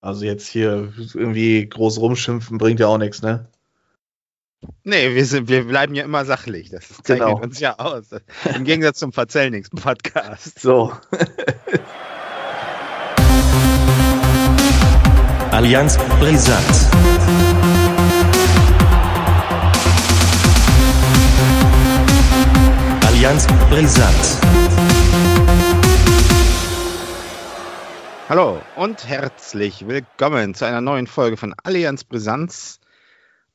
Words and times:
Also 0.00 0.24
jetzt 0.24 0.46
hier 0.46 0.92
irgendwie 1.14 1.68
groß 1.68 1.98
rumschimpfen 1.98 2.58
bringt 2.58 2.78
ja 2.78 2.86
auch 2.86 2.98
nichts, 2.98 3.20
ne? 3.22 3.48
Nee, 4.84 5.14
wir, 5.14 5.24
sind, 5.24 5.48
wir 5.48 5.64
bleiben 5.66 5.94
ja 5.94 6.04
immer 6.04 6.24
sachlich. 6.24 6.70
Das 6.70 6.88
zeichnet 6.88 7.28
genau. 7.28 7.40
uns 7.40 7.60
ja 7.60 7.78
aus. 7.78 8.06
Im 8.54 8.64
Gegensatz 8.64 8.98
zum 8.98 9.12
Verzellnix-Podcast. 9.12 10.58
So. 10.60 10.92
Allianz 15.50 15.96
brisant. 16.20 16.64
Allianz 23.06 23.46
brisant. 23.70 24.67
Hallo 28.28 28.60
und 28.76 29.08
herzlich 29.08 29.88
willkommen 29.88 30.52
zu 30.52 30.66
einer 30.66 30.82
neuen 30.82 31.06
Folge 31.06 31.38
von 31.38 31.54
Allianz 31.64 32.04
Brisanz. 32.04 32.78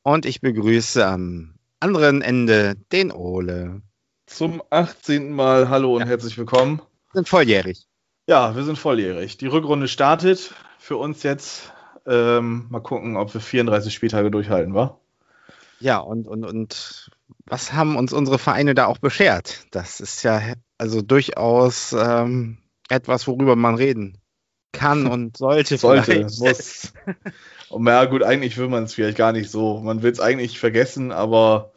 Und 0.01 0.25
ich 0.25 0.41
begrüße 0.41 1.05
am 1.05 1.53
anderen 1.79 2.23
Ende 2.23 2.73
den 2.91 3.11
Ole. 3.11 3.83
Zum 4.25 4.63
18. 4.71 5.31
Mal 5.31 5.69
hallo 5.69 5.93
und 5.93 6.01
ja. 6.01 6.07
herzlich 6.07 6.39
willkommen. 6.39 6.81
Wir 7.11 7.19
sind 7.19 7.29
volljährig. 7.29 7.85
Ja, 8.25 8.55
wir 8.55 8.63
sind 8.63 8.79
volljährig. 8.79 9.37
Die 9.37 9.45
Rückrunde 9.45 9.87
startet 9.87 10.55
für 10.79 10.97
uns 10.97 11.21
jetzt. 11.21 11.71
Ähm, 12.07 12.65
mal 12.71 12.81
gucken, 12.81 13.15
ob 13.15 13.31
wir 13.31 13.41
34 13.41 13.93
Spieltage 13.93 14.31
durchhalten, 14.31 14.73
wa? 14.73 14.99
Ja, 15.81 15.99
und, 15.99 16.27
und, 16.27 16.45
und 16.45 17.11
was 17.45 17.73
haben 17.73 17.95
uns 17.95 18.11
unsere 18.11 18.39
Vereine 18.39 18.73
da 18.73 18.87
auch 18.87 18.97
beschert? 18.97 19.67
Das 19.69 19.99
ist 19.99 20.23
ja 20.23 20.41
also 20.79 21.03
durchaus 21.03 21.93
ähm, 21.93 22.57
etwas, 22.89 23.27
worüber 23.27 23.55
man 23.55 23.75
reden 23.75 24.17
kann 24.73 25.07
und 25.11 25.37
sollte. 25.37 25.77
sollte, 25.77 26.27
muss. 26.39 26.91
Und 27.69 27.87
ja, 27.87 28.05
gut, 28.05 28.23
eigentlich 28.23 28.57
will 28.57 28.67
man 28.67 28.83
es 28.83 28.93
vielleicht 28.93 29.17
gar 29.17 29.31
nicht 29.31 29.49
so. 29.49 29.79
Man 29.79 30.03
will 30.03 30.11
es 30.11 30.19
eigentlich 30.19 30.59
vergessen, 30.59 31.11
aber 31.11 31.71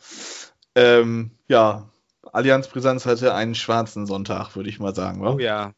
ähm, 0.75 1.30
ja, 1.48 1.88
Allianz 2.33 2.69
Brisanz 2.69 3.06
hatte 3.06 3.34
einen 3.34 3.55
schwarzen 3.55 4.06
Sonntag, 4.06 4.56
würde 4.56 4.69
ich 4.69 4.78
mal 4.78 4.94
sagen. 4.94 5.22
Wa? 5.22 5.34
Oh 5.34 5.38
ja, 5.38 5.72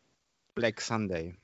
Black 0.54 0.80
Sunday. 0.80 1.36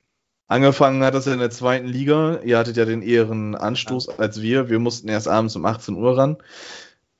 Angefangen 0.47 1.03
hat 1.03 1.15
das 1.15 1.25
in 1.25 1.39
der 1.39 1.49
zweiten 1.49 1.87
Liga. 1.87 2.39
Ihr 2.43 2.57
hattet 2.57 2.77
ja 2.77 2.85
den 2.85 3.01
ehren 3.01 3.55
Anstoß 3.55 4.07
ja. 4.07 4.13
als 4.17 4.41
wir. 4.41 4.69
Wir 4.69 4.79
mussten 4.79 5.07
erst 5.07 5.27
abends 5.27 5.55
um 5.55 5.65
18 5.65 5.95
Uhr 5.95 6.17
ran. 6.17 6.37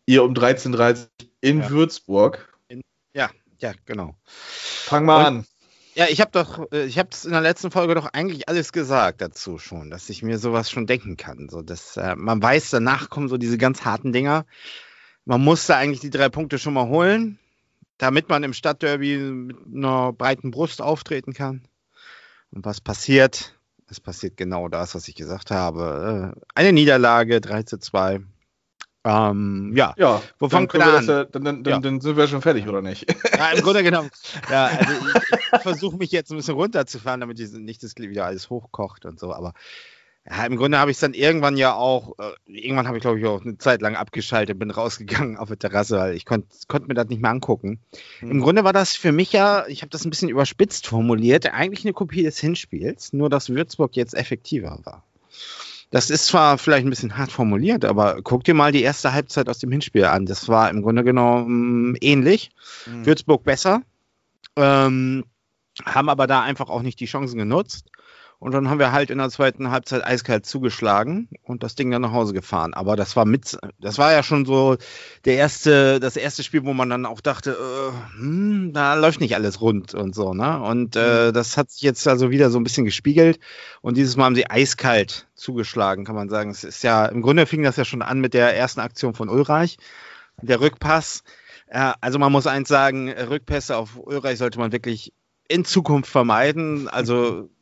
Ihr 0.05 0.23
um 0.23 0.33
13.30 0.33 1.01
Uhr 1.01 1.07
in 1.41 1.61
ja. 1.61 1.69
Würzburg. 1.69 2.53
In, 2.67 2.81
ja, 3.13 3.29
ja, 3.59 3.71
genau. 3.85 4.15
Fang 4.25 5.05
mal 5.05 5.19
Und, 5.19 5.25
an. 5.25 5.45
Ja, 5.97 6.07
ich 6.09 6.19
habe 6.19 6.31
doch, 6.31 6.69
äh, 6.73 6.85
ich 6.85 6.99
habe 6.99 7.09
es 7.11 7.23
in 7.23 7.31
der 7.31 7.39
letzten 7.39 7.71
Folge 7.71 7.95
doch 7.95 8.07
eigentlich 8.07 8.49
alles 8.49 8.73
gesagt 8.73 9.21
dazu 9.21 9.57
schon, 9.57 9.89
dass 9.89 10.09
ich 10.09 10.23
mir 10.23 10.37
sowas 10.39 10.69
schon 10.69 10.87
denken 10.87 11.15
kann. 11.15 11.47
So, 11.49 11.61
dass 11.61 11.95
äh, 11.95 12.15
man 12.17 12.41
weiß, 12.41 12.69
danach 12.71 13.09
kommen 13.09 13.29
so 13.29 13.37
diese 13.37 13.57
ganz 13.57 13.85
harten 13.85 14.11
Dinger. 14.11 14.45
Man 15.23 15.41
musste 15.41 15.77
eigentlich 15.77 16.01
die 16.01 16.09
drei 16.09 16.27
Punkte 16.27 16.59
schon 16.59 16.73
mal 16.73 16.89
holen, 16.89 17.39
damit 17.97 18.27
man 18.27 18.43
im 18.43 18.51
Stadtderby 18.51 19.17
mit 19.17 19.57
einer 19.73 20.11
breiten 20.11 20.51
Brust 20.51 20.81
auftreten 20.81 21.33
kann. 21.33 21.65
Und 22.51 22.65
was 22.65 22.81
passiert? 22.81 23.57
Es 23.89 24.01
passiert 24.01 24.35
genau 24.35 24.67
das, 24.67 24.95
was 24.95 25.07
ich 25.07 25.15
gesagt 25.15 25.49
habe. 25.49 26.35
Äh, 26.35 26.41
eine 26.55 26.73
Niederlage, 26.73 27.39
3 27.39 27.63
zu 27.63 27.77
2. 27.79 28.19
Ähm, 29.05 29.71
ja. 29.75 29.93
ja, 29.97 30.19
wo 30.39 30.49
fangen 30.49 30.67
wir 30.73 30.83
an? 30.83 31.05
Ja, 31.05 31.25
dann, 31.25 31.43
dann, 31.43 31.63
ja. 31.63 31.79
dann, 31.79 32.01
sind 32.01 32.17
wir 32.17 32.27
schon 32.27 32.41
fertig, 32.41 32.67
oder 32.67 32.81
nicht? 32.81 33.05
Ja, 33.37 33.51
im 33.51 33.61
Grunde 33.61 33.83
genommen. 33.83 34.09
Ja, 34.49 34.65
also 34.65 34.91
ich, 34.91 35.39
ich 35.53 35.61
versuche 35.61 35.97
mich 35.97 36.11
jetzt 36.11 36.31
ein 36.31 36.37
bisschen 36.37 36.55
runterzufahren, 36.55 37.21
damit 37.21 37.39
ich 37.39 37.51
nicht 37.51 37.83
das 37.83 37.95
wieder 37.95 38.25
alles 38.25 38.49
hochkocht 38.49 39.05
und 39.05 39.19
so, 39.19 39.33
aber 39.33 39.53
ja, 40.27 40.43
im 40.45 40.57
Grunde 40.57 40.79
habe 40.79 40.89
ich 40.89 40.97
es 40.97 41.01
dann 41.01 41.13
irgendwann 41.13 41.55
ja 41.55 41.75
auch, 41.75 42.17
äh, 42.17 42.31
irgendwann 42.47 42.87
habe 42.87 42.97
ich 42.97 43.01
glaube 43.01 43.19
ich 43.19 43.25
auch 43.25 43.45
eine 43.45 43.59
Zeit 43.59 43.81
lang 43.81 43.95
abgeschaltet, 43.95 44.57
bin 44.57 44.71
rausgegangen 44.71 45.37
auf 45.37 45.49
der 45.49 45.59
Terrasse, 45.59 45.97
weil 45.97 46.15
ich 46.15 46.25
konnte 46.25 46.47
konnt 46.67 46.87
mir 46.87 46.95
das 46.95 47.07
nicht 47.07 47.21
mehr 47.21 47.29
angucken. 47.29 47.79
Mhm. 48.21 48.31
Im 48.31 48.41
Grunde 48.41 48.63
war 48.63 48.73
das 48.73 48.95
für 48.95 49.11
mich 49.11 49.31
ja, 49.31 49.67
ich 49.67 49.81
habe 49.81 49.91
das 49.91 50.03
ein 50.03 50.09
bisschen 50.09 50.29
überspitzt 50.29 50.87
formuliert, 50.87 51.45
eigentlich 51.53 51.85
eine 51.85 51.93
Kopie 51.93 52.23
des 52.23 52.39
Hinspiels, 52.39 53.13
nur 53.13 53.29
dass 53.29 53.49
Würzburg 53.49 53.95
jetzt 53.95 54.15
effektiver 54.15 54.79
war. 54.83 55.03
Das 55.95 56.09
ist 56.09 56.27
zwar 56.27 56.57
vielleicht 56.57 56.85
ein 56.85 56.89
bisschen 56.89 57.17
hart 57.17 57.31
formuliert, 57.31 57.85
aber 57.85 58.21
guck 58.21 58.43
dir 58.43 58.53
mal 58.53 58.73
die 58.73 58.81
erste 58.81 59.13
Halbzeit 59.13 59.47
aus 59.47 59.59
dem 59.59 59.71
Hinspiel 59.71 60.03
an. 60.03 60.25
Das 60.25 60.49
war 60.49 60.69
im 60.69 60.81
Grunde 60.81 61.05
genommen 61.05 61.95
ähnlich. 62.01 62.51
Mhm. 62.85 63.05
Würzburg 63.05 63.45
besser, 63.45 63.81
ähm, 64.57 65.23
haben 65.85 66.09
aber 66.09 66.27
da 66.27 66.41
einfach 66.41 66.67
auch 66.67 66.81
nicht 66.81 66.99
die 66.99 67.05
Chancen 67.05 67.37
genutzt. 67.37 67.91
Und 68.39 68.53
dann 68.53 68.69
haben 68.69 68.79
wir 68.79 68.91
halt 68.91 69.09
in 69.09 69.17
der 69.17 69.29
zweiten 69.29 69.71
Halbzeit 69.71 70.03
eiskalt 70.03 70.45
zugeschlagen 70.45 71.29
und 71.43 71.63
das 71.63 71.75
Ding 71.75 71.89
dann 71.91 72.01
nach 72.01 72.11
Hause 72.11 72.33
gefahren. 72.33 72.73
Aber 72.73 72.95
das 72.95 73.15
war 73.15 73.25
mit, 73.25 73.57
das 73.79 73.97
war 73.97 74.11
ja 74.11 74.23
schon 74.23 74.45
so 74.45 74.77
der 75.23 75.35
erste, 75.35 75.99
das 75.99 76.17
erste 76.17 76.43
Spiel, 76.43 76.65
wo 76.65 76.73
man 76.73 76.89
dann 76.89 77.05
auch 77.05 77.21
dachte, 77.21 77.51
äh, 77.51 78.19
hm, 78.19 78.71
da 78.73 78.95
läuft 78.95 79.21
nicht 79.21 79.35
alles 79.35 79.61
rund 79.61 79.93
und 79.93 80.13
so, 80.13 80.33
ne? 80.33 80.61
Und 80.61 80.95
äh, 80.95 81.27
mhm. 81.27 81.33
das 81.33 81.57
hat 81.57 81.71
sich 81.71 81.81
jetzt 81.81 82.07
also 82.07 82.29
wieder 82.29 82.49
so 82.49 82.59
ein 82.59 82.63
bisschen 82.63 82.85
gespiegelt. 82.85 83.39
Und 83.81 83.97
dieses 83.97 84.15
Mal 84.17 84.25
haben 84.25 84.35
sie 84.35 84.49
eiskalt 84.49 85.27
zugeschlagen, 85.35 86.05
kann 86.05 86.15
man 86.15 86.29
sagen. 86.29 86.49
Es 86.49 86.63
ist 86.63 86.83
ja, 86.83 87.05
im 87.05 87.21
Grunde 87.21 87.45
fing 87.45 87.63
das 87.63 87.77
ja 87.77 87.85
schon 87.85 88.01
an 88.01 88.19
mit 88.19 88.33
der 88.33 88.55
ersten 88.55 88.81
Aktion 88.81 89.13
von 89.13 89.29
Ulreich, 89.29 89.77
der 90.41 90.59
Rückpass. 90.59 91.23
Äh, 91.67 91.93
also 92.01 92.19
man 92.19 92.31
muss 92.31 92.47
eins 92.47 92.67
sagen, 92.67 93.09
Rückpässe 93.09 93.77
auf 93.77 93.97
Ulreich 93.97 94.37
sollte 94.37 94.59
man 94.59 94.71
wirklich 94.71 95.13
in 95.47 95.65
Zukunft 95.65 96.09
vermeiden. 96.09 96.87
Also 96.89 97.49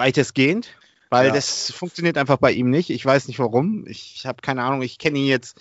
weitestgehend, 0.00 0.70
weil 1.10 1.28
ja. 1.28 1.34
das 1.34 1.70
funktioniert 1.70 2.16
einfach 2.16 2.38
bei 2.38 2.52
ihm 2.52 2.70
nicht. 2.70 2.90
Ich 2.90 3.04
weiß 3.04 3.28
nicht 3.28 3.38
warum. 3.38 3.86
Ich 3.86 4.24
habe 4.26 4.40
keine 4.40 4.62
Ahnung. 4.62 4.82
Ich 4.82 4.98
kenne 4.98 5.18
ihn 5.18 5.26
jetzt 5.26 5.60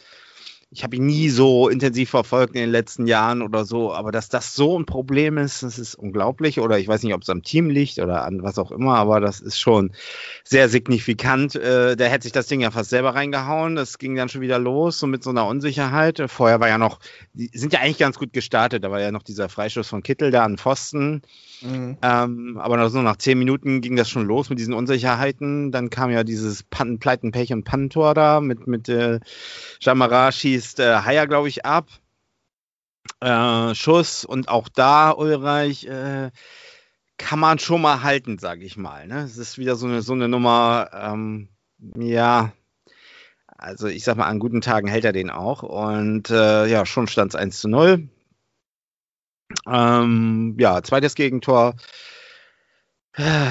ich 0.71 0.83
habe 0.83 0.95
ihn 0.95 1.07
nie 1.07 1.29
so 1.29 1.67
intensiv 1.67 2.11
verfolgt 2.11 2.53
in 2.53 2.61
den 2.61 2.69
letzten 2.69 3.07
Jahren 3.07 3.41
oder 3.41 3.65
so, 3.65 3.91
aber 3.91 4.11
dass 4.11 4.29
das 4.29 4.53
so 4.53 4.77
ein 4.77 4.85
Problem 4.85 5.39
ist, 5.39 5.63
das 5.63 5.79
ist 5.79 5.95
unglaublich. 5.95 6.59
Oder 6.59 6.77
ich 6.77 6.87
weiß 6.87 7.01
nicht, 7.01 7.15
ob 7.15 7.23
es 7.23 7.29
am 7.29 7.41
Team 7.41 7.71
liegt 7.71 7.97
oder 7.97 8.23
an 8.23 8.43
was 8.43 8.59
auch 8.59 8.71
immer, 8.71 8.95
aber 8.95 9.19
das 9.19 9.39
ist 9.39 9.59
schon 9.59 9.93
sehr 10.43 10.69
signifikant. 10.69 11.55
Äh, 11.55 11.95
der 11.95 12.09
hätte 12.09 12.23
sich 12.23 12.33
das 12.33 12.45
Ding 12.45 12.61
ja 12.61 12.69
fast 12.69 12.91
selber 12.91 13.15
reingehauen. 13.15 13.75
Das 13.75 13.97
ging 13.97 14.15
dann 14.15 14.29
schon 14.29 14.41
wieder 14.41 14.59
los, 14.59 14.99
so 14.99 15.07
mit 15.07 15.23
so 15.23 15.31
einer 15.31 15.47
Unsicherheit. 15.47 16.21
Vorher 16.27 16.59
war 16.59 16.67
ja 16.67 16.77
noch, 16.77 16.99
die 17.33 17.49
sind 17.51 17.73
ja 17.73 17.79
eigentlich 17.79 17.97
ganz 17.97 18.19
gut 18.19 18.31
gestartet. 18.31 18.83
Da 18.83 18.91
war 18.91 19.01
ja 19.01 19.11
noch 19.11 19.23
dieser 19.23 19.49
Freischuss 19.49 19.87
von 19.87 20.03
Kittel 20.03 20.29
da 20.29 20.43
an 20.43 20.59
Pfosten. 20.59 21.23
Mhm. 21.61 21.97
Ähm, 22.03 22.59
aber 22.61 22.89
so 22.91 23.01
nach 23.01 23.17
zehn 23.17 23.39
Minuten 23.39 23.81
ging 23.81 23.95
das 23.95 24.09
schon 24.09 24.25
los 24.25 24.51
mit 24.51 24.59
diesen 24.59 24.75
Unsicherheiten. 24.75 25.71
Dann 25.71 25.89
kam 25.89 26.11
ja 26.11 26.23
dieses 26.23 26.61
Pan 26.61 26.99
Pleiten, 26.99 27.31
Pech 27.31 27.51
und 27.53 27.63
Pannentor 27.63 28.13
da 28.13 28.39
mit, 28.39 28.67
mit 28.67 28.87
äh, 28.87 29.19
Jamara 29.81 30.31
schießt 30.31 30.58
äh, 30.79 31.01
Haier, 31.03 31.27
glaube 31.27 31.47
ich, 31.47 31.65
ab. 31.65 31.87
Äh, 33.21 33.75
Schuss 33.75 34.25
und 34.25 34.49
auch 34.49 34.69
da 34.69 35.11
Ulreich 35.11 35.85
äh, 35.85 36.31
kann 37.17 37.39
man 37.39 37.59
schon 37.59 37.81
mal 37.81 38.03
halten, 38.03 38.37
sage 38.39 38.63
ich 38.63 38.77
mal. 38.77 39.07
Ne? 39.07 39.23
Es 39.23 39.37
ist 39.37 39.57
wieder 39.57 39.75
so 39.75 39.87
eine, 39.87 40.01
so 40.01 40.13
eine 40.13 40.27
Nummer, 40.27 40.89
ähm, 40.93 41.49
ja, 41.95 42.53
also 43.57 43.87
ich 43.87 44.03
sag 44.03 44.15
mal, 44.15 44.25
an 44.25 44.39
guten 44.39 44.61
Tagen 44.61 44.87
hält 44.87 45.05
er 45.05 45.11
den 45.11 45.29
auch. 45.29 45.63
Und 45.63 46.29
äh, 46.29 46.65
ja, 46.67 46.85
schon 46.85 47.07
stand 47.07 47.33
es 47.33 47.39
1 47.39 47.59
zu 47.59 47.67
0. 47.67 48.07
Ähm, 49.67 50.55
ja, 50.59 50.81
zweites 50.81 51.15
Gegentor. 51.15 51.75
Äh, 53.13 53.49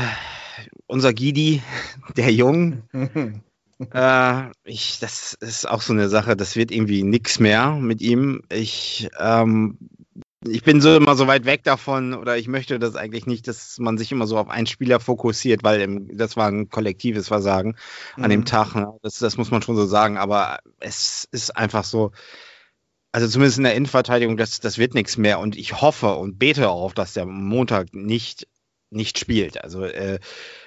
unser 0.86 1.12
Gidi, 1.12 1.62
der 2.16 2.32
Jung. 2.32 2.82
äh, 3.92 4.50
ich, 4.64 4.98
das 4.98 5.34
ist 5.34 5.68
auch 5.68 5.82
so 5.82 5.92
eine 5.92 6.08
Sache, 6.08 6.36
das 6.36 6.56
wird 6.56 6.70
irgendwie 6.70 7.02
nichts 7.02 7.38
mehr 7.38 7.72
mit 7.72 8.00
ihm. 8.00 8.42
Ich, 8.50 9.08
ähm, 9.18 9.78
ich 10.46 10.62
bin 10.62 10.80
so 10.80 10.96
immer 10.96 11.16
so 11.16 11.26
weit 11.26 11.44
weg 11.44 11.64
davon 11.64 12.14
oder 12.14 12.36
ich 12.36 12.48
möchte 12.48 12.78
das 12.78 12.96
eigentlich 12.96 13.26
nicht, 13.26 13.48
dass 13.48 13.78
man 13.78 13.98
sich 13.98 14.12
immer 14.12 14.26
so 14.26 14.38
auf 14.38 14.48
einen 14.48 14.66
Spieler 14.66 15.00
fokussiert, 15.00 15.64
weil 15.64 15.80
im, 15.80 16.16
das 16.16 16.36
war 16.36 16.48
ein 16.48 16.68
kollektives 16.68 17.28
Versagen 17.28 17.76
mhm. 18.16 18.24
an 18.24 18.30
dem 18.30 18.40
mhm. 18.40 18.44
Tag. 18.46 18.74
Ne? 18.74 18.92
Das, 19.02 19.18
das 19.18 19.36
muss 19.36 19.50
man 19.50 19.62
schon 19.62 19.76
so 19.76 19.86
sagen, 19.86 20.16
aber 20.16 20.58
es 20.80 21.28
ist 21.30 21.56
einfach 21.56 21.84
so, 21.84 22.12
also 23.12 23.26
zumindest 23.26 23.58
in 23.58 23.64
der 23.64 23.74
Innenverteidigung, 23.74 24.36
das, 24.36 24.60
das 24.60 24.78
wird 24.78 24.94
nichts 24.94 25.16
mehr. 25.16 25.38
Und 25.40 25.56
ich 25.56 25.80
hoffe 25.80 26.14
und 26.14 26.38
bete 26.38 26.68
auch, 26.68 26.92
dass 26.92 27.14
der 27.14 27.26
Montag 27.26 27.94
nicht, 27.94 28.46
nicht 28.90 29.18
spielt. 29.18 29.62
Also 29.62 29.84
äh, 29.84 30.18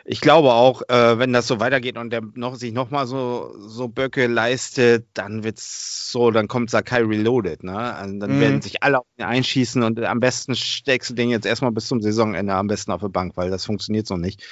ich 0.06 0.21
glaube 0.21 0.53
auch, 0.53 0.83
äh, 0.89 1.18
wenn 1.18 1.33
das 1.33 1.47
so 1.47 1.59
weitergeht 1.59 1.97
und 1.97 2.12
der 2.12 2.21
noch, 2.35 2.56
sich 2.56 2.71
nochmal 2.71 3.07
so, 3.07 3.56
so 3.57 3.88
Böcke 3.88 4.27
leistet, 4.27 5.07
dann 5.13 5.44
wird's 5.44 6.12
so, 6.12 6.31
dann 6.31 6.47
kommt 6.47 6.69
Sakai 6.69 7.01
reloaded. 7.01 7.63
Ne? 7.63 7.77
Also 7.77 8.19
dann 8.19 8.38
mhm. 8.38 8.41
werden 8.41 8.62
sich 8.62 8.83
alle 8.83 9.00
auf 9.00 9.06
ihn 9.18 9.25
einschießen 9.25 9.81
und 9.83 10.03
am 10.03 10.19
besten 10.19 10.56
steckst 10.56 11.09
du 11.09 11.13
den 11.15 11.29
jetzt 11.29 11.45
erstmal 11.45 11.71
bis 11.71 11.88
zum 11.88 12.01
Saisonende 12.01 12.53
am 12.53 12.68
besten 12.68 12.91
auf 12.91 13.01
der 13.01 13.09
Bank, 13.09 13.33
weil 13.35 13.50
das 13.50 13.65
funktioniert 13.65 14.07
so 14.07 14.18
nicht. 14.18 14.44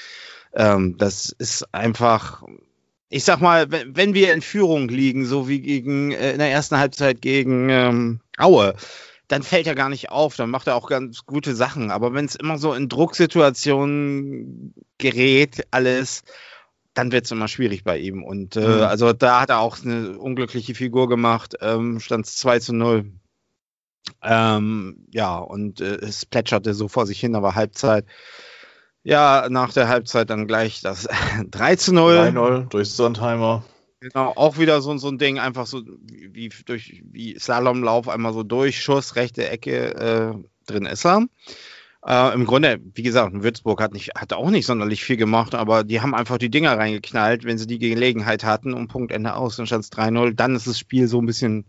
Ähm, 0.54 0.95
das 0.98 1.30
ist 1.38 1.74
einfach 1.74 2.44
ich 3.12 3.24
sag 3.24 3.42
mal, 3.42 3.66
wenn 3.69 4.13
wir 4.13 4.33
in 4.33 4.42
Führung 4.42 4.88
liegen, 4.88 5.25
so 5.25 5.48
wie 5.48 5.62
gegen 5.62 6.12
äh, 6.12 6.33
in 6.33 6.38
der 6.38 6.51
ersten 6.51 6.77
Halbzeit 6.77 7.21
gegen 7.21 7.69
ähm, 7.69 8.19
Aue, 8.38 8.75
dann 9.30 9.44
fällt 9.44 9.68
er 9.68 9.76
gar 9.76 9.88
nicht 9.90 10.10
auf, 10.10 10.36
dann 10.36 10.50
macht 10.50 10.68
er 10.68 10.76
auch 10.76 10.90
ganz 10.90 11.26
gute 11.26 11.56
Sachen. 11.56 11.92
Aber 11.92 12.14
wenn 12.14 12.26
es 12.26 12.36
immer 12.36 12.58
so 12.58 12.74
in 12.74 12.90
Drucksituationen 12.90 14.74
gerät, 14.98 15.66
alles, 15.72 16.24
dann 16.94 17.12
wird 17.12 17.26
es 17.26 17.31
immer 17.31 17.48
schwierig 17.48 17.84
bei 17.84 17.98
ihm. 18.00 18.24
Und 18.24 18.58
äh, 18.58 18.60
Mhm. 18.60 18.81
also 18.84 19.14
da 19.14 19.40
hat 19.42 19.50
er 19.52 19.60
auch 19.60 19.78
eine 19.84 20.18
unglückliche 20.18 20.76
Figur 20.76 21.08
gemacht. 21.08 21.56
Ähm, 21.62 22.00
Stand 22.00 22.26
2 22.26 22.60
zu 22.60 22.74
0. 22.74 23.06
Ähm, 24.24 25.06
ja, 25.12 25.38
und 25.38 25.80
äh, 25.81 25.96
es 25.98 26.26
plätscherte 26.26 26.74
so 26.74 26.88
vor 26.88 27.06
sich 27.06 27.20
hin, 27.20 27.36
aber 27.36 27.56
Halbzeit. 27.56 28.06
Ja, 29.04 29.48
nach 29.50 29.72
der 29.72 29.88
Halbzeit 29.88 30.30
dann 30.30 30.48
gleich 30.48 30.81
das 30.81 31.08
3 31.52 31.76
zu 31.76 31.94
0. 31.94 32.16
3-0 32.16 32.70
durch 32.70 32.90
Sondheimer. 32.92 33.64
Genau, 34.01 34.31
auch 34.36 34.57
wieder 34.57 34.81
so, 34.81 34.98
so 34.98 35.10
ein 35.10 35.18
Ding, 35.18 35.40
einfach 35.40 35.68
so 35.68 35.81
wie, 36.01 36.50
durch 36.66 37.04
wie 37.12 37.38
Slalomlauf, 37.38 38.07
einmal 38.07 38.31
so 38.34 38.44
durch, 38.44 38.81
Schuss, 38.81 39.18
rechte 39.18 39.50
Ecke, 39.50 39.94
äh, 39.96 40.72
drin 40.72 40.86
ist 40.86 41.06
er. 41.06 41.25
Äh, 42.06 42.34
Im 42.34 42.46
Grunde, 42.46 42.80
wie 42.94 43.04
gesagt, 43.04 43.34
Würzburg 43.44 43.81
hat, 43.81 43.92
nicht, 43.92 44.12
hat 44.16 44.31
auch 44.31 44.51
nicht 44.51 44.66
sonderlich 44.66 45.04
viel 45.04 45.18
gemacht, 45.18 45.54
aber 45.54 45.84
die 45.84 46.00
haben 46.00 46.16
einfach 46.16 46.38
die 46.38 46.50
Dinger 46.50 46.78
reingeknallt, 46.78 47.44
wenn 47.44 47.57
sie 47.57 47.68
die 47.68 47.80
Gelegenheit 47.80 48.46
hatten 48.46 48.74
und 48.74 48.88
Punktende 48.88 49.36
aus, 49.36 49.57
dann 49.57 49.68
stand 49.68 49.84
es 49.84 49.92
3-0. 49.92 50.34
Dann 50.34 50.56
ist 50.56 50.68
das 50.68 50.80
Spiel 50.80 51.07
so 51.07 51.22
ein 51.22 51.25
bisschen, 51.25 51.66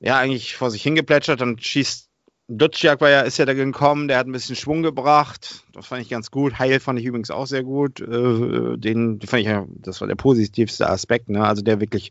ja, 0.00 0.18
eigentlich 0.18 0.56
vor 0.56 0.70
sich 0.70 0.82
hingeplätschert, 0.82 1.40
dann 1.40 1.58
schießt 1.58 2.07
Dutzjak 2.50 3.02
war 3.02 3.10
ja, 3.10 3.20
ist 3.20 3.36
ja 3.36 3.44
da 3.44 3.52
gekommen, 3.52 4.08
der 4.08 4.16
hat 4.16 4.26
ein 4.26 4.32
bisschen 4.32 4.56
Schwung 4.56 4.82
gebracht. 4.82 5.64
Das 5.72 5.86
fand 5.86 6.00
ich 6.00 6.08
ganz 6.08 6.30
gut. 6.30 6.58
Heil 6.58 6.80
fand 6.80 6.98
ich 6.98 7.04
übrigens 7.04 7.30
auch 7.30 7.46
sehr 7.46 7.62
gut. 7.62 8.00
Äh, 8.00 8.78
den 8.78 9.20
fand 9.20 9.42
ich 9.42 9.48
ja, 9.48 9.66
das 9.68 10.00
war 10.00 10.08
der 10.08 10.14
positivste 10.14 10.88
Aspekt, 10.88 11.28
ne? 11.28 11.44
Also 11.44 11.60
der 11.62 11.80
wirklich 11.80 12.10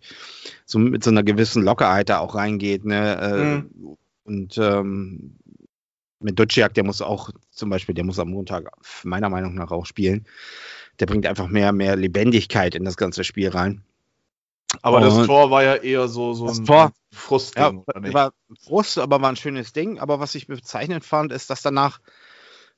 so 0.65 0.77
mit 0.77 1.03
so 1.03 1.09
einer 1.09 1.23
gewissen 1.23 1.63
Lockerheit 1.63 2.09
da 2.09 2.19
auch 2.19 2.35
reingeht, 2.35 2.85
ne? 2.85 3.17
Äh, 3.19 3.37
Mhm. 3.57 3.97
Und 4.25 4.57
ähm, 4.57 5.37
mit 6.19 6.37
Dutzjak, 6.37 6.73
der 6.73 6.83
muss 6.83 7.01
auch 7.01 7.29
zum 7.49 7.69
Beispiel, 7.69 7.95
der 7.95 8.03
muss 8.03 8.19
am 8.19 8.29
Montag 8.29 8.69
meiner 9.03 9.29
Meinung 9.29 9.55
nach 9.55 9.71
auch 9.71 9.85
spielen. 9.85 10.25
Der 10.99 11.05
bringt 11.05 11.25
einfach 11.25 11.47
mehr, 11.47 11.71
mehr 11.71 11.95
Lebendigkeit 11.95 12.75
in 12.75 12.83
das 12.83 12.97
ganze 12.97 13.23
Spiel 13.23 13.49
rein. 13.49 13.83
Aber 14.81 14.99
das 15.01 15.13
Und- 15.13 15.25
Tor 15.25 15.49
war 15.51 15.63
ja 15.63 15.75
eher 15.75 16.07
so, 16.07 16.33
so 16.33 16.47
Das 16.47 16.59
ein 16.59 16.65
Tor- 16.65 16.91
Frustding, 17.11 17.63
Ja, 17.63 17.69
oder 17.85 17.99
nicht? 17.99 18.13
war 18.13 18.31
Frust, 18.63 18.97
aber 18.99 19.21
war 19.21 19.29
ein 19.29 19.35
schönes 19.35 19.73
Ding. 19.73 19.99
Aber 19.99 20.19
was 20.19 20.35
ich 20.35 20.47
bezeichnend 20.47 21.03
fand, 21.05 21.31
ist, 21.31 21.49
dass 21.49 21.61
danach, 21.61 21.99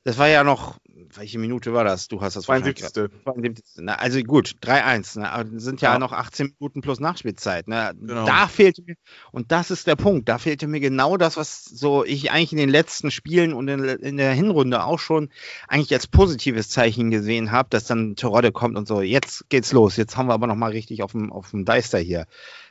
das 0.04 0.18
war 0.18 0.28
ja 0.28 0.44
noch, 0.44 0.78
welche 1.14 1.38
Minute 1.38 1.72
war 1.72 1.84
das? 1.84 2.08
Du 2.08 2.20
hast 2.20 2.36
das 2.36 2.48
wahrscheinlich 2.48 2.76
72. 2.78 3.22
72. 3.24 3.64
Na, 3.78 3.94
also 3.96 4.20
gut, 4.22 4.56
3-1. 4.62 5.18
Ne? 5.18 5.60
Sind 5.60 5.80
ja, 5.80 5.94
Ja. 5.94 5.98
noch 5.98 6.12
18 6.12 6.54
Minuten 6.58 6.80
plus 6.80 7.00
Nachspielzeit. 7.00 7.68
Ne? 7.68 7.92
Genau. 8.00 8.26
Da 8.26 8.46
fehlte 8.48 8.82
mir, 8.82 8.94
und 9.32 9.52
das 9.52 9.70
ist 9.70 9.86
der 9.86 9.96
Punkt, 9.96 10.28
da 10.28 10.38
fehlte 10.38 10.66
mir 10.66 10.80
genau 10.80 11.16
das, 11.16 11.36
was 11.36 11.64
so 11.64 12.04
ich 12.04 12.30
eigentlich 12.30 12.52
in 12.52 12.58
den 12.58 12.68
letzten 12.68 13.10
Spielen 13.10 13.52
und 13.52 13.68
in, 13.68 13.82
in 13.84 14.16
der 14.16 14.32
Hinrunde 14.32 14.84
auch 14.84 14.98
schon 14.98 15.30
eigentlich 15.68 15.92
als 15.92 16.06
positives 16.06 16.68
Zeichen 16.68 17.10
gesehen 17.10 17.50
habe, 17.52 17.68
dass 17.70 17.84
dann 17.84 18.16
Terodde 18.16 18.52
kommt 18.52 18.76
und 18.76 18.86
so, 18.86 19.00
jetzt 19.00 19.48
geht's 19.48 19.72
los, 19.72 19.96
jetzt 19.96 20.16
haben 20.16 20.28
wir 20.28 20.34
aber 20.34 20.46
nochmal 20.46 20.72
richtig 20.72 21.02
auf 21.02 21.12
dem, 21.12 21.32
auf 21.32 21.50
dem 21.50 21.64
Deister 21.64 21.98
hier. 21.98 22.26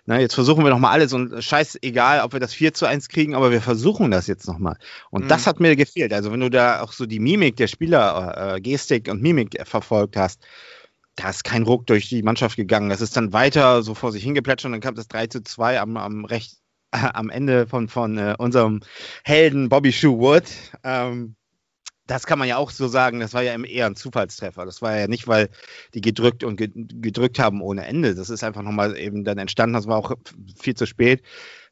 Na, 0.09 0.19
jetzt 0.19 0.33
versuchen 0.33 0.63
wir 0.63 0.71
nochmal 0.71 0.93
alles 0.93 1.13
und 1.13 1.39
scheißegal, 1.43 2.21
ob 2.21 2.33
wir 2.33 2.39
das 2.39 2.51
4 2.51 2.73
zu 2.73 2.87
1 2.87 3.09
kriegen, 3.09 3.35
aber 3.35 3.51
wir 3.51 3.61
versuchen 3.61 4.09
das 4.09 4.25
jetzt 4.25 4.47
nochmal. 4.47 4.75
Und 5.11 5.25
Mhm. 5.25 5.27
das 5.27 5.45
hat 5.45 5.59
mir 5.59 5.75
gefehlt. 5.75 6.13
Also 6.13 6.31
wenn 6.31 6.39
du 6.39 6.49
da 6.49 6.81
auch 6.81 6.93
so 6.93 7.05
die 7.05 7.19
Mimik 7.19 7.57
der 7.57 7.67
Spieler, 7.67 8.55
äh, 8.55 8.59
Gestik 8.59 9.07
und 9.07 9.21
Mimik 9.21 9.55
verfolgt 9.67 10.17
hast, 10.17 10.41
da 11.15 11.29
ist 11.29 11.43
kein 11.43 11.61
Ruck 11.61 11.85
durch 11.85 12.09
die 12.09 12.23
Mannschaft 12.23 12.55
gegangen. 12.55 12.89
Das 12.89 13.01
ist 13.01 13.15
dann 13.17 13.33
weiter 13.33 13.83
so 13.83 13.93
vor 13.93 14.11
sich 14.11 14.23
hingeplätschert 14.23 14.65
und 14.65 14.71
dann 14.71 14.81
kam 14.81 14.95
das 14.95 15.09
3 15.09 15.27
zu 15.27 15.43
2 15.43 15.79
am, 15.79 15.95
am, 15.95 16.25
recht, 16.25 16.57
am 16.91 17.29
Ende 17.29 17.67
von, 17.67 17.87
von 17.87 18.17
äh, 18.17 18.33
unserem 18.39 18.79
Helden 19.23 19.69
Bobby 19.69 19.91
Shoe 19.91 20.17
Wood. 20.17 20.45
Ähm, 20.83 21.35
das 22.09 22.25
kann 22.25 22.39
man 22.39 22.47
ja 22.47 22.57
auch 22.57 22.71
so 22.71 22.87
sagen, 22.87 23.19
das 23.19 23.33
war 23.33 23.43
ja 23.43 23.57
eher 23.61 23.85
ein 23.85 23.95
Zufallstreffer. 23.95 24.65
Das 24.65 24.81
war 24.81 24.97
ja 24.97 25.07
nicht, 25.07 25.27
weil 25.27 25.49
die 25.93 26.01
gedrückt 26.01 26.43
und 26.43 26.55
ge- 26.57 26.71
gedrückt 26.73 27.39
haben 27.39 27.61
ohne 27.61 27.85
Ende. 27.85 28.15
Das 28.15 28.29
ist 28.29 28.43
einfach 28.43 28.63
nochmal 28.63 28.97
eben 28.97 29.23
dann 29.23 29.37
entstanden. 29.37 29.73
Das 29.73 29.87
war 29.87 29.97
auch 29.97 30.13
viel 30.59 30.75
zu 30.75 30.85
spät. 30.85 31.21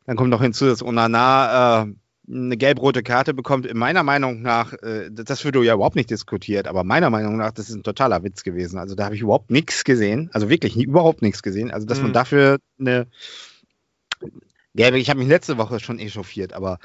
Dann 0.06 0.16
kommt 0.16 0.30
noch 0.30 0.42
hinzu, 0.42 0.66
dass 0.66 0.84
Onana 0.84 1.84
äh, 1.84 1.94
eine 2.30 2.58
gelb-rote 2.58 3.04
Karte 3.04 3.34
bekommt. 3.34 3.66
In 3.66 3.78
meiner 3.78 4.04
Meinung 4.04 4.42
nach, 4.42 4.74
äh, 4.74 5.10
das 5.12 5.44
wird 5.44 5.56
ja 5.56 5.74
überhaupt 5.74 5.96
nicht 5.96 6.10
diskutiert, 6.10 6.68
aber 6.68 6.84
meiner 6.84 7.10
Meinung 7.10 7.38
nach, 7.38 7.52
das 7.52 7.70
ist 7.70 7.76
ein 7.76 7.84
totaler 7.84 8.24
Witz 8.24 8.44
gewesen. 8.44 8.78
Also 8.78 8.96
da 8.96 9.06
habe 9.06 9.16
ich 9.16 9.22
überhaupt 9.22 9.50
nichts 9.50 9.84
gesehen. 9.84 10.30
Also 10.34 10.50
wirklich 10.50 10.76
nie, 10.76 10.84
überhaupt 10.86 11.22
nichts 11.22 11.42
gesehen. 11.42 11.72
Also 11.72 11.88
dass 11.88 12.00
man 12.02 12.12
Mhm. 12.12 12.14
dafür 12.14 12.58
eine 12.80 13.08
gelbe, 14.76 15.00
ich 15.00 15.10
habe 15.10 15.20
mich 15.20 15.28
letzte 15.28 15.58
Woche 15.58 15.80
schon 15.80 16.00
echauffiert, 16.00 16.54
aber 16.54 16.80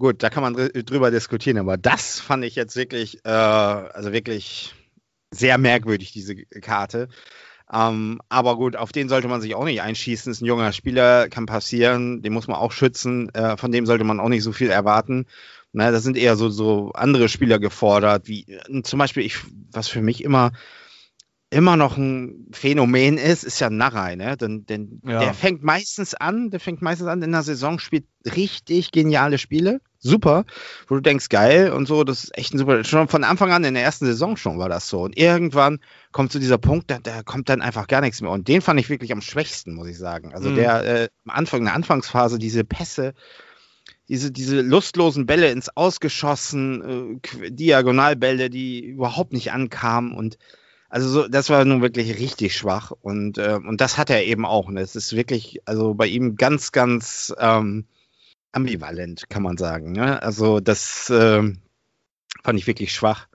gut, 0.00 0.22
da 0.24 0.30
kann 0.30 0.42
man 0.42 0.54
dr- 0.54 0.70
drüber 0.82 1.12
diskutieren. 1.12 1.58
Aber 1.58 1.76
das 1.76 2.18
fand 2.18 2.44
ich 2.44 2.56
jetzt 2.56 2.74
wirklich, 2.74 3.24
äh, 3.24 3.28
also 3.28 4.12
wirklich 4.12 4.74
sehr 5.30 5.58
merkwürdig, 5.58 6.10
diese 6.10 6.34
Karte. 6.34 7.08
Ähm, 7.72 8.20
aber 8.28 8.56
gut, 8.56 8.74
auf 8.74 8.90
den 8.90 9.08
sollte 9.08 9.28
man 9.28 9.40
sich 9.40 9.54
auch 9.54 9.64
nicht 9.64 9.82
einschießen. 9.82 10.32
Ist 10.32 10.40
ein 10.40 10.46
junger 10.46 10.72
Spieler, 10.72 11.28
kann 11.28 11.46
passieren, 11.46 12.22
den 12.22 12.32
muss 12.32 12.48
man 12.48 12.56
auch 12.56 12.72
schützen. 12.72 13.32
Äh, 13.34 13.56
von 13.56 13.70
dem 13.70 13.86
sollte 13.86 14.02
man 14.02 14.18
auch 14.18 14.28
nicht 14.28 14.42
so 14.42 14.50
viel 14.50 14.70
erwarten. 14.70 15.26
Na, 15.72 15.92
da 15.92 16.00
sind 16.00 16.16
eher 16.16 16.34
so, 16.36 16.48
so 16.48 16.90
andere 16.94 17.28
Spieler 17.28 17.60
gefordert, 17.60 18.26
wie 18.26 18.44
äh, 18.48 18.82
zum 18.82 18.98
Beispiel, 18.98 19.24
ich, 19.24 19.36
was 19.70 19.86
für 19.86 20.02
mich 20.02 20.24
immer, 20.24 20.50
immer 21.50 21.76
noch 21.76 21.96
ein 21.96 22.46
Phänomen 22.52 23.18
ist, 23.18 23.42
ist 23.42 23.58
ja 23.60 23.70
Narei, 23.70 24.14
ne? 24.14 24.36
Denn, 24.36 24.66
denn 24.66 25.02
Ja. 25.04 25.20
der 25.20 25.34
fängt 25.34 25.64
meistens 25.64 26.14
an, 26.14 26.50
der 26.50 26.60
fängt 26.60 26.80
meistens 26.80 27.08
an 27.08 27.22
in 27.22 27.32
der 27.32 27.42
Saison, 27.42 27.80
spielt 27.80 28.06
richtig 28.24 28.92
geniale 28.92 29.36
Spiele, 29.36 29.80
super, 29.98 30.44
wo 30.86 30.94
du 30.94 31.00
denkst, 31.00 31.28
geil 31.28 31.72
und 31.72 31.86
so, 31.86 32.04
das 32.04 32.22
ist 32.22 32.38
echt 32.38 32.54
ein 32.54 32.58
super, 32.58 32.84
schon 32.84 33.08
von 33.08 33.24
Anfang 33.24 33.50
an 33.50 33.64
in 33.64 33.74
der 33.74 33.82
ersten 33.82 34.06
Saison 34.06 34.36
schon 34.36 34.58
war 34.58 34.68
das 34.68 34.88
so. 34.88 35.02
Und 35.02 35.18
irgendwann 35.18 35.80
kommt 36.12 36.30
zu 36.30 36.38
dieser 36.38 36.58
Punkt, 36.58 36.88
da, 36.88 36.98
da 37.02 37.24
kommt 37.24 37.48
dann 37.48 37.62
einfach 37.62 37.88
gar 37.88 38.00
nichts 38.00 38.20
mehr. 38.20 38.30
Und 38.30 38.46
den 38.46 38.60
fand 38.62 38.78
ich 38.78 38.88
wirklich 38.88 39.12
am 39.12 39.20
schwächsten, 39.20 39.74
muss 39.74 39.88
ich 39.88 39.98
sagen. 39.98 40.32
Also 40.32 40.50
Mhm. 40.50 40.54
der 40.54 40.84
äh, 40.84 41.08
am 41.24 41.32
Anfang, 41.32 41.60
in 41.60 41.66
der 41.66 41.74
Anfangsphase, 41.74 42.38
diese 42.38 42.62
Pässe, 42.62 43.12
diese, 44.08 44.30
diese 44.30 44.60
lustlosen 44.60 45.26
Bälle 45.26 45.50
ins 45.50 45.68
Ausgeschossen, 45.76 47.18
äh, 47.42 47.50
Diagonalbälle, 47.50 48.50
die 48.50 48.84
überhaupt 48.84 49.32
nicht 49.32 49.52
ankamen 49.52 50.12
und 50.12 50.38
also 50.90 51.08
so, 51.08 51.28
das 51.28 51.48
war 51.48 51.64
nun 51.64 51.82
wirklich 51.82 52.18
richtig 52.18 52.56
schwach 52.56 52.90
und, 52.90 53.38
äh, 53.38 53.58
und 53.64 53.80
das 53.80 53.96
hat 53.96 54.10
er 54.10 54.24
eben 54.24 54.44
auch. 54.44 54.66
Und 54.68 54.76
es 54.76 54.96
ist 54.96 55.16
wirklich, 55.16 55.62
also 55.64 55.94
bei 55.94 56.06
ihm 56.06 56.36
ganz, 56.36 56.72
ganz 56.72 57.32
ähm, 57.38 57.86
ambivalent, 58.52 59.30
kann 59.30 59.42
man 59.42 59.56
sagen. 59.56 59.92
Ne? 59.92 60.22
Also 60.22 60.60
das 60.60 61.10
ähm, 61.14 61.58
fand 62.42 62.58
ich 62.58 62.66
wirklich 62.66 62.92
schwach. 62.92 63.28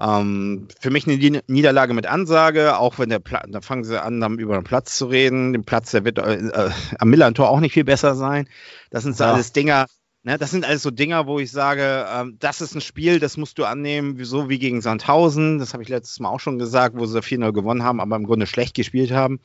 Ähm, 0.00 0.68
für 0.78 0.90
mich 0.90 1.08
eine 1.08 1.16
Ni- 1.16 1.40
Niederlage 1.48 1.92
mit 1.92 2.06
Ansage, 2.06 2.78
auch 2.78 3.00
wenn 3.00 3.08
der 3.08 3.18
Platz, 3.18 3.46
da 3.50 3.60
fangen 3.60 3.82
sie 3.82 4.00
an, 4.00 4.20
dann 4.20 4.38
über 4.38 4.54
den 4.54 4.62
Platz 4.62 4.96
zu 4.96 5.06
reden. 5.06 5.52
Den 5.52 5.64
Platz, 5.64 5.90
der 5.90 6.04
wird 6.04 6.18
äh, 6.18 6.36
äh, 6.36 6.70
am 7.00 7.10
Millantor 7.10 7.48
auch 7.48 7.58
nicht 7.58 7.72
viel 7.72 7.84
besser 7.84 8.14
sein. 8.14 8.48
Das 8.90 9.02
sind 9.02 9.16
so 9.16 9.24
Ja. 9.24 9.32
alles 9.32 9.52
Dinger, 9.52 9.86
ne, 10.28 10.36
das 10.36 10.50
sind 10.50 10.66
alles 10.66 10.82
so 10.82 10.90
Dinger, 10.90 11.26
wo 11.26 11.38
ich 11.38 11.50
sage, 11.50 12.06
ähm, 12.12 12.36
das 12.38 12.60
ist 12.60 12.74
ein 12.74 12.82
Spiel, 12.82 13.18
das 13.18 13.38
musst 13.38 13.58
du 13.58 13.64
annehmen, 13.64 14.22
so 14.24 14.50
wie 14.50 14.58
gegen 14.58 14.82
Sandhausen. 14.82 15.58
Das 15.58 15.72
habe 15.72 15.82
ich 15.82 15.88
letztes 15.88 16.20
Mal 16.20 16.28
auch 16.28 16.38
schon 16.38 16.58
gesagt, 16.58 16.96
wo 16.98 17.06
sie 17.06 17.18
4-0 17.22 17.52
gewonnen 17.52 17.82
haben, 17.82 17.98
aber 17.98 18.16
im 18.16 18.24
Grunde 18.24 18.46
schlecht 18.46 18.74
gespielt 18.74 19.10
haben. 19.10 19.40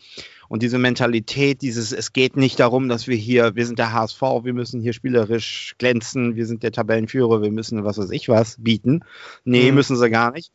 Und 0.49 0.61
diese 0.61 0.77
Mentalität, 0.77 1.61
dieses, 1.61 1.93
es 1.93 2.11
geht 2.11 2.35
nicht 2.35 2.59
darum, 2.59 2.89
dass 2.89 3.07
wir 3.07 3.15
hier, 3.15 3.55
wir 3.55 3.65
sind 3.65 3.79
der 3.79 3.93
HSV, 3.93 4.21
wir 4.43 4.53
müssen 4.53 4.81
hier 4.81 4.91
spielerisch 4.91 5.75
glänzen, 5.77 6.35
wir 6.35 6.45
sind 6.45 6.63
der 6.63 6.73
Tabellenführer, 6.73 7.41
wir 7.41 7.51
müssen 7.51 7.85
was 7.85 7.97
weiß 7.97 8.11
ich 8.11 8.27
was 8.27 8.57
bieten. 8.59 9.05
Nee, 9.45 9.69
Mhm. 9.69 9.75
müssen 9.75 9.95
sie 9.95 10.09
gar 10.09 10.31
nicht. 10.31 10.51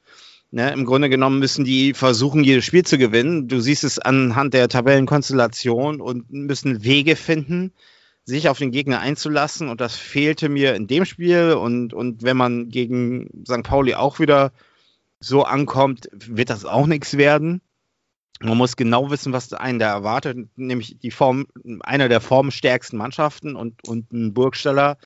Ne, 0.50 0.73
Im 0.73 0.85
Grunde 0.85 1.08
genommen 1.08 1.38
müssen 1.38 1.64
die 1.64 1.94
versuchen, 1.94 2.44
jedes 2.44 2.66
Spiel 2.66 2.85
zu 2.85 2.99
gewinnen. 2.99 3.49
Du 3.49 3.61
siehst 3.61 3.85
es 3.85 3.99
anhand 3.99 4.52
der 4.54 4.68
Tabellenkonstellation 4.68 6.00
und 6.02 6.30
müssen 6.30 6.85
Wege 6.85 7.16
finden, 7.16 7.73
sich 8.28 8.49
auf 8.49 8.58
den 8.58 8.70
Gegner 8.70 9.00
einzulassen. 9.00 9.68
Und 9.68 9.80
das 9.80 9.97
fehlte 9.97 10.49
mir 10.49 10.75
in 10.75 10.87
dem 10.87 11.04
Spiel. 11.04 11.52
Und, 11.54 11.94
und 11.94 12.23
wenn 12.23 12.37
man 12.37 12.68
gegen 12.68 13.28
St. 13.47 13.62
Pauli 13.62 13.94
auch 13.94 14.18
wieder 14.20 14.52
so 15.20 15.42
ankommt, 15.44 16.08
wird 16.12 16.50
das 16.50 16.64
auch 16.64 16.87
nichts 16.87 17.16
werden. 17.16 17.61
Man 18.40 18.56
muss 18.56 18.76
genau 18.76 19.11
wissen, 19.11 19.32
was 19.32 19.52
einen 19.52 19.80
da 19.80 19.88
erwartet, 19.92 20.38
nämlich 20.56 20.99
die 21.00 21.11
Form, 21.11 21.47
einer 21.80 22.08
der 22.08 22.20
formstärksten 22.20 22.97
Mannschaften 22.97 23.56
und, 23.56 23.88
und 23.88 24.12
ein 24.12 24.32
Burgsteller, 24.32 24.97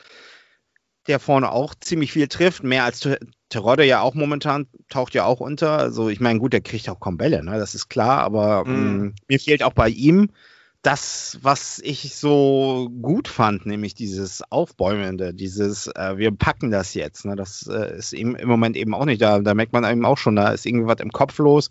der 1.07 1.19
vorne 1.19 1.50
auch 1.50 1.75
ziemlich 1.81 2.12
viel 2.12 2.29
trifft, 2.29 2.62
mehr 2.62 2.85
als 2.85 3.00
Te- 3.00 3.19
Terodde 3.49 3.85
ja 3.85 4.02
auch 4.02 4.14
momentan, 4.14 4.67
taucht 4.91 5.14
ja 5.14 5.25
auch 5.25 5.41
unter. 5.41 5.79
Also 5.79 6.11
ich 6.11 6.21
meine, 6.21 6.41
gut, 6.41 6.52
der 6.52 6.61
kriegt 6.61 6.88
auch 6.91 7.00
kaum 7.00 7.17
Bälle, 7.17 7.43
ne? 7.43 7.59
das 7.59 7.75
ist 7.75 7.88
klar, 7.88 8.19
aber 8.19 8.67
Mhm. 8.67 8.99
mh, 9.07 9.12
mir 9.29 9.41
fehlt 9.41 9.62
auch 9.62 9.73
bei 9.73 9.88
ihm 9.88 10.29
das, 10.83 11.39
was 11.43 11.79
ich 11.79 12.17
so 12.17 12.91
gut 13.01 13.29
fand, 13.29 13.67
nämlich 13.67 13.95
dieses 13.95 14.43
Aufbäumende, 14.51 15.33
dieses, 15.33 15.87
äh, 15.87 16.17
wir 16.17 16.33
packen 16.33 16.73
das 16.73 16.95
jetzt. 16.95 17.25
Ne? 17.25 17.37
Das 17.37 17.69
äh, 17.69 17.97
ist 17.97 18.12
ihm 18.12 18.35
im 18.35 18.49
Moment 18.49 18.77
eben 18.77 18.93
auch 18.95 19.05
nicht 19.05 19.23
da. 19.23 19.39
Da 19.39 19.55
merkt 19.55 19.73
man 19.73 19.85
eben 19.85 20.05
auch 20.05 20.19
schon, 20.19 20.35
da 20.35 20.51
ist 20.51 20.67
irgendwas 20.67 21.01
im 21.01 21.12
Kopf 21.12 21.39
los. 21.39 21.71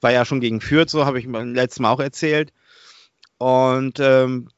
War 0.00 0.10
ja 0.10 0.24
schon 0.24 0.40
gegen 0.40 0.60
Fürth, 0.60 0.90
so 0.90 1.06
habe 1.06 1.20
ich 1.20 1.30
beim 1.30 1.54
letzten 1.54 1.84
Mal 1.84 1.92
auch 1.92 2.00
erzählt. 2.00 2.52
Und 3.38 4.00
ähm, 4.00 4.48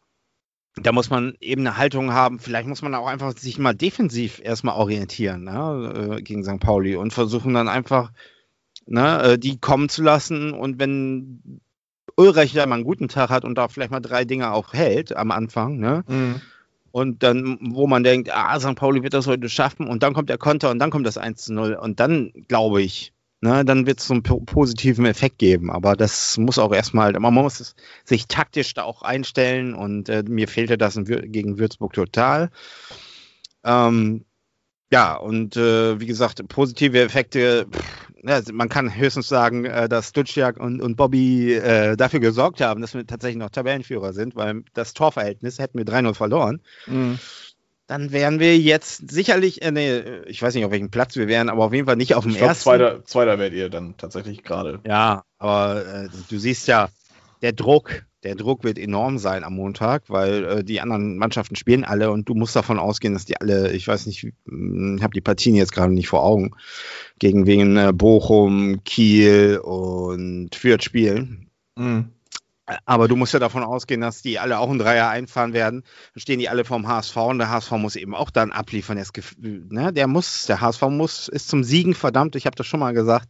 da 0.76 0.92
muss 0.92 1.10
man 1.10 1.34
eben 1.40 1.66
eine 1.66 1.76
Haltung 1.76 2.14
haben. 2.14 2.38
Vielleicht 2.38 2.68
muss 2.68 2.80
man 2.80 2.94
auch 2.94 3.06
einfach 3.06 3.36
sich 3.36 3.58
mal 3.58 3.74
defensiv 3.74 4.40
erstmal 4.42 4.76
orientieren 4.76 5.44
ne, 5.44 6.16
äh, 6.16 6.22
gegen 6.22 6.44
St. 6.44 6.60
Pauli 6.60 6.96
und 6.96 7.12
versuchen 7.12 7.52
dann 7.52 7.68
einfach 7.68 8.10
ne, 8.86 9.22
äh, 9.22 9.38
die 9.38 9.58
kommen 9.58 9.90
zu 9.90 10.02
lassen 10.02 10.52
und 10.52 10.78
wenn 10.78 11.60
Ulreich 12.16 12.52
ja 12.52 12.66
mal 12.66 12.76
einen 12.76 12.84
guten 12.84 13.08
Tag 13.08 13.30
hat 13.30 13.44
und 13.44 13.56
da 13.56 13.68
vielleicht 13.68 13.90
mal 13.90 14.00
drei 14.00 14.24
Dinge 14.24 14.52
auch 14.52 14.72
hält 14.72 15.16
am 15.16 15.30
Anfang, 15.30 15.78
ne? 15.78 16.04
Mhm. 16.06 16.40
Und 16.90 17.22
dann, 17.22 17.58
wo 17.62 17.86
man 17.86 18.04
denkt, 18.04 18.30
ah, 18.30 18.60
St. 18.60 18.74
Pauli 18.74 19.02
wird 19.02 19.14
das 19.14 19.26
heute 19.26 19.48
schaffen 19.48 19.88
und 19.88 20.02
dann 20.02 20.12
kommt 20.12 20.28
der 20.28 20.36
Konter 20.36 20.70
und 20.70 20.78
dann 20.78 20.90
kommt 20.90 21.06
das 21.06 21.16
1 21.16 21.42
zu 21.42 21.54
0 21.54 21.74
und 21.74 22.00
dann 22.00 22.32
glaube 22.48 22.82
ich, 22.82 23.14
ne, 23.40 23.64
dann 23.64 23.86
wird 23.86 24.00
es 24.00 24.06
so 24.06 24.14
einen 24.14 24.22
po 24.22 24.40
positiven 24.40 25.06
Effekt 25.06 25.38
geben. 25.38 25.70
Aber 25.70 25.96
das 25.96 26.36
muss 26.36 26.58
auch 26.58 26.72
erstmal, 26.72 27.12
man 27.12 27.34
muss 27.34 27.74
sich 28.04 28.26
taktisch 28.28 28.74
da 28.74 28.84
auch 28.84 29.02
einstellen 29.02 29.74
und 29.74 30.10
äh, 30.10 30.22
mir 30.26 30.48
fehlte 30.48 30.76
das 30.76 30.98
gegen 31.02 31.58
Würzburg 31.58 31.94
total. 31.94 32.50
Ähm, 33.64 34.24
ja, 34.92 35.16
und 35.16 35.56
äh, 35.56 35.98
wie 36.00 36.06
gesagt, 36.06 36.46
positive 36.48 37.00
Effekte, 37.00 37.66
pff, 37.70 38.01
ja, 38.22 38.40
man 38.52 38.68
kann 38.68 38.94
höchstens 38.94 39.28
sagen, 39.28 39.64
äh, 39.64 39.88
dass 39.88 40.12
Duciak 40.12 40.58
und, 40.58 40.80
und 40.80 40.96
Bobby 40.96 41.54
äh, 41.54 41.96
dafür 41.96 42.20
gesorgt 42.20 42.60
haben, 42.60 42.80
dass 42.80 42.94
wir 42.94 43.06
tatsächlich 43.06 43.38
noch 43.38 43.50
Tabellenführer 43.50 44.12
sind, 44.12 44.36
weil 44.36 44.62
das 44.74 44.94
Torverhältnis 44.94 45.58
hätten 45.58 45.78
wir 45.78 45.84
3-0 45.84 46.14
verloren. 46.14 46.60
Mhm. 46.86 47.18
Dann 47.88 48.12
wären 48.12 48.38
wir 48.38 48.56
jetzt 48.56 49.10
sicherlich, 49.10 49.62
äh, 49.62 49.72
nee, 49.72 50.00
ich 50.26 50.40
weiß 50.40 50.54
nicht, 50.54 50.64
auf 50.64 50.70
welchem 50.70 50.90
Platz 50.90 51.16
wir 51.16 51.26
wären, 51.26 51.48
aber 51.48 51.64
auf 51.64 51.72
jeden 51.72 51.86
Fall 51.86 51.96
nicht 51.96 52.14
auf 52.14 52.24
dem 52.24 52.30
Ich 52.30 52.38
glaub, 52.38 52.50
ersten. 52.50 52.62
Zweiter, 52.62 53.04
zweiter 53.04 53.38
werdet 53.38 53.58
ihr 53.58 53.68
dann 53.68 53.96
tatsächlich 53.96 54.44
gerade. 54.44 54.80
Ja, 54.86 55.24
aber 55.38 55.84
äh, 55.84 56.08
du 56.28 56.38
siehst 56.38 56.68
ja, 56.68 56.90
der 57.42 57.52
Druck, 57.52 58.04
der 58.22 58.34
Druck 58.36 58.64
wird 58.64 58.78
enorm 58.78 59.18
sein 59.18 59.44
am 59.44 59.54
Montag, 59.54 60.04
weil 60.08 60.44
äh, 60.44 60.64
die 60.64 60.80
anderen 60.80 61.16
Mannschaften 61.16 61.56
spielen 61.56 61.84
alle 61.84 62.10
und 62.10 62.28
du 62.28 62.34
musst 62.34 62.54
davon 62.54 62.78
ausgehen, 62.78 63.14
dass 63.14 63.24
die 63.24 63.40
alle, 63.40 63.72
ich 63.72 63.86
weiß 63.88 64.06
nicht, 64.06 64.32
hm, 64.46 64.96
ich 64.96 65.02
habe 65.02 65.14
die 65.14 65.20
Partien 65.20 65.54
jetzt 65.54 65.72
gerade 65.72 65.92
nicht 65.92 66.08
vor 66.08 66.22
Augen, 66.22 66.52
gegen 67.18 67.46
wen 67.46 67.76
äh, 67.76 67.92
Bochum, 67.92 68.84
Kiel 68.84 69.58
und 69.62 70.54
Fürth 70.54 70.84
spielen. 70.84 71.50
Mhm. 71.76 72.10
Aber 72.86 73.08
du 73.08 73.16
musst 73.16 73.34
ja 73.34 73.40
davon 73.40 73.64
ausgehen, 73.64 74.00
dass 74.00 74.22
die 74.22 74.38
alle 74.38 74.58
auch 74.58 74.70
ein 74.70 74.78
Dreier 74.78 75.08
einfahren 75.08 75.52
werden. 75.52 75.82
Dann 76.14 76.20
stehen 76.20 76.38
die 76.38 76.48
alle 76.48 76.64
vorm 76.64 76.86
HSV 76.86 77.16
und 77.16 77.38
der 77.38 77.50
HSV 77.50 77.72
muss 77.72 77.96
eben 77.96 78.14
auch 78.14 78.30
dann 78.30 78.52
abliefern. 78.52 78.96
Das 78.96 79.10
ne? 79.38 79.92
Der 79.92 80.06
muss, 80.06 80.46
der 80.46 80.60
HSV 80.60 80.82
muss, 80.82 81.28
ist 81.28 81.48
zum 81.48 81.64
Siegen 81.64 81.94
verdammt. 81.94 82.36
Ich 82.36 82.46
habe 82.46 82.56
das 82.56 82.66
schon 82.66 82.80
mal 82.80 82.94
gesagt. 82.94 83.28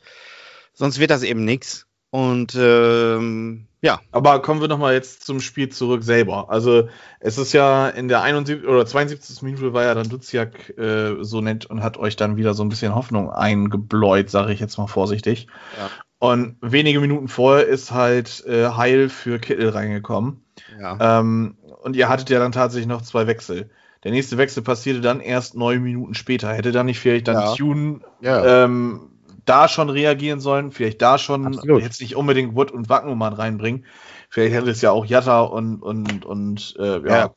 Sonst 0.74 0.98
wird 0.98 1.10
das 1.10 1.22
eben 1.22 1.44
nichts. 1.44 1.86
Und 2.10 2.54
ähm, 2.56 3.66
ja. 3.82 4.00
Aber 4.12 4.40
kommen 4.40 4.60
wir 4.60 4.68
nochmal 4.68 4.94
jetzt 4.94 5.24
zum 5.24 5.40
Spiel 5.40 5.68
zurück 5.68 6.04
selber. 6.04 6.48
Also 6.50 6.88
es 7.18 7.36
ist 7.36 7.52
ja 7.52 7.88
in 7.88 8.06
der 8.06 8.22
71 8.22 8.66
oder 8.66 8.86
72. 8.86 9.42
Minute 9.42 9.72
war 9.72 9.82
ja 9.82 9.94
dann 9.94 10.08
Duziak 10.08 10.78
äh, 10.78 11.16
so 11.22 11.40
nett 11.40 11.66
und 11.66 11.82
hat 11.82 11.98
euch 11.98 12.14
dann 12.14 12.36
wieder 12.36 12.54
so 12.54 12.62
ein 12.62 12.68
bisschen 12.68 12.94
Hoffnung 12.94 13.30
eingebläut, 13.30 14.30
sage 14.30 14.52
ich 14.52 14.60
jetzt 14.60 14.78
mal 14.78 14.86
vorsichtig. 14.86 15.48
Ja. 15.76 15.90
Und 16.20 16.56
wenige 16.60 17.00
Minuten 17.00 17.26
vorher 17.26 17.66
ist 17.66 17.90
halt 17.90 18.44
äh, 18.46 18.68
Heil 18.68 19.08
für 19.08 19.40
Kittel 19.40 19.70
reingekommen. 19.70 20.44
Ja. 20.80 21.18
Ähm, 21.18 21.56
und 21.82 21.96
ihr 21.96 22.08
hattet 22.08 22.30
ja 22.30 22.38
dann 22.38 22.52
tatsächlich 22.52 22.86
noch 22.86 23.02
zwei 23.02 23.26
Wechsel. 23.26 23.68
Der 24.04 24.12
nächste 24.12 24.38
Wechsel 24.38 24.62
passierte 24.62 25.00
dann 25.00 25.18
erst 25.18 25.56
neun 25.56 25.82
Minuten 25.82 26.14
später. 26.14 26.52
Hätte 26.52 26.70
dann 26.70 26.86
nicht 26.86 27.00
vielleicht 27.00 27.26
dann 27.26 27.34
Ja. 27.34 27.54
Tune 27.56 28.00
ja. 28.20 28.64
ähm, 28.64 29.11
da 29.44 29.68
schon 29.68 29.90
reagieren 29.90 30.40
sollen, 30.40 30.72
vielleicht 30.72 31.02
da 31.02 31.18
schon 31.18 31.46
Absolut. 31.46 31.82
jetzt 31.82 32.00
nicht 32.00 32.16
unbedingt 32.16 32.54
Wood 32.54 32.70
und 32.70 32.88
Wackenmann 32.88 33.32
reinbringen. 33.32 33.84
Vielleicht 34.30 34.54
hätte 34.54 34.70
es 34.70 34.80
ja 34.80 34.90
auch 34.90 35.04
Jatta 35.04 35.40
und, 35.42 35.82
und, 35.82 36.24
und 36.24 36.74
äh, 36.78 37.00
ja. 37.06 37.16
Ja. 37.16 37.34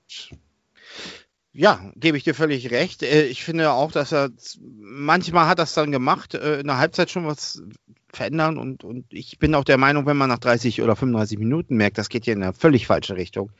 Ja, 1.58 1.80
gebe 1.96 2.18
ich 2.18 2.26
dir 2.26 2.34
völlig 2.34 2.70
recht. 2.72 3.02
Äh, 3.02 3.28
Ich 3.28 3.44
finde 3.44 3.72
auch, 3.72 3.92
dass 3.92 4.12
er 4.12 4.30
manchmal 4.60 5.48
hat 5.48 5.58
das 5.60 5.74
dann 5.74 5.92
gemacht, 5.92 6.34
äh, 6.34 6.60
in 6.60 6.68
der 6.68 6.78
Halbzeit 6.78 7.10
schon 7.10 7.26
was 7.26 7.64
verändern 8.12 8.58
und, 8.58 8.84
und 8.84 9.06
ich 9.10 9.40
bin 9.40 9.56
auch 9.56 9.64
der 9.64 9.78
Meinung, 9.78 10.06
wenn 10.06 10.18
man 10.18 10.30
nach 10.30 10.40
30 10.40 10.82
oder 10.82 10.96
35 10.96 11.38
Minuten 11.38 11.76
merkt, 11.78 11.98
das 11.98 12.10
geht 12.10 12.26
hier 12.26 12.34
in 12.34 12.44
eine 12.44 12.54
völlig 12.54 12.88
falsche 12.88 13.16
Richtung, 13.16 13.52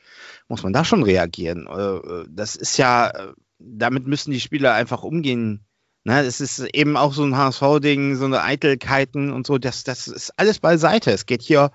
muss 0.48 0.62
man 0.62 0.72
da 0.74 0.84
schon 0.84 1.02
reagieren. 1.02 1.66
Äh, 1.66 2.26
Das 2.28 2.54
ist 2.56 2.76
ja, 2.76 3.12
damit 3.58 4.06
müssen 4.06 4.30
die 4.30 4.40
Spieler 4.40 4.74
einfach 4.74 5.02
umgehen. 5.02 5.64
Ne, 6.06 6.20
es 6.20 6.40
ist 6.40 6.60
eben 6.72 6.96
auch 6.96 7.12
so 7.12 7.24
ein 7.24 7.36
HSV-Ding, 7.36 8.14
so 8.14 8.26
eine 8.26 8.44
Eitelkeiten 8.44 9.32
und 9.32 9.44
so, 9.44 9.58
das, 9.58 9.82
das 9.82 10.06
ist 10.06 10.32
alles 10.36 10.60
beiseite. 10.60 11.10
Es 11.10 11.26
geht 11.26 11.42
hier 11.42 11.72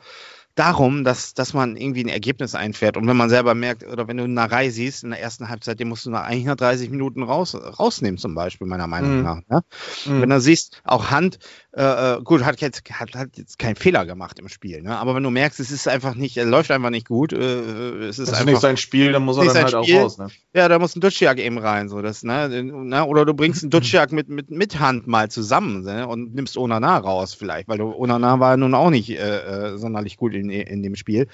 darum, 0.56 1.04
dass, 1.04 1.34
dass 1.34 1.54
man 1.54 1.76
irgendwie 1.76 2.06
ein 2.06 2.08
Ergebnis 2.08 2.56
einfährt. 2.56 2.96
Und 2.96 3.08
wenn 3.08 3.18
man 3.18 3.30
selber 3.30 3.56
merkt, 3.56 3.86
oder 3.86 4.08
wenn 4.08 4.16
du 4.16 4.24
eine 4.24 4.32
Narei 4.34 4.70
siehst 4.70 5.04
in 5.04 5.10
der 5.10 5.20
ersten 5.20 5.50
Halbzeit, 5.50 5.82
den 5.82 5.90
musst 5.90 6.06
du 6.06 6.12
nach 6.12 6.24
eigentlich 6.24 6.46
nach 6.46 6.56
30 6.56 6.90
Minuten 6.90 7.24
raus, 7.24 7.56
rausnehmen, 7.56 8.18
zum 8.18 8.34
Beispiel, 8.34 8.68
meiner 8.68 8.88
Meinung 8.88 9.18
Mhm. 9.18 9.24
nach. 9.24 9.42
Ne? 9.50 9.62
Mhm. 10.06 10.22
Wenn 10.22 10.30
du 10.30 10.40
siehst, 10.40 10.82
auch 10.86 11.12
Hand, 11.12 11.40
äh, 11.74 12.16
äh, 12.16 12.22
gut, 12.22 12.44
hat 12.44 12.60
jetzt, 12.60 12.84
hat, 12.92 13.16
hat 13.16 13.38
jetzt 13.38 13.58
keinen 13.58 13.78
Fehler 13.78 14.06
gemacht 14.06 14.40
im 14.40 14.50
Spiel, 14.50 14.82
ne? 14.82 14.98
aber 14.98 15.16
wenn 15.16 15.24
du 15.24 15.30
merkst, 15.30 15.58
es 15.62 15.72
ist 15.72 15.88
einfach 15.88 16.16
nicht, 16.16 16.36
er 16.36 16.46
läuft 16.46 16.70
einfach 16.70 16.90
nicht 16.90 17.08
gut, 17.08 17.32
äh, 17.32 17.38
es 17.38 18.20
ist 18.20 18.28
Das 18.28 18.28
ist 18.28 18.34
einfach, 18.34 18.46
nicht 18.52 18.62
sein 18.62 18.76
Spiel, 18.76 19.14
dann 19.14 19.24
muss 19.24 19.38
er 19.38 19.46
dann 19.46 19.56
halt 19.56 19.70
Spiel. 19.70 19.98
auch 19.98 20.04
raus. 20.04 20.18
Ne? 20.18 20.28
ja, 20.54 20.68
da 20.68 20.80
muss 20.80 20.98
ein 20.98 21.00
Dutschiak 21.00 21.40
eben 21.40 21.58
rein, 21.58 21.88
so 21.88 22.02
das, 22.02 22.24
ne? 22.24 22.50
ne? 22.62 23.06
Oder 23.06 23.24
du 23.24 23.34
bringst 23.34 23.64
einen 23.64 23.70
Dutschiak 23.70 24.12
mit, 24.12 24.28
mit, 24.28 24.52
mit 24.52 24.80
Hand 24.80 25.08
mal 25.08 25.32
zusammen 25.32 25.84
ne? 25.84 26.06
und 26.08 26.36
nimmst 26.36 26.58
Onana 26.58 26.98
raus 26.98 27.34
vielleicht, 27.34 27.70
weil 27.70 27.78
du, 27.78 27.96
Onana 27.96 28.42
war 28.42 28.58
nun 28.58 28.74
auch 28.74 28.90
nicht 28.90 29.10
äh, 29.12 29.72
äh, 29.72 29.78
sonderlich 29.78 30.18
gut 30.18 30.34
in, 30.34 30.50
in 30.50 30.84
dem 30.84 30.96
Spiel. 30.96 31.30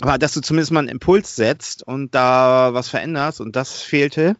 Aber 0.00 0.16
dass 0.16 0.32
du 0.32 0.40
zumindest 0.40 0.72
mal 0.72 0.80
einen 0.80 0.88
Impuls 0.88 1.36
setzt 1.36 1.86
und 1.86 2.14
da 2.14 2.72
was 2.72 2.88
veränderst 2.88 3.42
und 3.42 3.54
das 3.54 3.82
fehlte. 3.82 4.36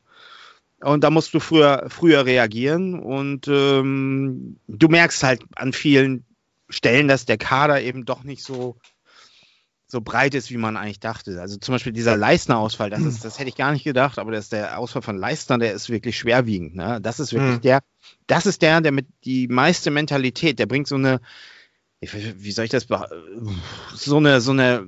Und 0.84 1.02
da 1.02 1.10
musst 1.10 1.32
du 1.32 1.40
früher, 1.40 1.86
früher 1.88 2.26
reagieren 2.26 2.98
und 2.98 3.48
ähm, 3.48 4.58
du 4.68 4.88
merkst 4.88 5.22
halt 5.22 5.42
an 5.56 5.72
vielen 5.72 6.24
Stellen, 6.68 7.08
dass 7.08 7.24
der 7.24 7.38
Kader 7.38 7.80
eben 7.82 8.04
doch 8.04 8.22
nicht 8.24 8.42
so 8.44 8.76
so 9.86 10.00
breit 10.00 10.34
ist, 10.34 10.50
wie 10.50 10.56
man 10.56 10.76
eigentlich 10.76 10.98
dachte. 10.98 11.40
Also 11.40 11.56
zum 11.56 11.72
Beispiel 11.72 11.92
dieser 11.92 12.16
Leistner-Ausfall, 12.16 12.90
das, 12.90 13.02
ist, 13.04 13.24
das 13.24 13.38
hätte 13.38 13.48
ich 13.48 13.54
gar 13.54 13.70
nicht 13.70 13.84
gedacht, 13.84 14.18
aber 14.18 14.32
das, 14.32 14.48
der 14.48 14.78
Ausfall 14.78 15.02
von 15.02 15.16
Leistner, 15.16 15.58
der 15.58 15.72
ist 15.72 15.88
wirklich 15.88 16.18
schwerwiegend. 16.18 16.74
Ne? 16.74 17.00
Das 17.00 17.20
ist 17.20 17.32
wirklich 17.32 17.58
Mhm. 17.58 17.62
der, 17.62 17.80
das 18.26 18.46
ist 18.46 18.62
der, 18.62 18.80
der 18.80 18.90
mit 18.90 19.06
die 19.24 19.46
meiste 19.46 19.92
Mentalität, 19.92 20.58
der 20.58 20.66
bringt 20.66 20.88
so 20.88 20.96
eine, 20.96 21.20
wie 22.12 22.52
soll 22.52 22.64
ich 22.66 22.70
das, 22.70 22.86
so 23.94 24.16
eine, 24.16 24.40
so 24.40 24.50
eine 24.52 24.84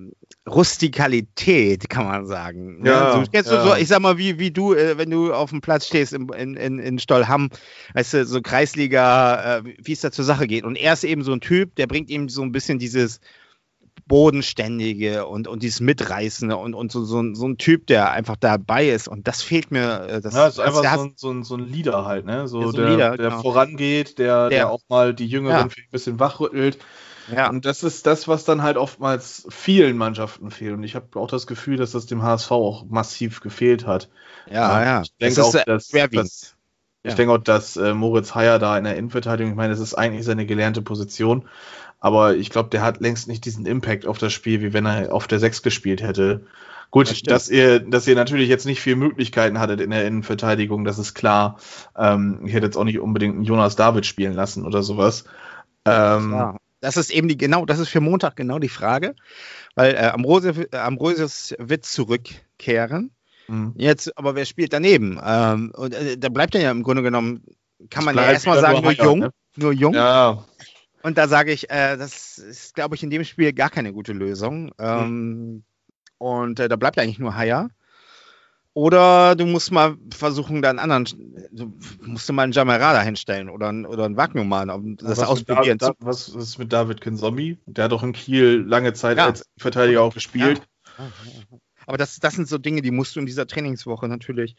Rustikalität, 0.49 1.88
kann 1.88 2.04
man 2.06 2.26
sagen. 2.26 2.82
Ne? 2.82 2.90
Ja, 2.90 3.12
so, 3.12 3.25
kennst 3.30 3.50
ja. 3.50 3.64
so, 3.64 3.75
ich 3.75 3.88
sag 3.88 4.00
mal, 4.00 4.18
wie, 4.18 4.38
wie 4.38 4.50
du, 4.50 4.75
äh, 4.75 4.96
wenn 4.99 5.11
du 5.11 5.32
auf 5.32 5.50
dem 5.50 5.61
Platz 5.61 5.87
stehst 5.87 6.12
in, 6.12 6.28
in, 6.28 6.54
in, 6.54 6.78
in 6.78 6.99
Stollham, 6.99 7.50
weißt 7.94 8.14
du, 8.14 8.26
so 8.26 8.40
Kreisliga, 8.42 9.58
äh, 9.58 9.62
wie 9.82 9.92
es 9.92 10.00
da 10.00 10.12
zur 10.12 10.25
Sache 10.25 10.46
geht. 10.46 10.64
Und 10.64 10.76
er 10.76 10.92
ist 10.92 11.04
eben 11.04 11.23
so 11.23 11.32
ein 11.32 11.40
Typ, 11.40 11.75
der 11.76 11.87
bringt 11.87 12.11
ihm 12.11 12.28
so 12.28 12.42
ein 12.42 12.52
bisschen 12.52 12.78
dieses 12.78 13.20
Bodenständige 14.06 15.26
und, 15.26 15.49
und 15.49 15.62
dieses 15.64 15.80
Mitreißende 15.80 16.56
und, 16.56 16.75
und 16.75 16.92
so, 16.92 17.04
so, 17.04 17.20
ein, 17.20 17.35
so 17.35 17.49
ein 17.49 17.58
Typ, 17.58 17.87
der 17.88 18.12
einfach 18.12 18.37
dabei 18.37 18.88
ist. 18.88 19.08
Und 19.08 19.26
das 19.26 19.42
fehlt 19.42 19.73
mir. 19.73 20.06
äh, 20.08 20.20
Das, 20.20 20.35
Ja, 20.35 20.46
ist 20.46 20.58
das- 20.58 20.66
einfach 20.66 20.82
der 20.82 20.94
so 20.96 21.02
ein, 21.04 21.12
so, 21.16 21.30
ein, 21.32 21.42
so 21.42 21.56
ein 21.56 21.66
Leader 21.73 22.04
halt, 22.04 22.25
ne? 22.25 22.46
So, 22.46 22.61
Ja, 22.61 22.66
so 22.68 22.73
der, 22.73 22.88
Leader, 22.90 23.16
der 23.16 23.30
genau. 23.30 23.42
vorangeht, 23.42 24.18
der, 24.18 24.49
der, 24.49 24.58
Der- 24.58 24.70
auch 24.70 24.82
mal 24.88 25.12
die 25.12 25.26
Jüngeren 25.26 25.56
Ja. 25.56 25.62
ein 25.64 25.90
bisschen 25.90 26.20
wachrüttelt. 26.20 26.78
Ja, 27.35 27.49
Und 27.49 27.64
das 27.64 27.83
ist 27.83 28.06
das, 28.06 28.28
was 28.28 28.45
dann 28.45 28.62
halt 28.62 28.76
oftmals 28.76 29.47
vielen 29.50 29.97
Mannschaften 29.97 30.50
fehlt. 30.50 30.75
Und 30.75 30.83
ich 30.83 30.95
habe 30.95 31.18
auch 31.18 31.28
das 31.28 31.47
Gefühl, 31.47 31.76
dass 31.76 31.92
das 31.92 32.06
dem 32.06 32.23
HSV 32.23 32.50
auch 32.52 32.85
massiv 32.88 33.40
gefehlt 33.40 33.87
hat. 33.87 34.09
ja, 34.50 34.85
ja. 34.85 35.02
Ich 35.02 35.12
denke 35.21 35.45
auch, 35.45 35.52
dass, 35.52 35.64
dass 35.64 36.56
ich 37.02 37.14
denke 37.14 37.33
auch, 37.33 37.38
dass 37.38 37.76
äh, 37.76 37.95
Moritz 37.95 38.35
Heyer 38.35 38.59
da 38.59 38.76
in 38.76 38.85
der 38.85 38.97
Innenverteidigung, 38.97 39.52
ich 39.52 39.56
meine, 39.56 39.71
das 39.71 39.80
ist 39.80 39.95
eigentlich 39.95 40.25
seine 40.25 40.45
gelernte 40.45 40.83
Position, 40.83 41.49
aber 42.00 42.37
ich 42.37 42.50
glaube, 42.50 42.68
der 42.71 42.83
hat 42.83 43.00
längst 43.00 43.28
nicht 43.28 43.45
diesen 43.45 43.64
Impact 43.64 44.06
auf 44.06 44.18
das 44.18 44.33
Spiel, 44.33 44.61
wie 44.61 44.73
wenn 44.73 44.87
er 44.87 45.12
auf 45.14 45.28
der 45.28 45.38
6 45.38 45.62
gespielt 45.62 46.02
hätte. 46.02 46.47
Gut, 46.90 47.11
Das 47.11 47.23
dass 47.23 47.49
ihr, 47.49 47.80
dass 47.80 48.06
ihr 48.06 48.14
natürlich 48.14 48.49
jetzt 48.49 48.66
nicht 48.66 48.80
viele 48.80 48.97
Möglichkeiten 48.97 49.59
hattet 49.59 49.80
in 49.80 49.90
der 49.90 50.06
Innenverteidigung, 50.06 50.85
das 50.85 50.99
ist 50.99 51.14
klar. 51.14 51.59
Ähm, 51.97 52.40
ich 52.45 52.52
hätte 52.54 52.66
jetzt 52.66 52.76
auch 52.76 52.85
nicht 52.85 52.99
unbedingt 53.00 53.35
einen 53.35 53.45
Jonas 53.45 53.76
David 53.76 54.06
spielen 54.06 54.35
lassen 54.35 54.64
oder 54.64 54.83
sowas. 54.83 55.25
Ähm, 55.85 56.33
Ja, 56.33 56.56
das 56.87 56.97
ist 56.97 57.11
eben 57.11 57.26
die, 57.26 57.37
genau, 57.37 57.66
das 57.66 57.81
ist 57.81 57.88
für 57.88 58.00
Montag 58.00 58.37
genau 58.37 58.61
die 58.61 58.69
Frage, 58.69 59.16
weil 59.75 59.95
äh, 59.95 59.99
Ambrosius, 59.99 60.59
äh, 60.59 60.76
Ambrosius 60.76 61.55
wird 61.59 61.85
zurückkehren. 61.85 63.11
mh. 63.49 63.73
Jetzt, 63.76 64.16
aber 64.16 64.37
wer 64.37 64.45
spielt 64.45 64.73
daneben? 64.73 65.21
Ähm, 65.25 65.73
und 65.75 65.95
äh, 65.95 66.16
da 66.16 66.28
bleibt 66.28 66.55
er 66.55 66.61
ja 66.61 66.71
im 66.71 66.85
Grunde 66.85 67.02
genommen, 67.02 67.43
kann 67.90 68.05
man 68.05 68.14
ja 68.16 68.31
erstmal 68.31 68.61
sagen, 68.61 68.83
nur 68.83 68.93
jung, 68.93 69.19
ne? 69.19 69.31
nur 69.57 69.73
jung. 69.73 69.95
Ja, 69.95 70.45
Und 71.02 71.19
da 71.19 71.26
sage 71.26 71.52
ich, 71.52 71.71
äh, 71.71 71.97
das 71.97 72.38
ist, 72.38 72.75
glaube 72.75 72.95
ich, 72.95 73.02
in 73.02 73.11
dem 73.11 73.25
Spiel 73.25 73.52
gar 73.52 73.71
keine 73.71 73.93
gute 73.93 74.12
Lösung. 74.12 74.73
Ähm, 74.78 75.64
Und 76.19 76.61
äh, 76.61 76.69
da 76.69 76.76
bleibt 76.76 76.99
eigentlich 76.99 77.19
nur 77.19 77.35
Haya. 77.35 77.69
Oder 78.76 79.37
du 79.37 79.47
musst 79.47 79.73
mal 79.73 79.97
versuchen, 80.14 80.61
da 80.61 80.68
einen 80.68 80.78
anderen, 80.78 81.06
du 81.50 81.73
musst 82.02 82.28
du 82.28 82.35
mal 82.35 82.42
einen 82.42 82.52
Jamerada 82.52 83.00
hinstellen 83.00 83.49
oder 83.49 83.71
einen, 83.71 83.87
oder 83.87 84.04
einen 84.04 84.18
Wagnumann, 84.18 84.68
um 84.68 84.99
das 84.99 85.18
ausprobieren 85.21 85.78
Da, 85.78 85.95
was 85.99 86.28
ist 86.28 86.59
mit 86.59 86.75
David 86.75 87.00
Kinzombie? 87.00 87.56
Der 87.64 87.85
hat 87.85 87.92
doch 87.92 88.02
in 88.02 88.12
Kiel 88.12 88.62
lange 88.68 88.92
Zeit 88.92 89.16
Ja. 89.16 89.25
als 89.28 89.47
Verteidiger 89.56 90.02
auch 90.02 90.12
gespielt. 90.12 90.61
Aber 91.87 91.97
das, 91.97 92.21
das 92.21 92.35
sind 92.35 92.49
so 92.49 92.59
Dinge, 92.59 92.83
die 92.83 92.90
musst 92.90 93.16
du 93.16 93.21
in 93.21 93.25
dieser 93.25 93.47
Trainingswoche 93.47 94.09
natürlich 94.09 94.56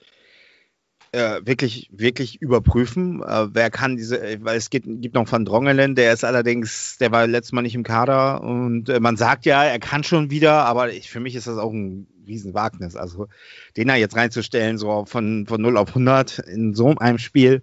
äh, 1.12 1.42
wirklich, 1.44 1.88
wirklich 1.94 2.42
überprüfen. 2.42 3.22
Äh, 3.22 3.50
wer 3.54 3.70
kann 3.70 3.98
diese, 3.98 4.20
weil 4.42 4.58
es 4.58 4.72
gibt, 4.72 4.88
gibt 5.00 5.14
noch 5.14 5.32
Van 5.32 5.46
Drongelen, 5.46 5.94
der 5.94 6.12
ist 6.12 6.24
allerdings, 6.24 6.98
der 6.98 7.12
war 7.12 7.28
letztes 7.28 7.52
Mal 7.52 7.62
nicht 7.62 7.76
im 7.76 7.84
Kader 7.84 8.42
und 8.42 8.90
äh, 8.90 9.00
man 9.00 9.16
sagt 9.16 9.46
ja, 9.46 9.64
er 9.64 9.78
kann 9.78 10.04
schon 10.04 10.32
wieder, 10.32 10.66
aber 10.66 10.92
ich, 10.92 11.08
für 11.08 11.20
mich 11.20 11.36
ist 11.36 11.46
das 11.46 11.60
auch 11.60 11.72
ein 11.72 12.08
Riesenwagnis. 12.28 12.96
Also 12.96 13.28
den 13.76 13.88
da 13.88 13.96
jetzt 13.96 14.16
reinzustellen, 14.16 14.78
so 14.78 15.06
von, 15.06 15.46
von 15.48 15.62
0 15.62 15.78
auf 15.78 15.90
100 15.90 16.40
in 16.40 16.74
so 16.74 16.96
einem 16.96 17.18
Spiel, 17.18 17.62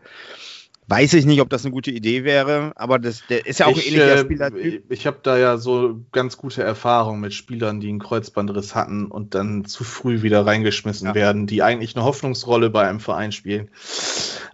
Weiß 0.87 1.15
ich 1.15 1.25
nicht, 1.25 1.41
ob 1.41 1.49
das 1.49 1.65
eine 1.65 1.73
gute 1.73 1.91
Idee 1.91 2.25
wäre, 2.25 2.73
aber 2.77 2.99
das, 2.99 3.23
der 3.31 3.47
ist 3.47 3.61
ja 3.61 3.67
auch 3.67 3.71
ich, 3.71 3.87
ein 3.87 3.95
ähnlicher 3.95 4.17
äh, 4.17 4.19
Spielertyp. 4.19 4.93
Ich 4.93 5.07
habe 5.07 5.19
da 5.23 5.39
ja 5.39 5.57
so 5.57 6.05
ganz 6.13 6.37
gute 6.37 6.63
Erfahrungen 6.63 7.23
mit 7.23 7.33
Spielern, 7.33 7.81
die 7.81 7.89
einen 7.89 8.01
Kreuzbandriss 8.01 8.75
hatten 8.75 9.07
und 9.07 9.35
dann 9.35 9.65
zu 9.65 9.83
früh 9.83 10.21
wieder 10.21 10.45
reingeschmissen 10.45 11.09
ja. 11.09 11.15
werden, 11.15 11.47
die 11.47 11.63
eigentlich 11.63 11.97
eine 11.97 12.05
Hoffnungsrolle 12.05 12.69
bei 12.69 12.87
einem 12.87 13.01
Verein 13.01 13.33
spielen. 13.33 13.71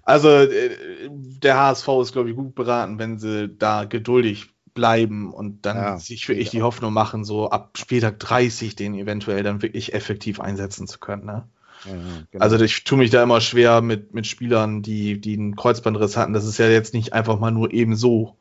Also 0.05 0.29
äh, 0.29 0.71
der 1.11 1.59
HSV 1.59 1.88
ist, 2.00 2.12
glaube 2.12 2.31
ich, 2.31 2.37
gut 2.37 2.55
beraten, 2.55 3.00
wenn 3.00 3.19
sie 3.19 3.49
da 3.49 3.85
geduldig 3.85 4.50
bleiben 4.80 5.30
und 5.30 5.66
dann 5.66 5.76
ja, 5.76 5.99
sich 5.99 6.26
wirklich 6.26 6.49
die 6.49 6.62
Hoffnung 6.62 6.94
machen, 6.94 7.22
so 7.22 7.50
ab 7.50 7.76
Spieltag 7.76 8.18
30 8.18 8.76
den 8.76 8.94
eventuell 8.94 9.42
dann 9.42 9.60
wirklich 9.60 9.92
effektiv 9.92 10.40
einsetzen 10.40 10.87
zu 10.87 10.99
können. 10.99 11.26
Ne? 11.26 11.44
genau. 11.84 12.42
Also 12.42 12.58
ich 12.58 12.84
tue 12.84 12.96
mich 12.96 13.10
da 13.10 13.22
immer 13.22 13.42
schwer 13.42 13.82
mit, 13.82 14.14
mit 14.14 14.26
Spielern, 14.26 14.80
die, 14.80 15.20
die 15.20 15.34
einen 15.34 15.54
Kreuzbandriss 15.54 16.16
hatten. 16.16 16.32
Das 16.32 16.46
ist 16.46 16.56
ja 16.56 16.66
jetzt 16.68 16.94
nicht 16.94 17.12
einfach 17.12 17.38
mal 17.38 17.50
nur 17.50 17.75
eben 17.75 17.94
so 17.94 18.37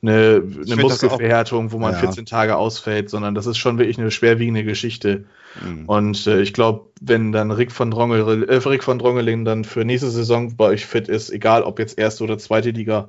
eine, 0.00 0.42
eine 0.64 0.76
Muskelverhärtung, 0.76 1.72
wo 1.72 1.78
man 1.78 1.92
ja. 1.92 1.98
14 1.98 2.24
Tage 2.24 2.56
ausfällt, 2.56 3.10
sondern 3.10 3.34
das 3.34 3.46
ist 3.46 3.58
schon 3.58 3.78
wirklich 3.78 3.98
eine 3.98 4.10
schwerwiegende 4.10 4.62
Geschichte. 4.62 5.24
Mhm. 5.64 5.86
Und 5.86 6.26
äh, 6.26 6.40
ich 6.40 6.52
glaube, 6.52 6.86
wenn 7.00 7.32
dann 7.32 7.50
Rick 7.50 7.72
von, 7.72 7.90
Drongel, 7.90 8.44
äh, 8.48 8.56
Rick 8.56 8.84
von 8.84 8.98
Drongeling 8.98 9.44
dann 9.44 9.64
für 9.64 9.84
nächste 9.84 10.10
Saison 10.10 10.56
bei 10.56 10.66
euch 10.66 10.86
fit 10.86 11.08
ist, 11.08 11.30
egal 11.30 11.62
ob 11.62 11.78
jetzt 11.78 11.98
erste 11.98 12.24
oder 12.24 12.38
zweite 12.38 12.70
Liga, 12.70 13.08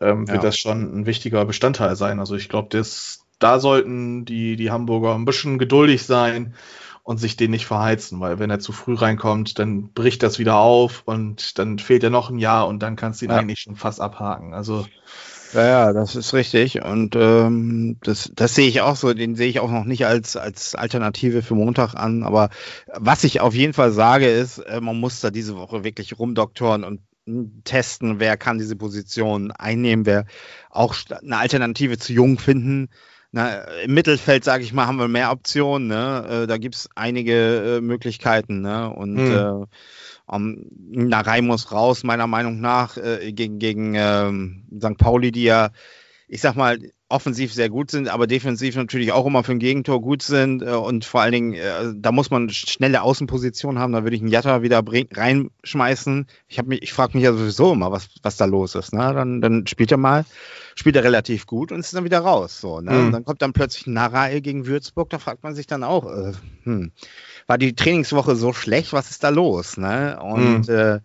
ähm, 0.00 0.26
wird 0.26 0.38
ja. 0.38 0.42
das 0.42 0.58
schon 0.58 1.00
ein 1.00 1.06
wichtiger 1.06 1.44
Bestandteil 1.44 1.94
sein. 1.94 2.18
Also 2.18 2.34
ich 2.34 2.48
glaube, 2.48 2.76
da 3.38 3.60
sollten 3.60 4.24
die, 4.24 4.56
die 4.56 4.70
Hamburger 4.70 5.14
ein 5.14 5.26
bisschen 5.26 5.58
geduldig 5.58 6.04
sein 6.04 6.54
und 7.04 7.18
sich 7.18 7.36
den 7.36 7.52
nicht 7.52 7.66
verheizen, 7.66 8.18
weil 8.18 8.40
wenn 8.40 8.50
er 8.50 8.58
zu 8.58 8.72
früh 8.72 8.94
reinkommt, 8.94 9.60
dann 9.60 9.90
bricht 9.90 10.24
das 10.24 10.40
wieder 10.40 10.56
auf 10.56 11.02
und 11.04 11.56
dann 11.58 11.78
fehlt 11.78 12.02
er 12.02 12.10
noch 12.10 12.30
ein 12.30 12.38
Jahr 12.40 12.66
und 12.66 12.80
dann 12.82 12.96
kannst 12.96 13.20
du 13.20 13.26
ihn 13.26 13.30
ja. 13.30 13.36
eigentlich 13.36 13.60
schon 13.60 13.76
fast 13.76 14.00
abhaken. 14.00 14.54
Also 14.54 14.86
ja, 15.52 15.66
ja, 15.66 15.92
das 15.92 16.16
ist 16.16 16.34
richtig. 16.34 16.82
Und 16.82 17.16
ähm, 17.16 17.98
das, 18.02 18.30
das 18.34 18.54
sehe 18.54 18.68
ich 18.68 18.80
auch 18.80 18.96
so. 18.96 19.12
Den 19.14 19.36
sehe 19.36 19.48
ich 19.48 19.60
auch 19.60 19.70
noch 19.70 19.84
nicht 19.84 20.06
als, 20.06 20.36
als 20.36 20.74
Alternative 20.74 21.42
für 21.42 21.54
Montag 21.54 21.94
an. 21.94 22.22
Aber 22.22 22.50
was 22.94 23.24
ich 23.24 23.40
auf 23.40 23.54
jeden 23.54 23.72
Fall 23.72 23.92
sage, 23.92 24.28
ist, 24.28 24.58
äh, 24.58 24.80
man 24.80 24.98
muss 24.98 25.20
da 25.20 25.30
diese 25.30 25.56
Woche 25.56 25.84
wirklich 25.84 26.18
rumdoktoren 26.18 26.84
und 26.84 27.00
testen, 27.64 28.20
wer 28.20 28.36
kann 28.36 28.58
diese 28.58 28.76
Position 28.76 29.50
einnehmen, 29.50 30.06
wer 30.06 30.26
auch 30.70 30.94
eine 31.10 31.38
Alternative 31.38 31.98
zu 31.98 32.12
Jung 32.12 32.38
finden 32.38 32.88
na, 33.36 33.64
im 33.82 33.92
Mittelfeld, 33.92 34.44
sage 34.44 34.64
ich 34.64 34.72
mal, 34.72 34.86
haben 34.86 34.98
wir 34.98 35.08
mehr 35.08 35.30
Optionen. 35.30 35.88
Ne? 35.88 36.26
Äh, 36.44 36.46
da 36.46 36.56
gibt 36.56 36.74
es 36.74 36.88
einige 36.94 37.76
äh, 37.76 37.80
Möglichkeiten. 37.82 38.62
Ne? 38.62 38.88
Und 38.88 39.18
hm. 39.18 39.62
äh, 39.62 39.66
um, 40.26 40.66
Narei 40.90 41.40
muss 41.42 41.72
raus, 41.72 42.04
meiner 42.04 42.26
Meinung 42.26 42.60
nach, 42.60 42.96
äh, 42.96 43.32
gegen, 43.32 43.58
gegen 43.58 43.94
ähm, 43.94 44.64
St. 44.76 44.98
Pauli, 44.98 45.32
die 45.32 45.44
ja, 45.44 45.70
ich 46.28 46.40
sag 46.40 46.56
mal, 46.56 46.78
offensiv 47.08 47.52
sehr 47.52 47.68
gut 47.68 47.90
sind, 47.90 48.08
aber 48.08 48.26
defensiv 48.26 48.74
natürlich 48.74 49.12
auch 49.12 49.26
immer 49.26 49.44
für 49.44 49.52
ein 49.52 49.60
Gegentor 49.60 50.00
gut 50.00 50.22
sind 50.22 50.62
äh, 50.62 50.70
und 50.70 51.04
vor 51.04 51.20
allen 51.22 51.32
Dingen, 51.32 51.54
äh, 51.54 51.92
da 51.94 52.10
muss 52.10 52.30
man 52.30 52.50
schnelle 52.50 53.02
Außenposition 53.02 53.78
haben, 53.78 53.92
da 53.92 54.02
würde 54.02 54.16
ich 54.16 54.22
einen 54.22 54.30
Jatta 54.30 54.62
wieder 54.62 54.82
reinschmeißen. 54.84 56.26
Ich 56.48 56.58
ich 56.58 56.92
frage 56.92 57.16
mich 57.16 57.24
ja 57.24 57.32
sowieso 57.32 57.72
immer, 57.72 57.92
was, 57.92 58.08
was 58.22 58.36
da 58.36 58.44
los 58.44 58.74
ist. 58.74 58.92
Ne? 58.92 59.12
Dann, 59.14 59.40
dann 59.40 59.66
spielt 59.68 59.92
er 59.92 59.98
mal, 59.98 60.24
spielt 60.76 60.94
er 60.94 61.04
relativ 61.04 61.46
gut 61.46 61.72
und 61.72 61.80
ist 61.80 61.94
dann 61.94 62.04
wieder 62.04 62.20
raus. 62.20 62.60
So, 62.60 62.80
ne? 62.80 62.92
Mhm. 62.92 63.06
Und 63.06 63.12
dann 63.12 63.24
kommt 63.24 63.42
dann 63.42 63.52
plötzlich 63.52 63.86
Narae 63.86 64.40
gegen 64.40 64.66
Würzburg, 64.66 65.10
da 65.10 65.18
fragt 65.18 65.42
man 65.42 65.54
sich 65.54 65.66
dann 65.66 65.82
auch, 65.82 66.06
äh, 66.06 66.32
hm, 66.62 66.92
war 67.46 67.58
die 67.58 67.74
Trainingswoche 67.74 68.36
so 68.36 68.52
schlecht, 68.52 68.92
was 68.92 69.10
ist 69.10 69.24
da 69.24 69.30
los? 69.30 69.78
Ne? 69.78 70.18
Und 70.22 70.68
mhm. 70.68 70.74
äh, 70.74 71.00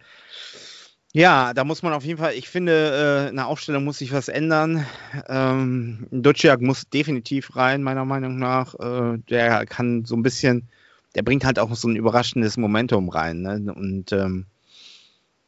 ja, 1.13 1.54
da 1.54 1.63
muss 1.63 1.84
man 1.84 1.93
auf 1.93 2.06
jeden 2.06 2.19
Fall, 2.19 2.34
ich 2.34 2.50
finde, 2.50 3.26
äh, 3.28 3.30
in 3.30 3.36
der 3.38 3.48
Aufstellung 3.48 3.84
muss 3.84 3.98
sich 3.98 4.13
was 4.13 4.30
ändern. 4.30 4.86
Ähm, 5.28 6.08
Duciak 6.12 6.62
muss 6.62 6.89
definitiv 6.89 7.56
rein, 7.56 7.84
meiner 7.84 8.06
Meinung 8.06 8.38
nach. 8.39 8.76
Äh, 8.76 9.17
der 9.30 9.65
kann 9.65 10.06
so 10.06 10.15
ein 10.15 10.24
bisschen, 10.24 10.69
der 11.15 11.24
bringt 11.24 11.43
halt 11.43 11.60
auch 11.60 11.76
so 11.76 11.89
ein 11.89 11.98
überraschendes 11.98 12.56
Momentum 12.56 13.10
rein. 13.10 13.41
Ne? 13.41 13.74
Und 13.74 14.13
ähm, 14.13 14.46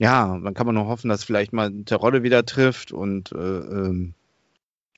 ja, 0.03 0.37
dann 0.37 0.53
kann 0.53 0.65
man 0.65 0.75
nur 0.75 0.87
hoffen, 0.87 1.07
dass 1.07 1.23
vielleicht 1.23 1.53
mal 1.53 1.71
Terodde 1.85 2.23
wieder 2.23 2.45
trifft 2.45 2.91
und 2.91 3.31
äh, 3.31 3.37
ähm, 3.37 4.13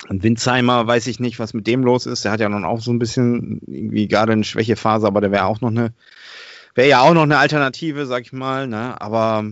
und 0.10 0.24
Winzheimer 0.24 0.88
weiß 0.88 1.06
ich 1.06 1.20
nicht, 1.20 1.38
was 1.38 1.54
mit 1.54 1.68
dem 1.68 1.84
los 1.84 2.08
ist. 2.08 2.26
Der 2.26 2.32
hat 2.32 2.40
ja 2.40 2.50
nun 2.50 2.66
auch 2.66 2.82
so 2.82 2.92
ein 2.92 2.98
bisschen 2.98 3.62
irgendwie 3.68 4.08
gerade 4.08 4.34
eine 4.34 4.44
Schwächephase, 4.44 5.06
aber 5.06 5.22
der 5.22 5.32
wäre 5.32 5.46
auch 5.46 5.62
noch 5.62 5.70
eine, 5.70 5.94
wäre 6.74 6.90
ja 6.90 7.02
auch 7.02 7.14
noch 7.14 7.22
eine 7.22 7.38
Alternative, 7.38 8.08
sag 8.08 8.24
ich 8.24 8.34
mal. 8.34 8.68
Ne? 8.68 9.00
Aber 9.00 9.46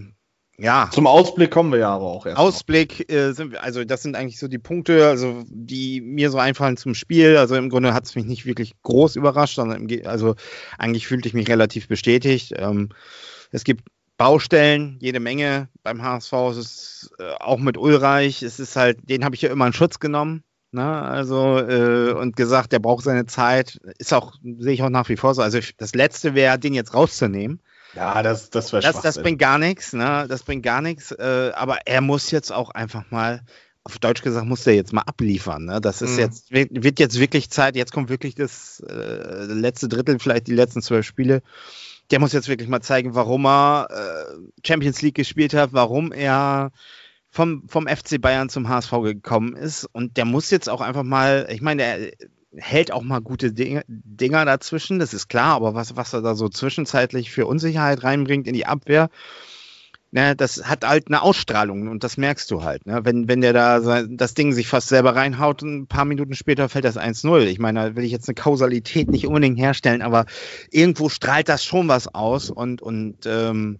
ja. 0.58 0.90
Zum 0.92 1.06
Ausblick 1.06 1.52
kommen 1.52 1.72
wir 1.72 1.80
ja 1.80 1.94
aber 1.94 2.08
auch 2.08 2.26
erst. 2.26 2.40
Ausblick 2.40 3.12
äh, 3.12 3.34
sind 3.34 3.52
wir, 3.52 3.64
also 3.64 3.84
das 3.84 4.02
sind 4.02 4.16
eigentlich 4.16 4.40
so 4.40 4.48
die 4.48 4.60
Punkte, 4.60 5.08
also 5.08 5.44
die 5.48 6.02
mir 6.02 6.32
so 6.32 6.40
einfallen 6.40 6.78
zum 6.78 6.96
Spiel. 6.96 7.38
Also 7.38 7.56
im 7.56 7.70
Grunde 7.70 7.94
hat 7.94 8.06
es 8.06 8.16
mich 8.16 8.26
nicht 8.26 8.48
wirklich 8.48 8.74
groß 8.82 9.16
überrascht, 9.16 9.56
sondern 9.56 9.88
also 10.06 10.36
eigentlich 10.80 11.06
fühlte 11.06 11.28
ich 11.28 11.36
mich 11.36 11.48
relativ 11.48 11.88
bestätigt. 11.88 12.54
Ähm, 12.58 12.90
es 13.52 13.64
gibt 13.64 13.84
Baustellen, 14.24 14.98
jede 15.02 15.20
Menge 15.20 15.70
beim 15.84 16.02
HSV. 16.02 16.34
Es 16.52 16.58
ist 16.58 17.12
äh, 17.20 17.34
auch 17.40 17.60
mit 17.60 17.78
Ulreich. 17.78 18.42
Es 18.42 18.60
ist 18.60 18.76
halt, 18.76 18.98
den 19.10 19.26
habe 19.26 19.36
ich 19.36 19.42
ja 19.42 19.52
immer 19.52 19.68
in 19.68 19.74
Schutz 19.74 20.00
genommen. 20.00 20.44
Ne? 20.72 20.84
Also 20.84 21.60
äh, 21.60 22.14
und 22.14 22.36
gesagt, 22.36 22.72
der 22.72 22.80
braucht 22.80 23.04
seine 23.04 23.26
Zeit. 23.26 23.80
Ist 23.98 24.14
auch, 24.14 24.34
sehe 24.42 24.74
ich 24.74 24.84
auch 24.84 24.90
nach 24.90 25.10
wie 25.10 25.18
vor 25.18 25.36
so. 25.36 25.42
Also 25.42 25.60
das 25.78 25.94
Letzte 25.94 26.36
wäre, 26.36 26.58
den 26.58 26.74
jetzt 26.74 26.94
rauszunehmen 26.94 27.62
ja, 27.96 28.24
das, 28.24 28.50
das 28.50 28.74
wäre 28.74 28.82
das, 28.82 29.02
das 29.02 29.22
bringt 29.22 29.40
gar 29.40 29.60
nichts, 29.60 29.94
ne? 29.94 30.26
Das 30.28 30.44
bringt 30.44 30.64
gar 30.64 30.82
nichts. 30.82 31.12
Äh, 31.12 31.52
aber 31.54 31.80
er 31.86 32.02
muss 32.02 32.32
jetzt 32.32 32.52
auch 32.52 32.72
einfach 32.72 33.12
mal, 33.12 33.42
auf 33.84 34.00
Deutsch 34.00 34.22
gesagt, 34.22 34.48
muss 34.48 34.66
er 34.66 34.74
jetzt 34.74 34.94
mal 34.94 35.02
abliefern. 35.02 35.66
Ne? 35.66 35.82
Das 35.82 36.02
ist 36.02 36.14
mhm. 36.14 36.20
jetzt, 36.20 36.52
wird 36.52 37.00
jetzt 37.00 37.20
wirklich 37.20 37.50
Zeit, 37.50 37.76
jetzt 37.76 37.92
kommt 37.92 38.10
wirklich 38.10 38.34
das 38.34 38.80
äh, 38.88 39.44
letzte 39.46 39.90
Drittel, 39.90 40.20
vielleicht 40.20 40.48
die 40.48 40.56
letzten 40.56 40.82
zwölf 40.82 41.06
Spiele. 41.06 41.42
Der 42.14 42.20
muss 42.20 42.32
jetzt 42.32 42.48
wirklich 42.48 42.70
mal 42.70 42.82
zeigen, 42.82 43.16
warum 43.16 43.48
er 43.48 43.88
äh, 43.90 44.36
Champions 44.64 45.02
League 45.02 45.16
gespielt 45.16 45.56
hat, 45.56 45.74
warum 45.74 46.12
er 46.12 46.72
vom, 47.32 47.68
vom 47.68 47.88
FC 47.88 48.22
Bayern 48.22 48.50
zum 48.50 48.70
HSV 48.70 48.92
gekommen 49.02 49.56
ist. 49.56 49.86
Und 49.86 50.16
der 50.16 50.26
muss 50.26 50.52
jetzt 50.52 50.70
auch 50.70 50.82
einfach 50.82 51.02
mal, 51.02 51.48
ich 51.50 51.62
meine, 51.62 51.82
der 51.82 52.12
hält 52.56 52.92
auch 52.92 53.02
mal 53.02 53.20
gute 53.20 53.52
Dinge, 53.52 53.84
Dinger 53.88 54.46
dazwischen, 54.46 55.00
das 55.00 55.16
ist 55.16 55.28
klar, 55.28 55.56
aber 55.56 55.74
was, 55.74 55.96
was 55.96 56.14
er 56.14 56.22
da 56.22 56.36
so 56.36 56.50
zwischenzeitlich 56.50 57.32
für 57.32 57.48
Unsicherheit 57.48 58.04
reinbringt 58.04 58.46
in 58.46 58.54
die 58.54 58.68
Abwehr, 58.68 59.10
ne, 60.14 60.36
das 60.36 60.64
hat 60.64 60.86
halt 60.86 61.08
eine 61.08 61.22
Ausstrahlung 61.22 61.88
und 61.88 62.04
das 62.04 62.18
merkst 62.18 62.50
du 62.52 62.64
halt. 62.64 62.86
Ne? 62.86 63.02
Wenn, 63.04 63.28
wenn 63.28 63.42
der 63.42 63.52
da 63.52 64.04
das 64.08 64.36
Ding 64.36 64.54
sich 64.54 64.68
fast 64.68 64.88
selber 64.88 65.16
reinhaut 65.16 65.64
und 65.64 65.76
ein 65.76 65.88
paar 65.88 66.06
Minuten 66.06 66.36
später 66.36 66.70
fällt 66.70 66.86
das 66.86 66.98
1-0. 66.98 67.46
Ich 67.48 67.60
meine, 67.60 67.80
da 67.80 67.96
will 67.96 68.04
ich 68.04 68.12
jetzt 68.12 68.30
eine 68.30 68.36
Kausalität 68.36 69.10
nicht 69.10 69.26
unbedingt 69.28 69.60
herstellen, 69.60 70.02
aber 70.04 70.26
irgendwo 70.70 71.10
strahlt 71.10 71.50
das 71.50 71.66
schon 71.66 71.88
was 71.88 72.14
aus 72.14 72.52
und, 72.52 72.82
und 72.82 73.26
ähm, 73.26 73.80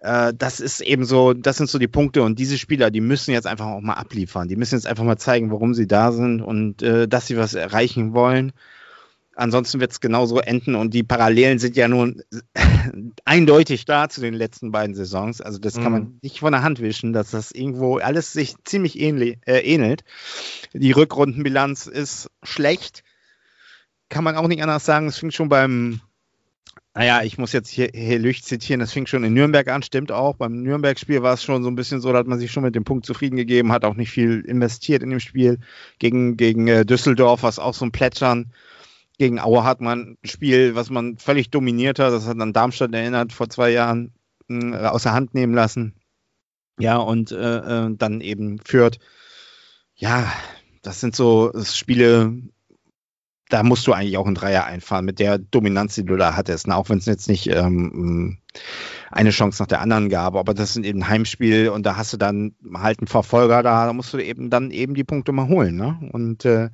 äh, 0.00 0.34
das 0.36 0.60
ist 0.60 0.82
eben 0.82 1.06
so, 1.06 1.32
das 1.32 1.56
sind 1.56 1.70
so 1.70 1.78
die 1.78 1.88
Punkte 1.88 2.22
und 2.22 2.38
diese 2.38 2.58
Spieler, 2.58 2.90
die 2.90 3.00
müssen 3.00 3.32
jetzt 3.32 3.46
einfach 3.46 3.66
auch 3.66 3.80
mal 3.80 3.94
abliefern. 3.94 4.46
Die 4.46 4.56
müssen 4.56 4.74
jetzt 4.74 4.86
einfach 4.86 5.04
mal 5.04 5.16
zeigen, 5.16 5.50
warum 5.50 5.72
sie 5.72 5.86
da 5.86 6.12
sind 6.12 6.42
und 6.42 6.82
äh, 6.82 7.08
dass 7.08 7.26
sie 7.26 7.38
was 7.38 7.54
erreichen 7.54 8.12
wollen. 8.12 8.52
Ansonsten 9.36 9.80
wird 9.80 9.92
es 9.92 10.00
genauso 10.00 10.38
enden 10.40 10.74
und 10.74 10.92
die 10.92 11.02
Parallelen 11.02 11.58
sind 11.58 11.76
ja 11.76 11.88
nun 11.88 12.22
eindeutig 13.24 13.84
da 13.84 14.08
zu 14.08 14.20
den 14.20 14.34
letzten 14.34 14.72
beiden 14.72 14.94
Saisons. 14.94 15.40
Also 15.40 15.58
das 15.58 15.76
mhm. 15.76 15.82
kann 15.82 15.92
man 15.92 16.02
mhm. 16.02 16.18
nicht 16.22 16.40
von 16.40 16.52
der 16.52 16.62
Hand 16.62 16.80
wischen, 16.80 17.12
dass 17.12 17.30
das 17.30 17.52
irgendwo 17.52 17.98
alles 17.98 18.32
sich 18.32 18.54
ziemlich 18.64 18.98
ähnlich, 18.98 19.38
äh, 19.46 19.60
ähnelt. 19.60 20.04
Die 20.72 20.92
Rückrundenbilanz 20.92 21.86
ist 21.86 22.30
schlecht. 22.42 23.04
Kann 24.08 24.24
man 24.24 24.36
auch 24.36 24.48
nicht 24.48 24.62
anders 24.62 24.84
sagen. 24.84 25.06
Es 25.06 25.18
fing 25.18 25.30
schon 25.30 25.48
beim 25.48 26.00
naja, 26.92 27.22
ich 27.22 27.38
muss 27.38 27.52
jetzt 27.52 27.68
hier, 27.68 27.90
hier 27.94 28.18
Lüch 28.18 28.42
zitieren, 28.42 28.80
das 28.80 28.92
fing 28.92 29.06
schon 29.06 29.22
in 29.22 29.32
Nürnberg 29.32 29.68
an, 29.68 29.82
stimmt 29.82 30.10
auch. 30.10 30.34
Beim 30.34 30.62
Nürnberg-Spiel 30.62 31.22
war 31.22 31.34
es 31.34 31.42
schon 31.44 31.62
so 31.62 31.70
ein 31.70 31.76
bisschen 31.76 32.00
so, 32.00 32.12
da 32.12 32.18
hat 32.18 32.26
man 32.26 32.40
sich 32.40 32.50
schon 32.50 32.64
mit 32.64 32.74
dem 32.74 32.82
Punkt 32.82 33.06
zufrieden 33.06 33.36
gegeben, 33.36 33.70
hat 33.70 33.84
auch 33.84 33.94
nicht 33.94 34.10
viel 34.10 34.40
investiert 34.40 35.04
in 35.04 35.10
dem 35.10 35.20
Spiel. 35.20 35.60
Gegen, 36.00 36.36
gegen 36.36 36.66
äh, 36.66 36.84
Düsseldorf 36.84 37.44
war 37.44 37.50
es 37.50 37.60
auch 37.60 37.74
so 37.74 37.84
ein 37.84 37.92
Plätschern. 37.92 38.52
Gegen 39.20 39.38
Aue 39.38 39.64
hat 39.64 39.82
man 39.82 40.16
ein 40.16 40.18
Spiel, 40.24 40.74
was 40.74 40.88
man 40.88 41.18
völlig 41.18 41.50
dominiert 41.50 41.98
hat. 41.98 42.10
Das 42.10 42.26
hat 42.26 42.40
an 42.40 42.54
Darmstadt 42.54 42.94
erinnert, 42.94 43.34
vor 43.34 43.50
zwei 43.50 43.68
Jahren 43.68 44.14
äh, 44.48 44.74
außer 44.76 45.12
Hand 45.12 45.34
nehmen 45.34 45.52
lassen. 45.52 45.94
Ja, 46.78 46.96
und 46.96 47.30
äh, 47.30 47.58
äh 47.58 47.94
dann 47.94 48.22
eben 48.22 48.60
führt. 48.60 48.98
Ja, 49.94 50.32
das 50.80 51.00
sind 51.00 51.14
so 51.14 51.52
Spiele, 51.62 52.32
da 53.50 53.62
musst 53.62 53.86
du 53.86 53.92
eigentlich 53.92 54.16
auch 54.16 54.24
einen 54.24 54.36
Dreier 54.36 54.64
einfahren 54.64 55.04
mit 55.04 55.18
der 55.18 55.36
Dominanz, 55.36 55.96
die 55.96 56.06
du 56.06 56.16
da 56.16 56.34
hattest. 56.34 56.66
Na, 56.66 56.76
auch 56.76 56.88
wenn 56.88 56.96
es 56.96 57.04
jetzt 57.04 57.28
nicht 57.28 57.46
ähm, 57.48 58.38
eine 59.10 59.30
Chance 59.32 59.62
nach 59.62 59.68
der 59.68 59.82
anderen 59.82 60.08
gab. 60.08 60.34
Aber 60.34 60.54
das 60.54 60.76
ist 60.78 60.82
eben 60.86 61.00
ein 61.00 61.08
Heimspiel 61.10 61.68
und 61.68 61.84
da 61.84 61.98
hast 61.98 62.14
du 62.14 62.16
dann 62.16 62.54
halt 62.72 63.00
einen 63.00 63.06
Verfolger, 63.06 63.62
da 63.62 63.92
musst 63.92 64.14
du 64.14 64.18
eben 64.18 64.48
dann 64.48 64.70
eben 64.70 64.94
die 64.94 65.04
Punkte 65.04 65.32
mal 65.32 65.48
holen. 65.48 65.76
Ne? 65.76 66.08
Und 66.10 66.46
äh, 66.46 66.70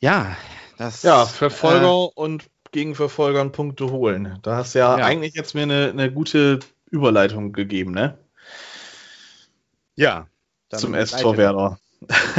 ja, 0.00 0.36
das. 0.76 1.02
Ja, 1.02 1.26
Verfolger 1.26 2.10
äh, 2.10 2.20
und 2.20 2.50
gegen 2.72 2.94
Verfolgern 2.94 3.52
Punkte 3.52 3.90
holen. 3.90 4.38
Da 4.42 4.56
hast 4.56 4.74
du 4.74 4.80
ja, 4.80 4.98
ja. 4.98 5.04
eigentlich 5.04 5.34
jetzt 5.34 5.54
mir 5.54 5.62
eine, 5.62 5.90
eine 5.90 6.12
gute 6.12 6.58
Überleitung 6.90 7.52
gegeben, 7.52 7.92
ne? 7.92 8.18
Ja. 9.96 10.26
Zum 10.70 10.94
S-Tor 10.94 11.36
Werder. 11.36 11.78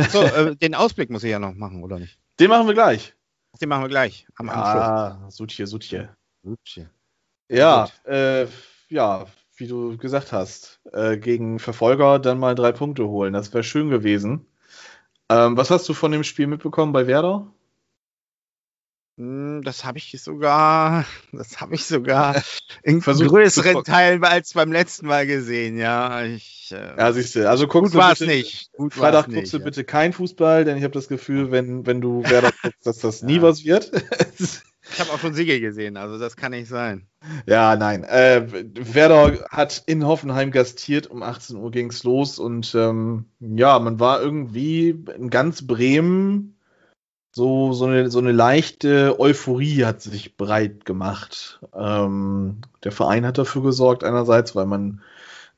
So, 0.10 0.22
äh, 0.22 0.56
den 0.56 0.76
Ausblick 0.76 1.10
muss 1.10 1.24
ich 1.24 1.32
ja 1.32 1.40
noch 1.40 1.54
machen, 1.54 1.84
oder 1.84 1.98
nicht? 2.00 2.20
Den 2.40 2.50
machen 2.50 2.68
wir 2.68 2.74
gleich. 2.74 3.14
Den 3.62 3.70
machen 3.70 3.84
wir 3.84 3.90
gleich. 3.90 4.28
Am 4.36 4.50
ah, 4.50 5.30
Sutje, 5.30 5.66
Sutje. 5.66 6.10
Sutje. 6.44 6.90
Ja, 7.50 7.90
äh, 8.04 8.48
ja, 8.90 9.26
wie 9.56 9.68
du 9.68 9.98
gesagt 9.98 10.32
hast, 10.32 10.82
äh, 10.92 11.18
gegen 11.18 11.60
Verfolger 11.60 12.20
dann 12.20 12.40
mal 12.40 12.56
drei 12.56 12.72
Punkte 12.72 13.08
holen. 13.08 13.34
Das 13.34 13.54
wäre 13.54 13.64
schön 13.64 13.90
gewesen. 13.90 14.46
Ähm, 15.30 15.58
was 15.58 15.72
hast 15.72 15.88
du 15.88 15.94
von 15.94 16.12
dem 16.12 16.24
Spiel 16.24 16.48
mitbekommen 16.48 16.92
bei 16.92 17.08
Werder? 17.08 17.48
Hm, 19.18 19.62
das 19.64 19.86
habe 19.86 19.98
ich 19.98 20.22
sogar, 20.22 21.06
das 21.32 21.62
habe 21.62 21.76
ich 21.76 21.86
sogar 21.86 22.42
in 22.84 23.02
Versuch, 23.02 23.28
größeren 23.28 23.84
Teilen 23.84 24.24
als 24.24 24.54
beim 24.54 24.72
letzten 24.72 25.08
Mal 25.08 25.26
gesehen, 25.26 25.78
ja. 25.78 26.26
Ich, 26.26 26.70
äh, 26.72 26.98
ja, 26.98 27.14
siehst 27.14 27.36
du, 27.36 27.50
also 27.50 27.68
guckst 27.68 27.94
gut 27.94 28.02
war 28.02 28.12
es 28.12 28.20
nicht. 28.20 28.74
Gut 28.74 28.94
Freitag 28.94 29.30
guckst 29.30 29.54
du 29.54 29.58
ja. 29.60 29.64
bitte 29.64 29.86
kein 29.86 30.12
Fußball, 30.12 30.66
denn 30.66 30.78
ich 30.78 30.84
habe 30.84 30.94
das 30.94 31.08
Gefühl, 31.08 31.52
wenn, 31.52 31.86
wenn 31.86 32.02
du 32.02 32.24
Werder 32.24 32.52
guckst, 32.62 32.86
dass 32.86 32.98
das 32.98 33.22
nie 33.22 33.38
ja. 33.38 33.42
was 33.42 33.64
wird. 33.64 33.92
ich 34.38 35.00
habe 35.00 35.12
auch 35.12 35.20
schon 35.20 35.34
Siege 35.34 35.62
gesehen, 35.62 35.96
also 35.96 36.20
das 36.20 36.36
kann 36.36 36.52
nicht 36.52 36.68
sein. 36.68 37.08
Ja, 37.46 37.78
nein. 37.78 38.04
Äh, 38.04 38.48
Werder 38.74 39.46
hat 39.50 39.84
in 39.86 40.06
Hoffenheim 40.06 40.52
gastiert, 40.52 41.08
um 41.08 41.24
18 41.24 41.56
Uhr 41.56 41.72
ging 41.72 41.90
es 41.90 42.04
los 42.04 42.38
und 42.38 42.76
ähm, 42.76 43.28
ja, 43.40 43.80
man 43.80 43.98
war 43.98 44.22
irgendwie 44.22 44.90
in 44.90 45.30
ganz 45.30 45.66
Bremen 45.66 46.55
so, 47.36 47.74
so, 47.74 47.86
eine, 47.86 48.10
so 48.10 48.20
eine 48.20 48.32
leichte 48.32 49.20
Euphorie 49.20 49.84
hat 49.84 50.02
sich 50.02 50.38
breit 50.38 50.86
gemacht. 50.86 51.60
Ähm, 51.76 52.62
der 52.86 52.94
Verein 52.94 53.26
hat 53.26 53.38
dafür 53.38 53.62
gesorgt, 53.62 54.06
einerseits, 54.06 54.56
weil 54.56 54.66
man 54.66 55.02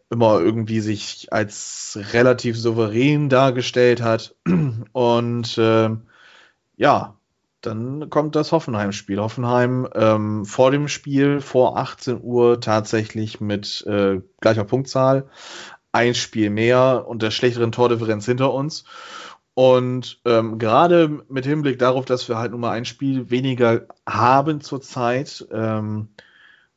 immer 0.10 0.40
irgendwie 0.40 0.80
sich 0.80 1.32
als 1.32 2.00
relativ 2.14 2.58
souverän 2.58 3.30
dargestellt 3.30 4.02
hat. 4.02 4.34
Und 4.92 5.58
äh, 5.60 5.90
ja, 6.78 7.16
dann 7.62 8.10
kommt 8.10 8.36
das 8.36 8.52
Hoffenheim-Spiel. 8.52 9.20
Hoffenheim 9.20 9.88
ähm, 9.94 10.46
vor 10.46 10.72
dem 10.72 10.88
Spiel, 10.88 11.42
vor 11.42 11.78
18 11.78 12.22
Uhr, 12.24 12.60
tatsächlich 12.60 13.40
mit 13.40 13.86
äh, 13.86 14.22
gleicher 14.42 14.64
Punktzahl. 14.64 15.30
Ein 15.92 16.16
Spiel 16.16 16.50
mehr 16.50 17.06
und 17.08 17.22
der 17.22 17.30
schlechteren 17.30 17.72
Tordifferenz 17.72 18.26
hinter 18.26 18.52
uns. 18.52 18.84
Und 19.58 20.22
ähm, 20.24 20.60
gerade 20.60 21.24
mit 21.30 21.48
Hinblick 21.48 21.80
darauf, 21.80 22.06
dass 22.06 22.30
wir 22.30 22.38
halt 22.38 22.52
nur 22.52 22.60
mal 22.60 22.74
ein 22.74 22.86
Spiel 22.86 23.32
weniger 23.32 23.88
haben 24.08 24.62
zurzeit, 24.62 25.48
ähm, 25.52 26.10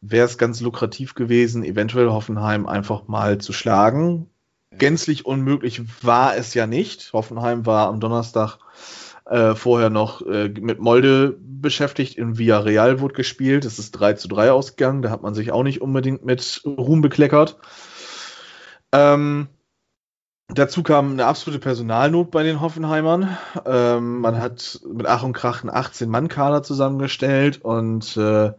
wäre 0.00 0.24
es 0.24 0.38
ganz 0.38 0.62
lukrativ 0.62 1.14
gewesen, 1.14 1.62
eventuell 1.62 2.08
Hoffenheim 2.08 2.66
einfach 2.66 3.06
mal 3.06 3.36
zu 3.36 3.52
schlagen. 3.52 4.30
Gänzlich 4.72 5.26
unmöglich 5.26 5.82
war 6.02 6.34
es 6.34 6.54
ja 6.54 6.66
nicht. 6.66 7.12
Hoffenheim 7.12 7.66
war 7.66 7.88
am 7.88 8.00
Donnerstag 8.00 8.56
äh, 9.26 9.54
vorher 9.54 9.90
noch 9.90 10.22
äh, 10.22 10.48
mit 10.48 10.80
Molde 10.80 11.36
beschäftigt. 11.38 12.16
In 12.16 12.38
Villarreal 12.38 13.00
wurde 13.00 13.12
gespielt. 13.12 13.66
Es 13.66 13.78
ist 13.78 13.90
3 13.92 14.14
zu 14.14 14.26
3 14.28 14.52
ausgegangen. 14.52 15.02
Da 15.02 15.10
hat 15.10 15.20
man 15.20 15.34
sich 15.34 15.52
auch 15.52 15.64
nicht 15.64 15.82
unbedingt 15.82 16.24
mit 16.24 16.62
Ruhm 16.64 17.02
bekleckert. 17.02 17.58
Ähm, 18.90 19.48
Dazu 20.54 20.82
kam 20.82 21.12
eine 21.12 21.26
absolute 21.26 21.60
Personalnot 21.60 22.30
bei 22.30 22.42
den 22.42 22.60
Hoffenheimern. 22.60 23.36
Ähm, 23.64 24.20
man 24.20 24.40
hat 24.40 24.80
mit 24.92 25.06
Ach 25.06 25.22
und 25.22 25.32
Krach 25.32 25.62
einen 25.62 25.70
18-Mann-Kader 25.70 26.62
zusammengestellt 26.62 27.62
und 27.62 28.16
äh, 28.16 28.52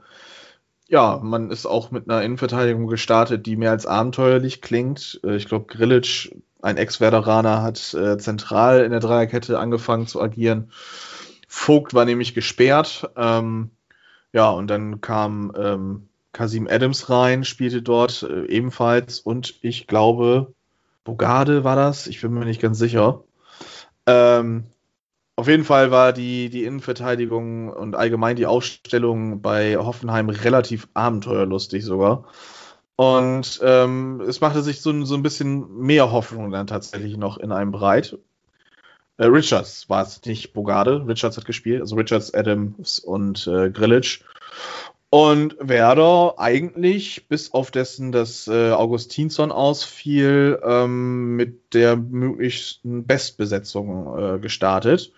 ja, 0.87 1.19
man 1.21 1.51
ist 1.51 1.65
auch 1.65 1.91
mit 1.91 2.09
einer 2.09 2.21
Innenverteidigung 2.21 2.87
gestartet, 2.87 3.45
die 3.45 3.55
mehr 3.55 3.71
als 3.71 3.85
abenteuerlich 3.85 4.61
klingt. 4.61 5.19
Äh, 5.23 5.35
ich 5.35 5.47
glaube, 5.47 5.65
Grillitsch, 5.65 6.31
ein 6.61 6.77
Ex-Werderaner, 6.77 7.61
hat 7.61 7.93
äh, 7.93 8.17
zentral 8.17 8.83
in 8.83 8.91
der 8.91 8.99
Dreierkette 8.99 9.59
angefangen 9.59 10.07
zu 10.07 10.21
agieren. 10.21 10.71
Vogt 11.47 11.93
war 11.93 12.05
nämlich 12.05 12.33
gesperrt. 12.33 13.09
Ähm, 13.17 13.71
ja, 14.33 14.49
und 14.49 14.67
dann 14.67 15.01
kam 15.01 15.51
ähm, 15.57 16.07
Kasim 16.31 16.67
Adams 16.69 17.09
rein, 17.09 17.43
spielte 17.43 17.81
dort 17.81 18.23
äh, 18.23 18.45
ebenfalls 18.45 19.19
und 19.19 19.55
ich 19.61 19.87
glaube, 19.87 20.53
Bogarde 21.03 21.63
war 21.63 21.75
das, 21.75 22.07
ich 22.07 22.21
bin 22.21 22.33
mir 22.33 22.45
nicht 22.45 22.61
ganz 22.61 22.77
sicher. 22.77 23.23
Ähm, 24.05 24.65
auf 25.35 25.47
jeden 25.47 25.63
Fall 25.63 25.91
war 25.91 26.13
die, 26.13 26.49
die 26.49 26.65
Innenverteidigung 26.65 27.69
und 27.69 27.95
allgemein 27.95 28.35
die 28.35 28.45
Aufstellung 28.45 29.41
bei 29.41 29.77
Hoffenheim 29.77 30.29
relativ 30.29 30.87
abenteuerlustig 30.93 31.83
sogar. 31.83 32.25
Und 32.95 33.59
ähm, 33.63 34.21
es 34.27 34.41
machte 34.41 34.61
sich 34.61 34.81
so, 34.81 35.05
so 35.05 35.15
ein 35.15 35.23
bisschen 35.23 35.75
mehr 35.77 36.11
Hoffnung 36.11 36.51
dann 36.51 36.67
tatsächlich 36.67 37.17
noch 37.17 37.37
in 37.37 37.51
einem 37.51 37.71
breit. 37.71 38.19
Äh, 39.17 39.25
Richards 39.25 39.89
war 39.89 40.03
es 40.03 40.23
nicht 40.25 40.53
Bogarde. 40.53 41.07
Richards 41.07 41.37
hat 41.37 41.45
gespielt, 41.45 41.81
also 41.81 41.95
Richards, 41.95 42.33
Adams 42.33 42.99
und 42.99 43.47
äh, 43.47 43.71
Grillitsch. 43.71 44.21
Und 45.13 45.57
Werder 45.59 46.35
eigentlich, 46.37 47.27
bis 47.27 47.53
auf 47.53 47.69
dessen, 47.69 48.13
dass 48.13 48.47
äh, 48.47 48.71
Augustinsson 48.71 49.51
ausfiel, 49.51 50.57
ähm, 50.63 51.35
mit 51.35 51.73
der 51.73 51.97
möglichsten 51.97 53.05
Bestbesetzung 53.05 54.17
äh, 54.17 54.39
gestartet. 54.39 55.11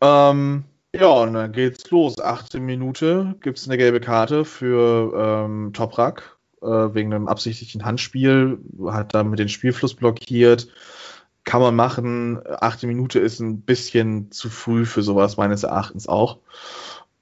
Ähm, 0.00 0.64
ja, 0.92 1.06
und 1.06 1.34
dann 1.34 1.52
geht's 1.52 1.88
los. 1.92 2.20
18 2.20 2.66
Minute 2.66 3.36
gibt's 3.42 3.68
eine 3.68 3.78
gelbe 3.78 4.00
Karte 4.00 4.44
für 4.44 5.46
ähm, 5.46 5.72
Toprak 5.72 6.36
äh, 6.60 6.66
wegen 6.66 7.14
einem 7.14 7.28
absichtlichen 7.28 7.84
Handspiel. 7.84 8.58
Hat 8.86 9.14
damit 9.14 9.38
den 9.38 9.48
Spielfluss 9.48 9.94
blockiert. 9.94 10.66
Kann 11.44 11.60
man 11.60 11.76
machen. 11.76 12.40
18 12.44 12.88
Minute 12.88 13.20
ist 13.20 13.38
ein 13.38 13.60
bisschen 13.60 14.32
zu 14.32 14.50
früh 14.50 14.84
für 14.84 15.02
sowas, 15.02 15.36
meines 15.36 15.62
Erachtens 15.62 16.08
auch. 16.08 16.38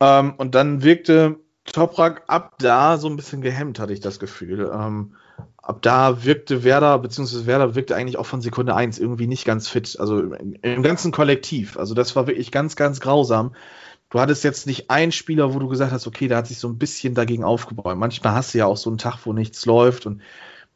Ähm, 0.00 0.32
und 0.38 0.54
dann 0.54 0.82
wirkte 0.82 1.38
Toprak 1.72 2.22
ab 2.26 2.54
da 2.58 2.98
so 2.98 3.08
ein 3.08 3.16
bisschen 3.16 3.40
gehemmt, 3.40 3.78
hatte 3.78 3.92
ich 3.92 4.00
das 4.00 4.18
Gefühl. 4.18 4.70
Ähm, 4.72 5.14
ab 5.62 5.82
da 5.82 6.24
wirkte 6.24 6.64
Werder, 6.64 6.98
beziehungsweise 6.98 7.46
Werder 7.46 7.74
wirkte 7.74 7.94
eigentlich 7.94 8.18
auch 8.18 8.26
von 8.26 8.40
Sekunde 8.40 8.74
1 8.74 8.98
irgendwie 8.98 9.26
nicht 9.26 9.44
ganz 9.44 9.68
fit. 9.68 9.96
Also 9.98 10.20
im, 10.20 10.56
im 10.62 10.82
ganzen 10.82 11.12
Kollektiv. 11.12 11.76
Also 11.76 11.94
das 11.94 12.16
war 12.16 12.26
wirklich 12.26 12.50
ganz, 12.50 12.76
ganz 12.76 13.00
grausam. 13.00 13.54
Du 14.10 14.20
hattest 14.20 14.42
jetzt 14.42 14.66
nicht 14.66 14.90
einen 14.90 15.12
Spieler, 15.12 15.52
wo 15.54 15.58
du 15.58 15.68
gesagt 15.68 15.92
hast, 15.92 16.06
okay, 16.06 16.28
der 16.28 16.38
hat 16.38 16.46
sich 16.46 16.58
so 16.58 16.68
ein 16.68 16.78
bisschen 16.78 17.14
dagegen 17.14 17.44
aufgebaut. 17.44 17.96
Manchmal 17.98 18.32
hast 18.32 18.54
du 18.54 18.58
ja 18.58 18.66
auch 18.66 18.78
so 18.78 18.88
einen 18.88 18.98
Tag, 18.98 19.18
wo 19.24 19.34
nichts 19.34 19.66
läuft 19.66 20.06
und 20.06 20.22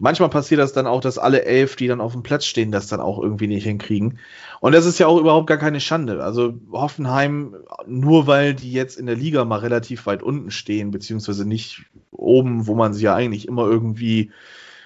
manchmal 0.03 0.31
passiert 0.31 0.61
das 0.61 0.73
dann 0.73 0.88
auch, 0.88 1.01
dass 1.01 1.17
alle 1.17 1.45
elf, 1.45 1.77
die 1.77 1.87
dann 1.87 2.01
auf 2.01 2.12
dem 2.12 2.25
Platz 2.25 2.45
stehen, 2.45 2.73
das 2.73 2.88
dann 2.88 3.01
auch 3.01 3.23
irgendwie 3.23 3.47
nicht 3.47 3.62
hinkriegen. 3.62 4.19
Und 4.61 4.73
das 4.73 4.85
ist 4.85 4.99
ja 4.99 5.07
auch 5.07 5.19
überhaupt 5.19 5.47
gar 5.47 5.59
keine 5.59 5.81
Schande. 5.81 6.25
Also 6.25 6.55
Hoffenheim, 6.73 7.55
nur 7.87 8.27
weil 8.27 8.53
die 8.53 8.73
jetzt 8.73 8.99
in 8.99 9.07
der 9.07 9.15
Liga 9.15 9.45
mal 9.45 9.61
relativ 9.61 10.07
weit 10.07 10.25
unten 10.25 10.51
stehen, 10.51 10.91
beziehungsweise 10.91 11.47
nicht 11.47 11.85
oben, 12.11 12.67
wo 12.67 12.75
man 12.75 12.93
sie 12.95 13.05
ja 13.05 13.15
eigentlich 13.15 13.47
immer 13.47 13.65
irgendwie 13.65 14.33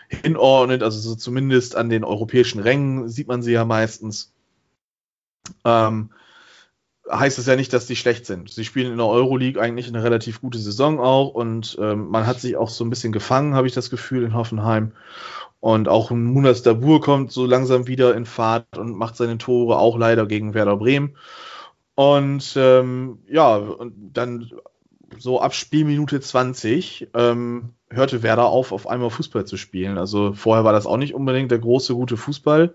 hinordnet, 0.08 0.82
also 0.82 0.98
so 1.00 1.16
zumindest 1.16 1.76
an 1.76 1.88
den 1.88 2.04
europäischen 2.04 2.60
Rängen 2.60 3.08
sieht 3.08 3.26
man 3.26 3.42
sie 3.42 3.52
ja 3.52 3.64
meistens. 3.64 4.34
Ähm, 5.64 6.10
heißt 7.10 7.38
es 7.38 7.46
ja 7.46 7.56
nicht, 7.56 7.72
dass 7.72 7.86
die 7.86 7.96
schlecht 7.96 8.26
sind. 8.26 8.50
Sie 8.50 8.64
spielen 8.64 8.90
in 8.90 8.98
der 8.98 9.06
Euroleague 9.06 9.60
eigentlich 9.60 9.88
eine 9.88 10.02
relativ 10.02 10.40
gute 10.40 10.58
Saison 10.58 11.00
auch 11.00 11.28
und 11.28 11.76
ähm, 11.80 12.08
man 12.08 12.26
hat 12.26 12.40
sich 12.40 12.56
auch 12.56 12.68
so 12.68 12.84
ein 12.84 12.90
bisschen 12.90 13.12
gefangen, 13.12 13.54
habe 13.54 13.66
ich 13.66 13.74
das 13.74 13.90
Gefühl, 13.90 14.24
in 14.24 14.34
Hoffenheim. 14.34 14.92
Und 15.60 15.88
auch 15.88 16.10
Munas 16.10 16.62
Dabur 16.62 17.00
kommt 17.00 17.32
so 17.32 17.46
langsam 17.46 17.86
wieder 17.86 18.14
in 18.14 18.26
Fahrt 18.26 18.78
und 18.78 18.96
macht 18.96 19.16
seine 19.16 19.38
Tore 19.38 19.78
auch 19.78 19.98
leider 19.98 20.26
gegen 20.26 20.54
Werder 20.54 20.76
Bremen. 20.76 21.16
Und 21.94 22.54
ähm, 22.56 23.18
ja, 23.28 23.56
und 23.56 23.94
dann 24.12 24.50
so 25.18 25.40
ab 25.40 25.54
Spielminute 25.54 26.20
20 26.20 27.08
ähm, 27.14 27.70
hörte 27.90 28.22
Werder 28.22 28.46
auf, 28.46 28.72
auf 28.72 28.86
einmal 28.86 29.10
Fußball 29.10 29.46
zu 29.46 29.56
spielen. 29.56 29.98
Also 29.98 30.34
vorher 30.34 30.64
war 30.64 30.72
das 30.72 30.86
auch 30.86 30.98
nicht 30.98 31.14
unbedingt 31.14 31.50
der 31.50 31.58
große, 31.58 31.94
gute 31.94 32.16
Fußball, 32.16 32.74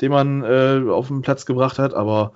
den 0.00 0.10
man 0.10 0.42
äh, 0.42 0.82
auf 0.90 1.08
den 1.08 1.22
Platz 1.22 1.46
gebracht 1.46 1.78
hat, 1.78 1.94
aber 1.94 2.32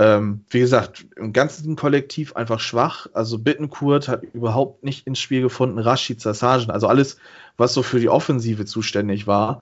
ähm, 0.00 0.46
wie 0.48 0.60
gesagt, 0.60 1.04
im 1.16 1.34
ganzen 1.34 1.76
Kollektiv 1.76 2.34
einfach 2.34 2.58
schwach. 2.58 3.06
Also 3.12 3.38
Bittenkurt 3.38 4.08
hat 4.08 4.22
überhaupt 4.22 4.82
nicht 4.82 5.06
ins 5.06 5.18
Spiel 5.18 5.42
gefunden. 5.42 5.78
Rashid 5.78 6.22
Sassagen, 6.22 6.70
also 6.70 6.86
alles, 6.86 7.18
was 7.58 7.74
so 7.74 7.82
für 7.82 8.00
die 8.00 8.08
Offensive 8.08 8.64
zuständig 8.64 9.26
war, 9.26 9.60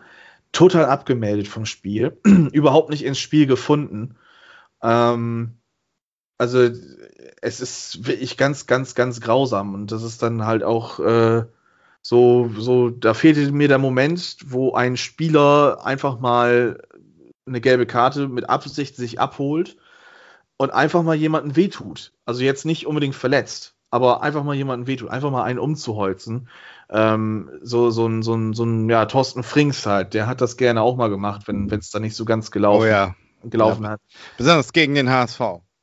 total 0.52 0.84
abgemeldet 0.84 1.48
vom 1.48 1.66
Spiel. 1.66 2.18
überhaupt 2.52 2.90
nicht 2.90 3.04
ins 3.04 3.18
Spiel 3.18 3.46
gefunden. 3.46 4.14
Ähm, 4.80 5.58
also 6.38 6.70
es 7.42 7.60
ist 7.60 8.06
wirklich 8.06 8.36
ganz, 8.36 8.68
ganz, 8.68 8.94
ganz 8.94 9.20
grausam. 9.20 9.74
Und 9.74 9.90
das 9.90 10.04
ist 10.04 10.22
dann 10.22 10.46
halt 10.46 10.62
auch 10.62 11.00
äh, 11.00 11.46
So, 12.02 12.48
so, 12.56 12.90
da 12.90 13.12
fehlte 13.14 13.50
mir 13.50 13.66
der 13.66 13.78
Moment, 13.78 14.36
wo 14.46 14.72
ein 14.74 14.96
Spieler 14.96 15.84
einfach 15.84 16.20
mal 16.20 16.80
eine 17.44 17.60
gelbe 17.60 17.86
Karte 17.86 18.28
mit 18.28 18.48
Absicht 18.48 18.94
sich 18.94 19.18
abholt 19.18 19.76
und 20.58 20.70
einfach 20.70 21.02
mal 21.02 21.14
jemanden 21.14 21.56
wehtut. 21.56 22.12
Also 22.26 22.42
jetzt 22.42 22.66
nicht 22.66 22.86
unbedingt 22.86 23.14
verletzt, 23.14 23.74
aber 23.90 24.22
einfach 24.22 24.44
mal 24.44 24.54
jemanden 24.54 24.86
wehtut, 24.86 25.08
einfach 25.08 25.30
mal 25.30 25.44
einen 25.44 25.58
umzuholzen. 25.58 26.48
Ähm, 26.90 27.50
so, 27.62 27.90
so 27.90 28.06
ein, 28.06 28.22
so 28.22 28.34
ein, 28.34 28.52
so 28.52 28.64
ein, 28.64 28.90
ja, 28.90 29.06
Thorsten 29.06 29.42
Frings 29.42 29.86
halt, 29.86 30.12
der 30.14 30.26
hat 30.26 30.40
das 30.40 30.56
gerne 30.56 30.82
auch 30.82 30.96
mal 30.96 31.08
gemacht, 31.08 31.48
wenn 31.48 31.70
es 31.70 31.90
da 31.90 32.00
nicht 32.00 32.16
so 32.16 32.24
ganz 32.24 32.50
gelaufen, 32.50 32.82
Oh 32.82 32.86
ja. 32.86 33.14
gelaufen 33.44 33.84
Ja. 33.84 33.90
hat. 33.90 34.00
Besonders 34.36 34.72
gegen 34.72 34.94
den 34.94 35.08
HSV. 35.08 35.40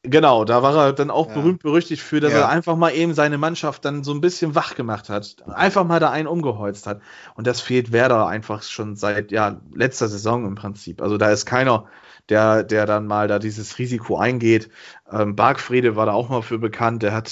Genau, 0.07 0.45
da 0.45 0.61
war 0.63 0.75
er 0.75 0.93
dann 0.93 1.09
auch 1.11 1.27
Ja. 1.27 1.33
berühmt 1.33 1.61
berüchtigt 1.63 2.01
für, 2.01 2.19
dass 2.19 2.31
Ja. 2.31 2.39
er 2.41 2.49
einfach 2.49 2.75
mal 2.75 2.91
eben 2.91 3.13
seine 3.13 3.37
Mannschaft 3.37 3.85
dann 3.85 4.03
so 4.03 4.13
ein 4.13 4.21
bisschen 4.21 4.55
wach 4.55 4.75
gemacht 4.75 5.09
hat. 5.09 5.35
Einfach 5.47 5.83
mal 5.85 5.99
da 5.99 6.11
einen 6.11 6.27
umgeholzt 6.27 6.87
hat. 6.87 7.01
Und 7.35 7.47
das 7.47 7.61
fehlt 7.61 7.91
Werder 7.91 8.27
einfach 8.27 8.63
schon 8.63 8.95
seit 8.95 9.31
ja, 9.31 9.59
letzter 9.73 10.07
Saison 10.07 10.45
im 10.45 10.55
Prinzip. 10.55 11.01
Also 11.01 11.17
da 11.17 11.29
ist 11.31 11.45
keiner, 11.45 11.85
der, 12.29 12.63
der 12.63 12.85
dann 12.85 13.07
mal 13.07 13.27
da 13.27 13.39
dieses 13.39 13.77
Risiko 13.79 14.17
eingeht. 14.17 14.69
Ähm, 15.11 15.35
Bargfrede 15.35 15.95
war 15.95 16.05
da 16.05 16.13
auch 16.13 16.29
mal 16.29 16.41
für 16.41 16.57
bekannt. 16.59 17.03
Der 17.03 17.13
hat, 17.13 17.29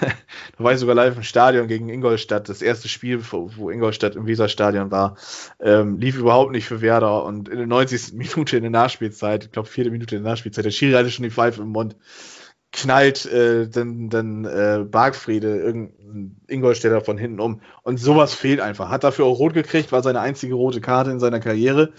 da 0.00 0.64
war 0.64 0.72
ich 0.72 0.78
sogar 0.78 0.94
live 0.94 1.16
im 1.16 1.22
Stadion 1.22 1.68
gegen 1.68 1.88
Ingolstadt. 1.88 2.48
Das 2.48 2.62
erste 2.62 2.88
Spiel, 2.88 3.20
wo, 3.30 3.70
Ingolstadt 3.70 4.16
im 4.16 4.26
Weserstadion 4.26 4.90
war, 4.90 5.16
ähm, 5.60 5.98
lief 5.98 6.16
überhaupt 6.16 6.52
nicht 6.52 6.66
für 6.66 6.80
Werder. 6.80 7.24
Und 7.24 7.48
in 7.48 7.58
der 7.58 7.66
90. 7.66 8.12
Minute 8.14 8.56
in 8.56 8.62
der 8.62 8.70
Nachspielzeit, 8.70 9.44
ich 9.44 9.52
glaube 9.52 9.68
vierte 9.68 9.90
Minute 9.90 10.16
in 10.16 10.22
der 10.22 10.32
Nachspielzeit, 10.32 10.64
der 10.64 10.70
Schiri 10.70 10.92
hatte 10.92 11.10
schon 11.10 11.24
die 11.24 11.30
Pfeife 11.30 11.62
im 11.62 11.68
Mund, 11.68 11.96
knallt 12.72 13.26
äh, 13.26 13.68
dann, 13.68 14.08
dann 14.08 14.44
äh, 14.44 14.84
Bargfrede 14.90 15.58
irgendein 15.58 16.40
Ingolstädter 16.48 17.02
von 17.02 17.18
hinten 17.18 17.38
um. 17.38 17.60
Und 17.82 17.98
sowas 17.98 18.34
fehlt 18.34 18.60
einfach. 18.60 18.88
Hat 18.88 19.04
dafür 19.04 19.26
auch 19.26 19.38
rot 19.38 19.54
gekriegt, 19.54 19.92
war 19.92 20.02
seine 20.02 20.20
einzige 20.20 20.54
rote 20.54 20.80
Karte 20.80 21.10
in 21.10 21.20
seiner 21.20 21.40
Karriere. 21.40 21.92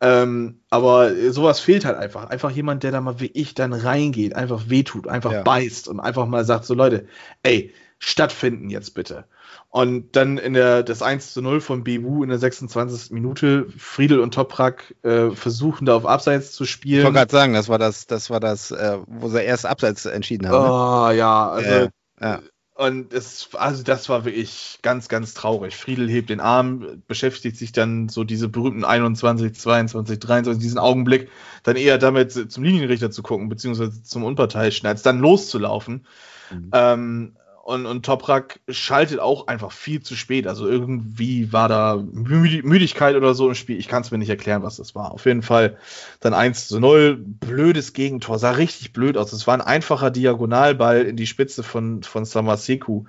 Ähm, 0.00 0.60
aber 0.70 1.12
sowas 1.32 1.60
fehlt 1.60 1.84
halt 1.84 1.96
einfach. 1.96 2.30
Einfach 2.30 2.50
jemand, 2.50 2.82
der 2.84 2.92
da 2.92 3.00
mal 3.00 3.18
wie 3.20 3.26
ich 3.34 3.54
dann 3.54 3.72
reingeht, 3.72 4.34
einfach 4.34 4.68
wehtut, 4.68 5.08
einfach 5.08 5.32
Ja. 5.32 5.42
beißt 5.42 5.88
und 5.88 6.00
einfach 6.00 6.26
mal 6.26 6.44
sagt, 6.44 6.64
so 6.66 6.74
Leute, 6.74 7.06
ey, 7.42 7.72
stattfinden 7.98 8.70
jetzt 8.70 8.94
bitte. 8.94 9.24
Und 9.70 10.14
dann 10.16 10.38
in 10.38 10.54
der, 10.54 10.82
das 10.82 11.02
1 11.02 11.32
zu 11.34 11.42
0 11.42 11.60
von 11.60 11.84
BU 11.84 12.22
in 12.22 12.28
der 12.30 12.38
26. 12.38 13.10
Minute, 13.12 13.66
Friedel 13.76 14.20
und 14.20 14.32
Toprak 14.34 14.94
äh, 15.02 15.30
versuchen 15.30 15.84
da 15.84 15.96
auf 15.96 16.06
Abseits 16.06 16.52
zu 16.52 16.64
Ich 16.64 16.70
spielen. 16.70 17.04
wollte 17.04 17.18
gerade 17.18 17.32
sagen, 17.32 17.52
das 17.54 17.68
war 17.68 17.78
das, 17.78 18.06
das 18.06 18.30
war 18.30 18.40
das, 18.40 18.70
äh, 18.70 18.98
wo 19.06 19.28
sie 19.28 19.42
erst 19.42 19.66
abseits 19.66 20.06
entschieden 20.06 20.48
haben. 20.48 20.62
ne? 20.62 20.70
Oh, 20.70 21.10
ja, 21.10 21.50
also 21.50 21.70
Ja, 21.70 21.88
ja. 22.20 22.40
Und 22.78 23.12
es, 23.12 23.48
also 23.54 23.82
das 23.82 24.08
war 24.08 24.24
wirklich 24.24 24.78
ganz, 24.82 25.08
ganz 25.08 25.34
traurig. 25.34 25.76
Friedel 25.76 26.08
hebt 26.08 26.30
den 26.30 26.38
Arm, 26.38 27.02
beschäftigt 27.08 27.56
sich 27.56 27.72
dann 27.72 28.08
so 28.08 28.22
diese 28.22 28.48
berühmten 28.48 28.84
21, 28.84 29.52
22, 29.52 30.20
23, 30.20 30.62
diesen 30.62 30.78
Augenblick, 30.78 31.28
dann 31.64 31.74
eher 31.74 31.98
damit 31.98 32.30
zum 32.30 32.62
Linienrichter 32.62 33.10
zu 33.10 33.24
gucken, 33.24 33.48
beziehungsweise 33.48 34.00
zum 34.04 34.22
Unparteiischen, 34.22 34.86
als 34.86 35.02
dann 35.02 35.18
loszulaufen. 35.18 36.06
Mhm. 36.52 36.70
Ähm, 36.72 37.36
und, 37.68 37.84
und 37.84 38.06
Toprak 38.06 38.60
schaltet 38.70 39.20
auch 39.20 39.46
einfach 39.46 39.72
viel 39.72 40.00
zu 40.00 40.16
spät. 40.16 40.46
Also 40.46 40.66
irgendwie 40.66 41.52
war 41.52 41.68
da 41.68 42.02
Müdi 42.02 42.62
Müdigkeit 42.62 43.14
oder 43.14 43.34
so 43.34 43.46
im 43.46 43.54
Spiel. 43.54 43.78
Ich 43.78 43.88
kann 43.88 44.00
es 44.00 44.10
mir 44.10 44.16
nicht 44.16 44.30
erklären, 44.30 44.62
was 44.62 44.78
das 44.78 44.94
war. 44.94 45.12
Auf 45.12 45.26
jeden 45.26 45.42
Fall 45.42 45.76
dann 46.20 46.32
1 46.32 46.68
zu 46.68 46.80
0. 46.80 47.18
Blödes 47.18 47.92
Gegentor. 47.92 48.38
Sah 48.38 48.52
richtig 48.52 48.94
blöd 48.94 49.18
aus. 49.18 49.34
Es 49.34 49.46
war 49.46 49.52
ein 49.52 49.60
einfacher 49.60 50.10
Diagonalball 50.10 51.02
in 51.02 51.16
die 51.16 51.26
Spitze 51.26 51.62
von, 51.62 52.02
von 52.02 52.24
Samaseku. 52.24 53.04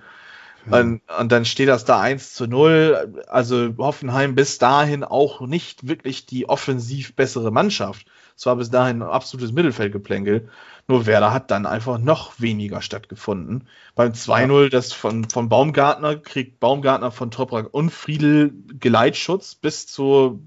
Und, 0.70 1.02
und 1.18 1.32
dann 1.32 1.46
steht 1.46 1.70
das 1.70 1.86
da 1.86 2.02
1 2.02 2.34
zu 2.34 2.46
0. 2.46 3.24
Also 3.30 3.74
Hoffenheim 3.78 4.36
bis 4.36 4.58
dahin 4.58 5.06
auch 5.06 5.40
nicht 5.40 5.88
wirklich 5.88 6.26
die 6.26 6.50
offensiv 6.50 7.16
bessere 7.16 7.50
Mannschaft. 7.50 8.08
Es 8.36 8.46
war 8.46 8.58
bis 8.58 8.70
dahin 8.70 9.02
ein 9.02 9.10
absolutes 9.10 9.54
Mittelfeldgeplänkel. 9.54 10.50
Nur 10.90 11.06
Werder 11.06 11.32
hat 11.32 11.52
dann 11.52 11.68
einfach 11.68 12.00
noch 12.00 12.42
weniger 12.42 12.82
stattgefunden. 12.82 13.68
Beim 13.94 14.14
2-0, 14.14 14.70
das 14.70 14.92
von, 14.92 15.30
von 15.30 15.48
Baumgartner, 15.48 16.16
kriegt 16.16 16.60
Baumgartner 16.60 17.12
von 17.12 17.30
Toprak 17.30 17.72
und 17.72 17.92
Friedel 17.92 18.52
Geleitschutz 18.80 19.54
bis 19.54 19.86
zur 19.86 20.40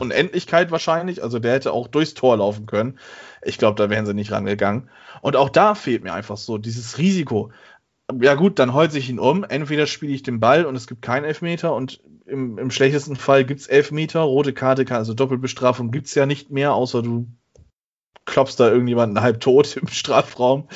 Unendlichkeit 0.00 0.72
wahrscheinlich. 0.72 1.22
Also 1.22 1.38
der 1.38 1.52
hätte 1.52 1.72
auch 1.72 1.86
durchs 1.86 2.14
Tor 2.14 2.38
laufen 2.38 2.66
können. 2.66 2.98
Ich 3.42 3.58
glaube, 3.58 3.80
da 3.80 3.88
wären 3.88 4.06
sie 4.06 4.12
nicht 4.12 4.32
rangegangen. 4.32 4.90
Und 5.22 5.36
auch 5.36 5.50
da 5.50 5.76
fehlt 5.76 6.02
mir 6.02 6.14
einfach 6.14 6.36
so 6.36 6.58
dieses 6.58 6.98
Risiko. 6.98 7.52
Ja 8.20 8.34
gut, 8.34 8.58
dann 8.58 8.74
heult 8.74 8.90
sich 8.90 9.08
ihn 9.08 9.20
um. 9.20 9.44
Entweder 9.44 9.86
spiele 9.86 10.14
ich 10.14 10.24
den 10.24 10.40
Ball 10.40 10.64
und 10.66 10.74
es 10.74 10.88
gibt 10.88 11.00
keinen 11.00 11.24
Elfmeter 11.24 11.76
und 11.76 12.02
im, 12.26 12.58
im 12.58 12.72
schlechtesten 12.72 13.14
Fall 13.14 13.44
gibt 13.44 13.60
es 13.60 13.68
Elfmeter. 13.68 14.18
Rote 14.22 14.52
Karte, 14.52 14.84
kann, 14.84 14.96
also 14.96 15.14
Doppelbestrafung 15.14 15.92
gibt 15.92 16.08
es 16.08 16.16
ja 16.16 16.26
nicht 16.26 16.50
mehr, 16.50 16.74
außer 16.74 17.02
du 17.02 17.28
klopfst 18.28 18.56
da 18.58 18.70
irgendjemanden 18.70 19.20
halb 19.22 19.40
tot 19.40 19.76
im 19.76 19.88
Strafraum. 19.88 20.68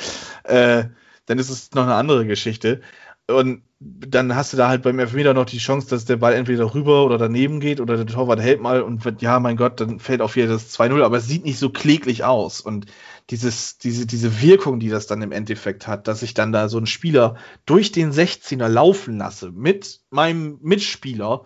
Äh, 0.43 0.85
dann 1.25 1.39
ist 1.39 1.49
es 1.49 1.71
noch 1.71 1.83
eine 1.83 1.95
andere 1.95 2.25
Geschichte. 2.25 2.81
Und 3.27 3.63
dann 3.79 4.35
hast 4.35 4.51
du 4.51 4.57
da 4.57 4.67
halt 4.67 4.81
beim 4.81 4.99
Elfmeter 4.99 5.33
noch 5.33 5.45
die 5.45 5.57
Chance, 5.57 5.89
dass 5.89 6.05
der 6.05 6.17
Ball 6.17 6.33
entweder 6.33 6.73
rüber 6.73 7.05
oder 7.05 7.17
daneben 7.17 7.59
geht 7.59 7.79
oder 7.79 7.95
der 7.95 8.05
Torwart 8.05 8.39
hält 8.39 8.61
mal 8.61 8.81
und 8.81 9.03
wird, 9.05 9.21
ja, 9.21 9.39
mein 9.39 9.55
Gott, 9.55 9.79
dann 9.79 9.99
fällt 9.99 10.21
auf 10.21 10.35
wieder 10.35 10.47
das 10.47 10.77
2-0, 10.77 11.01
aber 11.03 11.17
es 11.17 11.27
sieht 11.27 11.45
nicht 11.45 11.57
so 11.57 11.69
kläglich 11.69 12.23
aus. 12.23 12.59
Und 12.61 12.85
dieses, 13.29 13.77
diese, 13.77 14.05
diese 14.05 14.41
Wirkung, 14.41 14.79
die 14.79 14.89
das 14.89 15.07
dann 15.07 15.21
im 15.21 15.31
Endeffekt 15.31 15.87
hat, 15.87 16.07
dass 16.07 16.21
ich 16.21 16.33
dann 16.33 16.51
da 16.51 16.69
so 16.69 16.77
einen 16.77 16.85
Spieler 16.85 17.35
durch 17.65 17.91
den 17.91 18.11
16er 18.11 18.67
laufen 18.67 19.17
lasse 19.17 19.51
mit 19.51 20.01
meinem 20.09 20.59
Mitspieler, 20.61 21.45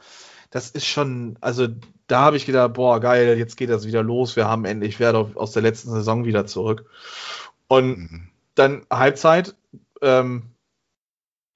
das 0.50 0.72
ist 0.72 0.88
schon, 0.88 1.38
also 1.42 1.68
da 2.08 2.22
habe 2.22 2.38
ich 2.38 2.46
gedacht, 2.46 2.74
boah, 2.74 3.00
geil, 3.00 3.38
jetzt 3.38 3.58
geht 3.58 3.70
das 3.70 3.86
wieder 3.86 4.04
los, 4.04 4.36
wir 4.36 4.48
haben 4.48 4.66
endlich 4.66 5.00
Werder 5.00 5.32
aus 5.36 5.52
der 5.52 5.62
letzten 5.62 5.92
Saison 5.92 6.26
wieder 6.26 6.46
zurück. 6.46 6.86
Und 7.68 7.98
Mhm. 8.00 8.30
dann 8.56 8.86
Halbzeit, 8.92 9.56
ähm, 10.02 10.52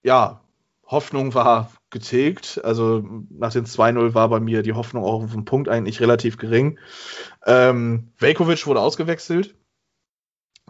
ja, 0.03 0.41
Hoffnung 0.85 1.33
war 1.33 1.71
getilgt. 1.89 2.63
Also 2.63 3.03
nach 3.29 3.51
dem 3.53 3.65
2-0 3.65 4.13
war 4.13 4.29
bei 4.29 4.39
mir 4.39 4.61
die 4.63 4.73
Hoffnung 4.73 5.03
auch 5.03 5.23
auf 5.23 5.31
den 5.31 5.45
Punkt 5.45 5.69
eigentlich 5.69 5.99
relativ 6.01 6.37
gering. 6.37 6.79
Ähm, 7.45 8.13
Velkovic 8.19 8.67
wurde 8.67 8.81
ausgewechselt, 8.81 9.55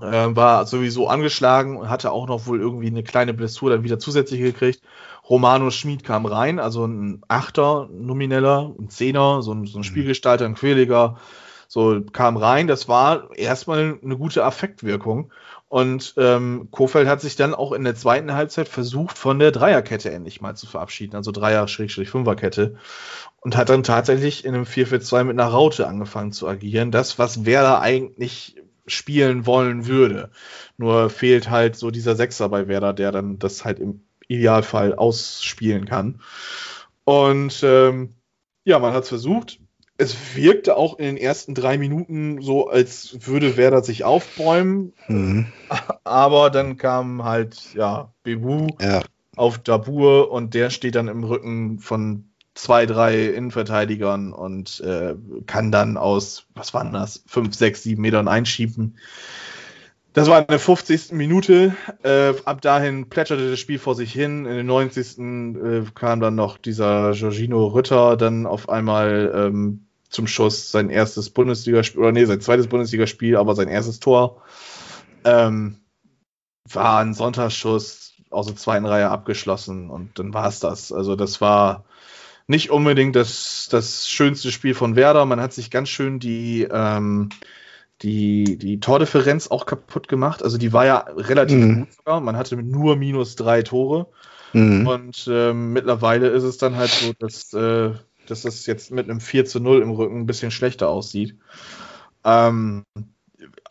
ähm, 0.01 0.35
war 0.35 0.65
sowieso 0.65 1.07
angeschlagen 1.07 1.77
und 1.77 1.89
hatte 1.89 2.11
auch 2.11 2.27
noch 2.27 2.47
wohl 2.47 2.59
irgendwie 2.59 2.87
eine 2.87 3.03
kleine 3.03 3.33
Blessur 3.33 3.69
dann 3.69 3.83
wieder 3.83 3.99
zusätzlich 3.99 4.41
gekriegt. 4.41 4.81
Romano 5.31 5.71
Schmid 5.71 6.03
kam 6.03 6.25
rein, 6.25 6.59
also 6.59 6.85
ein 6.85 7.21
Achter, 7.29 7.87
nomineller, 7.89 8.75
ein 8.77 8.89
Zehner, 8.89 9.41
so 9.41 9.53
ein, 9.53 9.65
so 9.65 9.79
ein 9.79 9.85
Spielgestalter, 9.85 10.43
ein 10.43 10.55
Quäliger, 10.55 11.19
so 11.69 12.01
kam 12.11 12.35
rein. 12.35 12.67
Das 12.67 12.89
war 12.89 13.29
erstmal 13.37 13.97
eine 14.03 14.17
gute 14.17 14.43
Affektwirkung. 14.43 15.31
Und 15.69 16.15
ähm, 16.17 16.67
Kofeld 16.71 17.07
hat 17.07 17.21
sich 17.21 17.37
dann 17.37 17.55
auch 17.55 17.71
in 17.71 17.85
der 17.85 17.95
zweiten 17.95 18.33
Halbzeit 18.33 18.67
versucht, 18.67 19.17
von 19.17 19.39
der 19.39 19.53
Dreierkette 19.53 20.11
endlich 20.11 20.41
mal 20.41 20.57
zu 20.57 20.67
verabschieden, 20.67 21.15
also 21.15 21.31
Dreier-Fünferkette. 21.31 22.75
Und 23.39 23.55
hat 23.55 23.69
dann 23.69 23.83
tatsächlich 23.83 24.43
in 24.43 24.53
einem 24.53 24.65
4-4-2 24.65 25.23
mit 25.23 25.39
einer 25.39 25.49
Raute 25.49 25.87
angefangen 25.87 26.33
zu 26.33 26.45
agieren. 26.45 26.91
Das, 26.91 27.19
was 27.19 27.45
Werder 27.45 27.79
eigentlich 27.79 28.57
spielen 28.85 29.45
wollen 29.45 29.87
würde. 29.87 30.29
Nur 30.75 31.09
fehlt 31.09 31.49
halt 31.49 31.77
so 31.77 31.89
dieser 31.89 32.17
Sechser 32.17 32.49
bei 32.49 32.67
Werder, 32.67 32.91
der 32.91 33.13
dann 33.13 33.39
das 33.39 33.63
halt 33.63 33.79
im 33.79 34.01
Idealfall 34.33 34.95
ausspielen 34.95 35.85
kann. 35.85 36.21
Und 37.03 37.61
ähm, 37.63 38.15
ja, 38.63 38.79
man 38.79 38.93
hat 38.93 39.03
es 39.03 39.09
versucht. 39.09 39.59
Es 39.97 40.35
wirkte 40.35 40.77
auch 40.77 40.97
in 40.97 41.05
den 41.05 41.17
ersten 41.17 41.53
drei 41.53 41.77
Minuten 41.77 42.41
so, 42.41 42.67
als 42.67 43.27
würde 43.27 43.55
Werder 43.57 43.83
sich 43.83 44.03
aufbäumen. 44.03 44.93
Mhm. 45.07 45.47
Aber 46.03 46.49
dann 46.49 46.77
kam 46.77 47.23
halt, 47.23 47.73
ja, 47.75 48.11
Bebu 48.23 48.67
Ja. 48.79 49.01
auf 49.35 49.59
Dabur 49.59 50.31
und 50.31 50.53
der 50.53 50.69
steht 50.71 50.95
dann 50.95 51.07
im 51.07 51.23
Rücken 51.23 51.79
von 51.79 52.31
zwei, 52.55 52.85
drei 52.85 53.27
Innenverteidigern 53.27 54.33
und 54.33 54.81
äh, 54.81 55.15
kann 55.45 55.71
dann 55.71 55.97
aus, 55.97 56.47
was 56.55 56.73
waren 56.73 56.93
das, 56.93 57.23
fünf, 57.27 57.55
sechs, 57.55 57.83
sieben 57.83 58.01
Metern 58.01 58.27
einschieben. 58.27 58.97
Das 60.13 60.27
war 60.27 60.39
in 60.39 60.47
der 60.47 60.59
50. 60.59 61.13
Minute. 61.13 61.75
Äh, 62.03 62.33
ab 62.43 62.61
dahin 62.61 63.09
plätscherte 63.09 63.49
das 63.49 63.59
Spiel 63.59 63.79
vor 63.79 63.95
sich 63.95 64.11
hin. 64.11 64.45
In 64.45 64.57
den 64.57 64.65
90. 64.65 65.17
Äh, 65.19 65.83
kam 65.95 66.19
dann 66.19 66.35
noch 66.35 66.57
dieser 66.57 67.11
Giorgino 67.13 67.67
Rütter 67.67 68.17
dann 68.17 68.45
auf 68.45 68.67
einmal 68.67 69.31
ähm, 69.33 69.85
zum 70.09 70.27
Schuss 70.27 70.71
sein 70.71 70.89
erstes 70.89 71.29
Bundesligaspiel, 71.29 72.01
oder 72.01 72.11
nee, 72.11 72.25
sein 72.25 72.41
zweites 72.41 72.67
Bundesligaspiel, 72.67 73.37
aber 73.37 73.55
sein 73.55 73.69
erstes 73.69 74.01
Tor. 74.01 74.41
Ähm, 75.23 75.77
war 76.69 76.99
ein 76.99 77.13
Sonntagsschuss 77.13 78.13
aus 78.29 78.47
der 78.47 78.55
zweiten 78.55 78.85
Reihe 78.85 79.09
abgeschlossen 79.09 79.89
und 79.89 80.19
dann 80.19 80.33
war 80.33 80.47
es 80.47 80.59
das. 80.59 80.91
Also 80.91 81.15
das 81.15 81.39
war 81.39 81.85
nicht 82.47 82.69
unbedingt 82.69 83.15
das, 83.15 83.69
das 83.71 84.09
schönste 84.09 84.51
Spiel 84.51 84.73
von 84.73 84.97
Werder. 84.97 85.25
Man 85.25 85.39
hat 85.39 85.53
sich 85.53 85.71
ganz 85.71 85.87
schön 85.89 86.19
die, 86.19 86.67
ähm, 86.69 87.29
die, 88.01 88.57
die 88.57 88.79
Tordifferenz 88.79 89.47
auch 89.47 89.65
kaputt 89.65 90.07
gemacht. 90.07 90.43
Also 90.43 90.57
die 90.57 90.73
war 90.73 90.85
ja 90.85 90.97
relativ 91.15 91.57
Mhm. 91.57 91.79
gut 91.81 91.93
sogar. 91.93 92.19
Man 92.21 92.37
hatte 92.37 92.55
nur 92.57 92.95
minus 92.95 93.35
drei 93.35 93.61
Tore. 93.61 94.07
Mhm. 94.53 94.87
Und 94.87 95.29
ähm, 95.31 95.73
mittlerweile 95.73 96.27
ist 96.29 96.43
es 96.43 96.57
dann 96.57 96.75
halt 96.75 96.89
so, 96.89 97.13
dass, 97.17 97.53
äh, 97.53 97.91
dass 98.27 98.45
es 98.45 98.65
jetzt 98.65 98.91
mit 98.91 99.09
einem 99.09 99.21
4 99.21 99.45
zu 99.45 99.59
0 99.59 99.81
im 99.81 99.91
Rücken 99.91 100.19
ein 100.19 100.25
bisschen 100.25 100.51
schlechter 100.51 100.89
aussieht. 100.89 101.37
Ähm, 102.23 102.83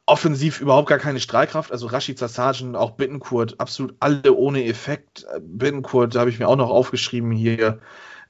offensiv 0.06 0.60
überhaupt 0.60 0.88
gar 0.88 0.98
keine 0.98 1.20
Strahlkraft. 1.20 1.70
Also 1.70 1.86
Rashid 1.86 2.18
Sassagen, 2.18 2.74
auch 2.76 2.92
Bittenkurt, 2.92 3.60
absolut 3.60 3.94
alle 4.00 4.34
ohne 4.34 4.64
Effekt. 4.64 5.26
Bittenkurt, 5.40 6.14
da 6.14 6.20
habe 6.20 6.30
ich 6.30 6.38
mir 6.38 6.48
auch 6.48 6.56
noch 6.56 6.70
aufgeschrieben 6.70 7.30
hier, 7.30 7.78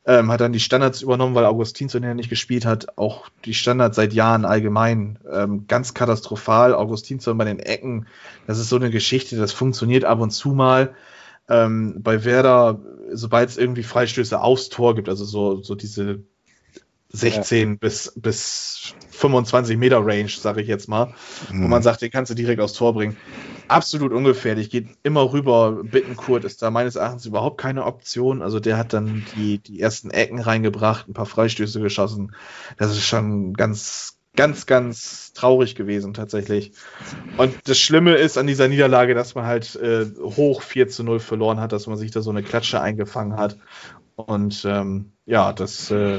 ähm, 0.07 0.31
hat 0.31 0.41
dann 0.41 0.53
die 0.53 0.61
Standards 0.61 1.03
übernommen, 1.03 1.35
weil 1.35 1.45
Augustinsson 1.45 2.03
ja 2.03 2.15
nicht 2.15 2.31
gespielt 2.31 2.65
hat. 2.65 2.97
Auch 2.97 3.29
die 3.45 3.55
Standards 3.55 3.97
seit 3.97 4.13
Jahren 4.13 4.45
allgemein 4.45 5.19
ähm, 5.31 5.67
ganz 5.67 5.93
katastrophal. 5.95 6.75
Augustinsson 6.75 7.37
bei 7.37 7.45
den 7.45 7.59
Ecken, 7.59 8.07
das 8.47 8.59
ist 8.59 8.71
so 8.71 8.77
eine 8.77 8.91
Geschichte, 8.91 9.37
das 9.37 9.53
funktioniert 9.53 10.05
ab 10.05 10.21
und 10.21 10.31
zu 10.31 10.51
mal. 10.51 10.95
Ähm, 11.49 11.97
bei 12.03 12.25
Werder, 12.25 12.81
sobald 13.13 13.51
es 13.51 13.59
irgendwie 13.59 13.83
Freistöße 13.83 14.41
aufs 14.41 14.69
Tor 14.69 14.95
gibt, 14.95 15.09
also 15.09 15.25
so, 15.25 15.63
so 15.63 15.75
diese 15.75 16.21
16 17.13 17.69
ja. 17.69 17.77
bis, 17.79 18.13
bis 18.17 18.95
25 19.11 19.77
Meter 19.77 19.99
Range, 20.05 20.29
sage 20.29 20.63
ich 20.63 20.69
jetzt 20.69 20.89
mal. 20.89 21.13
Mhm. 21.51 21.65
Wo 21.65 21.69
man 21.69 21.83
sagt, 21.83 22.03
den 22.03 22.11
kannst 22.11 22.31
du 22.31 22.35
direkt 22.35 22.61
aufs 22.61 22.75
Tor 22.75 22.95
bringen. 22.95 23.17
Absolut 23.71 24.13
ungefährlich, 24.13 24.69
geht 24.69 24.89
immer 25.05 25.33
rüber. 25.33 25.85
Bittenkurt 25.85 26.43
ist 26.43 26.61
da 26.61 26.73
meines 26.73 26.97
Erachtens 26.97 27.25
überhaupt 27.25 27.61
keine 27.61 27.85
Option. 27.85 28.43
Also 28.43 28.59
der 28.59 28.77
hat 28.77 28.93
dann 28.93 29.25
die, 29.37 29.59
die 29.59 29.81
ersten 29.81 30.11
Ecken 30.11 30.41
reingebracht, 30.41 31.09
ein 31.09 31.13
paar 31.13 31.25
Freistöße 31.25 31.81
geschossen. 31.81 32.35
Das 32.79 32.91
ist 32.91 33.05
schon 33.05 33.55
ganz, 33.55 34.19
ganz, 34.35 34.67
ganz 34.67 35.33
traurig 35.35 35.77
gewesen 35.77 36.15
tatsächlich. 36.15 36.73
Und 37.37 37.55
das 37.67 37.79
Schlimme 37.79 38.17
ist 38.17 38.39
an 38.39 38.49
dieser 38.49 38.67
Niederlage, 38.67 39.15
dass 39.15 39.37
man 39.37 39.45
halt 39.45 39.77
äh, 39.77 40.07
hoch 40.21 40.63
4 40.63 40.89
zu 40.89 41.05
0 41.05 41.21
verloren 41.21 41.61
hat, 41.61 41.71
dass 41.71 41.87
man 41.87 41.97
sich 41.97 42.11
da 42.11 42.23
so 42.23 42.31
eine 42.31 42.43
Klatsche 42.43 42.81
eingefangen 42.81 43.37
hat. 43.37 43.57
Und 44.17 44.65
ähm, 44.65 45.13
ja, 45.27 45.53
das 45.53 45.93
äh, 45.93 46.19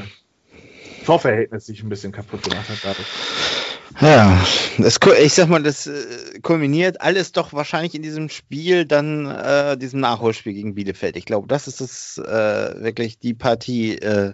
Torverhältnis 1.06 1.66
sich 1.66 1.84
ein 1.84 1.90
bisschen 1.90 2.14
kaputt 2.14 2.44
gemacht 2.44 2.70
hat 2.70 2.78
dadurch. 2.82 3.51
Ja, 3.99 4.43
das, 4.77 4.99
ich 5.21 5.34
sag 5.34 5.49
mal, 5.49 5.62
das 5.62 5.88
äh, 5.88 6.39
kulminiert 6.41 7.01
alles 7.01 7.32
doch 7.32 7.54
wahrscheinlich 7.54 7.93
in 7.93 8.01
diesem 8.01 8.30
Spiel, 8.30 8.86
dann 8.86 9.25
äh, 9.25 9.77
diesem 9.77 9.99
Nachholspiel 9.99 10.54
gegen 10.54 10.75
Bielefeld. 10.75 11.17
Ich 11.17 11.25
glaube, 11.25 11.47
das 11.47 11.67
ist 11.67 11.82
es 11.82 12.17
äh, 12.17 12.82
wirklich 12.82 13.19
die 13.19 13.34
Partie, 13.34 13.97
äh, 13.97 14.34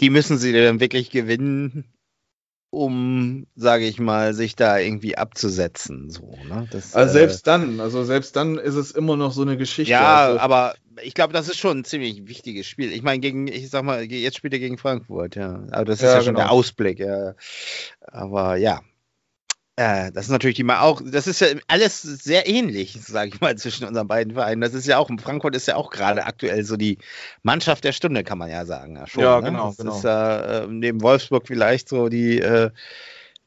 die 0.00 0.10
müssen 0.10 0.38
sie 0.38 0.52
dann 0.52 0.80
wirklich 0.80 1.10
gewinnen, 1.10 1.84
um, 2.70 3.46
sage 3.56 3.86
ich 3.86 3.98
mal, 3.98 4.32
sich 4.32 4.54
da 4.54 4.78
irgendwie 4.78 5.18
abzusetzen. 5.18 6.10
So, 6.10 6.38
ne? 6.48 6.68
das, 6.70 6.94
also 6.94 7.12
selbst 7.12 7.40
äh, 7.40 7.50
dann, 7.50 7.80
also 7.80 8.04
selbst 8.04 8.36
dann 8.36 8.58
ist 8.58 8.76
es 8.76 8.92
immer 8.92 9.16
noch 9.16 9.32
so 9.32 9.42
eine 9.42 9.56
Geschichte. 9.56 9.90
Ja, 9.90 10.26
also, 10.26 10.38
aber 10.38 10.74
ich 11.02 11.14
glaube, 11.14 11.32
das 11.32 11.48
ist 11.48 11.58
schon 11.58 11.78
ein 11.78 11.84
ziemlich 11.84 12.28
wichtiges 12.28 12.66
Spiel. 12.66 12.92
Ich 12.92 13.02
meine, 13.02 13.18
gegen, 13.18 13.48
ich 13.48 13.70
sag 13.70 13.82
mal, 13.82 14.04
jetzt 14.04 14.36
spielt 14.36 14.52
er 14.52 14.60
gegen 14.60 14.78
Frankfurt, 14.78 15.34
ja. 15.34 15.64
Aber 15.72 15.84
das 15.84 15.96
ist 15.96 16.02
ja, 16.02 16.14
ja 16.14 16.22
schon 16.22 16.34
genau. 16.34 16.46
der 16.46 16.52
Ausblick, 16.52 17.00
ja. 17.00 17.34
Aber 18.06 18.56
ja. 18.56 18.80
Äh, 19.80 20.12
das 20.12 20.26
ist 20.26 20.30
natürlich 20.30 20.56
die 20.56 20.62
mal 20.62 20.80
auch, 20.80 21.00
das 21.02 21.26
ist 21.26 21.40
ja 21.40 21.46
alles 21.66 22.02
sehr 22.02 22.46
ähnlich, 22.46 22.98
sage 23.00 23.30
ich 23.32 23.40
mal, 23.40 23.56
zwischen 23.56 23.86
unseren 23.86 24.06
beiden 24.06 24.34
Vereinen. 24.34 24.60
Das 24.60 24.74
ist 24.74 24.86
ja 24.86 24.98
auch, 24.98 25.08
Frankfurt 25.22 25.56
ist 25.56 25.68
ja 25.68 25.76
auch 25.76 25.88
gerade 25.88 26.26
aktuell 26.26 26.64
so 26.64 26.76
die 26.76 26.98
Mannschaft 27.42 27.84
der 27.84 27.92
Stunde, 27.92 28.22
kann 28.22 28.36
man 28.36 28.50
ja 28.50 28.66
sagen. 28.66 28.96
Ja, 28.96 29.06
schon, 29.06 29.22
ja 29.22 29.40
ne? 29.40 29.46
genau. 29.46 29.68
Das 29.68 29.78
genau. 29.78 29.96
ist 29.96 30.04
ja 30.04 30.40
äh, 30.40 30.66
neben 30.66 31.00
Wolfsburg 31.00 31.46
vielleicht 31.46 31.88
so 31.88 32.10
die 32.10 32.40
äh, 32.40 32.68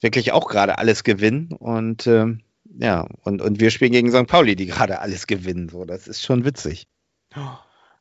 wirklich 0.01 0.31
auch 0.31 0.47
gerade 0.47 0.79
alles 0.79 1.03
gewinnen. 1.03 1.51
Und 1.51 2.07
ähm, 2.07 2.41
ja, 2.79 3.05
und, 3.21 3.39
und 3.39 3.59
wir 3.59 3.69
spielen 3.69 3.91
gegen 3.91 4.09
St. 4.09 4.25
Pauli, 4.25 4.55
die 4.55 4.65
gerade 4.65 5.01
alles 5.01 5.27
gewinnen. 5.27 5.69
So, 5.69 5.85
das 5.85 6.07
ist 6.07 6.23
schon 6.23 6.45
witzig. 6.45 6.87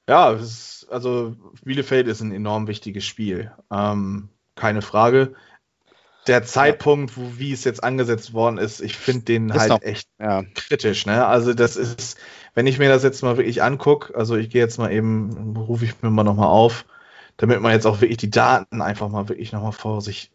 Ja, 0.08 0.30
ist, 0.30 0.86
also 0.90 1.36
Bielefeld 1.62 2.08
ist 2.08 2.22
ein 2.22 2.32
enorm 2.32 2.66
wichtiges 2.66 3.04
Spiel. 3.04 3.52
Ähm, 3.70 4.30
keine 4.54 4.80
Frage. 4.80 5.34
Der 6.26 6.44
Zeitpunkt, 6.44 7.16
wo, 7.16 7.32
wie 7.36 7.52
es 7.52 7.64
jetzt 7.64 7.82
angesetzt 7.82 8.32
worden 8.32 8.58
ist, 8.58 8.80
ich 8.80 8.96
finde 8.96 9.24
den 9.24 9.50
ist 9.50 9.58
halt 9.58 9.68
noch, 9.70 9.82
echt 9.82 10.08
ja. 10.20 10.44
kritisch. 10.54 11.06
Ne? 11.06 11.26
Also 11.26 11.52
das 11.52 11.76
ist, 11.76 12.18
wenn 12.54 12.66
ich 12.66 12.78
mir 12.78 12.88
das 12.88 13.02
jetzt 13.02 13.22
mal 13.22 13.36
wirklich 13.36 13.62
angucke, 13.62 14.14
also 14.14 14.36
ich 14.36 14.50
gehe 14.50 14.62
jetzt 14.62 14.78
mal 14.78 14.92
eben, 14.92 15.56
rufe 15.56 15.84
ich 15.84 16.00
mir 16.00 16.10
mal 16.10 16.22
nochmal 16.22 16.48
auf, 16.48 16.84
damit 17.36 17.60
man 17.60 17.72
jetzt 17.72 17.86
auch 17.86 18.00
wirklich 18.00 18.18
die 18.18 18.30
Daten 18.30 18.82
einfach 18.82 19.08
mal 19.08 19.28
wirklich 19.28 19.52
nochmal 19.52 19.72
vor 19.72 20.00
sich 20.00 20.30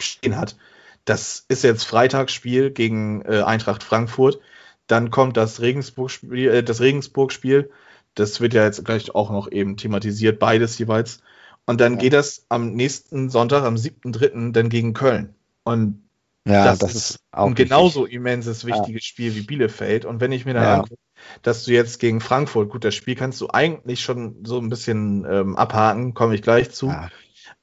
stehen 0.00 0.36
hat. 0.36 0.56
Das 1.04 1.44
ist 1.48 1.62
jetzt 1.62 1.84
Freitagsspiel 1.84 2.70
gegen 2.70 3.22
äh, 3.22 3.42
Eintracht 3.42 3.82
Frankfurt. 3.82 4.40
Dann 4.86 5.10
kommt 5.10 5.36
das 5.36 5.60
Regensburg-Spiel, 5.60 6.48
äh, 6.48 6.62
das 6.62 6.80
Regensburg-Spiel 6.80 7.70
das 8.14 8.40
wird 8.40 8.54
ja 8.54 8.64
jetzt 8.64 8.84
gleich 8.84 9.14
auch 9.14 9.30
noch 9.30 9.50
eben 9.50 9.76
thematisiert, 9.76 10.38
beides 10.38 10.78
jeweils. 10.78 11.20
Und 11.66 11.80
dann 11.80 11.94
ja. 11.94 11.98
geht 11.98 12.12
das 12.12 12.46
am 12.48 12.72
nächsten 12.72 13.30
Sonntag, 13.30 13.64
am 13.64 13.76
7.3., 13.76 14.52
dann 14.52 14.68
gegen 14.68 14.92
Köln. 14.92 15.34
Und 15.64 16.04
ja, 16.46 16.64
das, 16.64 16.78
das 16.80 16.94
ist 16.94 17.20
auch 17.32 17.46
ein 17.46 17.54
genauso 17.54 18.04
immenses, 18.04 18.66
wichtiges 18.66 19.02
ja. 19.02 19.08
Spiel 19.08 19.34
wie 19.34 19.42
Bielefeld. 19.42 20.04
Und 20.04 20.20
wenn 20.20 20.32
ich 20.32 20.44
mir 20.44 20.52
dann 20.52 20.62
ja. 20.62 20.74
angucke, 20.74 21.00
dass 21.42 21.64
du 21.64 21.72
jetzt 21.72 22.00
gegen 22.00 22.20
Frankfurt, 22.20 22.68
gut, 22.68 22.84
das 22.84 22.94
Spiel 22.94 23.14
kannst 23.14 23.40
du 23.40 23.48
eigentlich 23.50 24.02
schon 24.02 24.44
so 24.44 24.58
ein 24.58 24.68
bisschen 24.68 25.26
ähm, 25.28 25.56
abhaken, 25.56 26.12
komme 26.12 26.34
ich 26.34 26.42
gleich 26.42 26.70
zu. 26.70 26.88
Ja. 26.88 27.08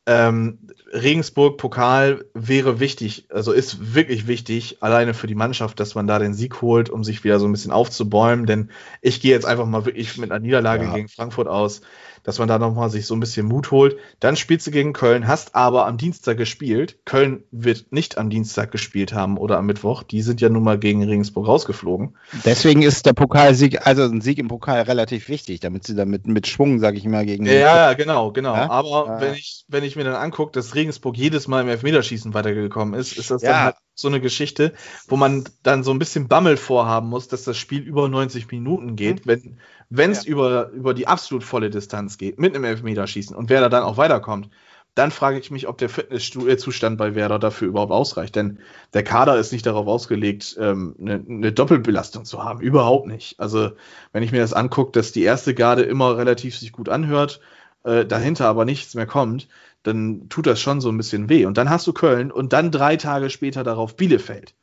Ähm, 0.07 0.67
Regensburg 0.91 1.57
Pokal 1.57 2.25
wäre 2.33 2.79
wichtig, 2.79 3.27
also 3.29 3.51
ist 3.51 3.93
wirklich 3.93 4.25
wichtig, 4.25 4.81
alleine 4.81 5.13
für 5.13 5.27
die 5.27 5.35
Mannschaft, 5.35 5.79
dass 5.79 5.93
man 5.93 6.07
da 6.07 6.17
den 6.17 6.33
Sieg 6.33 6.61
holt, 6.61 6.89
um 6.89 7.03
sich 7.03 7.23
wieder 7.23 7.39
so 7.39 7.45
ein 7.45 7.51
bisschen 7.51 7.71
aufzubäumen. 7.71 8.47
Denn 8.47 8.71
ich 9.01 9.21
gehe 9.21 9.31
jetzt 9.31 9.45
einfach 9.45 9.67
mal 9.67 9.85
wirklich 9.85 10.17
mit 10.17 10.31
einer 10.31 10.39
Niederlage 10.39 10.89
gegen 10.91 11.07
Frankfurt 11.07 11.47
aus 11.47 11.81
dass 12.23 12.39
man 12.39 12.47
da 12.47 12.59
nochmal 12.59 12.89
sich 12.89 13.05
so 13.05 13.15
ein 13.15 13.19
bisschen 13.19 13.45
Mut 13.45 13.71
holt. 13.71 13.97
Dann 14.19 14.35
spielst 14.35 14.67
du 14.67 14.71
gegen 14.71 14.93
Köln, 14.93 15.27
hast 15.27 15.55
aber 15.55 15.87
am 15.87 15.97
Dienstag 15.97 16.37
gespielt. 16.37 16.97
Köln 17.05 17.43
wird 17.51 17.91
nicht 17.91 18.17
am 18.17 18.29
Dienstag 18.29 18.71
gespielt 18.71 19.13
haben 19.13 19.37
oder 19.37 19.57
am 19.57 19.65
Mittwoch. 19.65 20.03
Die 20.03 20.21
sind 20.21 20.41
ja 20.41 20.49
nun 20.49 20.63
mal 20.63 20.79
gegen 20.79 21.03
Regensburg 21.03 21.47
rausgeflogen. 21.47 22.17
Deswegen 22.45 22.81
ist 22.81 23.05
der 23.05 23.13
Pokalsieg, 23.13 23.85
also 23.85 24.03
ein 24.03 24.21
Sieg 24.21 24.37
im 24.37 24.47
Pokal 24.47 24.81
relativ 24.81 25.29
wichtig, 25.29 25.59
damit 25.59 25.85
sie 25.85 25.95
damit 25.95 26.27
mit 26.27 26.47
Schwung, 26.47 26.79
sage 26.79 26.97
ich 26.97 27.05
mal, 27.05 27.25
gegen. 27.25 27.45
Ja, 27.45 27.53
ja 27.53 27.93
genau, 27.93 28.31
genau. 28.31 28.55
Ja? 28.55 28.69
Aber 28.69 29.05
ja. 29.07 29.21
wenn 29.21 29.33
ich, 29.33 29.65
wenn 29.67 29.83
ich 29.83 29.95
mir 29.95 30.03
dann 30.03 30.15
angucke, 30.15 30.51
dass 30.51 30.75
Regensburg 30.75 31.17
jedes 31.17 31.47
Mal 31.47 31.61
im 31.61 31.69
Elfmeterschießen 31.69 32.33
weitergekommen 32.33 32.99
ist, 32.99 33.17
ist 33.17 33.31
das 33.31 33.41
ja. 33.41 33.51
dann 33.51 33.63
halt 33.63 33.75
so 33.93 34.07
eine 34.07 34.21
Geschichte, 34.21 34.73
wo 35.07 35.17
man 35.17 35.43
dann 35.63 35.83
so 35.83 35.91
ein 35.91 35.99
bisschen 35.99 36.27
Bammel 36.27 36.57
vorhaben 36.57 37.09
muss, 37.09 37.27
dass 37.27 37.43
das 37.43 37.57
Spiel 37.57 37.81
über 37.81 38.07
90 38.09 38.49
Minuten 38.51 38.95
geht, 38.95 39.25
mhm. 39.25 39.29
wenn 39.29 39.57
wenn 39.93 40.11
es 40.11 40.25
ja. 40.25 40.31
über, 40.31 40.69
über 40.69 40.93
die 40.93 41.07
absolut 41.07 41.43
volle 41.43 41.69
Distanz 41.69 42.17
geht, 42.17 42.39
mit 42.39 42.55
einem 42.55 42.63
Elfmeterschießen 42.63 43.35
und 43.35 43.49
wer 43.49 43.59
da 43.59 43.67
dann 43.67 43.83
auch 43.83 43.97
weiterkommt, 43.97 44.49
dann 44.95 45.11
frage 45.11 45.39
ich 45.39 45.51
mich, 45.51 45.67
ob 45.67 45.77
der 45.77 45.89
Fitnesszustand 45.89 46.97
bei 46.97 47.15
Werder 47.15 47.39
dafür 47.39 47.69
überhaupt 47.69 47.93
ausreicht. 47.93 48.35
Denn 48.35 48.59
der 48.93 49.03
Kader 49.03 49.37
ist 49.37 49.53
nicht 49.53 49.65
darauf 49.65 49.87
ausgelegt, 49.87 50.57
ähm, 50.59 50.95
eine, 50.99 51.23
eine 51.27 51.51
Doppelbelastung 51.53 52.25
zu 52.25 52.43
haben. 52.43 52.59
Überhaupt 52.59 53.07
nicht. 53.07 53.39
Also, 53.39 53.71
wenn 54.11 54.23
ich 54.23 54.33
mir 54.33 54.41
das 54.41 54.53
angucke, 54.53 54.91
dass 54.91 55.13
die 55.13 55.23
erste 55.23 55.53
Garde 55.53 55.83
immer 55.83 56.17
relativ 56.17 56.57
sich 56.57 56.73
gut 56.73 56.89
anhört, 56.89 57.39
äh, 57.83 58.05
dahinter 58.05 58.47
aber 58.47 58.65
nichts 58.65 58.93
mehr 58.93 59.07
kommt, 59.07 59.47
dann 59.83 60.29
tut 60.29 60.47
das 60.47 60.61
schon 60.61 60.81
so 60.81 60.89
ein 60.89 60.97
bisschen 60.97 61.29
weh. 61.29 61.45
Und 61.45 61.57
dann 61.57 61.69
hast 61.69 61.87
du 61.87 61.93
Köln 61.93 62.31
und 62.31 62.53
dann 62.53 62.71
drei 62.71 62.97
Tage 62.97 63.29
später 63.29 63.63
darauf 63.63 63.95
Bielefeld. 63.95 64.55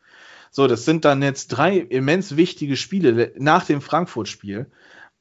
So, 0.51 0.67
das 0.67 0.85
sind 0.85 1.05
dann 1.05 1.23
jetzt 1.23 1.49
drei 1.49 1.77
immens 1.79 2.37
wichtige 2.37 2.77
Spiele 2.77 3.33
nach 3.37 3.65
dem 3.65 3.81
Frankfurt-Spiel. 3.81 4.67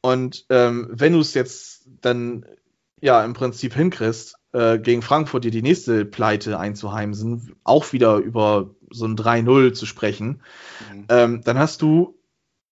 Und 0.02 0.46
ähm, 0.50 0.90
wenn 0.92 1.14
du 1.14 1.20
es 1.20 1.34
jetzt 1.34 1.88
dann 2.02 2.46
ja 3.02 3.24
im 3.24 3.34
Prinzip 3.34 3.74
hinkriegst, 3.74 4.36
äh, 4.54 4.80
gegen 4.80 5.02
Frankfurt 5.02 5.44
dir 5.44 5.52
die 5.52 5.62
nächste 5.62 6.06
Pleite 6.06 6.60
einzuheimsen, 6.60 7.56
auch 7.64 7.92
wieder 7.92 8.18
über 8.18 8.72
so 8.90 9.06
ein 9.06 9.18
3-0 9.18 9.74
zu 9.74 9.86
sprechen, 9.86 10.42
mhm. 10.94 11.06
ähm, 11.10 11.42
dann 11.44 11.60
hast 11.60 11.82
du 11.82 12.17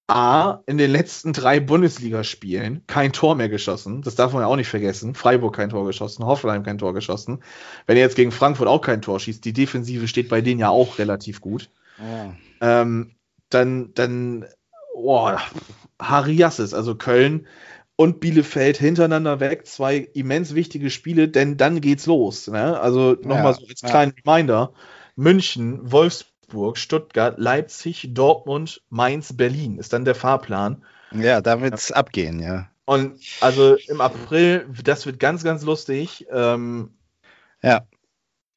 A, 0.07 0.59
in 0.67 0.77
den 0.77 0.91
letzten 0.91 1.33
drei 1.33 1.59
Bundesligaspielen 1.59 2.83
kein 2.85 3.11
Tor 3.11 3.35
mehr 3.35 3.49
geschossen. 3.49 4.03
Das 4.03 4.13
darf 4.15 4.33
man 4.33 4.43
ja 4.43 4.47
auch 4.47 4.55
nicht 4.55 4.67
vergessen. 4.67 5.15
Freiburg 5.15 5.55
kein 5.55 5.69
Tor 5.69 5.85
geschossen, 5.85 6.25
Hoffenheim 6.25 6.61
kein 6.61 6.77
Tor 6.77 6.93
geschossen. 6.93 7.41
Wenn 7.87 7.97
ihr 7.97 8.03
jetzt 8.03 8.15
gegen 8.15 8.31
Frankfurt 8.31 8.67
auch 8.67 8.81
kein 8.81 9.01
Tor 9.01 9.19
schießt, 9.19 9.43
die 9.43 9.53
Defensive 9.53 10.07
steht 10.07 10.29
bei 10.29 10.41
denen 10.41 10.59
ja 10.59 10.69
auch 10.69 10.99
relativ 10.99 11.41
gut. 11.41 11.69
Ja. 11.97 12.35
Ähm, 12.61 13.15
dann, 13.49 13.93
dann, 13.95 14.45
boah, 14.93 15.41
Hariassis, 15.99 16.75
also 16.75 16.95
Köln 16.95 17.47
und 17.95 18.19
Bielefeld 18.19 18.77
hintereinander 18.77 19.39
weg, 19.39 19.65
zwei 19.65 19.97
immens 20.13 20.53
wichtige 20.53 20.89
Spiele, 20.89 21.29
denn 21.29 21.57
dann 21.57 21.81
geht's 21.81 22.05
los. 22.05 22.47
Ne? 22.47 22.79
Also 22.79 23.13
nochmal 23.13 23.53
ja, 23.53 23.53
so 23.53 23.65
als 23.67 23.81
ja. 23.81 23.89
kleinen 23.89 24.13
Reminder: 24.25 24.73
München, 25.15 25.79
Wolfsburg, 25.91 26.34
Stuttgart, 26.73 27.37
Leipzig, 27.37 28.09
Dortmund, 28.13 28.81
Mainz, 28.89 29.35
Berlin 29.35 29.77
ist 29.77 29.93
dann 29.93 30.05
der 30.05 30.15
Fahrplan. 30.15 30.83
Ja, 31.11 31.41
da 31.41 31.61
wird's 31.61 31.89
ja. 31.89 31.95
abgehen, 31.95 32.39
ja. 32.39 32.69
Und 32.85 33.19
also 33.41 33.75
im 33.87 33.99
April, 33.99 34.67
das 34.83 35.05
wird 35.05 35.19
ganz, 35.19 35.43
ganz 35.43 35.63
lustig. 35.63 36.27
Ähm, 36.31 36.93
ja. 37.61 37.85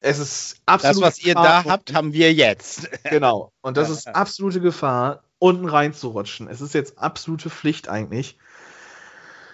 Es 0.01 0.19
ist 0.19 0.61
absolut. 0.65 0.97
Das, 0.97 1.01
was 1.01 1.25
ihr 1.25 1.33
da 1.33 1.65
habt, 1.65 1.93
haben 1.93 2.13
wir 2.13 2.33
jetzt. 2.33 2.89
Genau. 3.09 3.51
Und 3.61 3.75
das 3.75 3.89
ist 3.89 4.07
absolute 4.07 4.61
Gefahr 4.61 5.23
unten 5.39 5.67
reinzurutschen. 5.67 6.47
Es 6.47 6.61
ist 6.61 6.73
jetzt 6.73 6.99
absolute 6.99 7.49
Pflicht 7.49 7.89
eigentlich. 7.89 8.37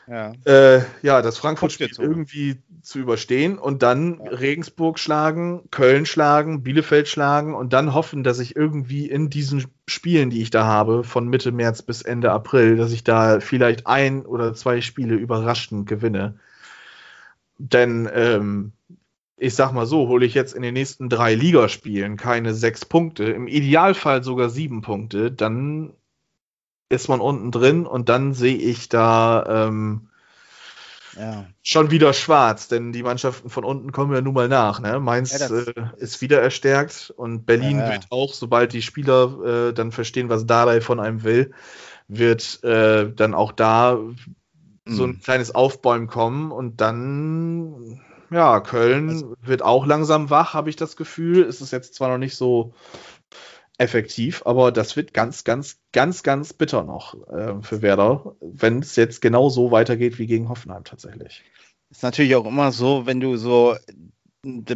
Ja, 0.07 0.33
äh, 0.45 0.81
ja 1.01 1.21
das 1.21 1.37
Frankfurt-Spiel 1.37 1.89
irgendwie 1.97 2.57
zu 2.81 2.99
überstehen 2.99 3.57
und 3.57 3.83
dann 3.83 4.19
ja. 4.23 4.31
Regensburg 4.31 4.99
schlagen, 4.99 5.63
Köln 5.71 6.05
schlagen, 6.05 6.63
Bielefeld 6.63 7.07
schlagen 7.07 7.55
und 7.55 7.73
dann 7.73 7.93
hoffen, 7.93 8.23
dass 8.23 8.39
ich 8.39 8.55
irgendwie 8.55 9.09
in 9.09 9.29
diesen 9.29 9.65
Spielen, 9.87 10.29
die 10.29 10.41
ich 10.41 10.51
da 10.51 10.65
habe, 10.65 11.03
von 11.03 11.27
Mitte 11.27 11.51
März 11.51 11.81
bis 11.81 12.01
Ende 12.01 12.31
April, 12.31 12.77
dass 12.77 12.91
ich 12.91 13.03
da 13.03 13.39
vielleicht 13.39 13.87
ein 13.87 14.25
oder 14.25 14.53
zwei 14.53 14.81
Spiele 14.81 15.15
überraschend 15.15 15.87
gewinne. 15.87 16.39
Denn 17.57 18.09
ähm, 18.13 18.73
ich 19.37 19.55
sag 19.55 19.73
mal 19.73 19.85
so, 19.85 20.07
hole 20.07 20.25
ich 20.25 20.33
jetzt 20.33 20.53
in 20.53 20.61
den 20.61 20.73
nächsten 20.73 21.09
drei 21.09 21.35
Ligaspielen 21.35 22.17
keine 22.17 22.53
sechs 22.53 22.85
Punkte, 22.85 23.25
im 23.25 23.47
Idealfall 23.47 24.23
sogar 24.23 24.49
sieben 24.49 24.81
Punkte, 24.81 25.31
dann 25.31 25.93
ist 26.89 27.07
man 27.07 27.19
unten 27.19 27.51
drin 27.51 27.85
und 27.85 28.09
dann 28.09 28.33
sehe 28.33 28.57
ich 28.57 28.89
da 28.89 29.67
ähm, 29.67 30.09
ja. 31.17 31.45
schon 31.63 31.91
wieder 31.91 32.13
schwarz, 32.13 32.67
denn 32.67 32.91
die 32.91 33.03
Mannschaften 33.03 33.49
von 33.49 33.63
unten 33.63 33.91
kommen 33.91 34.13
ja 34.13 34.21
nun 34.21 34.33
mal 34.33 34.47
nach. 34.47 34.79
Ne? 34.79 34.99
Mainz 34.99 35.37
ja, 35.39 35.47
äh, 35.47 35.73
ist 35.97 36.21
wieder 36.21 36.41
erstärkt 36.41 37.13
und 37.15 37.45
Berlin 37.45 37.79
ja, 37.79 37.91
wird 37.91 38.07
auch, 38.09 38.33
sobald 38.33 38.73
die 38.73 38.81
Spieler 38.81 39.69
äh, 39.69 39.73
dann 39.73 39.91
verstehen, 39.91 40.29
was 40.29 40.45
Dardai 40.45 40.81
von 40.81 40.99
einem 40.99 41.23
will, 41.23 41.53
wird 42.07 42.63
äh, 42.63 43.11
dann 43.11 43.33
auch 43.33 43.51
da 43.51 43.97
so 44.87 45.03
ein 45.03 45.09
mhm. 45.11 45.19
kleines 45.21 45.55
Aufbäumen 45.55 46.07
kommen 46.07 46.51
und 46.51 46.79
dann, 46.79 47.99
ja, 48.29 48.59
Köln 48.59 49.09
also, 49.09 49.35
wird 49.41 49.63
auch 49.63 49.85
langsam 49.85 50.29
wach, 50.29 50.53
habe 50.53 50.69
ich 50.69 50.75
das 50.75 50.95
Gefühl. 50.95 51.43
Es 51.43 51.61
ist 51.61 51.71
jetzt 51.71 51.95
zwar 51.95 52.09
noch 52.09 52.19
nicht 52.19 52.35
so 52.35 52.73
effektiv, 53.77 54.43
aber 54.45 54.71
das 54.71 54.95
wird 54.95 55.13
ganz, 55.13 55.43
ganz, 55.43 55.79
ganz, 55.91 56.23
ganz 56.23 56.53
bitter 56.53 56.83
noch 56.83 57.15
äh, 57.27 57.61
für 57.61 57.81
Werder, 57.81 58.35
wenn 58.39 58.79
es 58.79 58.95
jetzt 58.95 59.21
genau 59.21 59.49
so 59.49 59.71
weitergeht 59.71 60.17
wie 60.19 60.27
gegen 60.27 60.49
Hoffenheim 60.49 60.83
tatsächlich. 60.83 61.43
Ist 61.89 62.03
natürlich 62.03 62.35
auch 62.35 62.45
immer 62.45 62.71
so, 62.71 63.05
wenn 63.05 63.19
du 63.19 63.37
so 63.37 63.75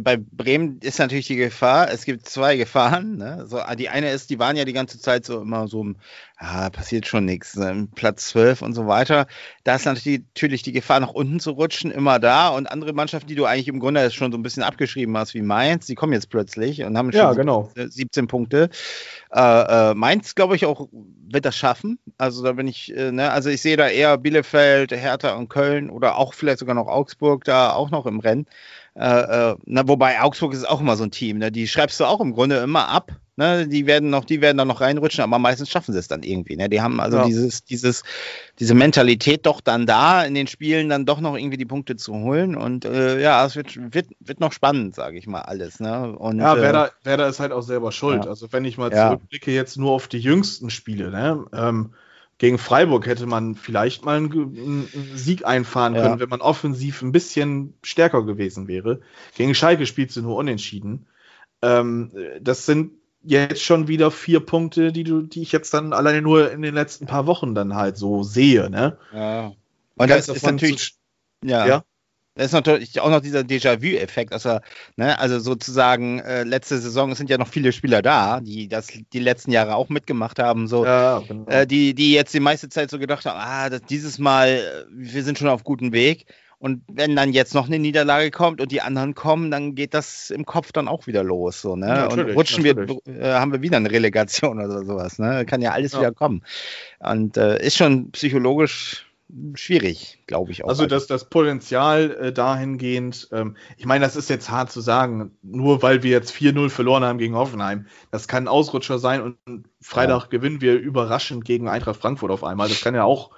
bei 0.02 0.16
Bremen 0.16 0.78
ist 0.80 0.98
natürlich 0.98 1.26
die 1.26 1.36
Gefahr, 1.36 1.90
es 1.90 2.04
gibt 2.04 2.28
zwei 2.28 2.56
Gefahren. 2.56 3.16
Ne? 3.16 3.46
So, 3.46 3.60
die 3.78 3.88
eine 3.88 4.10
ist, 4.10 4.30
die 4.30 4.38
waren 4.38 4.56
ja 4.56 4.64
die 4.64 4.72
ganze 4.72 4.98
Zeit 4.98 5.24
so 5.24 5.40
immer 5.40 5.68
so, 5.68 5.94
ah, 6.36 6.70
passiert 6.70 7.06
schon 7.06 7.24
nichts, 7.24 7.54
ne? 7.56 7.86
Platz 7.94 8.28
12 8.28 8.62
und 8.62 8.74
so 8.74 8.86
weiter. 8.86 9.26
Da 9.64 9.76
ist 9.76 9.84
natürlich 9.84 10.62
die 10.62 10.72
Gefahr, 10.72 11.00
nach 11.00 11.12
unten 11.12 11.38
zu 11.38 11.52
rutschen, 11.52 11.90
immer 11.90 12.18
da. 12.18 12.48
Und 12.48 12.66
andere 12.66 12.92
Mannschaften, 12.92 13.28
die 13.28 13.34
du 13.34 13.44
eigentlich 13.44 13.68
im 13.68 13.78
Grunde 13.78 14.10
schon 14.10 14.32
so 14.32 14.38
ein 14.38 14.42
bisschen 14.42 14.62
abgeschrieben 14.62 15.16
hast, 15.16 15.34
wie 15.34 15.42
Mainz, 15.42 15.86
die 15.86 15.94
kommen 15.94 16.12
jetzt 16.12 16.30
plötzlich 16.30 16.82
und 16.82 16.98
haben 16.98 17.12
schon 17.12 17.20
ja, 17.20 17.32
genau. 17.32 17.70
17 17.76 18.26
Punkte. 18.26 18.70
Äh, 19.32 19.90
äh, 19.90 19.94
Mainz, 19.94 20.34
glaube 20.34 20.56
ich, 20.56 20.66
auch 20.66 20.88
wird 20.92 21.44
das 21.44 21.56
schaffen. 21.56 21.98
Also 22.18 22.42
da 22.42 22.52
bin 22.52 22.66
ich, 22.66 22.94
äh, 22.96 23.12
ne? 23.12 23.30
also 23.30 23.50
ich 23.50 23.62
sehe 23.62 23.76
da 23.76 23.88
eher 23.88 24.18
Bielefeld, 24.18 24.90
Hertha 24.92 25.34
und 25.34 25.48
Köln 25.48 25.90
oder 25.90 26.16
auch 26.16 26.34
vielleicht 26.34 26.58
sogar 26.58 26.74
noch 26.74 26.88
Augsburg 26.88 27.44
da 27.44 27.72
auch 27.72 27.90
noch 27.90 28.06
im 28.06 28.18
Rennen. 28.18 28.46
Äh, 28.94 29.50
äh, 29.50 29.56
na, 29.66 29.88
wobei 29.88 30.20
Augsburg 30.20 30.52
ist 30.52 30.68
auch 30.68 30.80
immer 30.80 30.96
so 30.96 31.04
ein 31.04 31.10
Team, 31.10 31.38
ne? 31.38 31.52
die 31.52 31.68
schreibst 31.68 32.00
du 32.00 32.04
auch 32.04 32.20
im 32.20 32.32
Grunde 32.32 32.56
immer 32.56 32.88
ab. 32.88 33.12
Ne? 33.36 33.66
Die 33.66 33.86
werden 33.86 34.10
noch, 34.10 34.24
die 34.24 34.40
werden 34.40 34.58
dann 34.58 34.68
noch 34.68 34.80
reinrutschen, 34.80 35.24
aber 35.24 35.38
meistens 35.38 35.70
schaffen 35.70 35.92
sie 35.92 35.98
es 35.98 36.08
dann 36.08 36.22
irgendwie. 36.22 36.56
Ne? 36.56 36.68
Die 36.68 36.82
haben 36.82 37.00
also 37.00 37.18
ja. 37.18 37.24
dieses, 37.24 37.64
dieses, 37.64 38.02
diese 38.58 38.74
Mentalität 38.74 39.46
doch 39.46 39.60
dann 39.60 39.86
da, 39.86 40.24
in 40.24 40.34
den 40.34 40.46
Spielen 40.46 40.88
dann 40.88 41.06
doch 41.06 41.20
noch 41.20 41.36
irgendwie 41.36 41.56
die 41.56 41.64
Punkte 41.64 41.96
zu 41.96 42.12
holen. 42.14 42.56
Und 42.56 42.84
äh, 42.84 43.20
ja, 43.20 43.46
es 43.46 43.56
wird, 43.56 43.94
wird, 43.94 44.08
wird 44.20 44.40
noch 44.40 44.52
spannend, 44.52 44.94
sage 44.94 45.16
ich 45.16 45.26
mal, 45.26 45.42
alles. 45.42 45.80
Ne? 45.80 46.12
Und, 46.18 46.38
ja, 46.38 46.56
Werder, 46.60 46.88
äh, 46.88 47.06
Werder 47.06 47.28
ist 47.28 47.40
halt 47.40 47.52
auch 47.52 47.62
selber 47.62 47.92
schuld. 47.92 48.24
Ja. 48.24 48.30
Also 48.30 48.52
wenn 48.52 48.64
ich 48.64 48.76
mal 48.76 48.92
zurückblicke 48.92 49.52
jetzt 49.52 49.78
nur 49.78 49.92
auf 49.92 50.08
die 50.08 50.18
jüngsten 50.18 50.68
Spiele, 50.68 51.10
ne? 51.10 51.44
Ähm, 51.54 51.94
gegen 52.40 52.56
Freiburg 52.56 53.06
hätte 53.06 53.26
man 53.26 53.54
vielleicht 53.54 54.06
mal 54.06 54.16
einen, 54.16 54.32
einen 54.32 54.88
Sieg 55.14 55.44
einfahren 55.44 55.92
können, 55.92 56.14
ja. 56.14 56.20
wenn 56.20 56.30
man 56.30 56.40
offensiv 56.40 57.02
ein 57.02 57.12
bisschen 57.12 57.74
stärker 57.82 58.24
gewesen 58.24 58.66
wäre. 58.66 59.02
Gegen 59.36 59.54
Schalke 59.54 59.84
spielt 59.84 60.10
sie 60.10 60.22
nur 60.22 60.36
unentschieden. 60.36 61.06
Ähm, 61.60 62.12
das 62.40 62.64
sind 62.64 62.92
jetzt 63.22 63.62
schon 63.62 63.88
wieder 63.88 64.10
vier 64.10 64.40
Punkte, 64.40 64.90
die 64.90 65.04
du, 65.04 65.20
die 65.20 65.42
ich 65.42 65.52
jetzt 65.52 65.74
dann 65.74 65.92
alleine 65.92 66.22
nur 66.22 66.50
in 66.50 66.62
den 66.62 66.74
letzten 66.74 67.04
paar 67.04 67.26
Wochen 67.26 67.54
dann 67.54 67.74
halt 67.74 67.98
so 67.98 68.22
sehe, 68.22 68.70
ne? 68.70 68.96
Ja. 69.12 69.52
Und 69.96 70.10
das 70.10 70.28
ist 70.28 70.42
natürlich, 70.42 70.94
ja. 71.44 71.66
ja. 71.66 71.84
Da 72.34 72.44
ist 72.44 72.52
natürlich 72.52 73.00
auch 73.00 73.10
noch 73.10 73.20
dieser 73.20 73.40
Déjà-vu-Effekt. 73.40 74.32
Also, 74.32 74.60
ne, 74.96 75.18
also 75.18 75.40
sozusagen, 75.40 76.20
äh, 76.20 76.44
letzte 76.44 76.78
Saison 76.78 77.14
sind 77.14 77.28
ja 77.28 77.38
noch 77.38 77.48
viele 77.48 77.72
Spieler 77.72 78.02
da, 78.02 78.40
die 78.40 78.68
das 78.68 78.88
die 79.12 79.18
letzten 79.18 79.50
Jahre 79.50 79.74
auch 79.74 79.88
mitgemacht 79.88 80.38
haben, 80.38 80.68
so, 80.68 80.84
ja, 80.84 81.22
genau. 81.26 81.46
äh, 81.48 81.66
die, 81.66 81.94
die 81.94 82.12
jetzt 82.12 82.32
die 82.32 82.40
meiste 82.40 82.68
Zeit 82.68 82.90
so 82.90 82.98
gedacht 82.98 83.26
haben, 83.26 83.38
ah, 83.38 83.68
das, 83.68 83.82
dieses 83.82 84.18
Mal, 84.18 84.48
äh, 84.48 84.84
wir 84.90 85.24
sind 85.24 85.38
schon 85.38 85.48
auf 85.48 85.64
gutem 85.64 85.92
Weg. 85.92 86.26
Und 86.60 86.82
wenn 86.88 87.16
dann 87.16 87.32
jetzt 87.32 87.54
noch 87.54 87.68
eine 87.68 87.78
Niederlage 87.78 88.30
kommt 88.30 88.60
und 88.60 88.70
die 88.70 88.82
anderen 88.82 89.14
kommen, 89.14 89.50
dann 89.50 89.74
geht 89.74 89.94
das 89.94 90.28
im 90.28 90.44
Kopf 90.44 90.72
dann 90.72 90.88
auch 90.88 91.06
wieder 91.06 91.24
los. 91.24 91.62
So, 91.62 91.74
ne? 91.74 91.86
Ja, 91.86 92.06
und 92.08 92.20
rutschen 92.36 92.62
natürlich. 92.62 92.98
wir, 93.06 93.18
äh, 93.18 93.32
haben 93.32 93.50
wir 93.50 93.62
wieder 93.62 93.78
eine 93.78 93.90
Relegation 93.90 94.62
oder 94.62 94.84
sowas. 94.84 95.18
Ne? 95.18 95.46
Kann 95.46 95.62
ja 95.62 95.72
alles 95.72 95.92
ja. 95.92 96.00
wieder 96.00 96.12
kommen. 96.12 96.42
Und 96.98 97.38
äh, 97.38 97.64
ist 97.64 97.78
schon 97.78 98.10
psychologisch 98.10 99.09
schwierig, 99.54 100.22
glaube 100.26 100.52
ich 100.52 100.64
auch. 100.64 100.68
Also 100.68 100.86
das, 100.86 101.06
das 101.06 101.28
Potenzial 101.28 102.10
äh, 102.20 102.32
dahingehend, 102.32 103.28
ähm, 103.32 103.56
ich 103.76 103.86
meine, 103.86 104.04
das 104.04 104.16
ist 104.16 104.30
jetzt 104.30 104.50
hart 104.50 104.70
zu 104.70 104.80
sagen, 104.80 105.36
nur 105.42 105.82
weil 105.82 106.02
wir 106.02 106.10
jetzt 106.10 106.32
4-0 106.32 106.70
verloren 106.70 107.04
haben 107.04 107.18
gegen 107.18 107.34
Hoffenheim. 107.34 107.86
Das 108.10 108.28
kann 108.28 108.44
ein 108.44 108.48
Ausrutscher 108.48 108.98
sein 108.98 109.22
und 109.22 109.64
Freitag 109.80 110.22
ja. 110.22 110.28
gewinnen 110.28 110.60
wir 110.60 110.78
überraschend 110.78 111.44
gegen 111.44 111.68
Eintracht 111.68 112.00
Frankfurt 112.00 112.30
auf 112.30 112.44
einmal. 112.44 112.68
Das 112.68 112.80
kann 112.80 112.94
ja 112.94 113.04
auch. 113.04 113.30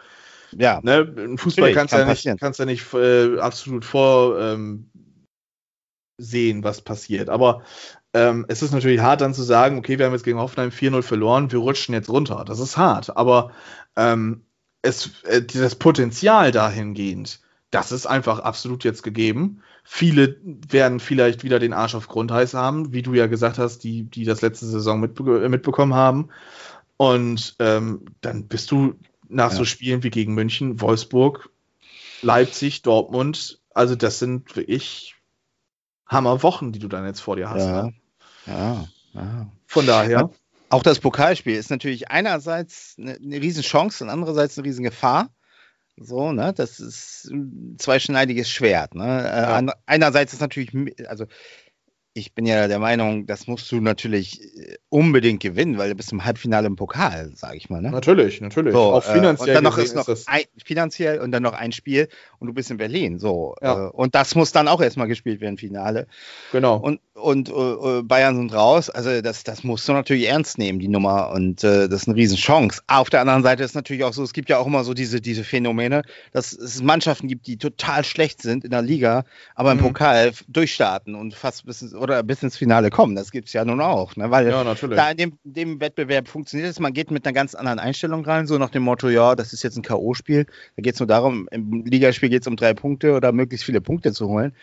Ja. 0.57 0.81
Ne, 0.83 0.99
Im 1.17 1.39
Fußball 1.39 1.73
kannst 1.73 1.95
du 1.95 1.99
ja 1.99 2.07
nicht, 2.07 2.29
kannst 2.39 2.59
ja 2.59 2.67
nicht 2.67 2.93
äh, 2.95 3.39
absolut 3.39 3.85
vorsehen, 3.85 4.91
ähm, 6.21 6.65
was 6.65 6.83
passiert. 6.83 7.29
Aber 7.31 7.63
ähm, 8.15 8.45
es 8.49 8.63
ist 8.63 8.73
natürlich 8.73 9.01
hart 9.01 9.23
dann 9.23 9.35
zu 9.35 9.43
sagen, 9.43 9.79
okay, 9.79 9.99
wir 9.99 10.07
haben 10.07 10.13
jetzt 10.13 10.25
gegen 10.25 10.39
Hoffenheim 10.39 10.71
4-0 10.71 11.03
verloren, 11.03 11.51
wir 11.51 11.61
rutschen 11.61 11.95
jetzt 11.95 12.11
runter. 12.11 12.45
Das 12.47 12.59
ist 12.59 12.77
hart. 12.77 13.17
Aber 13.17 13.53
ähm, 13.97 14.45
es, 14.83 15.23
äh, 15.25 15.43
das 15.43 15.77
Potenzial 15.77 16.53
dahingehend, 16.53 17.41
das 17.71 17.93
ist 17.93 18.07
einfach 18.07 18.41
absolut 18.41 18.85
jetzt 18.85 19.03
gegeben. 19.03 19.63
Viele 19.85 20.37
werden 20.45 21.01
vielleicht 21.01 21.43
wieder 21.43 21.59
den 21.59 21.73
Arsch 21.73 21.95
auf 21.95 22.09
Grundheiß 22.09 22.55
haben, 22.55 22.93
wie 22.93 23.03
du 23.03 23.15
ja 23.15 23.27
gesagt 23.27 23.59
hast, 23.59 23.83
die, 23.83 24.05
die 24.05 24.25
das 24.25 24.43
letzte 24.43 24.67
Saison 24.67 25.01
mitbe 25.01 25.49
mitbekommen 25.49 25.95
haben. 25.95 26.29
Und 26.99 27.57
ähm, 27.59 28.05
dann 28.21 28.47
bist 28.47 28.71
du 28.71 28.95
nach 29.29 29.51
ja. 29.51 29.57
so 29.57 29.65
Spielen 29.65 30.03
wie 30.03 30.11
gegen 30.11 30.35
München, 30.35 30.81
Wolfsburg, 30.81 31.49
Leipzig, 32.21 32.83
Dortmund, 32.83 33.61
also 33.75 33.97
das 33.97 34.19
sind 34.19 34.55
wirklich 34.55 35.15
Hammerwochen, 36.07 36.73
die 36.73 36.79
du 36.79 36.89
dann 36.89 37.07
jetzt 37.07 37.21
vor 37.21 37.37
dir 37.37 37.51
hast. 37.51 37.65
Ja, 37.65 37.83
ne? 37.85 37.95
ja, 38.47 38.89
ja. 39.15 39.53
Von 39.67 39.87
daher 39.87 40.31
auch 40.73 40.83
das 40.83 41.01
Pokalspiel 41.01 41.57
ist 41.57 41.71
natürlich 41.71 42.11
einerseits 42.11 42.97
eine, 42.99 43.15
eine 43.15 43.41
Riesenchance 43.41 44.03
und 44.03 44.11
andererseits 44.11 44.57
eine 44.57 44.67
Riesengefahr. 44.67 45.31
So, 45.99 46.33
ne, 46.33 46.55
das 46.57 46.81
ist 46.81 47.29
ein 47.31 47.77
zweischneidiges 47.79 48.49
Schwert. 48.49 48.95
Ne? 48.95 49.05
Ja. 49.05 49.61
Äh, 49.61 49.67
einerseits 49.87 50.33
ist 50.33 50.41
natürlich, 50.41 50.71
also 51.09 51.27
ich 52.15 52.35
bin 52.35 52.45
ja 52.45 52.69
der 52.69 52.79
Meinung, 52.79 53.27
das 53.27 53.47
musst 53.47 53.71
du 53.73 53.81
natürlich 53.81 54.43
äh, 54.57 54.77
unbedingt 54.89 55.43
gewinnen, 55.43 55.79
weil 55.79 55.91
du 55.91 55.95
bist 55.95 56.13
im 56.13 56.25
Halbfinale 56.25 56.67
im 56.67 56.77
Pokal, 56.77 57.33
sage 57.35 57.57
ich 57.57 57.71
mal. 57.71 57.81
Ne? 57.81 57.91
Natürlich, 57.91 58.41
natürlich. 58.41 58.73
So, 58.73 58.81
auch 58.81 59.05
finanziell. 59.05 59.49
Äh, 59.49 59.59
und 59.59 59.65
dann 59.65 59.65
noch 59.65 59.79
ist 59.79 59.95
noch 59.95 60.09
ist 60.09 60.29
ein, 60.29 60.43
finanziell 60.63 61.21
und 61.21 61.33
dann 61.33 61.43
noch 61.43 61.55
ein 61.55 61.73
Spiel 61.73 62.09
und 62.39 62.49
du 62.49 62.55
bist 62.55 62.71
in 62.71 62.77
Berlin. 62.77 63.19
So. 63.19 63.55
Ja. 63.63 63.87
Und 63.87 64.15
das 64.15 64.35
muss 64.35 64.53
dann 64.53 64.69
auch 64.69 64.81
erstmal 64.81 65.09
gespielt 65.09 65.41
werden, 65.41 65.57
Finale. 65.57 66.07
Genau. 66.53 66.77
Und, 66.77 67.01
und 67.23 67.49
äh, 67.49 68.03
Bayern 68.03 68.37
sind 68.37 68.53
raus. 68.53 68.91
Also 68.91 69.23
das, 69.23 69.45
das 69.45 69.65
musst 69.65 69.89
du 69.89 69.93
natürlich 69.93 70.29
ernst 70.29 70.59
nehmen, 70.59 70.79
die 70.79 70.89
Nummer. 70.89 71.31
Und 71.31 71.63
äh, 71.65 71.89
das 71.89 72.03
ist 72.03 72.09
eine 72.09 72.17
Riesenchance. 72.17 72.83
Auf 72.87 73.11
der 73.11 73.21
anderen 73.21 73.43
Seite 73.43 73.63
ist 73.63 73.75
natürlich 73.75 74.05
auch 74.05 74.13
so, 74.13 74.23
es 74.23 74.33
gibt 74.33 74.49
ja 74.49 74.59
auch 74.59 74.67
immer 74.67 74.85
so 74.85 74.95
diese, 74.95 75.21
diese 75.21 75.45
Phänomene, 75.45 76.03
dass 76.33 76.53
es 76.53 76.83
Mannschaften 76.83 77.29
gibt, 77.29 77.47
die 77.47 77.57
total 77.57 78.05
schlecht 78.05 78.43
sind 78.43 78.65
in 78.65 78.71
der 78.71 78.83
Liga, 78.83 79.25
aber 79.55 79.73
im 79.73 79.79
mhm. 79.79 79.83
Pokal 79.83 80.33
durchstarten 80.49 81.15
und 81.15 81.35
fast 81.35 81.67
bis 81.67 81.95
oder 81.95 82.23
bis 82.23 82.43
ins 82.43 82.57
Finale 82.57 82.91
kommen. 82.91 83.15
Das 83.15 83.31
gibt 83.31 83.49
es 83.49 83.55
ja 83.55 83.65
nun 83.65 83.81
auch. 83.81 84.17
Ne? 84.17 84.31
Weil 84.31 84.49
ja, 84.49 84.65
natürlich. 84.65 84.97
da 84.97 85.11
in 85.11 85.17
dem, 85.17 85.39
dem 85.45 85.81
Wettbewerb 85.81 86.29
funktioniert 86.29 86.71
es. 86.71 86.81
Man 86.81 86.93
geht 86.93 87.11
mit 87.11 87.25
einer 87.25 87.33
ganz 87.33 87.55
anderen 87.55 87.79
Einstellung 87.79 88.25
rein, 88.25 88.47
so 88.47 88.59
nach 88.59 88.71
dem 88.71 88.83
Motto, 88.83 89.09
ja, 89.09 89.35
das 89.35 89.53
ist 89.53 89.63
jetzt 89.63 89.77
ein 89.77 89.83
K.O.-Spiel. 89.83 90.47
Da 90.77 90.83
geht 90.83 90.95
es 90.95 91.01
nur 91.01 91.07
darum, 91.07 91.49
im 91.51 91.85
Ligaspiel 91.85 92.29
geht 92.29 92.43
es 92.43 92.49
um 92.49 92.57
drei 92.57 92.75
Punkte 92.75 93.15
oder 93.15 93.33
möglichst 93.33 93.65
viele 93.65 93.81
Punkte 93.81 94.13
zu 94.13 94.29
holen. 94.29 94.55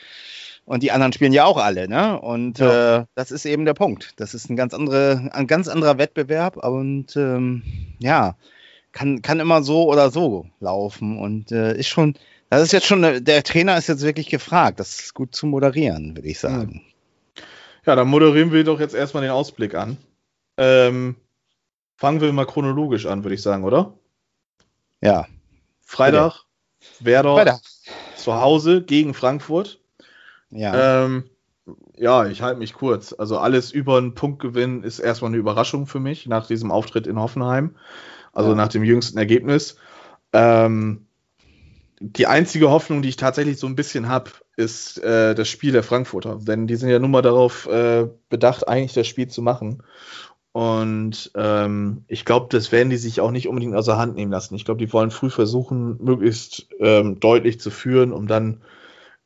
Und 0.70 0.84
die 0.84 0.92
anderen 0.92 1.12
spielen 1.14 1.34
ja 1.34 1.46
auch 1.46 1.58
alle, 1.58 1.88
ne? 1.88 2.22
Und 2.22 2.60
ja. 2.60 3.00
äh, 3.00 3.06
das 3.16 3.32
ist 3.32 3.46
eben 3.46 3.66
der 3.66 3.74
Punkt. 3.74 4.14
Das 4.18 4.36
ist 4.36 4.52
ein 4.52 4.56
ganz, 4.56 4.76
andere, 4.76 5.28
ein 5.34 5.48
ganz 5.48 5.68
anderer 5.68 5.98
Wettbewerb 5.98 6.58
und 6.58 7.16
ähm, 7.16 7.64
ja, 7.98 8.36
kann, 8.92 9.24
kann 9.24 9.40
immer 9.40 9.64
so 9.64 9.90
oder 9.90 10.12
so 10.12 10.46
laufen. 10.60 11.18
Und 11.18 11.52
äh, 11.52 11.76
ist 11.76 11.88
schon, 11.88 12.14
das 12.52 12.62
ist 12.62 12.72
jetzt 12.72 12.86
schon, 12.86 13.02
der 13.02 13.42
Trainer 13.42 13.80
ist 13.80 13.88
jetzt 13.88 14.04
wirklich 14.04 14.30
gefragt, 14.30 14.80
das 14.80 15.16
gut 15.16 15.34
zu 15.34 15.48
moderieren, 15.48 16.16
würde 16.16 16.28
ich 16.28 16.38
sagen. 16.38 16.84
Ja, 17.88 17.96
dann 17.96 18.08
moderieren 18.08 18.52
wir 18.52 18.64
doch 18.64 18.80
jetzt 18.80 18.94
erstmal 18.94 19.24
den 19.24 19.32
Ausblick 19.32 19.74
an. 19.74 19.98
Ähm, 20.58 21.16
fangen 21.98 22.22
wir 22.22 22.32
mal 22.32 22.46
chronologisch 22.46 23.08
an, 23.08 23.24
würde 23.24 23.34
ich 23.34 23.42
sagen, 23.42 23.64
oder? 23.64 23.98
Ja. 25.02 25.26
Freitag, 25.82 26.44
Werder 27.00 27.34
Weiter. 27.34 27.60
zu 28.16 28.40
Hause 28.40 28.84
gegen 28.84 29.16
Frankfurt. 29.16 29.79
Ja. 30.52 31.06
Ähm, 31.06 31.24
ja, 31.96 32.26
ich 32.28 32.42
halte 32.42 32.60
mich 32.60 32.74
kurz. 32.74 33.14
Also 33.18 33.38
alles 33.38 33.72
über 33.72 33.98
einen 33.98 34.16
Punktgewinn 34.16 34.84
ist 34.84 35.00
erstmal 35.00 35.30
eine 35.30 35.38
Überraschung 35.38 35.86
für 35.86 36.00
mich 36.00 36.26
nach 36.28 36.48
diesem 36.48 36.72
Auftritt 36.72 37.08
in 37.08 37.20
Hoffenheim. 37.20 37.76
Also 38.34 38.52
ja. 38.52 38.56
nach 38.56 38.70
dem 38.70 38.84
jüngsten 38.84 39.18
Ergebnis. 39.18 39.78
Ähm, 40.34 41.06
die 42.00 42.28
einzige 42.28 42.70
Hoffnung, 42.70 43.02
die 43.02 43.10
ich 43.10 43.18
tatsächlich 43.18 43.60
so 43.60 43.68
ein 43.68 43.76
bisschen 43.76 44.08
habe, 44.08 44.32
ist 44.56 45.04
äh, 45.04 45.36
das 45.36 45.50
Spiel 45.50 45.74
der 45.74 45.84
Frankfurter. 45.84 46.40
Denn 46.42 46.66
die 46.66 46.76
sind 46.76 46.90
ja 46.90 47.00
nun 47.00 47.12
mal 47.12 47.22
darauf 47.22 47.68
äh, 47.68 48.08
bedacht, 48.30 48.68
eigentlich 48.68 48.94
das 48.94 49.08
Spiel 49.08 49.28
zu 49.28 49.42
machen. 49.42 49.84
Und 50.52 51.32
ähm, 51.36 52.06
ich 52.08 52.26
glaube, 52.26 52.48
das 52.50 52.72
werden 52.72 52.90
die 52.90 52.98
sich 52.98 53.22
auch 53.22 53.32
nicht 53.32 53.48
unbedingt 53.48 53.76
aus 53.76 53.86
der 53.86 53.98
Hand 53.98 54.16
nehmen 54.16 54.32
lassen. 54.32 54.56
Ich 54.56 54.66
glaube, 54.66 54.84
die 54.84 54.92
wollen 54.92 55.12
früh 55.12 55.30
versuchen, 55.30 55.98
möglichst 56.04 56.68
ähm, 56.80 57.20
deutlich 57.20 57.60
zu 57.60 57.70
führen, 57.70 58.12
um 58.12 58.28
dann 58.28 58.62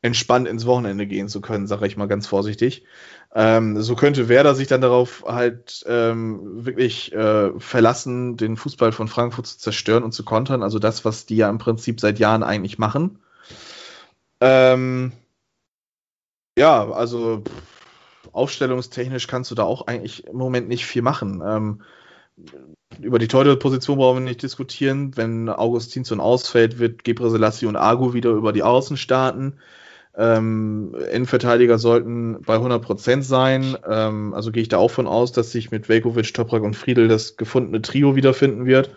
entspannt 0.04 0.46
ins 0.46 0.66
Wochenende 0.66 1.06
gehen 1.06 1.28
zu 1.28 1.40
können, 1.40 1.66
sage 1.66 1.86
ich 1.86 1.96
mal 1.96 2.08
ganz 2.08 2.26
vorsichtig. 2.26 2.84
Ähm, 3.34 3.80
so 3.80 3.96
könnte 3.96 4.28
Werder 4.28 4.54
sich 4.54 4.68
dann 4.68 4.82
darauf 4.82 5.24
halt 5.26 5.82
ähm, 5.88 6.66
wirklich 6.66 7.10
äh, 7.14 7.58
verlassen, 7.58 8.36
den 8.36 8.58
Fußball 8.58 8.92
von 8.92 9.08
Frankfurt 9.08 9.46
zu 9.46 9.58
zerstören 9.58 10.04
und 10.04 10.12
zu 10.12 10.22
kontern. 10.22 10.62
Also 10.62 10.78
das, 10.78 11.06
was 11.06 11.24
die 11.24 11.36
ja 11.36 11.48
im 11.48 11.56
Prinzip 11.56 12.00
seit 12.00 12.18
Jahren 12.18 12.42
eigentlich 12.42 12.78
machen. 12.78 13.18
Ähm, 14.42 15.12
ja, 16.58 16.86
also 16.90 17.42
aufstellungstechnisch 18.32 19.26
kannst 19.26 19.50
du 19.50 19.54
da 19.54 19.62
auch 19.62 19.86
eigentlich 19.86 20.26
im 20.26 20.36
Moment 20.36 20.68
nicht 20.68 20.84
viel 20.84 21.00
machen. 21.00 21.42
Ähm, 21.42 21.80
über 23.00 23.18
die 23.18 23.28
Torhüter-Position 23.28 23.96
brauchen 23.96 24.18
wir 24.18 24.28
nicht 24.28 24.42
diskutieren. 24.42 25.16
Wenn 25.16 25.48
Augustinsson 25.48 26.20
ausfällt, 26.20 26.78
wird 26.78 27.04
Gebre 27.04 27.30
Selassie 27.30 27.64
und 27.64 27.76
Argo 27.76 28.12
wieder 28.12 28.32
über 28.32 28.52
die 28.52 28.62
Außen 28.62 28.98
starten. 28.98 29.58
Ähm, 30.16 30.94
Innenverteidiger 31.12 31.78
sollten 31.78 32.40
bei 32.42 32.56
100% 32.56 33.22
sein. 33.22 33.76
Ähm, 33.88 34.32
also 34.34 34.52
gehe 34.52 34.62
ich 34.62 34.68
da 34.68 34.78
auch 34.78 34.90
von 34.90 35.06
aus, 35.06 35.32
dass 35.32 35.50
sich 35.50 35.70
mit 35.70 35.88
Velkovic, 35.88 36.32
Toprak 36.32 36.62
und 36.62 36.76
Friedel 36.76 37.08
das 37.08 37.36
gefundene 37.36 37.82
Trio 37.82 38.14
wiederfinden 38.14 38.66
wird. 38.66 38.94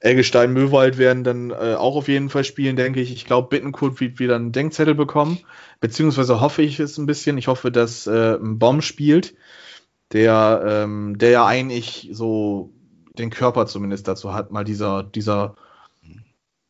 Eggestein, 0.00 0.52
Möwald 0.52 0.98
werden 0.98 1.24
dann 1.24 1.50
äh, 1.50 1.74
auch 1.74 1.96
auf 1.96 2.08
jeden 2.08 2.28
Fall 2.28 2.44
spielen, 2.44 2.76
denke 2.76 3.00
ich. 3.00 3.12
Ich 3.12 3.24
glaube, 3.24 3.48
Bittenkurt 3.48 4.00
wird 4.00 4.18
wieder 4.18 4.36
einen 4.36 4.52
Denkzettel 4.52 4.94
bekommen. 4.94 5.38
Beziehungsweise 5.80 6.40
hoffe 6.40 6.62
ich 6.62 6.80
es 6.80 6.98
ein 6.98 7.06
bisschen. 7.06 7.38
Ich 7.38 7.48
hoffe, 7.48 7.70
dass 7.70 8.06
äh, 8.06 8.36
ein 8.36 8.58
Bomb 8.58 8.82
spielt, 8.82 9.34
der, 10.12 10.62
ähm, 10.66 11.18
der 11.18 11.30
ja 11.30 11.46
eigentlich 11.46 12.10
so 12.12 12.72
den 13.18 13.30
Körper 13.30 13.66
zumindest 13.66 14.06
dazu 14.08 14.34
hat, 14.34 14.50
mal 14.50 14.64
dieser, 14.64 15.02
dieser, 15.02 15.56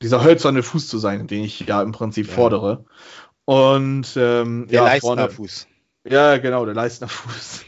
dieser 0.02 0.22
hölzerne 0.22 0.62
Fuß 0.62 0.86
zu 0.86 0.98
sein, 0.98 1.26
den 1.26 1.42
ich 1.42 1.60
ja 1.60 1.82
im 1.82 1.92
Prinzip 1.92 2.28
ja. 2.28 2.32
fordere. 2.32 2.84
Und 3.46 4.16
ähm, 4.16 4.66
der 4.68 4.76
ja, 4.76 4.84
Leistner 4.84 5.30
Fuß. 5.30 5.66
Ja, 6.04 6.36
genau, 6.36 6.64
der 6.64 6.74
Leistner 6.74 7.08
Fuß. 7.08 7.64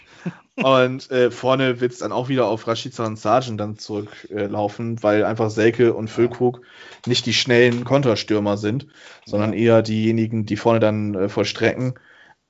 und 0.57 1.11
äh, 1.11 1.31
vorne 1.31 1.81
wird 1.81 1.93
es 1.93 1.99
dann 1.99 2.11
auch 2.11 2.29
wieder 2.29 2.47
auf 2.47 2.67
Rashica 2.67 3.07
und 3.07 3.19
Sargent 3.19 3.61
dann 3.61 3.79
zurücklaufen, 3.79 4.97
äh, 4.97 5.03
weil 5.03 5.25
einfach 5.25 5.51
Selke 5.51 5.95
und 5.95 6.09
Füllkrug 6.09 6.63
nicht 7.07 7.27
die 7.27 7.33
schnellen 7.33 7.85
Konterstürmer 7.85 8.57
sind, 8.57 8.89
sondern 9.25 9.53
eher 9.53 9.83
diejenigen, 9.83 10.47
die 10.47 10.57
vorne 10.57 10.81
dann 10.81 11.15
äh, 11.15 11.29
vollstrecken. 11.29 11.95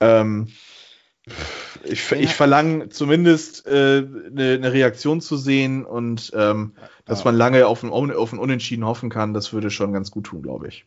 Ähm, 0.01 0.49
ich, 1.85 2.11
ich 2.13 2.35
verlange 2.35 2.89
zumindest 2.89 3.67
eine 3.67 3.77
äh, 3.77 4.31
ne, 4.31 4.59
ne 4.59 4.73
Reaktion 4.73 5.21
zu 5.21 5.37
sehen 5.37 5.85
und 5.85 6.33
ähm, 6.35 6.73
dass 7.05 7.25
man 7.25 7.35
lange 7.35 7.67
auf 7.67 7.83
ein, 7.83 7.91
auf 7.91 8.33
ein 8.33 8.39
Unentschieden 8.39 8.87
hoffen 8.87 9.11
kann, 9.11 9.35
das 9.35 9.53
würde 9.53 9.71
schon 9.71 9.93
ganz 9.93 10.11
gut 10.11 10.25
tun, 10.25 10.43
glaube 10.43 10.69
ich. 10.69 10.87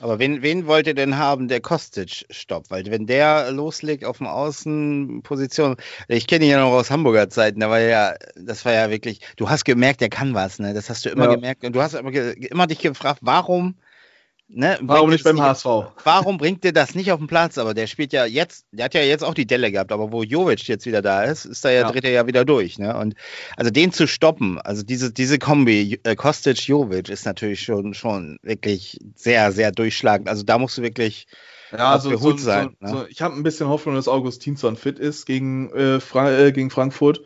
Aber 0.00 0.18
wen, 0.18 0.40
wen 0.40 0.66
wollt 0.66 0.86
ihr 0.86 0.94
denn 0.94 1.18
haben, 1.18 1.48
der 1.48 1.60
Kostic 1.60 2.24
stoppt? 2.30 2.70
Weil 2.70 2.86
wenn 2.86 3.06
der 3.06 3.52
loslegt 3.52 4.04
auf 4.04 4.18
dem 4.18 4.26
Außenposition, 4.26 5.76
ich 6.08 6.26
kenne 6.26 6.46
ihn 6.46 6.50
ja 6.52 6.60
noch 6.60 6.72
aus 6.72 6.90
Hamburger 6.90 7.28
Zeiten, 7.28 7.60
da 7.60 7.68
war 7.68 7.80
ja, 7.80 8.14
das 8.34 8.64
war 8.64 8.72
ja 8.72 8.90
wirklich, 8.90 9.20
du 9.36 9.50
hast 9.50 9.64
gemerkt, 9.64 10.00
der 10.00 10.08
kann 10.08 10.32
was, 10.32 10.58
ne? 10.58 10.72
Das 10.72 10.88
hast 10.88 11.04
du 11.04 11.10
immer 11.10 11.26
ja. 11.26 11.34
gemerkt. 11.34 11.64
Und 11.64 11.74
du 11.74 11.82
hast 11.82 11.94
immer, 11.94 12.12
immer 12.12 12.66
dich 12.66 12.78
gefragt, 12.78 13.20
warum 13.22 13.74
Ne, 14.52 14.78
warum 14.82 15.10
nicht 15.10 15.22
beim 15.22 15.36
nicht, 15.36 15.44
HSV? 15.44 15.66
Warum 16.02 16.36
bringt 16.36 16.64
der 16.64 16.72
das 16.72 16.96
nicht 16.96 17.12
auf 17.12 17.18
den 17.18 17.28
Platz? 17.28 17.56
Aber 17.56 17.72
der 17.72 17.86
spielt 17.86 18.12
ja 18.12 18.24
jetzt, 18.24 18.66
der 18.72 18.86
hat 18.86 18.94
ja 18.94 19.02
jetzt 19.02 19.22
auch 19.22 19.34
die 19.34 19.46
Delle 19.46 19.70
gehabt, 19.70 19.92
aber 19.92 20.10
wo 20.10 20.24
Jovic 20.24 20.66
jetzt 20.66 20.86
wieder 20.86 21.02
da 21.02 21.22
ist, 21.22 21.44
ist 21.44 21.64
da 21.64 21.70
ja, 21.70 21.82
ja. 21.82 21.90
dreht 21.92 22.04
er 22.04 22.10
ja 22.10 22.26
wieder 22.26 22.44
durch. 22.44 22.76
Ne? 22.76 22.96
Und 22.96 23.14
also 23.56 23.70
den 23.70 23.92
zu 23.92 24.08
stoppen, 24.08 24.60
also 24.60 24.82
diese, 24.82 25.12
diese 25.12 25.38
Kombi, 25.38 26.00
äh, 26.02 26.16
Kostic-Jovic 26.16 27.10
ist 27.10 27.26
natürlich 27.26 27.62
schon, 27.62 27.94
schon 27.94 28.38
wirklich 28.42 28.98
sehr, 29.14 29.52
sehr 29.52 29.70
durchschlagend. 29.70 30.28
Also 30.28 30.42
da 30.42 30.58
musst 30.58 30.78
du 30.78 30.82
wirklich 30.82 31.28
ja, 31.70 31.96
so, 32.00 32.16
so, 32.16 32.36
sein. 32.36 32.76
So, 32.80 32.94
ne? 32.94 33.06
ich 33.08 33.22
habe 33.22 33.36
ein 33.36 33.44
bisschen 33.44 33.68
Hoffnung, 33.68 33.94
dass 33.94 34.08
Augustinsson 34.08 34.76
fit 34.76 34.98
ist 34.98 35.26
gegen, 35.26 35.70
äh, 35.70 36.00
Fra 36.00 36.32
äh, 36.32 36.50
gegen 36.50 36.70
Frankfurt. 36.70 37.22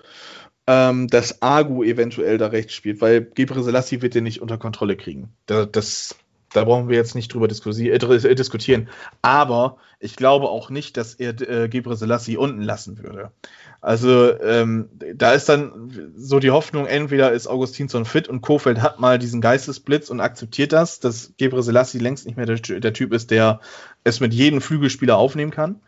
Ähm, 0.66 1.08
dass 1.08 1.42
Agu 1.42 1.82
eventuell 1.82 2.38
da 2.38 2.46
rechts 2.46 2.72
spielt, 2.72 3.02
weil 3.02 3.20
Gebre 3.20 3.62
Selassie 3.62 4.00
wird 4.00 4.14
den 4.14 4.24
nicht 4.24 4.40
unter 4.40 4.56
Kontrolle 4.56 4.96
kriegen. 4.96 5.34
Das, 5.44 5.68
das 5.70 6.16
da 6.54 6.64
brauchen 6.64 6.88
wir 6.88 6.96
jetzt 6.96 7.14
nicht 7.14 7.34
drüber 7.34 7.48
äh, 7.48 7.88
äh, 7.88 8.34
diskutieren. 8.34 8.88
Aber 9.22 9.76
ich 9.98 10.16
glaube 10.16 10.48
auch 10.48 10.70
nicht, 10.70 10.96
dass 10.96 11.14
er 11.14 11.30
äh, 11.40 11.68
Gebre 11.68 11.96
Selassie 11.96 12.36
unten 12.36 12.62
lassen 12.62 13.02
würde. 13.02 13.32
Also 13.80 14.40
ähm, 14.40 14.88
da 15.14 15.32
ist 15.32 15.48
dann 15.48 16.12
so 16.16 16.38
die 16.38 16.52
Hoffnung, 16.52 16.86
entweder 16.86 17.32
ist 17.32 17.48
Augustinsson 17.48 18.04
fit 18.04 18.28
und 18.28 18.40
Kofeld 18.40 18.80
hat 18.80 19.00
mal 19.00 19.18
diesen 19.18 19.40
Geistesblitz 19.40 20.08
und 20.10 20.20
akzeptiert 20.20 20.72
das, 20.72 21.00
dass 21.00 21.32
Gebre 21.36 21.62
Selassie 21.62 21.98
längst 21.98 22.24
nicht 22.24 22.36
mehr 22.36 22.46
der, 22.46 22.56
der 22.56 22.92
Typ 22.92 23.12
ist, 23.12 23.30
der 23.30 23.60
es 24.04 24.20
mit 24.20 24.32
jedem 24.32 24.60
Flügelspieler 24.60 25.16
aufnehmen 25.16 25.50
kann. 25.50 25.80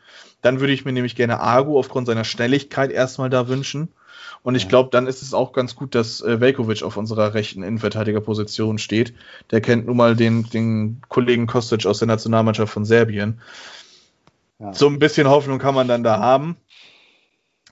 Dann 0.42 0.60
würde 0.60 0.72
ich 0.72 0.84
mir 0.84 0.92
nämlich 0.92 1.16
gerne 1.16 1.40
Argo 1.40 1.78
aufgrund 1.78 2.06
seiner 2.06 2.24
Schnelligkeit 2.24 2.90
erstmal 2.90 3.30
da 3.30 3.48
wünschen. 3.48 3.88
Und 4.46 4.54
ich 4.54 4.68
glaube, 4.68 4.90
dann 4.92 5.08
ist 5.08 5.22
es 5.22 5.34
auch 5.34 5.52
ganz 5.52 5.74
gut, 5.74 5.96
dass 5.96 6.20
äh, 6.20 6.40
Velkovic 6.40 6.84
auf 6.84 6.96
unserer 6.96 7.34
rechten 7.34 7.64
Innenverteidigerposition 7.64 8.78
steht. 8.78 9.12
Der 9.50 9.60
kennt 9.60 9.86
nun 9.86 9.96
mal 9.96 10.14
den, 10.14 10.48
den 10.48 11.02
Kollegen 11.08 11.48
Kostic 11.48 11.84
aus 11.84 11.98
der 11.98 12.06
Nationalmannschaft 12.06 12.72
von 12.72 12.84
Serbien. 12.84 13.40
Ja. 14.60 14.72
So 14.72 14.86
ein 14.86 15.00
bisschen 15.00 15.26
Hoffnung 15.26 15.58
kann 15.58 15.74
man 15.74 15.88
dann 15.88 16.04
da 16.04 16.20
haben. 16.20 16.56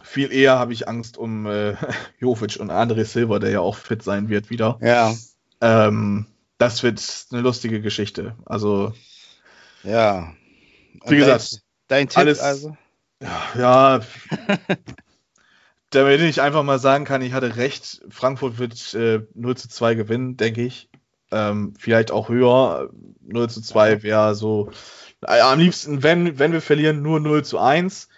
Viel 0.03 0.33
eher 0.33 0.59
habe 0.59 0.72
ich 0.72 0.89
Angst 0.89 1.16
um 1.16 1.47
äh, 1.47 1.77
Jovic 2.18 2.57
und 2.59 2.72
André 2.72 3.05
Silva, 3.05 3.39
der 3.39 3.51
ja 3.51 3.61
auch 3.61 3.77
fit 3.77 4.03
sein 4.03 4.29
wird 4.29 4.51
wieder. 4.51 4.77
Ja. 4.83 5.14
Ähm, 5.61 6.27
das 6.59 6.83
wird 6.83 7.01
eine 7.31 7.43
lustige 7.43 7.83
Geschichte. 7.83 8.35
Also. 8.47 8.93
Ja. 9.85 10.33
Und 11.05 11.11
wie 11.12 11.18
gesagt, 11.18 11.62
dein 11.87 12.09
Tipp 12.09 12.18
alles, 12.18 12.41
also? 12.41 12.77
Ja, 13.57 14.01
damit 15.95 16.20
ich 16.20 16.40
einfach 16.40 16.62
mal 16.62 16.78
sagen 16.78 17.05
kann, 17.05 17.22
ich 17.22 17.32
hatte 17.32 17.57
recht, 17.57 18.03
Frankfurt 18.09 18.59
wird 18.59 18.95
äh, 18.95 19.20
0 19.34 19.57
zu 19.57 19.68
2 19.68 19.95
gewinnen, 19.95 20.36
denke 20.36 20.62
ich. 20.62 20.88
Ähm, 21.30 21.74
vielleicht 21.78 22.11
auch 22.11 22.28
höher. 22.28 22.90
0 23.22 23.51
zu 23.51 23.61
2 23.61 24.03
wäre 24.03 24.34
so. 24.34 24.70
Äh, 25.26 25.40
am 25.40 25.59
liebsten, 25.59 26.03
wenn, 26.03 26.38
wenn 26.38 26.53
wir 26.53 26.61
verlieren, 26.61 27.03
nur 27.03 27.20
0 27.20 27.45
zu 27.45 27.59
1. 27.59 28.09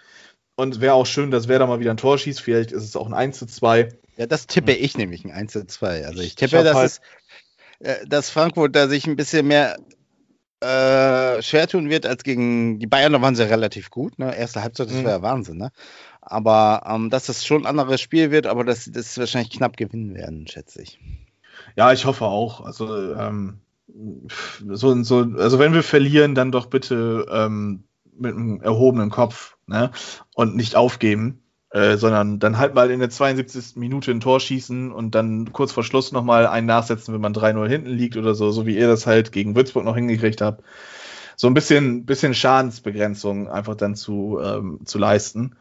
Und 0.58 0.80
wäre 0.80 0.94
auch 0.94 1.06
schön, 1.06 1.30
dass 1.30 1.48
wer 1.48 1.58
da 1.58 1.66
mal 1.66 1.80
wieder 1.80 1.90
ein 1.90 1.98
Tor 1.98 2.18
schießt. 2.18 2.40
Vielleicht 2.40 2.72
ist 2.72 2.84
es 2.84 2.96
auch 2.96 3.06
ein 3.06 3.14
1 3.14 3.38
zu 3.38 3.46
2. 3.46 3.90
Ja, 4.16 4.26
das 4.26 4.46
tippe 4.46 4.72
ich 4.72 4.96
nämlich, 4.96 5.24
ein 5.24 5.30
1 5.30 5.52
zu 5.52 5.66
2. 5.66 6.06
Also 6.06 6.22
ich 6.22 6.34
tippe, 6.34 6.58
ich 6.58 6.64
dass, 6.64 6.74
halt 6.74 6.86
es, 6.86 7.00
äh, 7.80 8.06
dass 8.06 8.30
Frankfurt 8.30 8.74
da 8.74 8.88
sich 8.88 9.06
ein 9.06 9.16
bisschen 9.16 9.46
mehr 9.46 9.76
äh, 10.60 11.42
schwer 11.42 11.68
tun 11.68 11.90
wird 11.90 12.06
als 12.06 12.24
gegen 12.24 12.78
die 12.78 12.86
Bayern. 12.86 13.12
Da 13.12 13.20
waren 13.20 13.36
sie 13.36 13.48
relativ 13.48 13.90
gut. 13.90 14.18
Ne? 14.18 14.34
Erste 14.34 14.62
Halbzeit, 14.62 14.88
das 14.88 14.96
mhm. 14.96 15.04
war 15.04 15.12
ja 15.12 15.22
Wahnsinn. 15.22 15.58
Ne? 15.58 15.70
Aber 16.28 16.82
ähm, 16.86 17.08
dass 17.08 17.26
das 17.26 17.46
schon 17.46 17.62
ein 17.62 17.66
anderes 17.66 18.00
Spiel 18.00 18.32
wird, 18.32 18.46
aber 18.46 18.64
dass 18.64 18.90
das 18.90 19.16
wahrscheinlich 19.16 19.52
knapp 19.52 19.76
gewinnen 19.76 20.14
werden, 20.14 20.48
schätze 20.48 20.82
ich. 20.82 20.98
Ja, 21.76 21.92
ich 21.92 22.04
hoffe 22.04 22.24
auch. 22.24 22.64
Also, 22.64 23.14
ähm, 23.14 23.60
so, 24.68 25.02
so, 25.04 25.18
also 25.38 25.58
wenn 25.60 25.72
wir 25.72 25.84
verlieren, 25.84 26.34
dann 26.34 26.50
doch 26.50 26.66
bitte 26.66 27.26
ähm, 27.30 27.84
mit 28.18 28.34
einem 28.34 28.60
erhobenen 28.60 29.10
Kopf 29.10 29.56
ne? 29.68 29.92
und 30.34 30.56
nicht 30.56 30.74
aufgeben, 30.74 31.42
äh, 31.70 31.96
sondern 31.96 32.40
dann 32.40 32.58
halt 32.58 32.74
mal 32.74 32.90
in 32.90 32.98
der 32.98 33.10
72. 33.10 33.76
Minute 33.76 34.10
ein 34.10 34.20
Tor 34.20 34.40
schießen 34.40 34.90
und 34.90 35.14
dann 35.14 35.52
kurz 35.52 35.70
vor 35.70 35.84
Schluss 35.84 36.10
nochmal 36.10 36.48
einen 36.48 36.66
nachsetzen, 36.66 37.14
wenn 37.14 37.20
man 37.20 37.34
3-0 37.34 37.68
hinten 37.68 37.90
liegt 37.90 38.16
oder 38.16 38.34
so, 38.34 38.50
so 38.50 38.66
wie 38.66 38.76
ihr 38.76 38.88
das 38.88 39.06
halt 39.06 39.30
gegen 39.30 39.54
Würzburg 39.54 39.84
noch 39.84 39.94
hingekriegt 39.94 40.40
habt. 40.40 40.64
So 41.36 41.46
ein 41.46 41.54
bisschen, 41.54 42.04
bisschen 42.04 42.34
Schadensbegrenzung 42.34 43.48
einfach 43.48 43.76
dann 43.76 43.94
zu, 43.94 44.40
ähm, 44.42 44.80
zu 44.84 44.98
leisten. 44.98 45.54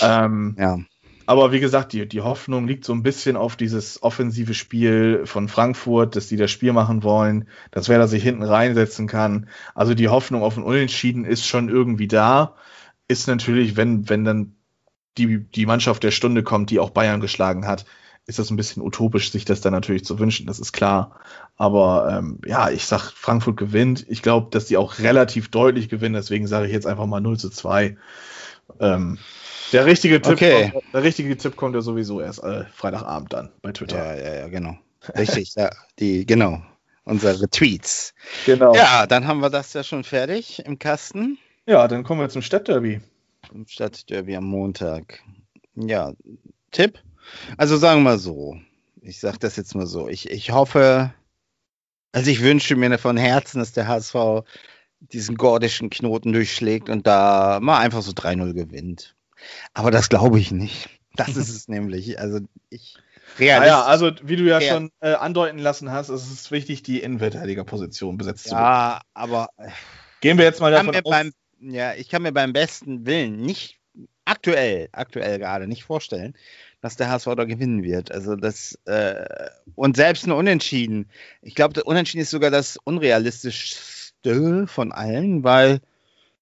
Ähm, 0.00 0.56
ja. 0.58 0.78
Aber 1.26 1.52
wie 1.52 1.60
gesagt, 1.60 1.92
die, 1.92 2.06
die 2.08 2.20
Hoffnung 2.20 2.66
liegt 2.66 2.84
so 2.84 2.92
ein 2.92 3.02
bisschen 3.02 3.36
auf 3.36 3.56
dieses 3.56 4.02
offensive 4.02 4.54
Spiel 4.54 5.22
von 5.24 5.48
Frankfurt, 5.48 6.16
dass 6.16 6.26
die 6.26 6.36
das 6.36 6.50
Spiel 6.50 6.72
machen 6.72 7.02
wollen, 7.02 7.48
dass 7.70 7.88
wer 7.88 7.98
da 7.98 8.06
sich 8.06 8.22
hinten 8.22 8.42
reinsetzen 8.42 9.06
kann. 9.06 9.48
Also 9.74 9.94
die 9.94 10.08
Hoffnung 10.08 10.42
auf 10.42 10.56
ein 10.56 10.64
Unentschieden 10.64 11.24
ist 11.24 11.46
schon 11.46 11.68
irgendwie 11.68 12.08
da. 12.08 12.54
Ist 13.08 13.28
natürlich, 13.28 13.76
wenn, 13.76 14.08
wenn 14.08 14.24
dann 14.24 14.56
die, 15.18 15.38
die 15.38 15.66
Mannschaft 15.66 16.02
der 16.02 16.10
Stunde 16.10 16.42
kommt, 16.42 16.70
die 16.70 16.80
auch 16.80 16.90
Bayern 16.90 17.20
geschlagen 17.20 17.66
hat, 17.66 17.84
ist 18.26 18.38
das 18.38 18.50
ein 18.50 18.56
bisschen 18.56 18.82
utopisch, 18.82 19.32
sich 19.32 19.44
das 19.44 19.60
dann 19.60 19.72
natürlich 19.72 20.04
zu 20.04 20.18
wünschen, 20.18 20.46
das 20.46 20.60
ist 20.60 20.72
klar. 20.72 21.16
Aber 21.56 22.08
ähm, 22.10 22.38
ja, 22.46 22.70
ich 22.70 22.86
sag, 22.86 23.10
Frankfurt 23.10 23.56
gewinnt. 23.56 24.06
Ich 24.08 24.22
glaube, 24.22 24.48
dass 24.50 24.66
die 24.66 24.76
auch 24.76 24.98
relativ 24.98 25.50
deutlich 25.50 25.88
gewinnen, 25.88 26.14
deswegen 26.14 26.46
sage 26.46 26.66
ich 26.66 26.72
jetzt 26.72 26.86
einfach 26.86 27.06
mal 27.06 27.20
0 27.20 27.38
zu 27.38 27.50
2. 27.50 27.96
Ähm, 28.80 29.18
der 29.72 29.86
richtige 29.86 30.20
Tipp, 30.20 30.32
Okay. 30.34 30.70
kommt, 30.70 30.84
der 30.92 31.02
richtige 31.02 31.36
Tipp 31.36 31.56
kommt 31.56 31.74
ja 31.74 31.80
sowieso 31.80 32.20
erst 32.20 32.42
äh, 32.42 32.64
Freitagabend 32.74 33.32
dann 33.32 33.52
bei 33.62 33.72
Twitter. 33.72 33.96
Ja, 33.96 34.14
ja, 34.14 34.34
ja, 34.40 34.48
genau. 34.48 34.76
Richtig, 35.16 35.54
ja, 35.56 35.70
die, 35.98 36.24
genau. 36.26 36.62
Unsere 37.04 37.48
Tweets. 37.48 38.14
Genau. 38.46 38.74
Ja. 38.74 39.06
Dann 39.08 39.26
haben 39.26 39.40
wir 39.40 39.50
das 39.50 39.72
ja 39.72 39.82
schon 39.82 40.04
fertig 40.04 40.64
im 40.64 40.78
Kasten. 40.78 41.38
ja, 41.66 41.88
dann 41.88 42.04
kommen 42.04 42.20
wir 42.20 42.28
zum 42.28 42.42
Stadtderby. 42.42 43.00
Im 43.52 43.66
Stadtderby 43.66 44.36
am 44.36 44.44
Montag. 44.44 45.20
Ja, 45.74 46.12
Tipp? 46.70 47.00
Also 47.56 47.76
sagen 47.76 48.00
wir 48.00 48.10
mal 48.10 48.18
so. 48.18 48.56
Ich 49.00 49.18
sage 49.18 49.38
das 49.40 49.56
jetzt 49.56 49.74
mal 49.74 49.86
so. 49.86 50.08
Ich, 50.08 50.30
ich 50.30 50.52
hoffe, 50.52 51.12
also 52.12 52.30
ich 52.30 52.40
wünsche 52.40 52.76
mir 52.76 52.96
von 52.98 53.16
Herzen, 53.16 53.58
dass 53.58 53.72
der 53.72 53.88
HSV 53.88 54.44
diesen 55.00 55.36
gordischen 55.36 55.90
Knoten 55.90 56.32
durchschlägt 56.32 56.88
und 56.88 57.06
da 57.08 57.58
mal 57.60 57.78
einfach 57.78 58.02
so 58.02 58.12
3-0 58.12 58.52
gewinnt. 58.52 59.16
Aber 59.74 59.90
das 59.90 60.08
glaube 60.08 60.38
ich 60.38 60.50
nicht. 60.50 60.88
Das 61.16 61.36
ist 61.36 61.48
es 61.48 61.68
nämlich. 61.68 62.18
Also 62.18 62.40
ich. 62.70 62.96
Ja, 63.38 63.64
ja, 63.64 63.82
also 63.84 64.10
wie 64.22 64.36
du 64.36 64.44
ja, 64.44 64.60
Ja. 64.60 64.74
schon 64.74 64.90
äh, 65.00 65.14
andeuten 65.14 65.58
lassen 65.58 65.90
hast, 65.90 66.10
ist 66.10 66.30
es 66.30 66.50
wichtig, 66.50 66.82
die 66.82 67.00
Innenverteidigerposition 67.00 68.18
besetzt 68.18 68.44
zu 68.44 68.50
bekommen. 68.50 68.66
ja, 68.66 69.00
aber 69.14 69.48
Gehen 70.20 70.36
wir 70.38 70.44
jetzt 70.44 70.60
mal 70.60 70.70
davon 70.70 70.94
aus, 70.94 71.02
beim, 71.02 71.32
ja, 71.60 71.94
ich 71.94 72.08
kann 72.08 72.22
mir 72.22 72.32
beim 72.32 72.52
besten 72.52 73.06
Willen 73.06 73.40
nicht 73.40 73.78
aktuell, 74.24 74.88
aktuell 74.92 75.38
gerade 75.38 75.66
nicht 75.66 75.84
vorstellen, 75.84 76.34
dass 76.80 76.96
der 76.96 77.08
HSV 77.10 77.34
da 77.36 77.44
gewinnen 77.44 77.82
wird. 77.82 78.12
Also 78.12 78.36
das 78.36 78.78
äh, 78.84 79.24
und 79.74 79.96
selbst 79.96 80.26
ein 80.26 80.32
Unentschieden. 80.32 81.08
Ich 81.40 81.54
glaube, 81.54 81.74
der 81.74 81.86
Unentschieden 81.86 82.22
ist 82.22 82.30
sogar 82.30 82.50
das 82.50 82.76
unrealistischste 82.84 84.66
von 84.66 84.92
allen, 84.92 85.42
weil 85.44 85.80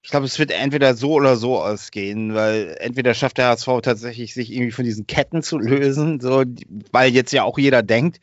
ich 0.03 0.09
glaube, 0.09 0.25
es 0.25 0.39
wird 0.39 0.51
entweder 0.51 0.95
so 0.95 1.13
oder 1.13 1.35
so 1.35 1.59
ausgehen, 1.61 2.33
weil 2.33 2.75
entweder 2.79 3.13
schafft 3.13 3.37
der 3.37 3.49
HSV 3.49 3.67
tatsächlich, 3.83 4.33
sich 4.33 4.51
irgendwie 4.51 4.71
von 4.71 4.85
diesen 4.85 5.05
Ketten 5.05 5.43
zu 5.43 5.59
lösen, 5.59 6.19
so, 6.19 6.43
weil 6.91 7.11
jetzt 7.11 7.31
ja 7.33 7.43
auch 7.43 7.57
jeder 7.59 7.83
denkt, 7.83 8.19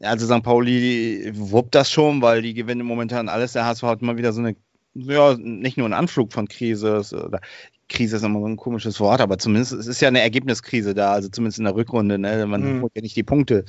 also 0.00 0.26
St. 0.26 0.42
Pauli 0.42 1.32
wuppt 1.34 1.74
das 1.74 1.90
schon, 1.90 2.22
weil 2.22 2.42
die 2.42 2.54
gewinnen 2.54 2.86
momentan 2.86 3.28
alles. 3.28 3.54
Der 3.54 3.64
HSV 3.64 3.82
hat 3.84 4.02
mal 4.02 4.18
wieder 4.18 4.32
so 4.32 4.40
eine, 4.40 4.54
ja, 4.94 5.34
nicht 5.38 5.76
nur 5.78 5.86
einen 5.86 5.94
Anflug 5.94 6.32
von 6.32 6.46
Krise, 6.46 7.02
oder 7.12 7.40
Krise 7.88 8.16
ist 8.16 8.22
immer 8.22 8.40
so 8.40 8.46
ein 8.46 8.56
komisches 8.58 9.00
Wort, 9.00 9.20
aber 9.20 9.38
zumindest 9.38 9.72
es 9.72 9.86
ist 9.86 10.00
ja 10.00 10.08
eine 10.08 10.20
Ergebniskrise 10.20 10.94
da, 10.94 11.12
also 11.12 11.28
zumindest 11.30 11.58
in 11.58 11.64
der 11.64 11.74
Rückrunde. 11.74 12.18
Ne? 12.18 12.46
Man 12.46 12.76
Mhm. 12.76 12.82
holt 12.82 12.92
ja 12.94 13.02
nicht 13.02 13.16
die 13.16 13.22
Punkte. 13.22 13.64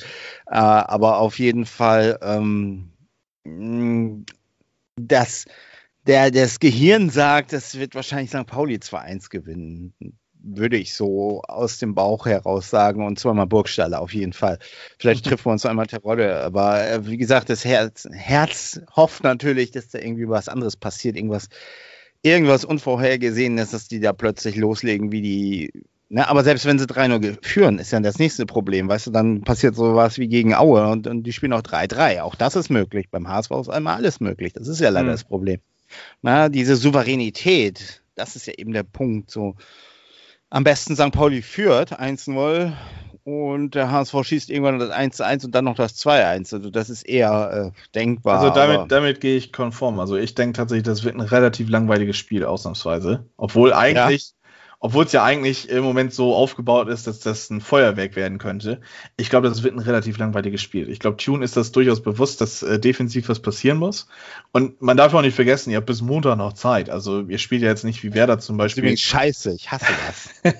Äh, 0.47 0.55
aber 0.57 1.19
auf 1.19 1.39
jeden 1.39 1.65
Fall, 1.65 2.19
ähm, 2.21 2.89
das, 4.97 5.45
der, 6.07 6.31
das 6.31 6.59
Gehirn 6.59 7.09
sagt, 7.09 7.53
das 7.53 7.77
wird 7.77 7.95
wahrscheinlich 7.95 8.29
St. 8.31 8.45
Pauli 8.47 8.75
2-1 8.77 9.29
gewinnen. 9.29 9.93
Würde 10.41 10.77
ich 10.77 10.93
so 10.95 11.41
aus 11.47 11.79
dem 11.79 11.93
Bauch 11.95 12.25
heraus 12.25 12.69
sagen. 12.69 13.05
Und 13.05 13.19
zweimal 13.19 13.45
Burgstaller 13.47 13.99
auf 14.01 14.13
jeden 14.13 14.33
Fall. 14.33 14.57
Vielleicht 14.97 15.25
treffen 15.25 15.45
wir 15.45 15.51
uns 15.51 15.65
einmal 15.65 15.87
Terodde. 15.87 16.37
Aber 16.41 16.87
äh, 16.87 17.05
wie 17.05 17.17
gesagt, 17.17 17.49
das 17.49 17.65
Herz, 17.65 18.07
Herz 18.11 18.79
hofft 18.95 19.23
natürlich, 19.23 19.71
dass 19.71 19.89
da 19.89 19.99
irgendwie 19.99 20.29
was 20.29 20.47
anderes 20.47 20.77
passiert. 20.77 21.17
Irgendwas, 21.17 21.49
irgendwas 22.21 22.63
Unvorhergesehenes, 22.65 23.71
dass 23.71 23.87
die 23.87 23.99
da 23.99 24.13
plötzlich 24.13 24.55
loslegen, 24.55 25.11
wie 25.11 25.21
die. 25.21 25.83
Ne, 26.11 26.27
aber 26.27 26.43
selbst 26.43 26.65
wenn 26.65 26.79
sie 26.79 26.85
3-0 26.87 27.19
ge- 27.19 27.37
führen, 27.43 27.77
ist 27.77 27.91
ja 27.91 27.99
das 27.99 28.17
nächste 28.17 28.47
Problem. 28.47 28.87
Weißt 28.89 29.05
du, 29.05 29.11
dann 29.11 29.41
passiert 29.41 29.75
sowas 29.75 30.17
wie 30.17 30.27
gegen 30.27 30.55
Aue 30.55 30.87
und, 30.87 31.05
und 31.05 31.21
die 31.23 31.33
spielen 31.33 31.53
auch 31.53 31.61
3-3. 31.61 32.21
Auch 32.21 32.33
das 32.33 32.55
ist 32.55 32.69
möglich. 32.71 33.09
Beim 33.11 33.27
HSV 33.27 33.51
ist 33.61 33.69
einmal 33.69 33.97
alles 33.97 34.19
möglich. 34.19 34.53
Das 34.53 34.67
ist 34.67 34.79
ja 34.79 34.89
leider 34.89 35.05
Mhm. 35.09 35.11
das 35.11 35.23
Problem. 35.25 35.59
Na, 36.21 36.49
diese 36.49 36.75
Souveränität, 36.75 38.01
das 38.15 38.35
ist 38.35 38.47
ja 38.47 38.53
eben 38.57 38.73
der 38.73 38.83
Punkt. 38.83 39.31
So, 39.31 39.55
am 40.49 40.63
besten 40.63 40.95
St. 40.95 41.11
Pauli 41.11 41.41
führt 41.41 41.99
1-0 41.99 42.73
und 43.23 43.75
der 43.75 43.91
HSV 43.91 44.15
schießt 44.23 44.49
irgendwann 44.49 44.79
das 44.79 44.89
1-1 44.89 45.45
und 45.45 45.53
dann 45.53 45.65
noch 45.65 45.75
das 45.75 45.95
2-1. 45.97 46.55
Also 46.55 46.69
das 46.69 46.89
ist 46.89 47.03
eher 47.03 47.73
äh, 47.75 47.79
denkbar. 47.93 48.39
Also 48.39 48.53
damit, 48.53 48.91
damit 48.91 49.21
gehe 49.21 49.37
ich 49.37 49.53
konform. 49.53 49.99
Also 49.99 50.15
ich 50.15 50.35
denke 50.35 50.57
tatsächlich, 50.57 50.85
das 50.85 51.03
wird 51.03 51.15
ein 51.15 51.21
relativ 51.21 51.69
langweiliges 51.69 52.17
Spiel, 52.17 52.45
ausnahmsweise. 52.45 53.25
Obwohl 53.37 53.73
eigentlich, 53.73 54.33
obwohl 54.81 55.05
es 55.05 55.11
ja 55.11 55.23
eigentlich 55.23 55.69
im 55.69 55.83
Moment 55.83 56.13
so 56.13 56.33
aufgebaut 56.33 56.87
ist, 56.87 57.05
dass 57.05 57.19
das 57.19 57.49
ein 57.49 57.59
Feuerwerk 57.59 58.15
werden 58.15 58.37
könnte. 58.37 58.79
Ich 59.17 59.29
glaube, 59.29 59.49
das 59.49 59.61
wird 59.61 59.75
ein 59.75 59.79
relativ 59.79 60.17
langweiliges 60.17 60.61
Spiel. 60.61 60.89
Ich 60.89 60.99
glaube, 60.99 61.17
Tune 61.17 61.43
ist 61.43 61.57
das 61.57 61.73
durchaus 61.73 62.01
bewusst, 62.01 62.39
dass 62.39 62.63
äh, 62.63 62.79
defensiv 62.79 63.27
was 63.27 63.39
passieren 63.39 63.77
muss. 63.77 64.07
Und 64.53 64.81
man 64.81 64.95
darf 64.95 65.13
auch 65.13 65.21
nicht 65.21 65.35
vergessen, 65.35 65.71
ihr 65.71 65.77
habt 65.77 65.87
bis 65.87 66.01
Montag 66.01 66.37
noch 66.37 66.53
Zeit. 66.53 66.89
Also 66.89 67.21
ihr 67.21 67.39
spielt 67.39 67.61
ja 67.61 67.67
jetzt 67.67 67.83
nicht 67.83 68.03
wie 68.03 68.13
Werder 68.13 68.39
zum 68.39 68.55
Beispiel. 68.55 68.83
übrigens 68.83 69.01
scheiße, 69.01 69.53
ich 69.53 69.69
hasse 69.69 69.93
das. 70.07 70.53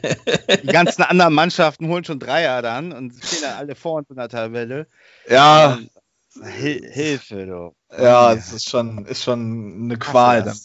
Die 0.64 0.68
ganzen 0.68 1.04
anderen 1.04 1.34
Mannschaften 1.34 1.88
holen 1.88 2.04
schon 2.04 2.20
Dreier 2.20 2.62
dann 2.62 2.92
und 2.92 3.14
stehen 3.24 3.44
dann 3.44 3.58
alle 3.58 3.76
vor 3.76 3.94
uns 3.94 4.10
in 4.10 4.18
der 4.18 4.28
Tabelle. 4.28 4.88
Ja, 5.30 5.80
Hil 6.44 6.88
Hilfe, 6.92 7.46
du. 7.46 7.76
ja, 8.02 8.34
es 8.34 8.54
ist 8.54 8.70
schon, 8.70 9.06
ist 9.06 9.24
schon 9.24 9.84
eine 9.84 9.98
Qual 9.98 10.44
dann. 10.44 10.58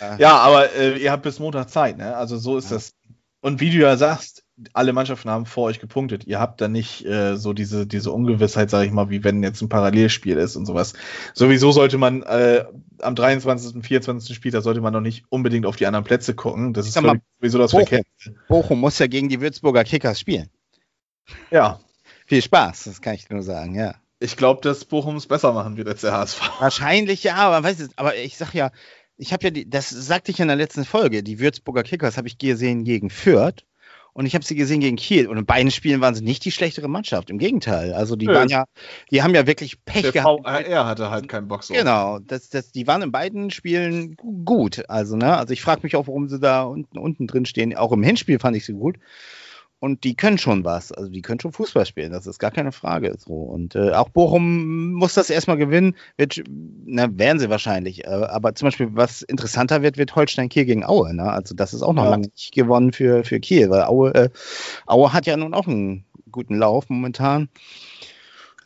Ja. 0.00 0.16
Ja, 0.18 0.36
aber 0.38 0.72
äh, 0.74 0.96
ihr 0.98 1.10
habt 1.12 1.22
bis 1.24 1.38
Montag 1.38 1.70
Zeit, 1.70 1.96
ne? 1.98 2.16
Also 2.16 2.38
so 2.38 2.56
ist 2.56 2.70
Ja. 2.70 2.76
das. 2.76 2.92
Und 3.40 3.60
wie 3.60 3.70
du 3.70 3.78
ja 3.78 3.96
sagst, 3.96 4.44
alle 4.72 4.92
Mannschaften 4.92 5.30
haben 5.30 5.46
vor 5.46 5.64
euch 5.66 5.78
gepunktet. 5.78 6.24
Ihr 6.26 6.40
habt 6.40 6.60
da 6.60 6.66
nicht 6.66 7.04
äh, 7.06 7.36
so 7.36 7.52
diese, 7.52 7.86
diese 7.86 8.10
Ungewissheit, 8.10 8.70
sage 8.70 8.86
ich 8.86 8.92
mal, 8.92 9.10
wie 9.10 9.22
wenn 9.22 9.44
jetzt 9.44 9.62
ein 9.62 9.68
Parallelspiel 9.68 10.36
ist 10.36 10.56
und 10.56 10.66
sowas. 10.66 10.94
Sowieso 11.34 11.70
sollte 11.70 11.98
man 11.98 12.22
äh, 12.24 12.64
am 13.00 13.14
23., 13.14 13.84
24. 13.84 14.34
Spieltag 14.34 14.62
sollte 14.64 14.80
man 14.80 14.92
noch 14.92 15.00
nicht 15.00 15.24
unbedingt 15.28 15.66
auf 15.66 15.76
die 15.76 15.86
anderen 15.86 16.04
Plätze 16.04 16.34
gucken. 16.34 16.72
Das 16.74 16.86
Ich 16.88 16.96
ist 16.96 17.00
mal, 17.02 17.20
sowieso 17.38 17.58
das 17.58 17.70
Bochum. 17.70 18.00
Bochum 18.48 18.80
muss 18.80 18.98
ja 18.98 19.06
gegen 19.06 19.28
die 19.28 19.40
Würzburger 19.40 19.84
Kickers 19.84 20.18
spielen. 20.18 20.48
Ja, 21.52 21.78
Viel 22.26 22.42
Spaß, 22.42 22.84
das 22.84 23.00
kann 23.00 23.14
ich 23.14 23.30
nur 23.30 23.42
sagen, 23.42 23.74
ja. 23.74 23.94
Ich 24.20 24.36
glaube, 24.36 24.60
dass 24.62 24.84
Bochum 24.84 25.16
es 25.16 25.26
besser 25.26 25.52
machen 25.52 25.76
wird 25.76 25.88
als 25.88 26.00
der 26.00 26.12
HSV. 26.12 26.40
Wahrscheinlich 26.60 27.22
ja, 27.24 27.36
aber 27.36 27.62
weißt 27.66 27.80
du, 27.80 27.86
aber 27.96 28.16
ich 28.16 28.36
sag 28.36 28.52
ja, 28.54 28.70
ich 29.16 29.32
habe 29.32 29.44
ja 29.44 29.50
die, 29.50 29.68
das 29.68 29.90
sagte 29.90 30.30
ich 30.30 30.38
ja 30.38 30.42
in 30.44 30.48
der 30.48 30.56
letzten 30.56 30.84
Folge, 30.84 31.22
die 31.22 31.38
Würzburger 31.40 31.82
Kickers 31.82 32.16
habe 32.16 32.28
ich 32.28 32.38
gesehen 32.38 32.84
gegen 32.84 33.10
Fürth 33.10 33.64
und 34.12 34.26
ich 34.26 34.34
habe 34.34 34.44
sie 34.44 34.56
gesehen 34.56 34.80
gegen 34.80 34.96
Kiel 34.96 35.28
und 35.28 35.38
in 35.38 35.46
beiden 35.46 35.70
Spielen 35.70 36.00
waren 36.00 36.14
sie 36.14 36.24
nicht 36.24 36.44
die 36.44 36.50
schlechtere 36.50 36.88
Mannschaft, 36.88 37.30
im 37.30 37.38
Gegenteil. 37.38 37.94
Also 37.94 38.16
die 38.16 38.26
Nö. 38.26 38.34
waren 38.34 38.48
ja, 38.48 38.64
die 39.12 39.22
haben 39.22 39.34
ja 39.34 39.46
wirklich 39.46 39.84
Pech 39.84 40.02
Der 40.02 40.12
gehabt. 40.12 40.44
VRR 40.44 40.86
hatte 40.86 41.10
halt 41.10 41.28
keinen 41.28 41.46
Bock 41.46 41.62
so. 41.62 41.74
Genau, 41.74 42.18
das, 42.18 42.48
das, 42.48 42.72
die 42.72 42.88
waren 42.88 43.02
in 43.02 43.12
beiden 43.12 43.50
Spielen 43.50 44.16
gu- 44.16 44.42
gut. 44.44 44.88
Also, 44.88 45.16
ne, 45.16 45.36
also 45.36 45.52
ich 45.52 45.62
frage 45.62 45.82
mich 45.84 45.94
auch, 45.94 46.08
warum 46.08 46.28
sie 46.28 46.40
da 46.40 46.62
unten, 46.62 46.98
unten 46.98 47.28
drin 47.28 47.46
stehen. 47.46 47.76
Auch 47.76 47.92
im 47.92 48.02
Hinspiel 48.02 48.40
fand 48.40 48.56
ich 48.56 48.64
sie 48.64 48.72
gut. 48.72 48.96
Und 49.80 50.02
die 50.02 50.16
können 50.16 50.38
schon 50.38 50.64
was. 50.64 50.90
Also 50.90 51.08
die 51.08 51.22
können 51.22 51.38
schon 51.38 51.52
Fußball 51.52 51.86
spielen, 51.86 52.10
das 52.10 52.26
ist 52.26 52.38
gar 52.40 52.50
keine 52.50 52.72
Frage. 52.72 53.14
So. 53.18 53.34
Und 53.34 53.76
äh, 53.76 53.92
auch 53.92 54.08
Bochum 54.08 54.92
muss 54.94 55.14
das 55.14 55.30
erstmal 55.30 55.56
gewinnen. 55.56 55.94
Wird, 56.16 56.42
na, 56.84 57.06
werden 57.16 57.38
sie 57.38 57.48
wahrscheinlich. 57.48 58.04
Äh, 58.04 58.08
aber 58.08 58.54
zum 58.56 58.66
Beispiel, 58.66 58.88
was 58.92 59.22
interessanter 59.22 59.82
wird, 59.82 59.96
wird 59.96 60.16
Holstein 60.16 60.48
Kiel 60.48 60.64
gegen 60.64 60.84
Aue. 60.84 61.14
Ne? 61.14 61.30
Also 61.30 61.54
das 61.54 61.74
ist 61.74 61.82
auch 61.82 61.92
noch 61.92 62.04
Ja. 62.04 62.10
lange 62.10 62.26
nicht 62.28 62.52
gewonnen 62.52 62.92
für, 62.92 63.22
für 63.22 63.38
Kiel, 63.38 63.70
weil 63.70 63.84
Aue, 63.84 64.14
äh, 64.14 64.28
Aue 64.86 65.12
hat 65.12 65.26
ja 65.26 65.36
nun 65.36 65.54
auch 65.54 65.68
einen 65.68 66.04
guten 66.32 66.56
Lauf 66.56 66.88
momentan. 66.88 67.48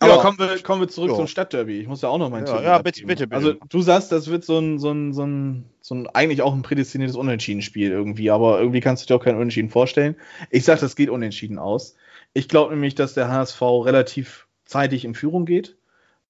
Aber 0.02 0.16
Ja. 0.16 0.20
kommen 0.20 0.38
wir, 0.38 0.58
kommen 0.62 0.80
wir 0.80 0.88
zurück 0.88 1.10
Ja. 1.10 1.16
zum 1.16 1.26
Stadtderby. 1.26 1.80
Ich 1.80 1.86
muss 1.86 2.02
ja 2.02 2.08
auch 2.08 2.18
noch 2.18 2.28
meinen 2.30 2.46
Ja, 2.46 2.56
Tipp 2.56 2.64
ja, 2.64 2.78
bitte, 2.78 3.06
bitte, 3.06 3.26
bitte. 3.26 3.36
Also 3.36 3.54
du 3.68 3.82
sagst, 3.82 4.10
das 4.10 4.28
wird 4.28 4.44
so 4.44 4.58
ein, 4.58 4.78
so 4.78 4.90
ein, 4.90 5.12
so 5.12 5.24
ein, 5.24 5.64
so 5.80 5.94
ein 5.94 6.08
eigentlich 6.08 6.42
auch 6.42 6.52
ein 6.52 6.62
prädestiniertes 6.62 7.16
Unentschieden-Spiel 7.16 7.90
irgendwie, 7.90 8.30
aber 8.30 8.58
irgendwie 8.58 8.80
kannst 8.80 9.02
du 9.02 9.06
dir 9.06 9.18
auch 9.20 9.24
kein 9.24 9.36
Unentschieden 9.36 9.70
vorstellen. 9.70 10.16
Ich 10.50 10.64
sag, 10.64 10.80
das 10.80 10.96
geht 10.96 11.08
unentschieden 11.08 11.58
aus. 11.58 11.94
Ich 12.34 12.48
glaube 12.48 12.72
nämlich, 12.74 12.94
dass 12.94 13.14
der 13.14 13.28
HSV 13.28 13.60
relativ 13.62 14.48
zeitig 14.64 15.04
in 15.04 15.14
Führung 15.14 15.44
geht. 15.44 15.76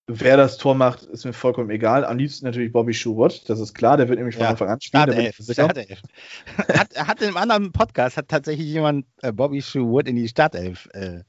Wer 0.09 0.36
das 0.36 0.59
Tor 0.59 0.74
macht, 0.74 1.05
ist 1.05 1.24
mir 1.24 1.32
vollkommen 1.32 1.70
egal. 1.70 2.05
Am 2.05 2.18
liebsten 2.18 2.44
natürlich 2.44 2.72
Bobby 2.72 2.92
Schubert, 2.92 3.48
das 3.48 3.61
ist 3.61 3.72
klar, 3.72 3.96
der 3.96 4.09
wird 4.09 4.18
nämlich 4.18 4.34
von 4.34 4.44
Ja, 4.44 4.50
Anfang 4.50 4.68
an 4.68 4.80
spielen. 4.80 5.05
Startelf. 5.05 5.36
Startelf. 5.48 6.03
hat, 6.68 6.96
hat 6.96 7.20
in 7.22 7.28
einem 7.28 7.36
anderen 7.36 7.70
Podcast 7.72 8.16
hat 8.16 8.26
tatsächlich 8.26 8.66
jemand 8.66 9.07
äh, 9.22 9.32
Bobby 9.32 9.62
Sherwood 9.62 10.09
in 10.09 10.16
die 10.16 10.26
Startelf 10.28 10.88
äh, 10.92 11.20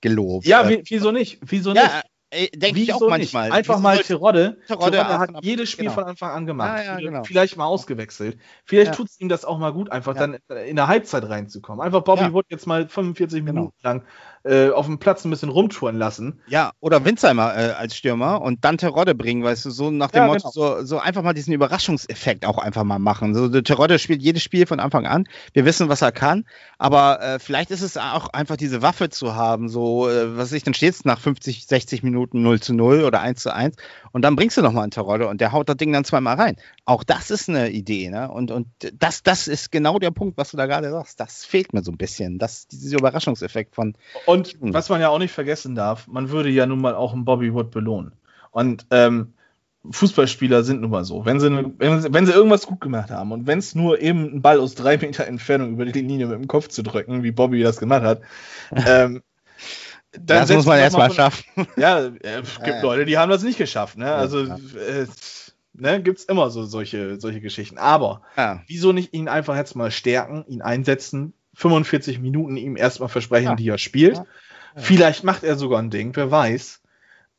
gelobt. 0.00 0.44
Ja, 0.44 0.62
äh, 0.68 0.68
wie, 0.70 0.82
wieso 0.88 1.12
nicht? 1.12 1.38
Wieso 1.42 1.72
nicht? 1.72 1.82
ja 1.84 2.02
äh, 2.30 2.48
denke 2.56 2.80
ich 2.80 2.92
auch 2.92 3.00
Wieso 3.00 3.08
manchmal. 3.08 3.44
Nicht? 3.48 3.56
Einfach 3.56 3.74
Wieso 3.74 3.82
mal 3.82 3.98
Terodde. 3.98 4.58
Terodde 4.66 4.96
Terodde 4.96 5.18
hat 5.18 5.30
jedes 5.42 5.70
Spiel 5.70 5.84
genau. 5.84 5.94
von 5.94 6.04
Anfang 6.04 6.30
an 6.30 6.46
gemacht. 6.46 6.78
Ja, 6.78 6.84
ja, 6.84 6.96
genau. 6.96 7.22
Vielleicht 7.24 7.56
mal 7.56 7.66
ausgewechselt. 7.66 8.38
Vielleicht 8.64 8.90
Ja. 8.90 8.94
tut 8.96 9.08
es 9.08 9.20
ihm 9.20 9.28
das 9.28 9.44
auch 9.44 9.58
mal 9.58 9.72
gut, 9.72 9.90
einfach 9.92 10.14
Ja. 10.16 10.26
dann 10.26 10.38
in 10.66 10.76
der 10.76 10.88
Halbzeit 10.88 11.28
reinzukommen. 11.28 11.84
Einfach 11.84 12.02
Bobby 12.02 12.22
Ja. 12.22 12.32
wurde 12.32 12.48
jetzt 12.50 12.66
mal 12.66 12.88
45 12.88 13.40
Genau. 13.40 13.52
Minuten 13.52 13.76
lang 13.82 14.04
äh, 14.46 14.70
auf 14.70 14.86
dem 14.86 14.98
Platz 14.98 15.24
ein 15.24 15.30
bisschen 15.30 15.48
rumtouren 15.48 15.96
lassen. 15.96 16.40
Ja, 16.48 16.72
oder 16.80 17.04
Winzheimer 17.04 17.56
äh, 17.56 17.70
als 17.72 17.96
Stürmer 17.96 18.40
und 18.42 18.64
dann 18.64 18.78
Terodde 18.78 19.14
bringen, 19.14 19.42
weißt 19.42 19.64
du, 19.64 19.70
so 19.70 19.90
nach 19.90 20.10
dem 20.10 20.22
Ja, 20.22 20.26
Motto, 20.28 20.50
genau. 20.52 20.78
so, 20.78 20.84
so 20.84 20.98
einfach 20.98 21.22
mal 21.22 21.34
diesen 21.34 21.52
Überraschungseffekt 21.52 22.46
auch 22.46 22.58
einfach 22.58 22.84
mal 22.84 22.98
machen. 22.98 23.34
So, 23.34 23.48
der 23.48 23.64
Terodde 23.64 23.98
spielt 23.98 24.22
jedes 24.22 24.42
Spiel 24.42 24.66
von 24.66 24.80
Anfang 24.80 25.06
an. 25.06 25.24
Wir 25.52 25.64
wissen, 25.64 25.88
was 25.88 26.02
er 26.02 26.12
kann, 26.12 26.44
aber 26.78 27.20
äh, 27.22 27.38
vielleicht 27.38 27.70
ist 27.70 27.82
es 27.82 27.96
auch 27.96 28.28
einfach 28.28 28.56
diese 28.56 28.82
Waffe 28.82 29.08
zu 29.08 29.34
haben, 29.34 29.68
so, 29.68 30.08
äh, 30.08 30.36
was 30.36 30.52
ich, 30.52 30.62
dann 30.62 30.74
steht 30.74 30.94
es 30.94 31.04
nach 31.04 31.20
50, 31.20 31.66
60 31.66 32.02
Minuten 32.02 32.42
0 32.42 32.60
zu 32.60 32.74
0 32.74 33.04
oder 33.04 33.20
1 33.20 33.42
zu 33.42 33.52
1 33.54 33.76
und 34.12 34.22
dann 34.22 34.36
bringst 34.36 34.56
du 34.56 34.62
nochmal 34.62 34.84
einen 34.84 34.92
Terodde 34.92 35.28
und 35.28 35.40
der 35.40 35.52
haut 35.52 35.68
das 35.68 35.76
Ding 35.76 35.92
dann 35.92 36.04
zweimal 36.04 36.36
rein. 36.36 36.56
Auch 36.84 37.04
das 37.04 37.30
ist 37.30 37.48
eine 37.48 37.70
Idee, 37.70 38.10
ne? 38.10 38.30
Und, 38.30 38.50
und 38.50 38.68
das, 38.94 39.22
das 39.22 39.48
ist 39.48 39.72
genau 39.72 39.98
der 39.98 40.10
Punkt, 40.10 40.38
was 40.38 40.50
du 40.50 40.56
da 40.56 40.66
gerade 40.66 40.90
sagst. 40.90 41.20
Das 41.20 41.44
fehlt 41.44 41.72
mir 41.72 41.82
so 41.82 41.90
ein 41.92 41.98
bisschen. 41.98 42.38
Das, 42.38 42.66
dieser 42.68 42.98
Überraschungseffekt 42.98 43.74
von, 43.74 43.94
Und 44.24 44.35
Hm. 44.44 44.74
was 44.74 44.88
man 44.88 45.00
ja 45.00 45.08
auch 45.08 45.18
nicht 45.18 45.32
vergessen 45.32 45.74
darf, 45.74 46.06
man 46.06 46.30
würde 46.30 46.48
ja 46.50 46.66
nun 46.66 46.80
mal 46.80 46.94
auch 46.94 47.12
einen 47.12 47.24
Bobby 47.24 47.52
Wood 47.52 47.70
belohnen. 47.70 48.12
Und 48.50 48.86
ähm, 48.90 49.34
Fußballspieler 49.90 50.64
sind 50.64 50.80
nun 50.80 50.90
mal 50.90 51.04
so. 51.04 51.24
Wenn 51.24 51.38
sie, 51.40 51.50
wenn, 51.78 52.00
sie, 52.00 52.12
wenn 52.12 52.26
sie 52.26 52.32
irgendwas 52.32 52.66
gut 52.66 52.80
gemacht 52.80 53.10
haben 53.10 53.32
und 53.32 53.46
wenn 53.46 53.58
es 53.58 53.74
nur 53.74 54.00
eben 54.00 54.36
ein 54.36 54.42
Ball 54.42 54.58
aus 54.60 54.74
drei 54.74 54.96
Meter 54.96 55.26
Entfernung 55.26 55.72
über 55.72 55.84
die 55.84 56.00
Linie 56.02 56.26
mit 56.26 56.38
dem 56.38 56.48
Kopf 56.48 56.68
zu 56.68 56.82
drücken, 56.82 57.22
wie 57.22 57.30
Bobby 57.30 57.62
das 57.62 57.78
gemacht 57.78 58.02
hat, 58.02 58.22
ähm, 58.86 59.22
dann 60.12 60.46
das 60.46 60.50
muss 60.50 60.66
man 60.66 60.78
erstmal 60.78 61.12
schaffen. 61.12 61.44
Ja, 61.76 62.00
äh, 62.06 62.40
es 62.40 62.54
gibt 62.56 62.68
Ja. 62.68 62.82
Leute, 62.82 63.04
die 63.04 63.18
haben 63.18 63.30
das 63.30 63.42
nicht 63.42 63.58
geschafft. 63.58 63.98
Ne? 63.98 64.10
Also 64.10 64.40
äh, 64.40 65.06
ne, 65.74 66.02
gibt 66.02 66.18
es 66.18 66.24
immer 66.24 66.50
so 66.50 66.64
solche, 66.64 67.20
solche 67.20 67.40
Geschichten. 67.40 67.78
Aber 67.78 68.22
Ja. 68.36 68.62
wieso 68.66 68.92
nicht 68.92 69.12
ihn 69.12 69.28
einfach 69.28 69.56
jetzt 69.56 69.76
mal 69.76 69.90
stärken, 69.90 70.44
ihn 70.48 70.62
einsetzen, 70.62 71.34
45 71.56 72.20
Minuten 72.20 72.56
ihm 72.56 72.76
erstmal 72.76 73.08
versprechen, 73.08 73.48
Ja. 73.48 73.54
die 73.56 73.68
er 73.68 73.78
spielt. 73.78 74.16
Ja. 74.18 74.26
Vielleicht 74.76 75.24
macht 75.24 75.42
er 75.42 75.56
sogar 75.56 75.80
ein 75.80 75.90
Ding, 75.90 76.14
wer 76.14 76.30
weiß. 76.30 76.82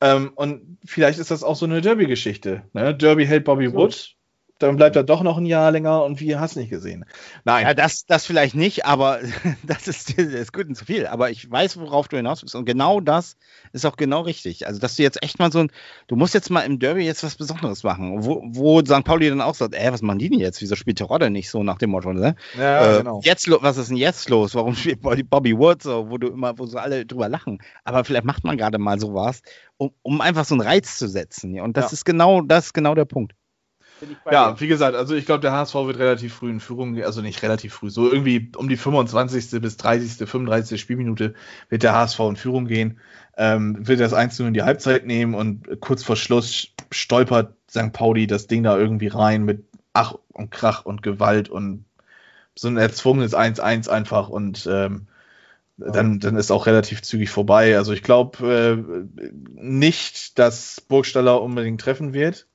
Ähm, 0.02 0.32
und 0.36 0.80
vielleicht 0.86 1.20
ist 1.20 1.30
das 1.32 1.44
auch 1.44 1.56
so 1.56 1.66
eine 1.66 1.82
Derby-Geschichte. 1.82 2.64
Ne? 2.74 2.96
Derby 2.96 3.26
hält 3.28 3.46
Bobby 3.46 3.68
So. 3.68 3.74
Wood, 3.76 4.16
dann 4.60 4.76
bleibt 4.76 4.96
er 4.96 5.04
doch 5.04 5.22
noch 5.24 5.38
ein 5.38 5.46
Jahr 5.46 5.72
länger 5.72 6.04
und 6.04 6.20
wie 6.20 6.36
hast 6.36 6.56
nicht 6.56 6.70
gesehen. 6.70 7.06
Nein, 7.46 7.66
Ja, 7.66 7.74
das, 7.74 8.06
das 8.06 8.26
vielleicht 8.26 8.56
nicht, 8.56 8.86
aber 8.86 9.20
das 9.64 9.88
ist, 9.88 10.18
das 10.18 10.26
ist 10.28 10.54
gut 10.54 10.68
und 10.68 10.76
zu 10.76 10.86
viel. 10.86 11.08
Aber 11.08 11.30
ich 11.30 11.50
weiß, 11.50 11.80
worauf 11.80 12.08
du 12.08 12.18
hinaus 12.18 12.42
willst. 12.42 12.56
Und 12.56 12.66
genau 12.66 13.00
das 13.00 13.38
ist 13.74 13.86
auch 13.86 13.98
genau 13.98 14.22
richtig. 14.22 14.68
Also, 14.68 14.80
dass 14.80 14.96
du 14.96 15.04
jetzt 15.04 15.22
echt 15.24 15.40
mal 15.40 15.52
so 15.52 15.60
ein, 15.60 15.72
du 16.08 16.16
musst 16.16 16.34
jetzt 16.34 16.50
mal 16.50 16.62
im 16.62 16.80
Derby 16.80 17.04
jetzt 17.04 17.24
was 17.24 17.36
Besonderes 17.36 17.84
machen. 17.84 18.24
Wo, 18.26 18.42
wo 18.48 18.80
St. 18.82 19.04
Pauli 19.04 19.30
dann 19.30 19.42
auch 19.42 19.56
sagt, 19.56 19.76
ey, 19.76 19.92
was 19.92 20.02
machen 20.02 20.20
die 20.20 20.30
denn 20.30 20.40
jetzt? 20.40 20.62
Wieso 20.62 20.76
spielt 20.76 20.98
Terodde 20.98 21.30
nicht 21.30 21.50
so 21.50 21.64
nach 21.64 21.78
dem 21.78 21.92
Motto, 21.92 22.14
ne? 22.14 22.36
ja, 22.58 22.94
äh, 22.96 22.98
genau. 23.00 23.22
Jetzt, 23.24 23.50
was 23.50 23.78
ist 23.78 23.90
denn 23.90 23.98
jetzt 23.98 24.30
los? 24.30 24.56
Warum 24.56 24.76
spielt 24.76 25.02
Bobby, 25.02 25.24
Bobby 25.24 25.58
Wood 25.58 25.84
so, 25.84 26.10
wo 26.10 26.18
du 26.18 26.28
immer, 26.28 26.58
wo 26.58 26.66
so 26.66 26.78
alle 26.78 27.06
drüber 27.06 27.30
lachen? 27.30 27.60
Aber 27.84 28.04
vielleicht 28.04 28.26
macht 28.26 28.44
man 28.44 28.58
gerade 28.58 28.78
mal 28.78 29.00
sowas, 29.00 29.42
um, 29.78 29.92
um 30.02 30.22
einfach 30.22 30.46
so 30.46 30.56
einen 30.56 30.62
Reiz 30.62 30.98
zu 30.98 31.08
setzen. 31.08 31.60
Und 31.60 31.78
das 31.78 31.92
Ja. 31.92 31.94
ist 31.94 32.06
genau, 32.06 32.42
das 32.42 32.68
ist 32.68 32.74
genau 32.74 32.96
der 32.96 33.06
Punkt. 33.06 33.34
Ja, 34.32 34.60
wie 34.60 34.68
gesagt, 34.68 34.96
also 34.96 35.16
ich 35.16 35.26
glaube, 35.26 35.42
der 35.42 35.52
HSV 35.52 35.76
wird 35.76 36.00
relativ 36.00 36.34
früh 36.34 36.50
in 36.50 36.60
Führung, 36.60 36.94
gehen, 36.94 37.06
also 37.06 37.22
nicht 37.22 37.42
relativ 37.42 37.74
früh, 37.74 37.90
so 37.90 38.12
irgendwie 38.12 38.52
um 38.56 38.70
die 38.70 38.78
25. 38.78 39.62
bis 39.62 39.78
30., 39.78 40.28
35. 40.28 40.80
Spielminute 40.80 41.34
wird 41.70 41.84
der 41.84 41.94
HSV 41.94 42.20
in 42.20 42.36
Führung 42.36 42.66
gehen, 42.66 43.00
ähm, 43.38 43.88
wird 43.88 44.00
das 44.00 44.14
1 44.14 44.40
in 44.40 44.54
die 44.54 44.64
Halbzeit 44.64 45.06
nehmen 45.06 45.34
und 45.34 45.80
kurz 45.80 46.04
vor 46.04 46.16
Schluss 46.16 46.70
stolpert 46.92 47.54
St. 47.70 47.92
Pauli 47.94 48.28
das 48.28 48.48
Ding 48.48 48.64
da 48.64 48.78
irgendwie 48.78 49.08
rein 49.08 49.44
mit 49.44 49.66
Ach 49.94 50.16
und 50.34 50.52
Krach 50.52 50.86
und 50.86 51.02
Gewalt 51.02 51.50
und 51.50 51.86
so 52.56 52.68
ein 52.68 52.78
erzwungenes 52.78 53.36
1-1 53.36 53.90
einfach 53.90 54.30
und 54.30 54.68
ähm, 54.72 55.08
dann, 55.78 56.20
dann 56.20 56.36
ist 56.36 56.52
auch 56.52 56.66
relativ 56.66 57.04
zügig 57.04 57.30
vorbei. 57.30 57.78
Also 57.78 57.94
ich 57.94 58.02
glaube 58.02 58.48
äh, 58.52 59.22
nicht, 59.54 60.40
dass 60.40 60.82
Burgstaller 60.82 61.42
unbedingt 61.42 61.80
treffen 61.80 62.14
wird. 62.14 62.48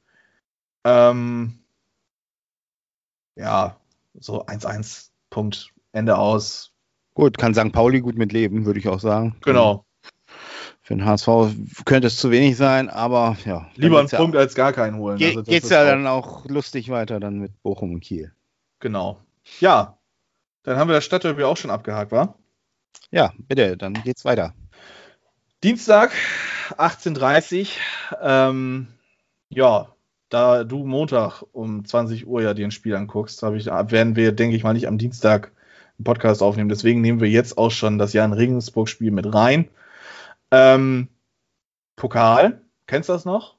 Ähm, 0.84 1.58
ja, 3.36 3.76
so 4.14 4.44
1-1, 4.46 5.10
Punkt, 5.30 5.70
Ende 5.92 6.16
aus. 6.18 6.72
Gut, 7.14 7.38
kann 7.38 7.54
St. 7.54 7.72
Pauli 7.72 8.00
gut 8.00 8.16
mit 8.16 8.32
leben, 8.32 8.64
würde 8.64 8.78
ich 8.78 8.88
auch 8.88 9.00
sagen. 9.00 9.36
Genau. 9.44 9.84
Für 10.80 10.94
den 10.96 11.04
HSV 11.04 11.28
könnte 11.84 12.08
es 12.08 12.16
zu 12.16 12.30
wenig 12.30 12.56
sein, 12.56 12.88
aber 12.90 13.36
ja. 13.44 13.70
Lieber 13.76 14.00
einen 14.00 14.08
ja, 14.08 14.18
Punkt 14.18 14.36
als 14.36 14.54
gar 14.54 14.72
keinen 14.72 14.96
holen. 14.96 15.18
Ge 15.18 15.28
Also 15.28 15.42
geht's 15.44 15.66
ist 15.66 15.70
ja 15.70 15.82
auch- 15.82 15.86
dann 15.86 16.06
auch 16.06 16.44
lustig 16.46 16.88
weiter 16.90 17.20
dann 17.20 17.38
mit 17.38 17.62
Bochum 17.62 17.92
und 17.94 18.00
Kiel. 18.00 18.34
Genau. 18.80 19.20
Ja, 19.60 19.98
dann 20.64 20.76
haben 20.76 20.88
wir 20.88 20.94
das 20.94 21.04
Stadtderby 21.04 21.44
auch 21.44 21.56
schon 21.56 21.70
abgehakt, 21.70 22.10
war? 22.12 22.36
Ja, 23.10 23.32
bitte, 23.36 23.76
dann 23.76 23.94
geht's 23.94 24.24
weiter. 24.24 24.54
Dienstag, 25.62 26.12
18.30 26.78 27.76
Ähm, 28.20 28.88
ja, 29.50 29.91
da 30.32 30.64
du 30.64 30.84
Montag 30.84 31.42
um 31.52 31.84
20 31.84 32.26
Uhr 32.26 32.42
ja 32.42 32.54
dir 32.54 32.66
ein 32.66 32.70
Spiel 32.70 32.96
anguckst, 32.96 33.42
ich, 33.42 33.66
werden 33.66 34.16
wir, 34.16 34.32
denke 34.32 34.56
ich 34.56 34.62
mal, 34.62 34.72
nicht 34.72 34.88
am 34.88 34.98
Dienstag 34.98 35.52
einen 35.98 36.04
Podcast 36.04 36.42
aufnehmen. 36.42 36.68
Deswegen 36.68 37.00
nehmen 37.00 37.20
wir 37.20 37.28
jetzt 37.28 37.58
auch 37.58 37.70
schon 37.70 37.98
das 37.98 38.12
Jan 38.12 38.32
Regensburg-Spiel 38.32 39.10
mit 39.10 39.32
rein. 39.32 39.68
Ähm, 40.50 41.08
Pokal, 41.96 42.62
kennst 42.86 43.08
du 43.08 43.12
das 43.12 43.24
noch? 43.24 43.56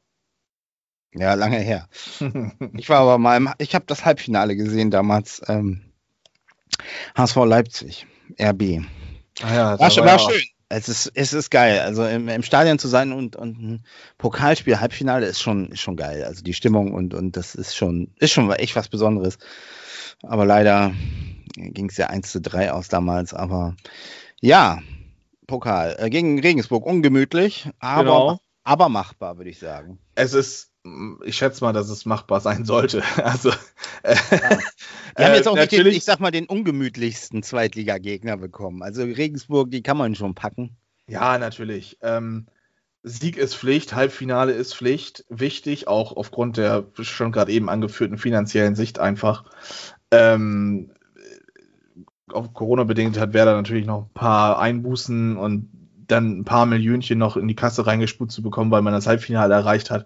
Ja, 1.13 1.35
lange 1.35 1.59
her. 1.59 1.87
Ich 2.73 2.89
war 2.89 2.99
aber 2.99 3.17
mal, 3.19 3.37
im, 3.37 3.49
ich 3.59 3.75
habe 3.75 3.85
das 3.85 4.03
Halbfinale 4.03 4.55
gesehen 4.55 4.89
damals. 4.89 5.41
Ähm, 5.47 5.81
HSV 7.15 7.35
Leipzig, 7.45 8.07
RB. 8.41 8.83
Ah 9.41 9.53
ja, 9.53 9.79
War, 9.79 9.95
war 9.95 10.05
war 10.05 10.19
schön. 10.19 10.41
Es 10.75 10.89
ist, 10.89 11.11
es 11.13 11.33
ist 11.33 11.51
geil. 11.51 11.79
Also 11.79 12.05
im, 12.05 12.27
im 12.27 12.43
Stadion 12.43 12.79
zu 12.79 12.87
sein 12.87 13.11
und, 13.11 13.35
und 13.35 13.61
ein 13.61 13.85
Pokalspiel, 14.17 14.79
Halbfinale 14.79 15.27
ist 15.27 15.41
schon, 15.41 15.69
ist 15.69 15.81
schon 15.81 15.95
geil. 15.95 16.23
Also 16.23 16.43
die 16.43 16.53
Stimmung 16.53 16.93
und, 16.93 17.13
und 17.13 17.37
das 17.37 17.53
ist 17.53 17.75
schon, 17.75 18.11
ist 18.17 18.31
schon 18.31 18.51
echt 18.51 18.75
was 18.75 18.89
Besonderes. 18.89 19.37
Aber 20.23 20.45
leider 20.45 20.93
ging 21.55 21.89
es 21.89 21.97
ja 21.97 22.07
1 22.07 22.31
zu 22.31 22.41
3 22.41 22.71
aus 22.71 22.87
damals. 22.87 23.33
Aber 23.33 23.75
ja, 24.41 24.81
Pokal. 25.47 25.95
Äh, 25.99 26.09
gegen 26.09 26.39
Regensburg 26.39 26.85
ungemütlich, 26.85 27.69
aber, 27.79 28.03
Genau. 28.03 28.39
aber 28.63 28.89
machbar, 28.89 29.37
würde 29.37 29.51
ich 29.51 29.59
sagen. 29.59 29.99
Es 30.15 30.33
ist, 30.33 30.71
ich 31.23 31.37
schätze 31.37 31.63
mal, 31.63 31.73
dass 31.73 31.89
es 31.89 32.05
machbar 32.05 32.41
sein 32.41 32.65
sollte. 32.65 33.03
Also, 33.23 33.49
äh, 34.03 34.15
Die 35.17 35.23
haben 35.23 35.33
äh, 35.33 35.35
jetzt 35.35 35.47
auch 35.47 35.55
nicht 35.55 35.71
den, 35.71 35.79
natürlich- 35.79 35.97
ich 35.97 36.03
sag 36.03 36.19
mal, 36.19 36.31
den 36.31 36.45
ungemütlichsten 36.45 37.43
Zweitliga-Gegner 37.43 38.37
bekommen. 38.37 38.83
Also 38.83 39.03
Regensburg, 39.03 39.71
die 39.71 39.81
kann 39.83 39.97
man 39.97 40.15
schon 40.15 40.35
packen. 40.35 40.75
Ja, 41.07 41.37
natürlich. 41.37 41.97
Ähm, 42.01 42.47
Sieg 43.03 43.37
ist 43.37 43.55
Pflicht, 43.55 43.93
Halbfinale 43.95 44.53
ist 44.53 44.75
Pflicht. 44.75 45.25
Wichtig, 45.29 45.87
auch 45.87 46.15
aufgrund 46.15 46.57
der 46.57 46.85
schon 47.01 47.31
gerade 47.31 47.51
eben 47.51 47.69
angeführten 47.69 48.17
finanziellen 48.17 48.75
Sicht 48.75 48.99
einfach. 48.99 49.45
Ähm, 50.11 50.91
auf 52.31 52.53
Corona 52.53 52.83
bedingt 52.83 53.19
hat 53.19 53.33
Werder 53.33 53.55
natürlich 53.55 53.85
noch 53.85 54.03
ein 54.03 54.13
paar 54.13 54.59
Einbußen 54.59 55.37
und 55.37 55.69
dann 56.07 56.39
ein 56.39 56.45
paar 56.45 56.65
Millionchen 56.65 57.17
noch 57.19 57.37
in 57.37 57.47
die 57.47 57.55
Kasse 57.55 57.85
reingespult 57.85 58.31
zu 58.31 58.41
bekommen, 58.41 58.71
weil 58.71 58.81
man 58.81 58.93
das 58.93 59.07
Halbfinale 59.07 59.53
erreicht 59.53 59.91
hat. 59.91 60.05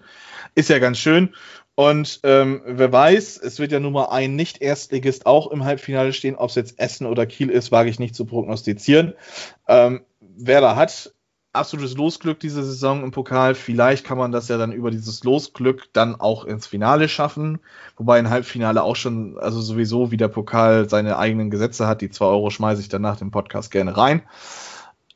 Ist 0.58 0.70
ja 0.70 0.80
ganz 0.80 0.98
schön. 0.98 1.36
Und 1.76 2.22
ähm, 2.24 2.64
wer 2.66 2.92
weiß, 2.92 3.38
es 3.38 3.60
wird 3.60 3.72
ja 3.72 3.80
nun 3.80 3.94
mal 3.94 4.06
ein 4.06 4.36
Nicht-Erstligist 4.36 5.28
auch 5.28 5.52
im 5.52 5.64
Halbfinale 5.64 6.14
stehen. 6.14 6.36
Ob 6.36 6.50
es 6.50 6.56
jetzt 6.56 6.80
Essen 6.80 7.06
oder 7.06 7.28
Kiel 7.28 7.52
ist, 7.52 7.72
wage 7.72 7.92
ich 7.92 8.00
nicht 8.00 8.16
zu 8.16 8.26
prognostizieren. 8.26 9.14
Ähm, 9.68 10.02
Werder 10.20 10.76
hat 10.76 11.14
absolutes 11.54 11.96
Losglück 11.96 12.40
diese 12.40 12.64
Saison 12.64 13.04
im 13.04 13.12
Pokal. 13.12 13.54
Vielleicht 13.54 14.04
kann 14.04 14.18
man 14.18 14.32
das 14.32 14.48
ja 14.48 14.58
dann 14.58 14.72
über 14.72 14.90
dieses 14.90 15.24
Losglück 15.24 15.94
dann 15.94 16.20
auch 16.20 16.44
ins 16.44 16.66
Finale 16.66 17.08
schaffen. 17.08 17.60
Wobei 17.96 18.18
ein 18.18 18.32
Halbfinale 18.32 18.82
auch 18.82 18.96
schon, 18.96 19.38
also 19.38 19.62
sowieso 19.62 20.10
wie 20.10 20.18
der 20.18 20.28
Pokal 20.28 20.90
seine 20.90 21.20
eigenen 21.20 21.52
Gesetze 21.52 21.86
hat. 21.86 22.02
Die 22.02 22.10
2 22.10 22.26
Euro 22.26 22.50
schmeiße 22.50 22.82
ich 22.82 22.90
dann 22.90 23.04
nach 23.04 23.18
dem 23.18 23.30
Podcast 23.30 23.70
gerne 23.70 23.96
rein. 23.96 24.24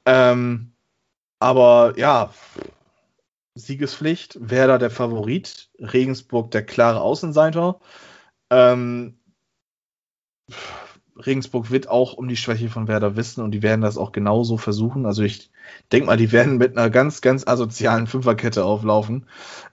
Ähm, 0.05 0.73
aber 1.39 1.93
ja, 1.97 2.29
Siegespflicht, 3.55 4.37
Werder 4.39 4.79
der 4.79 4.91
Favorit, 4.91 5.69
Regensburg 5.79 6.51
der 6.51 6.63
klare 6.63 7.01
Außenseiter. 7.01 7.79
Ähm, 8.49 9.17
Regensburg 11.25 11.71
wird 11.71 11.89
auch 11.89 12.13
um 12.13 12.27
die 12.27 12.37
Schwäche 12.37 12.69
von 12.69 12.87
Werder 12.87 13.15
wissen 13.15 13.43
und 13.43 13.51
die 13.51 13.61
werden 13.61 13.81
das 13.81 13.97
auch 13.97 14.11
genauso 14.11 14.57
versuchen. 14.57 15.05
Also 15.05 15.23
ich 15.23 15.51
denke 15.91 16.07
mal, 16.07 16.17
die 16.17 16.31
werden 16.31 16.57
mit 16.57 16.77
einer 16.77 16.89
ganz, 16.89 17.21
ganz 17.21 17.45
asozialen 17.45 18.07
Fünferkette 18.07 18.63
auflaufen. 18.63 19.27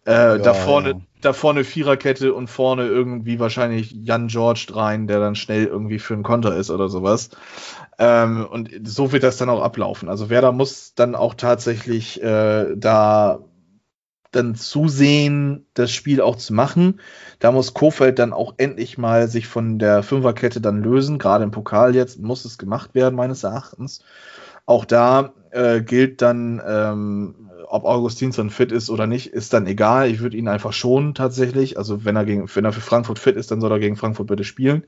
Äh, 0.04 0.38
da, 0.38 0.54
vorne, 0.54 0.90
ja. 0.90 1.00
da 1.20 1.32
vorne 1.32 1.64
Viererkette 1.64 2.34
und 2.34 2.48
vorne 2.48 2.86
irgendwie 2.86 3.38
wahrscheinlich 3.38 3.92
Jan 3.92 4.28
George 4.28 4.66
rein, 4.70 5.06
der 5.06 5.20
dann 5.20 5.34
schnell 5.34 5.64
irgendwie 5.64 5.98
für 5.98 6.14
einen 6.14 6.22
Konter 6.22 6.56
ist 6.56 6.70
oder 6.70 6.88
sowas. 6.88 7.30
Ähm, 7.98 8.46
und 8.50 8.70
so 8.84 9.12
wird 9.12 9.22
das 9.22 9.38
dann 9.38 9.48
auch 9.48 9.62
ablaufen. 9.62 10.08
Also 10.08 10.30
Werder 10.30 10.52
muss 10.52 10.94
dann 10.94 11.14
auch 11.14 11.34
tatsächlich 11.34 12.22
äh, 12.22 12.76
da 12.76 13.40
dann 14.30 14.54
zusehen, 14.54 15.66
das 15.74 15.90
Spiel 15.90 16.20
auch 16.20 16.36
zu 16.36 16.52
machen. 16.52 17.00
Da 17.38 17.50
muss 17.50 17.74
Kofeld 17.74 18.18
dann 18.18 18.32
auch 18.32 18.54
endlich 18.58 18.98
mal 18.98 19.28
sich 19.28 19.46
von 19.46 19.78
der 19.78 20.02
Fünferkette 20.02 20.60
dann 20.60 20.82
lösen. 20.82 21.18
Gerade 21.18 21.44
im 21.44 21.50
Pokal 21.50 21.94
jetzt 21.94 22.20
muss 22.20 22.44
es 22.44 22.58
gemacht 22.58 22.94
werden, 22.94 23.14
meines 23.14 23.42
Erachtens. 23.44 24.04
Auch 24.66 24.84
da 24.84 25.32
äh, 25.50 25.80
gilt 25.80 26.20
dann, 26.20 26.60
ähm, 26.66 27.50
ob 27.68 27.84
Augustinsson 27.84 28.50
fit 28.50 28.70
ist 28.70 28.90
oder 28.90 29.06
nicht, 29.06 29.28
ist 29.28 29.52
dann 29.54 29.66
egal. 29.66 30.10
Ich 30.10 30.20
würde 30.20 30.36
ihn 30.36 30.48
einfach 30.48 30.74
schonen 30.74 31.14
tatsächlich. 31.14 31.78
Also 31.78 32.04
wenn 32.04 32.16
er, 32.16 32.26
gegen, 32.26 32.54
wenn 32.54 32.64
er 32.64 32.72
für 32.72 32.82
Frankfurt 32.82 33.18
fit 33.18 33.36
ist, 33.36 33.50
dann 33.50 33.62
soll 33.62 33.72
er 33.72 33.78
gegen 33.78 33.96
Frankfurt 33.96 34.26
bitte 34.26 34.44
spielen. 34.44 34.84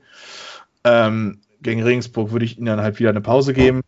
Ähm, 0.83 1.41
gegen 1.61 1.83
Regensburg 1.83 2.31
würde 2.31 2.45
ich 2.45 2.59
ihm 2.59 2.65
dann 2.65 2.81
halt 2.81 2.99
wieder 2.99 3.09
eine 3.09 3.21
Pause 3.21 3.53
geben. 3.53 3.81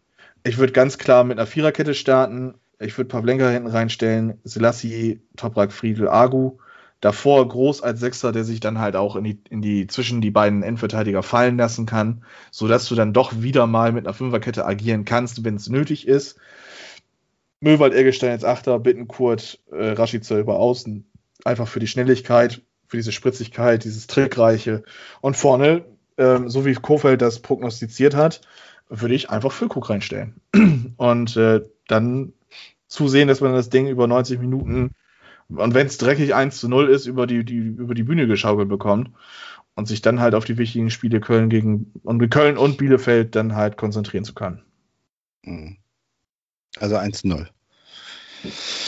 Ich 0.44 0.58
würde 0.58 0.74
ganz 0.74 0.98
klar 0.98 1.24
mit 1.24 1.38
einer 1.38 1.48
Viererkette 1.48 1.94
starten. 1.94 2.56
Ich 2.80 2.98
würde 2.98 3.08
Pavlenka 3.08 3.50
hinten 3.50 3.70
reinstellen, 3.70 4.40
Selassie, 4.44 5.22
Toprak, 5.36 5.72
Friedel, 5.72 6.10
Agu. 6.10 6.58
Davor 7.02 7.46
groß 7.48 7.82
als 7.82 8.00
Sechser, 8.00 8.32
der 8.32 8.46
sich 8.46 8.62
dann 8.62 8.80
halt 8.80 8.96
auch 8.96 9.18
in 9.18 9.26
die, 9.26 9.42
in 9.50 9.62
die 9.62 9.88
zwischen 9.88 10.22
die 10.22 10.32
beiden 10.32 10.64
Endverteidiger 10.64 11.22
fallen 11.22 11.58
lassen 11.58 11.86
kann, 11.86 12.24
sodass 12.50 12.88
du 12.88 12.96
dann 12.96 13.12
doch 13.12 13.42
wieder 13.42 13.68
mal 13.68 13.92
mit 13.92 14.06
einer 14.06 14.14
Fünferkette 14.14 14.66
agieren 14.66 15.04
kannst, 15.04 15.44
wenn 15.44 15.56
es 15.56 15.68
nötig 15.68 16.08
ist. 16.08 16.38
Möwald, 17.60 17.94
Eggestein 17.94 18.32
als 18.32 18.46
Achter, 18.46 18.80
Bittenkurt, 18.80 19.60
äh, 19.72 19.92
Rashica 19.92 20.38
über 20.38 20.60
Außen. 20.60 21.06
Einfach 21.44 21.68
für 21.68 21.80
die 21.80 21.88
Schnelligkeit, 21.88 22.62
für 22.88 22.98
diese 22.98 23.12
Spritzigkeit, 23.12 23.84
dieses 23.84 24.08
Trickreiche. 24.08 24.84
Und 25.20 25.36
vorne, 25.36 25.84
ähm, 26.18 26.50
so 26.50 26.66
wie 26.66 26.74
Kofeld 26.74 27.22
das 27.22 27.40
prognostiziert 27.40 28.16
hat, 28.16 28.42
würde 28.88 29.16
ich 29.16 29.30
einfach 29.30 29.52
Füllkrug 29.52 29.90
reinstellen. 29.90 30.36
Und 30.98 31.36
äh, 31.36 31.62
dann 31.88 32.34
zusehen, 32.94 33.28
dass 33.28 33.42
man 33.42 33.54
das 33.54 33.70
Ding 33.70 33.88
über 33.88 34.08
90 34.08 34.40
Minuten 34.40 34.96
und 35.50 35.74
wenn 35.74 35.88
es 35.88 35.98
dreckig 35.98 36.34
1 36.34 36.60
zu 36.60 36.68
0 36.68 36.90
ist, 36.90 37.06
über 37.06 37.28
die, 37.28 37.44
die, 37.44 37.58
über 37.58 37.94
die 37.94 38.04
Bühne 38.04 38.28
geschaukelt 38.28 38.70
bekommt 38.70 39.12
und 39.76 39.88
sich 39.88 40.02
dann 40.02 40.20
halt 40.20 40.36
auf 40.36 40.46
die 40.46 40.58
wichtigen 40.58 40.90
Spiele 40.90 41.20
Köln 41.20 41.50
gegen 41.50 41.92
und 42.04 42.28
Köln 42.30 42.58
und 42.58 42.78
Bielefeld 42.78 43.36
dann 43.36 43.56
halt 43.56 43.78
konzentrieren 43.78 44.24
zu 44.24 44.34
können. 44.34 44.64
Mhm. 45.44 45.78
Also 46.80 46.96
1-0. 46.96 47.48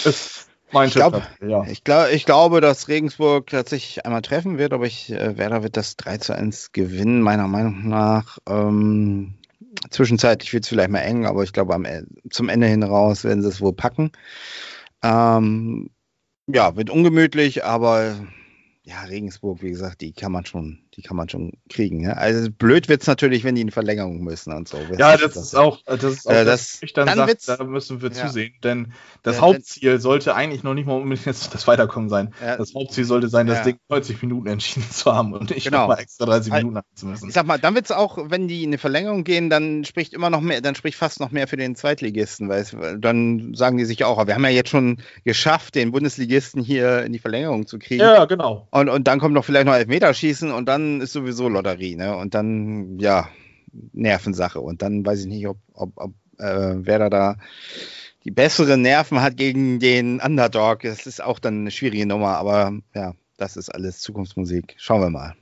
Ist 0.06 0.48
mein 0.72 0.88
Ich, 0.88 0.96
glaub, 0.96 1.14
Tipp, 1.14 1.50
ja. 1.50 1.64
ich, 1.66 1.84
glaub, 1.84 2.10
ich 2.12 2.26
glaube, 2.26 2.62
dass 2.62 2.88
Regensburg 2.88 3.48
tatsächlich 3.48 4.06
einmal 4.06 4.22
treffen 4.22 4.58
wird, 4.58 4.74
aber 4.74 4.86
ich, 4.86 5.12
äh, 5.12 5.38
Werder 5.38 5.64
wird 5.64 5.78
das 5.78 5.96
3 5.98 6.18
zu 6.18 6.36
1 6.36 6.72
gewinnen, 6.72 7.22
meiner 7.22 7.48
Meinung 7.48 7.88
nach. 7.88 8.40
Ähm, 8.48 9.36
zwischenzeitlich 9.90 10.54
wird 10.54 10.64
es 10.64 10.70
vielleicht 10.70 10.90
mal 10.90 11.00
eng, 11.00 11.26
aber 11.26 11.44
ich 11.44 11.54
glaube, 11.54 11.74
am, 11.74 11.86
E- 11.86 12.04
zum 12.30 12.50
Ende 12.50 12.68
hin 12.68 12.84
raus 12.84 13.24
werden 13.24 13.42
sie 13.42 13.50
es 13.50 13.62
wohl 13.62 13.74
packen. 13.74 14.12
Ähm, 15.04 15.90
ja, 16.48 16.76
wird 16.76 16.90
ungemütlich, 16.90 17.66
aber 17.66 18.16
ja, 18.84 19.02
Regensburg, 19.04 19.62
wie 19.62 19.72
gesagt, 19.72 20.02
die 20.02 20.14
kann 20.14 20.32
man 20.32 20.46
schon, 20.46 20.85
die 20.96 21.02
kann 21.02 21.18
man 21.18 21.28
schon 21.30 21.54
kriegen. 21.70 22.02
Ja? 22.02 22.14
Also 22.14 22.50
blöd 22.50 22.88
wird 22.88 23.02
es 23.02 23.08
natürlich, 23.08 23.44
wenn 23.44 23.56
die 23.56 23.62
in 23.62 23.72
Verlängerung 23.72 24.20
müssen 24.24 24.54
und 24.54 24.68
so. 24.68 24.78
Ja, 24.98 25.18
das 25.18 25.36
ist 25.36 25.56
auch, 25.56 25.80
das 25.86 26.04
ist 26.04 26.28
auch 26.28 26.32
Äh, 26.32 26.46
das, 26.46 26.80
ich 26.82 26.94
dann, 26.94 27.06
dann 27.08 27.18
sag, 27.18 27.28
wird's- 27.28 27.46
da 27.46 27.64
müssen 27.64 28.02
wir 28.02 28.12
Ja. 28.12 28.28
zusehen, 28.28 28.54
denn 28.64 28.94
das 29.24 29.36
Ja, 29.38 29.42
Hauptziel 29.42 30.00
sollte 30.00 30.36
eigentlich 30.36 30.64
noch 30.64 30.74
nicht 30.74 30.86
mal 30.86 30.94
unbedingt 31.00 31.28
das 31.28 31.68
Weiterkommen 31.68 32.10
sein. 32.10 32.34
Das 32.40 32.74
Hauptziel 32.74 33.04
sollte 33.06 33.28
sein, 33.28 33.48
das. 33.48 33.64
Ding 33.64 33.78
90 33.90 34.22
Minuten 34.22 34.48
entschieden 34.48 34.90
zu 34.90 35.14
haben 35.14 35.34
und 35.34 35.50
nicht 35.50 35.66
Genau. 35.66 35.82
nochmal 35.82 36.00
extra 36.00 36.26
30 36.26 36.54
Al- 36.54 36.60
Minuten 36.60 36.78
haben 36.78 36.88
zu 36.96 37.08
müssen. 37.08 37.28
Ich 37.28 37.34
sag 37.34 37.46
mal, 37.46 37.58
dann 37.58 37.76
wird 37.76 37.86
es 37.86 37.92
auch, 37.92 38.18
wenn 38.30 38.48
die 38.48 38.64
in 38.64 38.70
eine 38.70 38.78
Verlängerung 38.78 39.24
gehen, 39.24 39.50
dann 39.50 39.84
spricht 39.86 40.14
immer 40.14 40.30
noch 40.30 40.42
mehr, 40.42 40.62
dann 40.62 40.76
spricht 40.76 40.98
fast 40.98 41.20
noch 41.20 41.32
mehr 41.32 41.48
für 41.48 41.58
den 41.58 41.76
Zweitligisten, 41.76 42.48
weil 42.50 42.62
es- 42.62 42.76
dann 43.00 43.54
sagen 43.56 43.78
die 43.78 43.86
sich 43.86 44.04
auch, 44.04 44.18
aber 44.18 44.28
wir 44.28 44.36
haben 44.36 44.44
ja 44.44 44.50
jetzt 44.52 44.70
schon 44.70 44.98
geschafft, 45.24 45.76
den 45.76 45.92
Bundesligisten 45.92 46.64
hier 46.64 47.04
in 47.04 47.12
die 47.14 47.20
Verlängerung 47.20 47.68
zu 47.68 47.80
kriegen. 47.80 48.02
Ja, 48.02 48.26
genau. 48.26 48.68
Und, 48.72 48.90
und 48.90 49.08
dann 49.08 49.20
kommt 49.20 49.34
noch 49.34 49.44
vielleicht 49.46 49.66
noch 49.66 49.74
Elfmeterschießen 49.74 50.52
und 50.52 50.68
dann 50.70 50.85
ist 51.02 51.14
sowieso 51.14 51.50
Lotterie, 51.50 51.96
ne? 51.96 52.16
Und 52.16 52.34
dann, 52.34 53.00
ja, 53.00 53.30
Nervensache. 53.94 54.60
Und 54.60 54.82
dann 54.82 55.06
weiß 55.06 55.22
ich 55.22 55.28
nicht, 55.28 55.48
ob, 55.48 55.58
ob, 55.74 55.92
ob 55.96 56.14
äh, 56.38 56.76
wer 56.78 57.10
da 57.10 57.38
die 58.24 58.32
besseren 58.32 58.82
Nerven 58.82 59.22
hat 59.22 59.38
gegen 59.38 59.80
den 59.80 60.20
Underdog. 60.20 60.82
Das 60.82 61.06
ist 61.06 61.24
auch 61.24 61.40
dann 61.40 61.62
eine 61.62 61.72
schwierige 61.72 62.06
Nummer, 62.06 62.38
aber 62.38 62.74
ja, 62.94 63.14
das 63.38 63.56
ist 63.56 63.70
alles 63.70 64.00
Zukunftsmusik. 64.00 64.76
Schauen 64.78 65.02
wir 65.02 65.10
mal. 65.10 65.36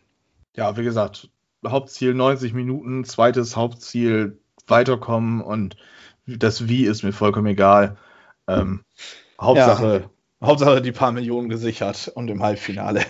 Ja, 0.56 0.76
wie 0.78 0.84
gesagt, 0.84 1.30
Hauptziel 1.66 2.14
90 2.14 2.54
Minuten, 2.54 3.06
zweites 3.06 3.56
Hauptziel 3.56 4.39
weiterkommen 4.68 5.41
und 5.41 5.78
das 6.26 6.68
Wie 6.68 6.86
ist 6.86 7.04
mir 7.04 7.14
vollkommen 7.14 7.48
egal. 7.48 7.98
Ähm, 8.48 8.84
Hauptsache, 9.39 10.10
Hauptsache 10.41 10.82
die 10.82 10.91
paar 10.91 11.12
Millionen 11.12 11.50
gesichert 11.50 12.12
und 12.14 12.30
im 12.30 12.44
Halbfinale. 12.44 13.06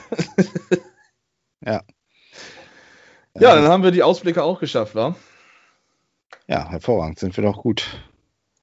Ja. 1.65 1.81
Ja, 3.39 3.55
dann 3.55 3.67
haben 3.67 3.83
wir 3.83 3.91
die 3.91 4.03
Ausblicke 4.03 4.43
auch 4.43 4.59
geschafft, 4.59 4.93
wa? 4.95 5.15
Ja, 6.47 6.69
hervorragend. 6.69 7.17
Sind 7.19 7.35
wir 7.35 7.43
doch 7.43 7.57
gut. 7.61 7.85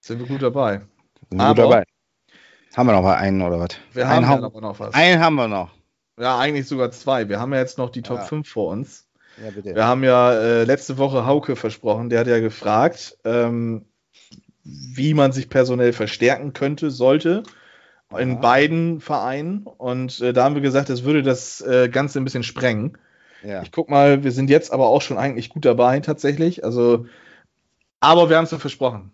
Sind 0.01 0.21
wir 0.21 0.27
gut 0.27 0.43
dabei. 0.43 0.83
Sind 1.29 1.39
wir 1.39 1.45
Aber- 1.45 1.63
gut 1.63 1.73
dabei. 1.73 1.85
Haben 2.77 2.87
wir 2.89 2.93
noch 2.93 3.03
mal 3.03 3.17
einen 3.17 3.43
oder 3.43 3.59
was? 3.59 3.71
Wir 3.93 4.05
einen, 4.09 4.15
haben 4.15 4.23
ja 4.23 4.29
haben, 4.29 4.45
aber 4.45 4.61
noch 4.61 4.79
was. 4.79 4.95
einen 4.95 5.21
haben 5.21 5.35
wir 5.35 5.49
noch. 5.49 5.71
Ja, 6.21 6.39
eigentlich 6.39 6.69
sogar 6.69 6.93
zwei. 6.93 7.29
Wir 7.29 7.41
haben 7.41 7.53
ja 7.53 7.59
jetzt 7.59 7.79
noch 7.79 7.91
die 7.91 8.03
Top 8.03 8.19
Ja. 8.19 8.25
5 8.25 8.49
vor 8.49 8.69
uns. 8.71 9.09
Ja, 9.43 9.51
bitte. 9.51 9.75
Wir 9.75 9.85
haben 9.87 10.05
ja 10.05 10.33
äh, 10.35 10.65
letzte 10.65 10.97
Woche 10.99 11.27
Hauke 11.27 11.57
versprochen, 11.57 12.11
der 12.11 12.21
hat 12.21 12.27
ja 12.29 12.39
gefragt, 12.39 13.17
ähm, 13.25 13.87
wie 14.63 15.15
man 15.15 15.33
sich 15.33 15.49
personell 15.49 15.93
verstärken 15.93 16.53
könnte, 16.53 16.91
sollte 16.93 17.43
in 18.17 18.35
Ja. 18.35 18.39
beiden 18.41 19.01
Vereinen. 19.01 19.67
Und 19.67 20.21
äh, 20.21 20.33
da 20.33 20.45
haben 20.45 20.55
wir 20.55 20.63
gesagt, 20.63 20.91
das 20.91 21.03
würde 21.03 21.23
das 21.25 21.61
äh, 21.63 21.89
Ganze 21.89 22.21
ein 22.21 22.25
bisschen 22.25 22.45
sprengen. 22.45 22.99
Ja. 23.43 23.63
Ich 23.63 23.73
guck 23.73 23.91
mal, 23.91 24.25
wir 24.25 24.33
sind 24.33 24.51
jetzt 24.51 24.73
aber 24.73 24.89
auch 24.89 25.03
schon 25.03 25.19
eigentlich 25.19 25.49
gut 25.49 25.65
dabei 25.65 26.01
tatsächlich. 26.01 26.65
Also, 26.65 27.07
aber 28.01 28.29
wir 28.31 28.37
haben 28.37 28.45
es 28.45 28.51
ja 28.51 28.59
versprochen. 28.59 29.13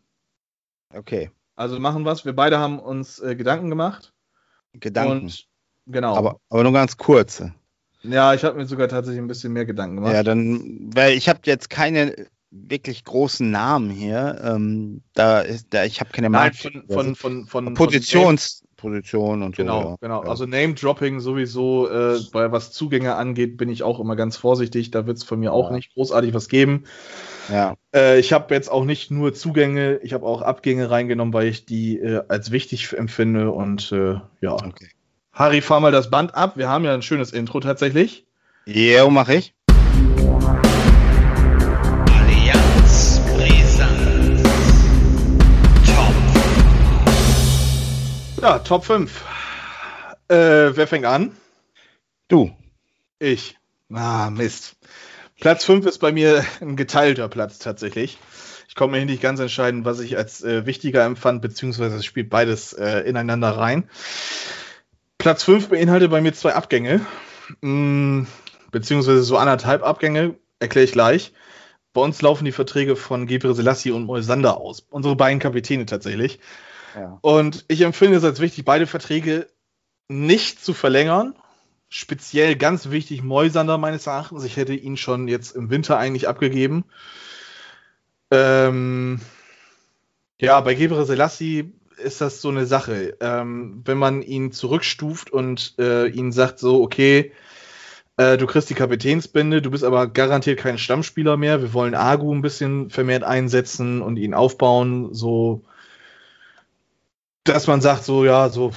Okay. 0.94 1.30
Also 1.54 1.80
machen 1.80 2.04
was. 2.04 2.24
Wir 2.24 2.34
beide 2.34 2.58
haben 2.58 2.78
uns 2.78 3.18
äh, 3.18 3.34
Gedanken 3.34 3.70
gemacht. 3.70 4.12
Gedanken. 4.74 5.24
Und 5.24 5.46
genau. 5.86 6.14
aber, 6.16 6.38
aber 6.50 6.62
nur 6.62 6.72
ganz 6.72 6.96
kurz. 6.96 7.42
ja, 8.02 8.34
ich 8.34 8.44
habe 8.44 8.56
mir 8.56 8.66
sogar 8.66 8.88
tatsächlich 8.88 9.20
ein 9.22 9.26
bisschen 9.28 9.52
mehr 9.52 9.64
Gedanken 9.64 9.96
gemacht. 9.96 10.12
Ja, 10.12 10.22
dann, 10.22 10.90
weil 10.94 11.14
ich 11.14 11.28
habe 11.28 11.40
jetzt 11.44 11.70
keine 11.70 12.14
wirklich 12.50 13.04
großen 13.04 13.50
Namen 13.50 13.90
hier. 13.90 14.40
Ähm, 14.44 15.02
da 15.14 15.40
ist, 15.40 15.68
da 15.70 15.84
ich 15.84 16.00
habe 16.00 16.10
keine 16.10 16.30
Nein, 16.30 16.52
Markt- 16.52 16.58
von, 16.58 16.84
von, 16.88 17.14
von, 17.16 17.46
von 17.46 17.74
Positions 17.74 18.65
Position 18.76 19.42
und 19.42 19.56
Genau, 19.56 19.80
so. 19.82 19.88
ja. 19.88 19.96
genau. 20.00 20.24
Ja. 20.24 20.30
Also 20.30 20.46
Name-Dropping 20.46 21.20
sowieso, 21.20 21.88
äh, 21.88 22.18
bei 22.32 22.52
was 22.52 22.72
Zugänge 22.72 23.14
angeht, 23.16 23.56
bin 23.56 23.68
ich 23.68 23.82
auch 23.82 23.98
immer 24.00 24.16
ganz 24.16 24.36
vorsichtig. 24.36 24.90
Da 24.90 25.06
wird 25.06 25.16
es 25.16 25.24
von 25.24 25.40
mir 25.40 25.52
auch 25.52 25.70
Ja. 25.70 25.76
nicht 25.76 25.94
großartig 25.94 26.34
was 26.34 26.48
geben. 26.48 26.84
ja. 27.50 27.74
Äh, 27.94 28.18
ich 28.20 28.32
habe 28.32 28.54
jetzt 28.54 28.70
auch 28.70 28.84
nicht 28.84 29.10
nur 29.10 29.32
Zugänge, 29.34 29.98
ich 30.02 30.12
habe 30.12 30.26
auch 30.26 30.42
Abgänge 30.42 30.90
reingenommen, 30.90 31.32
weil 31.34 31.48
ich 31.48 31.64
die 31.66 31.98
äh, 31.98 32.22
als 32.28 32.50
wichtig 32.50 32.92
empfinde. 32.92 33.50
Und 33.50 33.90
äh, 33.92 34.14
ja, 34.40 34.52
Okay. 34.54 34.88
Harry, 35.32 35.60
fahr 35.60 35.80
mal 35.80 35.92
das 35.92 36.10
Band 36.10 36.34
ab. 36.34 36.56
Wir 36.56 36.68
haben 36.68 36.84
ja 36.84 36.94
ein 36.94 37.02
schönes 37.02 37.32
Intro 37.32 37.60
tatsächlich. 37.60 38.24
Jo, 38.66 39.10
mach 39.10 39.28
ich. 39.28 39.54
Ja, 48.46 48.60
Top 48.60 48.84
5. 48.84 49.24
Äh, 50.28 50.36
wer 50.36 50.86
fängt 50.86 51.04
an? 51.04 51.32
Du. 52.28 52.52
Ich. 53.18 53.58
Ah, 53.92 54.30
Mist. 54.30 54.76
Platz 55.40 55.64
5 55.64 55.84
ist 55.84 55.98
bei 55.98 56.12
mir 56.12 56.44
ein 56.60 56.76
geteilter 56.76 57.28
Platz 57.28 57.58
tatsächlich. 57.58 58.18
Ich 58.68 58.76
konnte 58.76 58.92
mir 58.92 58.98
hier 58.98 59.06
nicht 59.06 59.20
ganz 59.20 59.40
entscheiden, 59.40 59.84
was 59.84 59.98
ich 59.98 60.16
als 60.16 60.44
äh, 60.44 60.64
wichtiger 60.64 61.04
empfand, 61.04 61.42
beziehungsweise 61.42 61.96
es 61.96 62.04
spielt 62.04 62.30
beides 62.30 62.72
äh, 62.72 63.00
ineinander 63.00 63.50
rein. 63.50 63.90
Platz 65.18 65.42
5 65.42 65.68
beinhaltet 65.70 66.12
bei 66.12 66.20
mir 66.20 66.32
zwei 66.32 66.54
Abgänge, 66.54 67.04
mm, 67.62 68.26
beziehungsweise 68.70 69.24
so 69.24 69.38
anderthalb 69.38 69.82
Abgänge, 69.82 70.36
erkläre 70.60 70.84
ich 70.84 70.92
gleich. 70.92 71.32
Bei 71.92 72.00
uns 72.00 72.22
laufen 72.22 72.44
die 72.44 72.52
Verträge 72.52 72.94
von 72.94 73.26
Gebre 73.26 73.56
Selassie 73.56 73.90
und 73.90 74.04
Moisander 74.04 74.56
aus. 74.56 74.86
Unsere 74.88 75.16
beiden 75.16 75.40
Kapitäne 75.40 75.84
tatsächlich. 75.84 76.38
Und 77.20 77.64
ich 77.68 77.82
empfinde 77.82 78.16
es 78.16 78.24
als 78.24 78.40
wichtig, 78.40 78.64
beide 78.64 78.86
Verträge 78.86 79.46
nicht 80.08 80.64
zu 80.64 80.72
verlängern. 80.72 81.34
Speziell 81.88 82.56
ganz 82.56 82.90
wichtig 82.90 83.22
Moisander 83.22 83.78
meines 83.78 84.06
Erachtens. 84.06 84.44
Ich 84.44 84.56
hätte 84.56 84.74
ihn 84.74 84.96
schon 84.96 85.28
jetzt 85.28 85.54
im 85.54 85.70
Winter 85.70 85.98
eigentlich 85.98 86.28
abgegeben. 86.28 86.84
Ähm, 88.30 89.20
ja, 90.40 90.60
bei 90.60 90.74
Gebre 90.74 91.04
Selassie 91.04 91.72
ist 91.96 92.20
das 92.20 92.40
so 92.40 92.48
eine 92.48 92.66
Sache. 92.66 93.16
Ähm, 93.20 93.82
wenn 93.84 93.98
man 93.98 94.22
ihn 94.22 94.52
zurückstuft 94.52 95.30
und 95.30 95.74
äh, 95.78 96.08
ihn 96.08 96.32
sagt 96.32 96.58
so, 96.58 96.82
okay, 96.82 97.32
äh, 98.16 98.36
du 98.36 98.46
kriegst 98.46 98.70
die 98.70 98.74
Kapitänsbinde, 98.74 99.62
du 99.62 99.70
bist 99.70 99.84
aber 99.84 100.06
garantiert 100.08 100.58
kein 100.58 100.78
Stammspieler 100.78 101.36
mehr. 101.36 101.62
Wir 101.62 101.72
wollen 101.72 101.94
Agu 101.94 102.34
ein 102.34 102.42
bisschen 102.42 102.90
vermehrt 102.90 103.22
einsetzen 103.22 104.02
und 104.02 104.16
ihn 104.16 104.34
aufbauen, 104.34 105.14
so 105.14 105.62
dass 107.48 107.66
man 107.66 107.80
sagt, 107.80 108.04
so 108.04 108.24
ja, 108.24 108.48
so 108.48 108.72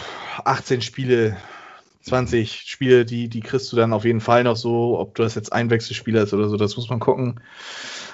18 0.45 0.81
Spiele, 0.81 1.37
20 2.01 2.61
Spiele, 2.65 3.05
die, 3.05 3.29
die 3.29 3.41
kriegst 3.41 3.71
du 3.71 3.75
dann 3.75 3.93
auf 3.93 4.05
jeden 4.05 4.21
Fall 4.21 4.43
noch 4.43 4.55
so, 4.55 4.97
ob 4.99 5.15
du 5.15 5.23
das 5.23 5.35
jetzt 5.35 5.51
ein 5.53 5.69
Wechselspieler 5.69 6.23
ist 6.23 6.33
oder 6.33 6.49
so, 6.49 6.57
das 6.57 6.77
muss 6.77 6.89
man 6.89 6.99
gucken. 6.99 7.39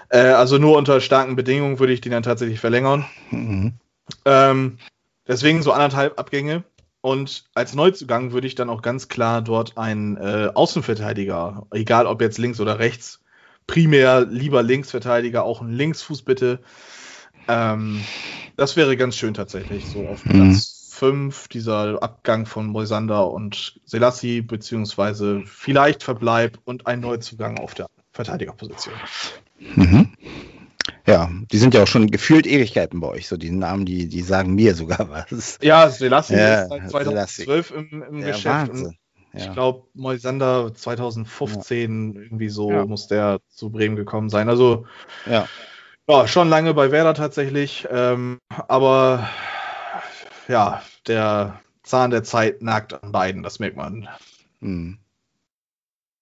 Äh, 0.09 0.19
also 0.19 0.57
nur 0.57 0.77
unter 0.77 1.01
starken 1.01 1.35
Bedingungen 1.35 1.79
würde 1.79 1.93
ich 1.93 2.01
den 2.01 2.11
dann 2.11 2.23
tatsächlich 2.23 2.59
verlängern. 2.59 3.05
Mhm. 3.31 3.73
Ähm, 4.25 4.77
deswegen 5.27 5.61
so 5.61 5.71
anderthalb 5.71 6.19
Abgänge. 6.19 6.63
Und 7.01 7.45
als 7.53 7.75
Neuzugang 7.75 8.31
würde 8.31 8.47
ich 8.47 8.55
dann 8.55 8.69
auch 8.69 8.81
ganz 8.81 9.07
klar 9.07 9.43
dort 9.43 9.77
einen 9.77 10.17
äh, 10.17 10.49
Außenverteidiger, 10.53 11.67
egal 11.71 12.07
ob 12.07 12.19
jetzt 12.19 12.39
links 12.39 12.59
oder 12.59 12.79
rechts, 12.79 13.21
primär 13.67 14.25
lieber 14.25 14.63
Linksverteidiger, 14.63 15.43
auch 15.43 15.61
einen 15.61 15.73
Linksfuß 15.73 16.23
bitte. 16.23 16.59
Ähm, 17.47 18.01
das 18.57 18.75
wäre 18.75 18.97
ganz 18.97 19.15
schön 19.15 19.33
tatsächlich, 19.33 19.85
so 19.85 20.07
auf 20.07 20.25
Mhm. 20.25 20.31
Platz 20.31 20.91
5, 20.93 21.47
dieser 21.49 22.01
Abgang 22.01 22.45
von 22.45 22.67
Moisander 22.67 23.29
und 23.29 23.79
Selassie, 23.85 24.41
beziehungsweise 24.41 25.41
vielleicht 25.45 26.03
Verbleib 26.03 26.59
und 26.63 26.87
ein 26.87 27.01
Neuzugang 27.01 27.57
auf 27.57 27.73
der 27.73 27.87
Verteidigerposition. 28.13 28.95
Mhm. 29.75 30.13
Ja, 31.07 31.29
die 31.51 31.57
sind 31.57 31.73
ja 31.73 31.83
auch 31.83 31.87
schon 31.87 32.09
gefühlt 32.09 32.47
Ewigkeiten 32.47 32.99
bei 32.99 33.09
euch. 33.09 33.27
So 33.27 33.37
die 33.37 33.51
Namen, 33.51 33.85
die, 33.85 34.07
die 34.07 34.21
sagen 34.21 34.55
mir 34.55 34.73
sogar 34.73 35.09
was. 35.09 35.57
Ja, 35.61 35.89
Selassie 35.89 36.35
Ja, 36.35 36.63
ist 36.63 36.69
seit 36.69 36.89
Selassie. 36.89 37.43
2012 37.43 37.71
im, 37.71 38.03
im 38.03 38.19
Ja, 38.21 38.27
Geschäft. 38.27 38.45
Wahnsinn. 38.69 38.95
Ich 39.33 39.43
Ja. 39.43 39.53
glaube, 39.53 39.87
Moisander 39.93 40.73
2015, 40.73 42.15
irgendwie 42.15 42.49
so 42.49 42.71
Ja. 42.71 42.85
muss 42.85 43.07
der 43.07 43.39
zu 43.49 43.69
Bremen 43.69 43.97
gekommen 43.97 44.29
sein. 44.29 44.47
Also, 44.47 44.85
Ja. 45.25 45.45
Ja, 46.09 46.27
schon 46.27 46.49
lange 46.49 46.73
bei 46.73 46.91
Werder 46.91 47.13
tatsächlich. 47.13 47.87
Ähm, 47.89 48.39
aber 48.67 49.27
ja, 50.47 50.81
der 51.07 51.59
Zahn 51.83 52.11
der 52.11 52.23
Zeit 52.23 52.61
nagt 52.61 52.93
an 53.03 53.11
beiden, 53.11 53.43
das 53.43 53.59
merkt 53.59 53.77
man. 53.77 54.07
Hm. 54.61 54.97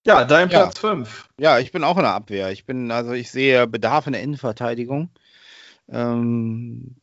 Ja, 0.05 0.25
dein 0.25 0.49
Ja. 0.49 0.63
Platz 0.63 0.79
5. 0.79 1.29
Ja, 1.39 1.59
ich 1.59 1.71
bin 1.71 1.83
auch 1.83 1.95
in 1.97 2.03
der 2.03 2.13
Abwehr. 2.13 2.51
Ich 2.51 2.65
bin, 2.65 2.91
also 2.91 3.13
ich 3.13 3.31
sehe 3.31 3.67
Bedarf 3.67 4.05
in 4.05 4.13
der 4.13 4.21
Innenverteidigung. 4.21 5.09
Ähm, 5.89 6.95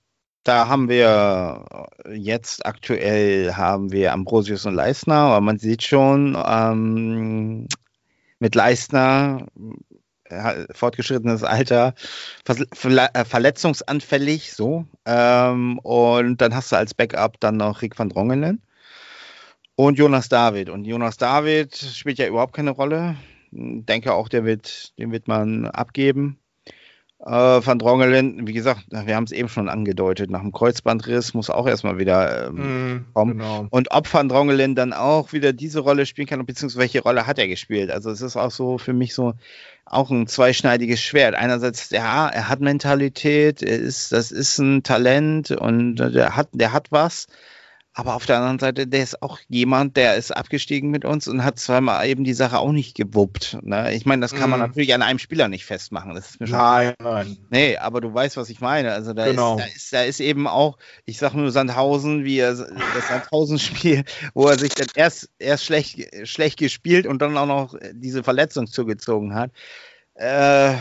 da 0.45 0.69
haben 0.69 0.89
wir 0.89 1.67
jetzt 2.13 2.65
aktuell 2.67 3.55
haben 3.55 3.93
wir 3.93 4.13
Ambrosius 4.13 4.67
und 4.67 4.75
Leistner, 4.75 5.15
aber 5.15 5.41
man 5.41 5.59
sieht 5.59 5.83
schon, 5.83 6.37
ähm, 6.47 7.69
mit 8.39 8.55
Leistner, 8.55 9.47
fortgeschrittenes 10.73 11.43
Alter, 11.43 11.95
äh, 12.47 13.25
verletzungsanfällig, 13.25 14.53
so. 14.53 14.87
Ähm, 15.07 15.79
und 15.81 16.41
dann 16.41 16.55
hast 16.55 16.73
du 16.73 16.77
als 16.77 16.95
Backup 16.95 17.41
dann 17.41 17.57
noch 17.57 17.83
Rick 17.83 17.99
van 17.99 18.09
Drongelen 18.09 18.63
und 19.77 19.99
Jonas 19.99 20.29
David. 20.29 20.69
Und 20.69 20.85
Jonas 20.85 21.17
David 21.17 21.77
spielt 21.77 22.19
ja 22.19 22.27
überhaupt 22.27 22.55
keine 22.55 22.71
Rolle 22.71 23.17
denke 23.53 24.15
auch, 24.15 24.29
der 24.29 24.45
wird, 24.45 24.99
den 24.99 25.13
wird 25.13 25.29
man 25.29 25.67
abgeben. 25.67 26.39
Äh, 27.19 27.31
Van 27.33 27.79
Drongelen, 27.79 28.47
wie 28.47 28.55
gesagt, 28.55 28.87
wir 28.89 29.15
haben 29.15 29.25
es 29.25 29.33
eben 29.33 29.51
schon 29.51 29.69
angedeutet, 29.69 30.31
nach 30.31 30.41
dem 30.41 30.53
Kreuzbandriss 30.53 31.35
muss 31.35 31.51
auch 31.51 31.67
erstmal 31.67 31.99
wieder. 31.99 32.47
Ähm, 32.47 33.05
Komm. 33.13 33.33
genau. 33.33 33.67
und 33.69 33.91
ob 33.91 34.13
Van 34.13 34.31
Drongelen 34.31 34.75
dann 34.75 34.95
auch 34.95 35.35
wieder 35.35 35.53
diese 35.53 35.81
Rolle 35.81 36.07
spielen 36.07 36.29
kann, 36.29 36.45
beziehungsweise 36.47 36.81
welche 36.81 37.03
Rolle 37.03 37.27
hat 37.27 37.39
er 37.39 37.47
gespielt? 37.47 37.91
Also 37.91 38.11
es 38.11 38.23
ist 38.23 38.39
auch 38.39 38.51
so 38.51 38.79
für 38.79 38.95
mich 38.95 39.13
so 39.13 39.35
auch 39.91 40.11
ein 40.11 40.27
zweischneidiges 40.27 41.01
Schwert. 41.01 41.35
Einerseits, 41.35 41.91
ja, 41.91 42.29
er 42.29 42.49
hat 42.49 42.61
Mentalität, 42.61 43.63
er 43.63 43.79
ist, 43.79 44.13
das 44.13 44.31
ist 44.31 44.59
ein 44.59 44.83
Talent 44.83 45.51
und 45.51 45.97
der 45.97 46.37
hat, 46.37 46.49
der 46.53 46.73
hat 46.73 46.87
was. 46.91 47.27
Aber 47.93 48.15
auf 48.15 48.25
der 48.25 48.37
anderen 48.37 48.61
Seite, 48.61 48.87
der 48.87 49.03
ist 49.03 49.21
auch 49.21 49.41
jemand, 49.49 49.97
der 49.97 50.15
ist 50.15 50.31
abgestiegen 50.31 50.91
mit 50.91 51.05
uns 51.05 51.27
und 51.27 51.43
hat 51.43 51.59
zweimal 51.59 52.07
eben 52.07 52.23
die 52.23 52.35
Sache 52.35 52.59
auch 52.61 52.71
nicht 52.71 52.97
gewuppt. 52.97 53.59
Ne? 53.63 53.93
Ich 53.95 54.07
meine, 54.07 54.23
das 54.23 54.33
kann 54.33 54.49
man 54.49 54.61
Mhm. 54.61 54.67
natürlich 54.67 54.95
an 54.95 55.03
einem 55.03 55.19
Spieler 55.19 55.49
nicht 55.49 55.65
festmachen. 55.65 56.15
Das 56.15 56.31
ist 56.31 56.41
mir 56.41 56.47
schon 56.47 56.57
Nein, 56.57 56.95
nein. 57.03 57.37
Nee, 57.51 57.77
aber 57.79 58.01
du 58.01 58.15
weißt, 58.15 58.37
was 58.37 58.49
ich 58.49 58.61
meine. 58.61 58.93
Also 58.93 59.13
da, 59.13 59.25
Genau. 59.27 59.57
ist, 59.57 59.61
da, 59.61 59.65
ist, 59.67 59.93
da 59.93 60.03
ist 60.05 60.21
eben 60.21 60.47
auch, 60.47 60.79
ich 61.05 61.19
sag 61.19 61.35
nur 61.35 61.51
Sandhausen, 61.51 62.23
wie 62.25 62.39
er 62.39 62.55
das 62.55 63.09
Sandhausen-Spiel, 63.09 64.05
wo 64.35 64.47
er 64.47 64.57
sich 64.59 64.73
dann 64.75 64.87
erst, 64.95 65.29
erst 65.41 65.65
schlecht, 65.65 65.99
schlecht 66.29 66.61
gespielt 66.61 67.09
und 67.09 67.21
dann 67.21 67.37
auch 67.37 67.47
noch 67.47 67.75
diese 67.93 68.23
Verletzung 68.23 68.69
zugezogen 68.69 69.35
hat. 69.35 69.51
Äh, 70.15 70.75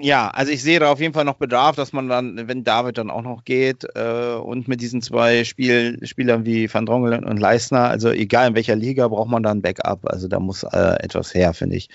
ja, 0.00 0.28
also 0.28 0.52
ich 0.52 0.62
sehe 0.62 0.80
da 0.80 0.90
auf 0.90 1.00
jeden 1.00 1.14
Fall 1.14 1.24
noch 1.24 1.34
Bedarf, 1.36 1.76
dass 1.76 1.92
man 1.92 2.08
dann, 2.08 2.48
wenn 2.48 2.64
David 2.64 2.98
dann 2.98 3.10
auch 3.10 3.22
noch 3.22 3.44
geht 3.44 3.84
äh, 3.94 4.34
und 4.34 4.68
mit 4.68 4.80
diesen 4.80 5.02
zwei 5.02 5.44
Spiel, 5.44 5.98
Spielern 6.06 6.44
wie 6.44 6.72
Van 6.72 6.86
Drongelen 6.86 7.24
und 7.24 7.38
Leisner, 7.38 7.88
also 7.88 8.10
egal 8.10 8.48
in 8.48 8.54
welcher 8.54 8.76
Liga, 8.76 9.08
braucht 9.08 9.30
man 9.30 9.42
dann 9.42 9.62
Backup. 9.62 10.08
Also 10.08 10.28
da 10.28 10.40
muss 10.40 10.62
äh, 10.62 10.96
etwas 11.02 11.34
her, 11.34 11.54
finde 11.54 11.76
ich. 11.76 11.88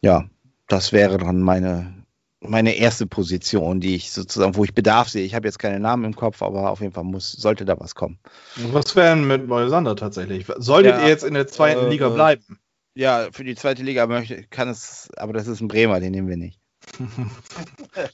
Ja, 0.00 0.24
das 0.68 0.92
wäre 0.92 1.18
dann 1.18 1.40
meine, 1.40 1.92
meine 2.40 2.74
erste 2.76 3.06
Position, 3.06 3.80
die 3.80 3.96
ich 3.96 4.12
sozusagen, 4.12 4.56
wo 4.56 4.64
ich 4.64 4.74
Bedarf 4.74 5.08
sehe. 5.08 5.24
Ich 5.24 5.34
habe 5.34 5.46
jetzt 5.48 5.58
keine 5.58 5.80
Namen 5.80 6.04
im 6.04 6.16
Kopf, 6.16 6.42
aber 6.42 6.70
auf 6.70 6.80
jeden 6.80 6.92
Fall 6.92 7.04
muss, 7.04 7.32
sollte 7.32 7.64
da 7.64 7.78
was 7.78 7.94
kommen. 7.94 8.18
Was 8.56 8.94
wäre 8.96 9.14
denn 9.16 9.26
mit 9.26 9.46
Moisander 9.48 9.96
tatsächlich? 9.96 10.46
Solltet 10.58 10.94
Ja, 10.94 11.02
ihr 11.02 11.08
jetzt 11.08 11.24
in 11.24 11.34
der 11.34 11.46
zweiten 11.46 11.86
äh, 11.86 11.90
Liga 11.90 12.08
bleiben? 12.08 12.58
Ja, 12.94 13.28
für 13.32 13.44
die 13.44 13.54
zweite 13.54 13.82
Liga 13.82 14.06
möchte, 14.06 14.44
kann 14.44 14.68
es, 14.68 15.08
aber 15.16 15.32
das 15.32 15.46
ist 15.46 15.60
ein 15.60 15.68
Bremer, 15.68 15.98
den 15.98 16.12
nehmen 16.12 16.28
wir 16.28 16.36
nicht. 16.36 16.61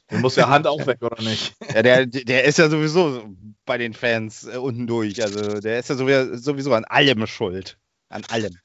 Du 0.09 0.19
musst 0.19 0.37
ja 0.37 0.49
Hand 0.49 0.67
auch 0.67 0.87
weg, 0.87 0.99
oder 1.03 1.23
nicht? 1.23 1.55
Ja, 1.75 1.83
der, 1.83 2.07
der 2.07 2.45
ist 2.45 2.59
ja 2.59 2.69
sowieso 2.69 3.35
bei 3.65 3.79
den 3.79 3.95
Fans 3.95 4.47
äh, 4.47 4.57
unten 4.57 4.87
durch. 4.87 5.23
Also 5.23 5.61
der 5.61 5.79
ist 5.79 5.89
ja 5.89 5.97
sowieso, 5.97 6.37
sowieso 6.37 6.75
an 6.75 6.85
allem 6.85 7.27
schuld. 7.27 7.79
An 8.09 8.23
allem. 8.31 8.57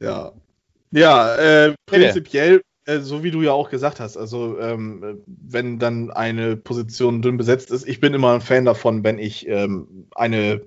Ja. 0.00 0.32
Ja, 0.90 1.36
äh, 1.36 1.74
prinzipiell, 1.86 2.62
äh, 2.86 3.00
so 3.00 3.22
wie 3.22 3.30
du 3.30 3.42
ja 3.42 3.52
auch 3.52 3.68
gesagt 3.68 4.00
hast, 4.00 4.16
also 4.16 4.58
ähm, 4.58 5.22
wenn 5.26 5.78
dann 5.78 6.10
eine 6.10 6.56
Position 6.56 7.20
dünn 7.20 7.36
besetzt 7.36 7.70
ist, 7.70 7.86
ich 7.86 8.00
bin 8.00 8.14
immer 8.14 8.34
ein 8.34 8.40
Fan 8.40 8.64
davon, 8.64 9.04
wenn 9.04 9.18
ich 9.18 9.46
ähm, 9.46 10.08
eine 10.14 10.62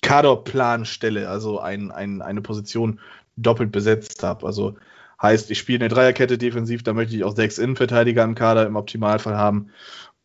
Kaderplan 0.00 0.86
stelle, 0.86 1.28
also 1.28 1.60
ein, 1.60 1.90
ein, 1.90 2.22
eine 2.22 2.40
Position 2.40 3.00
doppelt 3.36 3.72
besetzt 3.72 4.22
habe. 4.22 4.46
Also 4.46 4.76
heißt, 5.20 5.50
ich 5.50 5.58
spiele 5.58 5.80
eine 5.80 5.88
Dreierkette 5.88 6.38
defensiv, 6.38 6.82
da 6.82 6.92
möchte 6.92 7.16
ich 7.16 7.24
auch 7.24 7.34
sechs 7.34 7.58
Innenverteidiger 7.58 8.24
im 8.24 8.34
Kader 8.34 8.66
im 8.66 8.76
Optimalfall 8.76 9.36
haben. 9.36 9.70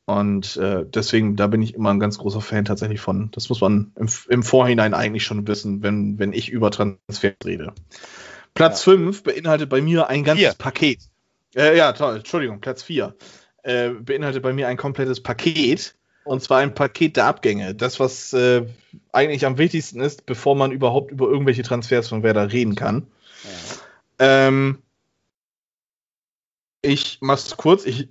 Und 0.06 0.58
äh, 0.58 0.86
deswegen, 0.86 1.38
da 1.38 1.48
bin 1.48 1.62
ich 1.62 1.76
immer 1.76 1.92
ein 1.92 2.00
ganz 2.00 2.18
großer 2.18 2.42
Fan 2.42 2.66
tatsächlich 2.66 3.00
von. 3.00 3.32
Das 3.32 3.48
muss 3.48 3.62
man 3.62 3.94
im, 3.96 4.10
im 4.28 4.44
Vorhinein 4.44 4.94
eigentlich 4.94 5.24
schon 5.24 5.48
wissen, 5.48 5.82
wenn, 5.82 6.20
wenn 6.20 6.34
ich 6.34 6.50
über 6.50 6.72
Transfer 6.72 7.34
rede. 7.46 7.74
Platz 8.54 8.84
5 8.84 9.24
beinhaltet 9.24 9.70
bei 9.70 9.82
mir 9.82 10.10
ein 10.10 10.24
ganzes 10.24 10.46
Vier. 10.46 10.54
Paket. 10.58 11.00
Äh, 11.56 11.78
ja, 11.78 11.94
toll, 11.94 12.18
Entschuldigung, 12.18 12.60
Platz 12.60 12.84
4. 12.84 13.16
Äh, 13.64 13.90
beinhaltet 13.92 14.44
bei 14.44 14.52
mir 14.52 14.68
ein 14.68 14.78
komplettes 14.78 15.24
Paket. 15.24 15.96
Und 16.26 16.42
zwar 16.42 16.60
ein 16.60 16.74
Paket 16.74 17.18
der 17.18 17.26
Abgänge. 17.26 17.74
Das, 17.76 18.00
was 18.00 18.34
äh, 18.34 18.66
eigentlich 19.12 19.46
am 19.46 19.58
wichtigsten 19.58 20.00
ist, 20.02 20.26
bevor 20.26 20.56
man 20.56 20.72
überhaupt 20.72 21.12
über 21.12 21.28
irgendwelche 21.28 21.64
Transfers 21.64 22.10
von 22.10 22.24
Werder 22.24 22.52
reden 22.52 22.76
kann. 22.76 23.08
Ähm, 24.24 24.78
ich 26.82 27.18
mach's 27.20 27.58
kurz, 27.58 27.86
ich 27.86 28.08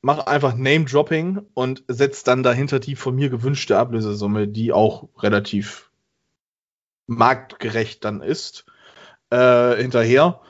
mache 0.00 0.26
einfach 0.26 0.56
Name-Dropping 0.56 1.40
und 1.54 1.84
setze 1.86 2.24
dann 2.24 2.42
dahinter 2.42 2.80
die 2.80 2.96
von 2.96 3.14
mir 3.14 3.30
gewünschte 3.30 3.78
Ablösesumme, 3.78 4.48
die 4.48 4.72
auch 4.72 5.08
relativ 5.18 5.90
marktgerecht 7.06 8.04
dann 8.04 8.22
ist, 8.22 8.66
äh, 9.30 9.76
hinterher. 9.76 10.40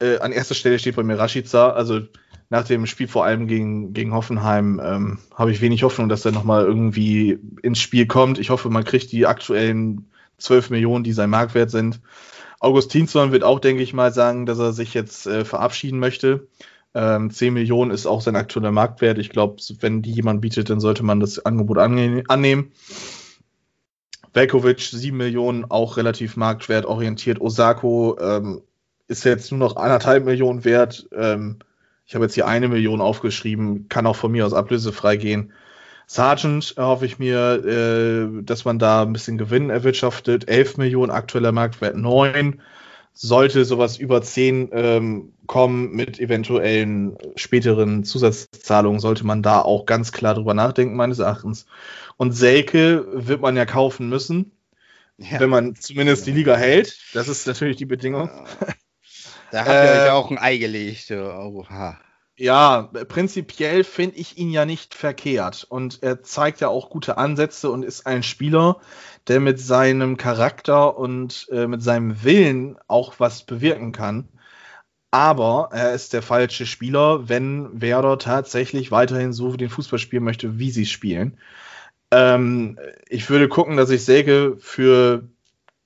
Äh, 0.00 0.18
an 0.18 0.30
erster 0.30 0.54
Stelle 0.54 0.78
steht 0.78 0.94
bei 0.94 1.02
mir 1.02 1.18
Rashica, 1.18 1.70
also 1.70 2.02
nach 2.48 2.64
dem 2.64 2.86
Spiel 2.86 3.08
vor 3.08 3.24
allem 3.24 3.48
gegen, 3.48 3.92
gegen 3.92 4.14
Hoffenheim 4.14 4.80
ähm, 4.82 5.18
habe 5.34 5.50
ich 5.50 5.60
wenig 5.60 5.82
Hoffnung, 5.82 6.08
dass 6.08 6.24
er 6.24 6.32
nochmal 6.32 6.64
irgendwie 6.64 7.40
ins 7.62 7.80
Spiel 7.80 8.06
kommt. 8.06 8.38
Ich 8.38 8.50
hoffe, 8.50 8.70
man 8.70 8.84
kriegt 8.84 9.10
die 9.10 9.26
aktuellen 9.26 10.10
12 10.38 10.70
Millionen, 10.70 11.04
die 11.04 11.12
sein 11.12 11.30
Marktwert 11.30 11.70
sind. 11.70 12.00
Augustinsson 12.60 13.32
wird 13.32 13.42
auch, 13.42 13.58
denke 13.58 13.82
ich 13.82 13.94
mal, 13.94 14.12
sagen, 14.12 14.46
dass 14.46 14.58
er 14.58 14.72
sich 14.72 14.94
jetzt 14.94 15.26
äh, 15.26 15.44
verabschieden 15.44 15.98
möchte. 15.98 16.46
Ähm, 16.94 17.30
10 17.30 17.54
Millionen 17.54 17.90
ist 17.90 18.06
auch 18.06 18.20
sein 18.20 18.36
aktueller 18.36 18.70
Marktwert. 18.70 19.18
Ich 19.18 19.30
glaube, 19.30 19.56
wenn 19.80 20.02
die 20.02 20.12
jemand 20.12 20.40
bietet, 20.40 20.70
dann 20.70 20.80
sollte 20.80 21.02
man 21.02 21.20
das 21.20 21.44
Angebot 21.44 21.78
ange 21.78 22.22
annehmen. 22.28 22.72
Velkovic, 24.32 24.80
7 24.80 25.16
Millionen, 25.16 25.64
auch 25.64 25.96
relativ 25.96 26.36
marktwertorientiert. 26.36 27.40
Osako 27.40 28.18
ähm, 28.20 28.62
ist 29.08 29.24
jetzt 29.24 29.50
nur 29.50 29.58
noch 29.58 29.76
anderthalb 29.76 30.24
Millionen 30.24 30.64
wert. 30.64 31.08
Ähm, 31.16 31.58
ich 32.06 32.14
habe 32.14 32.24
jetzt 32.24 32.34
hier 32.34 32.46
eine 32.46 32.68
Million 32.68 33.00
aufgeschrieben, 33.00 33.88
kann 33.88 34.06
auch 34.06 34.16
von 34.16 34.32
mir 34.32 34.44
aus 34.44 34.52
ablösefrei 34.52 35.16
gehen. 35.16 35.52
Sargent 36.12 36.74
erhoffe 36.76 37.06
ich 37.06 37.20
mir, 37.20 37.64
äh, 37.64 38.42
dass 38.42 38.64
man 38.64 38.80
da 38.80 39.02
ein 39.02 39.12
bisschen 39.12 39.38
Gewinn 39.38 39.70
erwirtschaftet. 39.70 40.48
11 40.48 40.76
Millionen, 40.76 41.12
aktueller 41.12 41.52
Marktwert 41.52 41.94
9. 41.96 42.60
Sollte 43.12 43.64
sowas 43.64 43.96
über 43.96 44.20
10 44.20 44.70
ähm, 44.72 45.32
kommen 45.46 45.92
mit 45.92 46.18
eventuellen 46.18 47.16
späteren 47.36 48.02
Zusatzzahlungen, 48.02 48.98
sollte 48.98 49.24
man 49.24 49.40
da 49.44 49.60
auch 49.62 49.86
ganz 49.86 50.10
klar 50.10 50.34
drüber 50.34 50.52
nachdenken, 50.52 50.96
meines 50.96 51.20
Erachtens. 51.20 51.66
Und 52.16 52.32
Selke 52.32 53.06
wird 53.12 53.40
man 53.40 53.56
ja 53.56 53.64
kaufen 53.64 54.08
müssen, 54.08 54.50
Ja. 55.16 55.38
wenn 55.38 55.50
man 55.50 55.76
zumindest 55.76 56.26
die 56.26 56.32
Liga 56.32 56.56
hält. 56.56 56.98
Das 57.14 57.28
ist 57.28 57.46
natürlich 57.46 57.76
die 57.76 57.86
Bedingung. 57.86 58.28
Da 59.52 59.60
habt 59.60 59.68
ihr 59.68 59.74
Äh, 59.74 60.02
euch 60.06 60.10
auch 60.10 60.30
ein 60.32 60.38
Ei 60.38 60.56
gelegt. 60.56 61.12
Oha. 61.12 61.98
Ja, 62.40 62.88
prinzipiell 63.08 63.84
finde 63.84 64.16
ich 64.16 64.38
ihn 64.38 64.50
ja 64.50 64.64
nicht 64.64 64.94
verkehrt. 64.94 65.66
Und 65.68 66.02
er 66.02 66.22
zeigt 66.22 66.62
ja 66.62 66.68
auch 66.68 66.88
gute 66.88 67.18
Ansätze 67.18 67.70
und 67.70 67.84
ist 67.84 68.06
ein 68.06 68.22
Spieler, 68.22 68.80
der 69.28 69.40
mit 69.40 69.60
seinem 69.60 70.16
Charakter 70.16 70.96
und 70.96 71.48
äh, 71.52 71.66
mit 71.66 71.82
seinem 71.82 72.24
Willen 72.24 72.78
auch 72.88 73.20
was 73.20 73.42
bewirken 73.42 73.92
kann. 73.92 74.26
Aber 75.10 75.68
er 75.72 75.92
ist 75.94 76.14
der 76.14 76.22
falsche 76.22 76.64
Spieler, 76.64 77.28
wenn 77.28 77.78
Werder 77.82 78.18
tatsächlich 78.18 78.90
weiterhin 78.90 79.34
so 79.34 79.54
den 79.56 79.68
Fußball 79.68 79.98
spielen 79.98 80.24
möchte, 80.24 80.58
wie 80.58 80.70
sie 80.70 80.86
spielen. 80.86 81.36
Ähm, 82.10 82.78
ich 83.08 83.28
würde 83.30 83.48
gucken, 83.48 83.76
dass 83.76 83.90
ich 83.90 84.04
Säge 84.04 84.56
für 84.60 85.28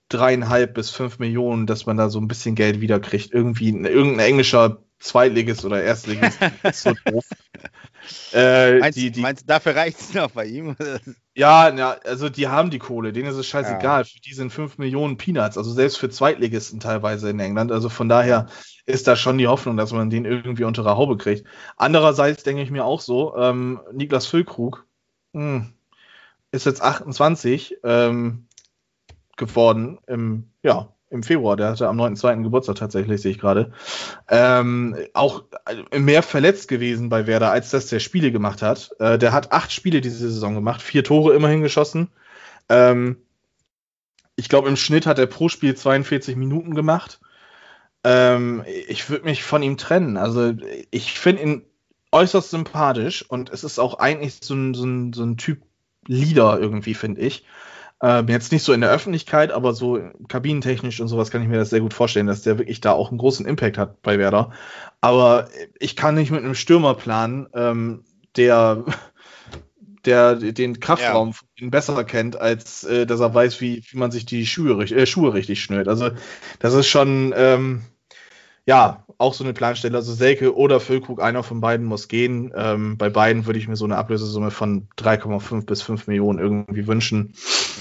dreieinhalb 0.09 0.75
bis 0.75 0.91
fünf 0.91 1.19
Millionen, 1.19 1.67
dass 1.67 1.87
man 1.87 1.97
da 1.97 2.11
so 2.11 2.21
ein 2.21 2.29
bisschen 2.29 2.55
Geld 2.55 2.81
wiederkriegt. 2.81 3.33
Irgendwie 3.33 3.71
irgendein 3.71 4.21
englischer 4.21 4.84
Zweitligist 5.05 5.65
oder 5.65 5.83
Erstligist 5.83 6.39
ist 6.63 6.83
so 6.83 6.95
doof. 7.05 7.27
Äh, 8.33 8.79
meinst, 8.79 8.99
die, 8.99 9.11
die, 9.11 9.21
meinst 9.21 9.49
dafür 9.49 9.77
reicht 9.77 10.01
es 10.01 10.15
noch 10.15 10.31
bei 10.31 10.47
ihm? 10.47 10.77
ja, 11.35 11.69
ja, 11.75 11.97
also 12.05 12.31
die 12.31 12.49
haben 12.49 12.71
die 12.71 12.79
Kohle, 12.79 13.13
denen 13.13 13.29
ist 13.29 13.37
es 13.37 13.47
scheißegal. 13.47 14.01
Ja. 14.01 14.05
Für 14.05 14.21
die 14.21 14.33
sind 14.33 14.51
5 14.51 14.79
Millionen 14.79 15.19
Peanuts, 15.19 15.59
also 15.59 15.73
selbst 15.73 15.99
für 15.99 16.09
Zweitligisten 16.09 16.81
teilweise 16.81 17.29
in 17.29 17.39
England. 17.39 17.71
Also 17.71 17.91
von 17.91 18.09
daher 18.09 18.47
ist 18.87 19.07
da 19.07 19.15
schon 19.15 19.37
die 19.37 19.47
Hoffnung, 19.47 19.77
dass 19.77 19.93
man 19.93 20.09
den 20.09 20.25
irgendwie 20.25 20.65
unter 20.65 20.83
der 20.83 20.97
Haube 20.97 21.19
kriegt. 21.19 21.47
Andererseits 21.77 22.43
denke 22.43 22.63
ich 22.63 22.71
mir 22.71 22.85
auch 22.85 23.01
so, 23.01 23.37
ähm, 23.37 23.81
Niklas 23.93 24.27
Füllkrug 24.27 24.87
mh, 25.33 25.43
hm, 25.43 25.73
ist 26.51 26.65
jetzt 26.65 26.83
28 26.83 27.77
ähm, 27.85 28.47
geworden 29.37 29.99
im, 30.07 30.51
ja, 30.63 30.94
im 31.11 31.23
Februar, 31.23 31.57
der 31.57 31.71
hatte 31.71 31.89
am 31.89 32.01
9.2. 32.01 32.43
Geburtstag 32.43 32.77
tatsächlich, 32.77 33.21
sehe 33.23 33.33
ich 33.33 33.39
gerade. 33.39 33.73
Ähm, 34.29 34.97
auch 35.13 35.45
äh, 35.91 35.99
mehr 35.99 36.23
verletzt 36.23 36.69
gewesen 36.69 37.09
bei 37.09 37.27
Werder, 37.27 37.51
als 37.51 37.71
das 37.71 37.87
der 37.87 38.01
Spiele 38.01 38.33
gemacht 38.33 38.63
hat. 38.63 38.91
Äh, 38.99 39.19
der 39.19 39.33
hat 39.33 39.53
acht 39.53 39.73
Spiele 39.73 40.01
diese 40.01 40.31
Saison 40.31 40.55
gemacht, 40.55 40.83
vier 40.83 41.05
Tore 41.05 41.35
immerhin 41.35 41.63
geschossen. 41.63 42.09
Ähm, 42.69 43.19
ich 44.37 44.49
glaube, 44.49 44.69
im 44.69 44.77
Schnitt 44.77 45.07
hat 45.07 45.19
er 45.19 45.27
pro 45.27 45.49
Spiel 45.49 45.77
42 45.77 46.37
Minuten 46.37 46.75
gemacht. 46.75 47.21
Ähm, 48.03 48.65
ich 48.89 49.09
würde 49.09 49.25
mich 49.25 49.45
von 49.45 49.63
ihm 49.63 49.77
trennen. 49.77 50.17
Also 50.17 50.55
ich 50.91 51.19
finde 51.19 51.43
ihn 51.43 51.65
äußerst 52.11 52.51
sympathisch 52.51 53.29
und 53.29 53.51
es 53.51 53.65
ist 53.65 53.79
auch 53.79 53.99
eigentlich 53.99 54.39
so 54.43 54.55
ein, 54.55 54.75
so 54.75 54.85
ein, 54.85 55.13
so 55.13 55.25
ein 55.25 55.37
Typ 55.37 55.63
Leader 56.07 56.59
irgendwie, 56.59 56.95
finde 56.95 57.21
ich. 57.21 57.45
Ähm, 58.05 58.29
jetzt 58.29 58.53
nicht 58.53 58.63
so 58.63 58.75
in 58.75 58.83
der 58.83 58.91
Öffentlichkeit, 58.91 59.51
aber 59.51 59.73
so 59.73 59.99
kabinentechnisch 60.29 61.01
und 61.01 61.09
sowas 61.09 61.31
kann 61.31 61.41
ich 61.41 61.49
mir 61.49 61.57
das 61.57 61.71
sehr 61.71 61.81
gut 61.81 61.95
vorstellen, 61.95 62.27
dass 62.27 62.43
der 62.43 62.59
wirklich 62.59 62.83
da 62.83 62.93
auch 62.93 63.09
einen 63.09 63.17
großen 63.17 63.47
Impact 63.47 63.79
hat 63.79 64.03
bei 64.03 64.19
Werder. 64.19 64.51
Aber 65.01 65.49
ich 65.81 65.97
kann 65.97 66.15
nicht 66.15 66.31
mit 66.31 66.45
einem 66.45 66.55
Stürmer 66.55 66.93
planen, 66.97 67.47
ähm, 67.55 68.05
der, 68.37 68.85
der 70.05 70.35
den 70.37 70.81
Kraftraum 70.81 71.33
ja. 71.59 71.69
besser 71.71 72.05
kennt, 72.05 72.37
als 72.39 72.85
äh, 72.85 73.07
dass 73.07 73.21
er 73.21 73.33
weiß, 73.33 73.63
wie, 73.63 73.83
wie 73.89 73.97
man 73.97 74.11
sich 74.11 74.27
die 74.27 74.45
Schuhe, 74.45 74.85
äh, 74.85 75.07
Schuhe 75.07 75.33
richtig 75.33 75.63
schnürt. 75.63 75.89
Also 75.89 76.11
das 76.59 76.75
ist 76.75 76.89
schon, 76.89 77.33
ähm, 77.35 77.85
ja, 78.67 79.04
auch 79.19 79.35
so 79.35 79.45
eine 79.45 79.53
Planstelle. 79.53 79.97
Also 79.97 80.13
Selke 80.13 80.57
oder 80.57 80.81
Füllkrug, 80.81 81.23
einer 81.23 81.43
von 81.43 81.61
beiden 81.61 81.87
muss 81.87 82.09
gehen. 82.09 82.53
Ähm, 82.57 82.97
bei 82.97 83.11
beiden 83.11 83.47
würde 83.47 83.59
ich 83.59 83.69
mir 83.69 83.77
so 83.77 83.85
eine 83.85 83.97
Ablösesumme 83.97 84.51
von 84.51 84.89
3,5 84.99 85.67
bis 85.67 85.83
5 85.83 86.07
Millionen 86.07 86.39
irgendwie 86.39 86.87
wünschen. 86.87 87.35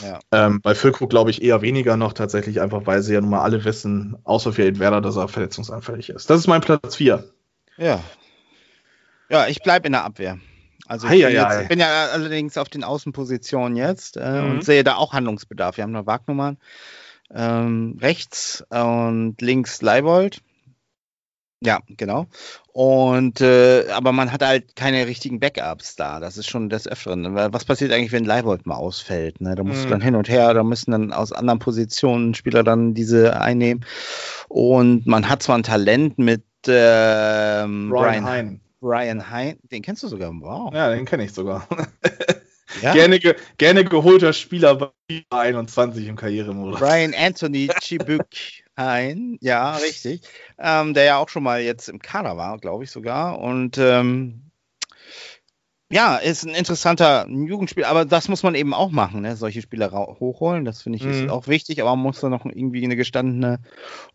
Ja. 0.04 0.20
Ähm, 0.32 0.62
bei 0.62 0.76
Füllkrug 0.76 1.10
glaube 1.10 1.32
ich 1.32 1.42
eher 1.42 1.62
weniger 1.62 1.98
noch 1.98 2.14
tatsächlich, 2.14 2.62
einfach 2.62 2.86
weil 2.86 3.02
sie 3.02 3.14
ja 3.14 3.22
nun 3.22 3.30
mal 3.30 3.42
alle 3.42 3.64
wissen, 3.66 4.18
außer 4.24 4.54
für 4.54 4.80
Werder, 4.80 5.02
dass 5.02 5.16
er 5.16 5.28
verletzungsanfällig 5.28 6.10
ist. 6.10 6.30
Das 6.30 6.40
ist 6.40 6.48
mein 6.48 6.62
Platz 6.62 6.96
4. 6.96 7.24
Ja. 7.78 8.00
Ja, 9.30 9.48
ich 9.48 9.62
bleibe 9.62 9.88
in 9.88 9.94
der 9.94 10.04
Abwehr. 10.04 10.40
Also 10.86 11.08
ich 11.08 11.24
bin, 11.24 11.32
jetzt, 11.32 11.70
bin, 11.70 11.80
ja 11.80 12.08
allerdings 12.12 12.58
auf 12.58 12.68
den 12.68 12.84
Außenpositionen 12.84 13.78
jetzt 13.78 14.18
äh, 14.18 14.42
mhm. 14.42 14.52
und 14.52 14.66
sehe 14.66 14.84
da 14.84 14.96
auch 14.96 15.14
Handlungsbedarf. 15.14 15.78
Wir 15.78 15.84
haben 15.84 15.94
noch 15.94 16.06
Wagnummern 16.06 16.58
ähm, 17.34 17.98
rechts 18.02 18.64
und 18.70 19.36
links 19.42 19.82
Leibold. 19.82 20.42
Ja, 21.66 21.80
genau. 21.88 22.28
Und 22.74 23.40
äh, 23.40 23.86
aber 23.92 24.12
man 24.12 24.32
hat 24.32 24.44
halt 24.44 24.76
keine 24.76 25.08
richtigen 25.08 25.40
Backups 25.40 25.96
da. 25.96 26.20
Das 26.20 26.38
ist 26.38 26.50
schon 26.50 26.70
des 26.70 26.88
Öfteren. 26.88 27.36
Was 27.36 27.64
passiert 27.64 27.92
eigentlich, 27.92 28.12
wenn 28.12 28.26
Leibold 28.26 28.66
mal 28.66 28.76
ausfällt? 28.76 29.40
Ne? 29.40 29.56
Da 29.56 29.64
musst 29.64 29.82
mhm. 29.82 29.84
du 29.84 29.90
dann 29.92 30.02
hin 30.02 30.16
und 30.16 30.28
her, 30.28 30.54
da 30.54 30.64
müssen 30.64 30.92
dann 30.92 31.14
aus 31.14 31.32
anderen 31.32 31.60
Positionen 31.60 32.34
Spieler 32.34 32.64
dann 32.64 32.94
diese 32.94 33.40
einnehmen. 33.40 33.86
Und 34.50 35.08
man 35.08 35.30
hat 35.30 35.42
zwar 35.42 35.58
ein 35.58 35.64
Talent 35.64 36.18
mit 36.18 36.44
ähm, 36.68 37.90
Brian, 37.90 38.24
Brian 38.24 38.26
Hein. 38.26 38.62
Brian 38.82 39.30
Hein, 39.30 39.60
den 39.72 39.82
kennst 39.82 40.04
du 40.04 40.08
sogar. 40.08 40.32
Wow. 40.34 40.74
Ja, 40.74 40.90
den 40.90 41.06
kenne 41.06 41.24
ich 41.24 41.34
sogar. 41.34 41.68
Ja? 42.82 42.94
gerne, 42.94 43.20
ge 43.20 43.36
gerne 43.58 43.86
geholter 43.86 44.34
Spieler 44.34 44.76
bei 44.76 45.24
21 45.30 46.08
im 46.08 46.16
Karrieremodus. 46.16 46.80
Brian 46.80 47.14
Anthony 47.14 47.70
Chibuk. 47.82 48.26
Hein, 48.78 49.38
ja, 49.42 49.76
richtig. 49.78 50.28
Ähm, 50.58 50.94
der 50.96 51.04
ja 51.04 51.18
auch 51.18 51.30
schon 51.30 51.44
mal 51.44 51.62
jetzt 51.62 51.90
im 51.90 52.00
Kader 52.00 52.38
war, 52.38 52.58
glaube 52.58 52.84
ich 52.84 52.92
sogar. 52.92 53.40
Und 53.40 53.78
ähm, 53.78 54.52
ja, 55.94 56.16
ist 56.16 56.44
ein 56.44 56.56
interessanter 56.56 57.28
Jugendspieler, 57.30 57.88
aber 57.88 58.04
das 58.04 58.28
muss 58.28 58.42
man 58.42 58.56
eben 58.56 58.74
auch 58.74 58.90
machen, 58.90 59.22
ne? 59.22 59.36
solche 59.36 59.62
Spieler 59.62 59.92
hochholen. 59.92 60.66
Das 60.66 60.82
finde 60.82 60.98
ich 60.98 61.06
mhm. 61.06 61.12
ist 61.12 61.30
auch 61.30 61.48
wichtig, 61.48 61.82
aber 61.82 61.96
man 61.96 62.04
muss 62.04 62.20
da 62.20 62.30
noch 62.30 62.46
irgendwie 62.46 62.84
eine 62.84 62.96
gestandene 62.96 63.60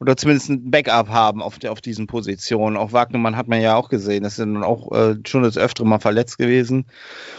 oder 0.00 0.16
zumindest 0.16 0.50
ein 0.50 0.72
Backup 0.72 1.08
haben 1.08 1.40
auf, 1.40 1.60
der, 1.60 1.70
auf 1.70 1.80
diesen 1.80 2.08
Positionen. 2.08 2.76
Auch 2.76 2.92
Wagnermann 2.92 3.36
hat 3.36 3.46
man 3.46 3.60
ja 3.60 3.76
auch 3.76 3.90
gesehen, 3.90 4.24
das 4.24 4.32
ist 4.32 4.40
dann 4.40 4.64
auch 4.64 4.90
äh, 4.90 5.14
schon 5.24 5.44
das 5.44 5.56
öftere 5.56 5.86
mal 5.86 6.00
verletzt 6.00 6.36
gewesen. 6.36 6.86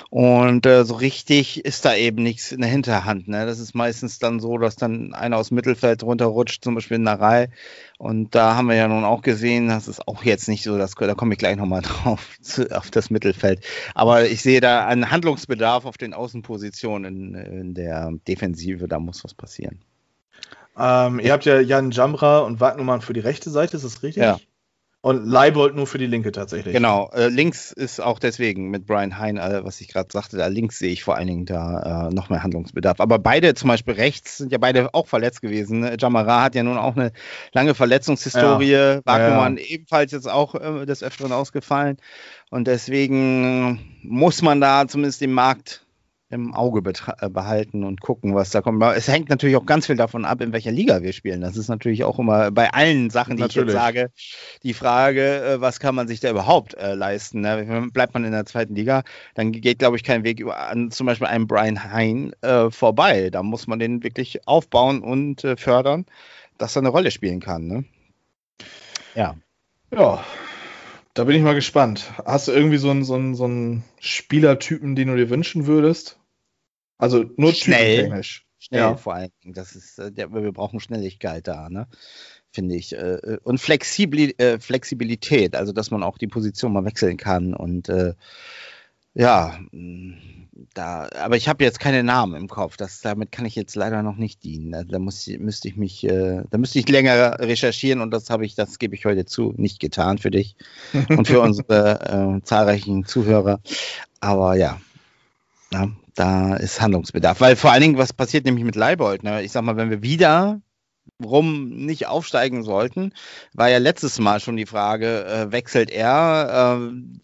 Und 0.09 0.65
äh, 0.65 0.85
so 0.85 0.95
richtig 0.95 1.65
ist 1.65 1.83
da 1.83 1.93
eben 1.93 2.23
nichts 2.23 2.53
in 2.53 2.61
der 2.61 2.69
Hinterhand. 2.69 3.27
Ne? 3.27 3.45
Das 3.45 3.59
ist 3.59 3.75
meistens 3.75 4.19
dann 4.19 4.39
so, 4.39 4.57
dass 4.57 4.77
dann 4.77 5.13
einer 5.13 5.35
aus 5.35 5.49
dem 5.49 5.55
Mittelfeld 5.55 6.01
runterrutscht, 6.01 6.63
zum 6.63 6.75
Beispiel 6.75 6.95
in 6.95 7.05
der 7.05 7.19
Reihe. 7.19 7.49
Und 7.99 8.33
da 8.33 8.55
haben 8.55 8.69
wir 8.69 8.75
ja 8.75 8.87
nun 8.87 9.03
auch 9.03 9.21
gesehen, 9.21 9.67
das 9.67 9.89
ist 9.89 10.07
auch 10.07 10.23
jetzt 10.23 10.47
nicht 10.47 10.63
so, 10.63 10.77
dass, 10.77 10.95
da 10.95 11.15
komme 11.15 11.33
ich 11.33 11.37
gleich 11.37 11.57
nochmal 11.57 11.81
drauf, 11.83 12.37
zu, 12.41 12.71
auf 12.71 12.89
das 12.91 13.09
Mittelfeld. 13.09 13.61
Aber 13.93 14.25
ich 14.25 14.41
sehe 14.41 14.61
da 14.61 14.87
einen 14.87 15.11
Handlungsbedarf 15.11 15.83
auf 15.83 15.97
den 15.97 16.13
Außenpositionen 16.13 17.33
in, 17.33 17.35
in 17.35 17.73
der 17.73 18.13
Defensive, 18.25 18.87
da 18.87 18.99
muss 18.99 19.25
was 19.25 19.33
passieren. 19.33 19.81
Ähm, 20.77 21.19
ihr 21.19 21.33
habt 21.33 21.43
ja 21.43 21.59
Jan 21.59 21.91
Jamra 21.91 22.39
und 22.39 22.61
Wagnumann 22.61 23.01
für 23.01 23.11
die 23.11 23.19
rechte 23.19 23.49
Seite, 23.49 23.75
ist 23.75 23.83
das 23.83 24.01
richtig? 24.01 24.23
Ja. 24.23 24.39
Und 25.01 25.25
Leibold 25.25 25.75
nur 25.75 25.87
für 25.87 25.97
die 25.97 26.07
linke 26.07 26.33
tatsächlich. 26.33 26.73
Genau, 26.73 27.09
äh, 27.13 27.29
links 27.29 27.71
ist 27.71 28.01
auch 28.01 28.19
deswegen 28.19 28.69
mit 28.69 28.85
Brian 28.85 29.17
Hein, 29.17 29.37
äh, 29.37 29.63
was 29.63 29.79
ich 29.79 29.87
gerade 29.87 30.09
sagte, 30.11 30.35
da 30.35 30.47
links 30.47 30.77
sehe 30.77 30.91
ich 30.91 31.03
vor 31.03 31.15
allen 31.15 31.27
Dingen 31.27 31.45
da 31.45 32.09
äh, 32.09 32.13
noch 32.13 32.29
mehr 32.29 32.43
Handlungsbedarf. 32.43 32.99
Aber 32.99 33.17
beide, 33.17 33.53
zum 33.53 33.69
Beispiel 33.69 33.93
rechts, 33.93 34.37
sind 34.37 34.51
ja 34.51 34.57
beide 34.57 34.93
auch 34.93 35.07
verletzt 35.07 35.41
gewesen. 35.41 35.79
Ne? 35.79 35.95
Jamara 35.97 36.43
hat 36.43 36.55
ja 36.55 36.63
nun 36.63 36.77
auch 36.77 36.97
eine 36.97 37.13
lange 37.53 37.75
Verletzungshistorie. 37.75 38.71
Ja. 38.71 38.99
Wagnumann 39.05 39.55
ja, 39.55 39.63
ebenfalls 39.63 40.11
jetzt 40.11 40.29
auch 40.29 40.55
äh, 40.55 40.85
des 40.85 41.01
Öfteren 41.01 41.31
ausgefallen. 41.31 41.95
Und 42.49 42.67
deswegen 42.67 43.79
muss 44.03 44.41
man 44.41 44.59
da 44.59 44.85
zumindest 44.85 45.21
den 45.21 45.31
Markt 45.31 45.85
im 46.31 46.53
Auge 46.53 46.81
äh, 47.21 47.29
behalten 47.29 47.83
und 47.83 48.01
gucken, 48.01 48.35
was 48.35 48.51
da 48.51 48.61
kommt. 48.61 48.81
Es 48.95 49.07
hängt 49.07 49.29
natürlich 49.29 49.55
auch 49.55 49.65
ganz 49.65 49.87
viel 49.87 49.95
davon 49.95 50.25
ab, 50.25 50.41
in 50.41 50.53
welcher 50.53 50.71
Liga 50.71 51.01
wir 51.01 51.11
spielen. 51.11 51.41
Das 51.41 51.57
ist 51.57 51.69
natürlich 51.69 52.03
auch 52.03 52.19
immer 52.19 52.51
bei 52.51 52.71
allen 52.71 53.09
Sachen, 53.09 53.35
die 53.35 53.41
natürlich. 53.41 53.69
ich 53.69 53.73
jetzt 53.73 53.81
sage, 53.81 54.11
die 54.63 54.73
Frage, 54.73 55.43
äh, 55.43 55.61
was 55.61 55.79
kann 55.79 55.95
man 55.95 56.07
sich 56.07 56.19
da 56.19 56.29
überhaupt 56.29 56.75
äh, 56.75 56.93
leisten? 56.93 57.41
Ne? 57.41 57.87
Bleibt 57.91 58.13
man 58.13 58.23
in 58.23 58.31
der 58.31 58.45
zweiten 58.45 58.75
Liga, 58.75 59.03
dann 59.33 59.51
geht, 59.51 59.79
glaube 59.79 59.97
ich, 59.97 60.03
kein 60.03 60.23
Weg 60.23 60.39
über, 60.39 60.57
an 60.59 60.91
zum 60.91 61.07
Beispiel 61.07 61.27
einem 61.27 61.47
Brian 61.47 61.91
Hein 61.91 62.33
äh, 62.41 62.69
vorbei. 62.69 63.29
Da 63.31 63.41
muss 63.41 63.65
man 63.65 63.79
den 63.79 64.03
wirklich 64.03 64.47
aufbauen 64.47 65.01
und 65.01 65.43
äh, 65.43 65.57
fördern, 65.57 66.05
dass 66.59 66.75
er 66.75 66.81
eine 66.81 66.89
Rolle 66.89 67.09
spielen 67.09 67.39
kann. 67.39 67.65
Ne? 67.65 67.85
Ja. 69.15 69.35
Ja, 69.91 70.23
da 71.19 71.25
bin 71.25 71.35
ich 71.35 71.43
mal 71.43 71.53
gespannt. 71.53 72.13
Hast 72.23 72.47
du 72.47 72.53
irgendwie 72.53 72.77
so 72.77 72.89
einen, 72.89 73.03
so 73.03 73.15
einen, 73.15 73.35
so 73.35 73.43
einen 73.43 73.83
Spielertypen, 73.99 74.95
den 74.95 75.09
du 75.09 75.17
dir 75.17 75.29
wünschen 75.29 75.67
würdest? 75.67 76.17
Also 76.97 77.25
nur 77.35 77.53
schnell. 77.53 78.03
Technisch. 78.03 78.45
Schnell 78.57 78.79
ja. 78.79 78.95
vor 78.95 79.15
allen 79.15 79.31
Dingen. 79.43 79.53
Das 79.53 79.75
ist, 79.75 79.99
äh, 79.99 80.13
wir 80.15 80.53
brauchen 80.53 80.79
Schnelligkeit 80.79 81.45
da, 81.45 81.67
ne? 81.67 81.89
Finde 82.51 82.77
ich. 82.77 82.93
Äh, 82.93 83.37
und 83.43 83.59
Flexibilität, 83.59 85.57
also 85.57 85.73
dass 85.73 85.91
man 85.91 86.03
auch 86.03 86.17
die 86.17 86.27
Position 86.27 86.71
mal 86.71 86.85
wechseln 86.85 87.17
kann 87.17 87.53
und 87.53 87.89
äh, 87.89 88.13
ja, 89.19 89.59
mm, 89.71 90.13
da, 90.73 91.09
aber 91.21 91.35
ich 91.35 91.49
habe 91.49 91.63
jetzt 91.63 91.79
keine 91.81 92.03
Namen 92.03 92.35
im 92.35 92.47
Kopf. 92.47 92.77
Das, 92.77 93.01
damit 93.01 93.33
kann 93.33 93.45
ich 93.45 93.55
jetzt 93.55 93.75
leider 93.75 94.01
noch 94.01 94.15
nicht 94.15 94.43
dienen. 94.45 94.71
Da, 94.71 94.83
da 94.83 94.97
muss, 94.97 95.27
müsste 95.27 95.67
ich 95.67 95.75
mich, 95.75 96.05
äh, 96.05 96.43
da 96.49 96.57
müsste 96.57 96.79
ich 96.79 96.87
länger 96.87 97.37
recherchieren 97.39 97.99
und 97.99 98.11
das 98.11 98.29
habe 98.29 98.45
ich, 98.45 98.55
das 98.55 98.79
gebe 98.79 98.95
ich 98.95 99.03
heute 99.05 99.25
zu, 99.25 99.53
nicht 99.57 99.81
getan 99.81 100.19
für 100.19 100.31
dich 100.31 100.55
und 101.09 101.27
für 101.27 101.41
unsere 101.41 102.37
äh, 102.39 102.43
zahlreichen 102.45 103.05
Zuhörer. 103.05 103.59
Aber 104.21 104.55
ja, 104.55 104.79
na, 105.71 105.91
da 106.15 106.55
ist 106.55 106.79
Handlungsbedarf. 106.79 107.41
Weil 107.41 107.57
vor 107.57 107.71
allen 107.71 107.81
Dingen, 107.81 107.97
was 107.97 108.13
passiert 108.13 108.45
nämlich 108.45 108.63
mit 108.63 108.75
Leibold? 108.75 109.23
Ne? 109.23 109.43
Ich 109.43 109.51
sag 109.51 109.63
mal, 109.63 109.75
wenn 109.75 109.89
wir 109.89 110.01
wieder 110.01 110.61
rum 111.21 111.69
nicht 111.69 112.07
aufsteigen 112.07 112.63
sollten. 112.63 113.11
War 113.53 113.69
ja 113.69 113.79
letztes 113.79 114.17
Mal 114.19 114.39
schon 114.39 114.55
die 114.55 114.65
Frage, 114.65 115.25
äh, 115.25 115.51
wechselt 115.51 115.91
er? 115.91 116.79
Äh, 116.79 117.19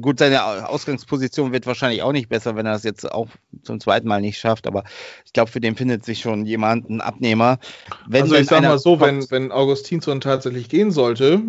gut, 0.00 0.18
seine 0.18 0.68
Ausgangsposition 0.68 1.52
wird 1.52 1.66
wahrscheinlich 1.66 2.02
auch 2.02 2.12
nicht 2.12 2.28
besser, 2.28 2.56
wenn 2.56 2.66
er 2.66 2.72
das 2.72 2.84
jetzt 2.84 3.10
auch 3.10 3.28
zum 3.62 3.80
zweiten 3.80 4.08
Mal 4.08 4.20
nicht 4.20 4.38
schafft, 4.38 4.66
aber 4.66 4.84
ich 5.24 5.32
glaube, 5.32 5.50
für 5.50 5.60
den 5.60 5.76
findet 5.76 6.04
sich 6.04 6.20
schon 6.20 6.46
jemand, 6.46 6.88
ein 6.88 7.00
Abnehmer. 7.00 7.58
Wenn 8.06 8.22
also 8.22 8.34
ich 8.36 8.46
sag 8.46 8.62
mal 8.62 8.78
so, 8.78 9.00
wenn, 9.00 9.30
wenn 9.30 9.52
Augustinsson 9.52 10.20
tatsächlich 10.20 10.68
gehen 10.68 10.90
sollte, 10.90 11.42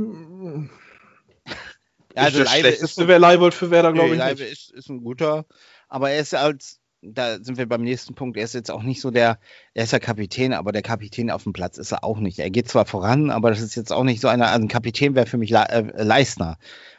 ja, 2.16 2.24
also 2.24 2.40
das 2.40 2.54
Schlechteste 2.54 3.08
wäre 3.08 3.20
Leibold 3.20 3.54
für 3.54 3.72
Werder, 3.72 3.94
glaube 3.94 4.14
ich. 4.14 4.20
Leibold 4.20 4.50
ist, 4.50 4.72
ist 4.72 4.90
ein 4.90 5.04
guter, 5.04 5.46
aber 5.90 6.12
er 6.12 6.20
ist 6.20 6.34
als 6.34 6.80
da 7.06 7.38
sind 7.42 7.58
wir 7.58 7.68
beim 7.68 7.84
nächsten 7.84 8.16
Punkt. 8.16 8.38
Er 8.38 8.44
ist 8.44 8.54
jetzt 8.54 8.72
auch 8.72 8.84
nicht 8.84 9.02
so 9.02 9.12
der, 9.12 9.40
er 9.74 9.84
ist 9.84 9.94
ja 9.94 10.00
Kapitän, 10.00 10.54
aber 10.54 10.72
der 10.72 10.82
Kapitän 10.82 11.32
auf 11.32 11.44
dem 11.44 11.54
Platz 11.54 11.78
ist 11.78 11.92
er 11.92 12.04
auch 12.04 12.20
nicht. 12.20 12.40
Er 12.40 12.50
geht 12.50 12.68
zwar 12.68 12.86
voran, 12.86 13.30
aber 13.30 13.50
das 13.50 13.62
ist 13.62 13.76
jetzt 13.76 13.92
auch 13.92 14.04
nicht 14.04 14.22
so 14.22 14.28
einer, 14.28 14.48
also 14.48 14.62
ein 14.62 14.68
Kapitän 14.68 15.16
wäre 15.16 15.26
für 15.26 15.38
mich 15.38 15.50
Le 15.50 15.68
äh, 15.70 16.04
Leistner. 16.04 16.58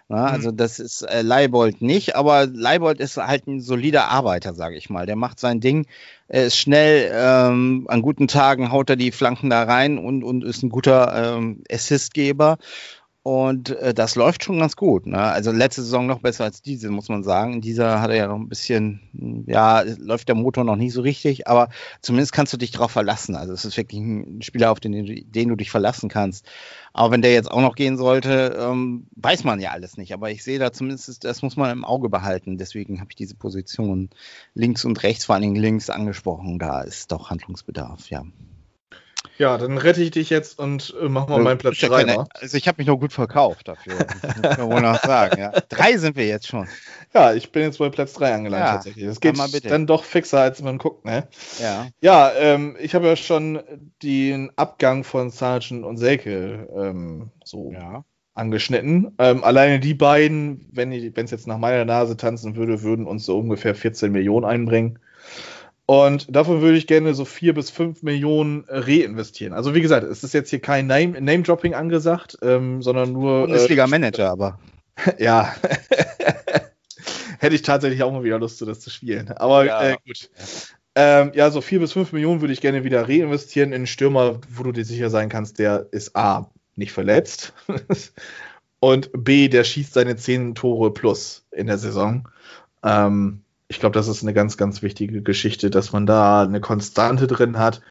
Ja, 0.08 0.16
mhm. 0.16 0.26
Also 0.26 0.50
das 0.52 0.78
ist 0.78 1.02
äh, 1.02 1.22
Leibold 1.22 1.82
nicht, 1.82 2.14
aber 2.14 2.46
Leibold 2.46 3.00
ist 3.00 3.16
halt 3.16 3.46
ein 3.48 3.60
solider 3.60 4.08
Arbeiter, 4.08 4.54
sage 4.54 4.76
ich 4.76 4.88
mal. 4.88 5.06
Der 5.06 5.16
macht 5.16 5.40
sein 5.40 5.60
Ding, 5.60 5.86
er 6.28 6.46
ist 6.46 6.56
schnell, 6.56 7.10
ähm, 7.12 7.86
an 7.88 8.02
guten 8.02 8.28
Tagen 8.28 8.70
haut 8.70 8.90
er 8.90 8.96
die 8.96 9.10
Flanken 9.10 9.50
da 9.50 9.64
rein 9.64 9.98
und, 9.98 10.22
und 10.22 10.44
ist 10.44 10.62
ein 10.62 10.70
guter 10.70 11.36
ähm, 11.36 11.64
Assistgeber. 11.70 12.58
Und 13.26 13.70
äh, 13.70 13.92
das 13.92 14.14
läuft 14.14 14.44
schon 14.44 14.60
ganz 14.60 14.76
gut. 14.76 15.04
Ne? 15.08 15.18
Also 15.18 15.50
letzte 15.50 15.82
Saison 15.82 16.06
noch 16.06 16.20
besser 16.20 16.44
als 16.44 16.62
diese, 16.62 16.90
muss 16.90 17.08
man 17.08 17.24
sagen. 17.24 17.54
In 17.54 17.60
dieser 17.60 18.00
hat 18.00 18.10
er 18.10 18.16
ja 18.16 18.28
noch 18.28 18.36
ein 18.36 18.48
bisschen, 18.48 19.00
ja, 19.48 19.80
läuft 19.80 20.28
der 20.28 20.36
Motor 20.36 20.62
noch 20.62 20.76
nicht 20.76 20.92
so 20.92 21.00
richtig, 21.00 21.48
aber 21.48 21.68
zumindest 22.00 22.32
kannst 22.32 22.52
du 22.52 22.56
dich 22.56 22.70
darauf 22.70 22.92
verlassen. 22.92 23.34
Also 23.34 23.52
es 23.52 23.64
ist 23.64 23.76
wirklich 23.76 24.00
ein 24.00 24.42
Spieler, 24.42 24.70
auf 24.70 24.78
den, 24.78 24.92
den 24.92 25.48
du 25.48 25.56
dich 25.56 25.72
verlassen 25.72 26.08
kannst. 26.08 26.46
Aber 26.92 27.10
wenn 27.10 27.20
der 27.20 27.32
jetzt 27.32 27.50
auch 27.50 27.62
noch 27.62 27.74
gehen 27.74 27.96
sollte, 27.96 28.56
ähm, 28.60 29.08
weiß 29.16 29.42
man 29.42 29.58
ja 29.58 29.72
alles 29.72 29.96
nicht. 29.96 30.14
Aber 30.14 30.30
ich 30.30 30.44
sehe 30.44 30.60
da 30.60 30.70
zumindest, 30.70 31.24
das 31.24 31.42
muss 31.42 31.56
man 31.56 31.72
im 31.72 31.84
Auge 31.84 32.08
behalten. 32.08 32.58
Deswegen 32.58 33.00
habe 33.00 33.10
ich 33.10 33.16
diese 33.16 33.34
Position 33.34 34.08
links 34.54 34.84
und 34.84 35.02
rechts, 35.02 35.24
vor 35.24 35.34
allen 35.34 35.42
Dingen 35.42 35.56
links 35.56 35.90
angesprochen. 35.90 36.60
Da 36.60 36.82
ist 36.82 37.10
doch 37.10 37.28
Handlungsbedarf, 37.28 38.08
ja. 38.08 38.22
Ja, 39.38 39.58
dann 39.58 39.76
rette 39.76 40.02
ich 40.02 40.10
dich 40.10 40.30
jetzt 40.30 40.58
und 40.58 40.94
äh, 41.00 41.08
mach 41.08 41.28
mal 41.28 41.40
meinen 41.42 41.58
Platz 41.58 41.78
3. 41.78 42.02
Ja 42.04 42.26
also 42.32 42.56
ich 42.56 42.68
habe 42.68 42.76
mich 42.78 42.86
noch 42.86 42.98
gut 42.98 43.12
verkauft 43.12 43.68
dafür. 43.68 43.94
Muss 44.42 44.58
man 44.58 44.70
wohl 44.70 44.80
noch 44.80 45.02
sagen. 45.02 45.40
Ja. 45.40 45.52
Drei 45.68 45.96
sind 45.98 46.16
wir 46.16 46.26
jetzt 46.26 46.46
schon. 46.46 46.66
Ja, 47.12 47.34
ich 47.34 47.52
bin 47.52 47.62
jetzt 47.62 47.78
bei 47.78 47.90
Platz 47.90 48.14
3 48.14 48.34
angelangt 48.34 48.64
ja, 48.64 48.72
tatsächlich. 48.72 49.06
Das 49.06 49.20
geht 49.20 49.70
dann 49.70 49.86
doch 49.86 50.04
fixer, 50.04 50.40
als 50.40 50.62
man 50.62 50.78
guckt, 50.78 51.04
ne? 51.04 51.28
Ja. 51.60 51.88
Ja, 52.00 52.32
ähm, 52.38 52.76
ich 52.80 52.94
habe 52.94 53.06
ja 53.06 53.16
schon 53.16 53.60
den 54.02 54.50
Abgang 54.56 55.04
von 55.04 55.30
Sargent 55.30 55.84
und 55.84 55.96
Selke 55.98 56.68
ähm, 56.74 57.30
so 57.44 57.72
ja. 57.72 58.04
angeschnitten. 58.34 59.14
Ähm, 59.18 59.44
alleine 59.44 59.80
die 59.80 59.94
beiden, 59.94 60.68
wenn 60.72 60.92
es 60.92 61.30
jetzt 61.30 61.46
nach 61.46 61.58
meiner 61.58 61.84
Nase 61.84 62.16
tanzen 62.16 62.56
würde, 62.56 62.82
würden 62.82 63.06
uns 63.06 63.26
so 63.26 63.38
ungefähr 63.38 63.74
14 63.74 64.10
Millionen 64.12 64.46
einbringen. 64.46 64.98
Und 65.86 66.34
davon 66.34 66.62
würde 66.62 66.76
ich 66.76 66.88
gerne 66.88 67.14
so 67.14 67.24
vier 67.24 67.54
bis 67.54 67.70
fünf 67.70 68.02
Millionen 68.02 68.64
reinvestieren. 68.68 69.54
Also 69.54 69.74
wie 69.74 69.80
gesagt, 69.80 70.04
es 70.04 70.24
ist 70.24 70.34
jetzt 70.34 70.50
hier 70.50 70.58
kein 70.58 70.88
Name-Dropping 70.88 71.70
Name 71.72 71.80
angesagt, 71.80 72.36
ähm, 72.42 72.82
sondern 72.82 73.12
nur. 73.12 73.42
Bundesliga-Manager, 73.42 74.24
äh, 74.24 74.28
aber. 74.28 74.58
ja. 75.18 75.54
Hätte 77.38 77.54
ich 77.54 77.62
tatsächlich 77.62 78.02
auch 78.02 78.12
mal 78.12 78.24
wieder 78.24 78.40
Lust, 78.40 78.60
das 78.62 78.80
zu 78.80 78.90
spielen. 78.90 79.30
Aber 79.30 79.64
ja. 79.64 79.90
äh, 79.90 79.96
gut. 80.04 80.28
Ähm, 80.98 81.32
ja, 81.34 81.50
so 81.50 81.60
vier 81.60 81.78
bis 81.78 81.92
fünf 81.92 82.12
Millionen 82.12 82.40
würde 82.40 82.54
ich 82.54 82.62
gerne 82.62 82.82
wieder 82.82 83.06
reinvestieren 83.06 83.70
in 83.70 83.76
einen 83.76 83.86
Stürmer, 83.86 84.40
wo 84.48 84.62
du 84.62 84.72
dir 84.72 84.84
sicher 84.84 85.10
sein 85.10 85.28
kannst, 85.28 85.58
der 85.58 85.86
ist 85.92 86.16
A, 86.16 86.50
nicht 86.74 86.92
verletzt 86.92 87.52
und 88.80 89.10
B, 89.12 89.48
der 89.48 89.62
schießt 89.62 89.92
seine 89.92 90.16
zehn 90.16 90.54
Tore 90.54 90.94
plus 90.94 91.44
in 91.50 91.66
der 91.66 91.76
Saison. 91.76 92.26
Ähm, 92.82 93.42
ich 93.68 93.80
glaube, 93.80 93.94
das 93.94 94.08
ist 94.08 94.22
eine 94.22 94.34
ganz, 94.34 94.56
ganz 94.56 94.82
wichtige 94.82 95.22
Geschichte, 95.22 95.70
dass 95.70 95.92
man 95.92 96.06
da 96.06 96.42
eine 96.42 96.60
Konstante 96.60 97.26
drin 97.26 97.58
hat. 97.58 97.82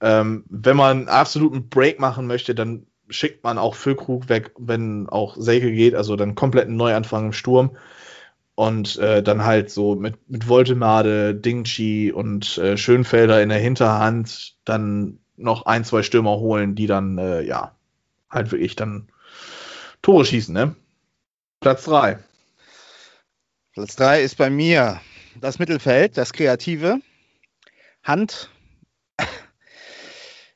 Ähm, 0.00 0.44
wenn 0.48 0.76
man 0.76 0.98
einen 0.98 1.08
absoluten 1.08 1.68
Break 1.68 2.00
machen 2.00 2.26
möchte, 2.26 2.54
dann 2.54 2.86
schickt 3.08 3.44
man 3.44 3.58
auch 3.58 3.74
Füllkrug 3.74 4.28
weg, 4.28 4.52
wenn 4.58 5.08
auch 5.08 5.36
Selke 5.36 5.72
geht, 5.72 5.94
also 5.94 6.16
dann 6.16 6.34
komplett 6.34 6.66
einen 6.66 6.76
Neuanfang 6.76 7.26
im 7.26 7.32
Sturm. 7.32 7.76
Und 8.54 8.98
äh, 8.98 9.22
dann 9.22 9.44
halt 9.44 9.70
so 9.70 9.94
mit, 9.94 10.16
mit 10.28 10.48
Voltemade, 10.48 11.34
Dingchi 11.34 12.12
und 12.12 12.58
äh, 12.58 12.76
Schönfelder 12.76 13.42
in 13.42 13.48
der 13.48 13.58
Hinterhand 13.58 14.56
dann 14.64 15.18
noch 15.36 15.64
ein, 15.64 15.84
zwei 15.84 16.02
Stürmer 16.02 16.36
holen, 16.36 16.74
die 16.74 16.86
dann, 16.86 17.16
äh, 17.16 17.40
ja, 17.42 17.74
halt 18.28 18.52
wirklich 18.52 18.76
dann 18.76 19.08
Tore 20.02 20.26
schießen, 20.26 20.52
ne? 20.52 20.74
Platz 21.60 21.84
3. 21.84 22.18
Platz 23.72 23.96
3 23.96 24.22
ist 24.22 24.36
bei 24.36 24.50
mir 24.50 25.00
das 25.40 25.58
Mittelfeld, 25.58 26.16
das 26.16 26.32
Kreative. 26.32 27.00
Hand. 28.02 28.50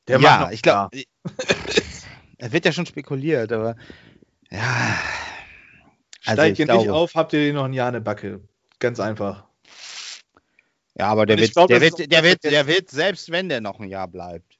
Der 0.07 0.19
ja, 0.19 0.51
ich 0.51 0.61
glaube, 0.61 1.01
er 2.37 2.51
wird 2.51 2.65
ja 2.65 2.71
schon 2.71 2.85
spekuliert, 2.85 3.51
aber 3.51 3.75
ja. 4.51 4.99
Also 6.25 6.41
Steigt 6.41 6.59
ihr 6.59 6.65
nicht 6.65 6.89
auf, 6.89 7.15
habt 7.15 7.33
ihr 7.33 7.53
noch 7.53 7.65
ein 7.65 7.73
Jahr 7.73 7.87
eine 7.87 8.01
Backe. 8.01 8.41
Ganz 8.79 8.99
einfach. 8.99 9.45
Ja, 10.97 11.07
aber 11.07 11.25
der, 11.25 11.37
wird, 11.37 11.53
glaub, 11.53 11.67
der, 11.67 11.81
wird, 11.81 12.11
der, 12.11 12.23
wird, 12.23 12.43
der 12.43 12.67
wird, 12.67 12.89
selbst 12.89 13.31
wenn 13.31 13.49
der 13.49 13.61
noch 13.61 13.79
ein 13.79 13.89
Jahr 13.89 14.07
bleibt, 14.07 14.57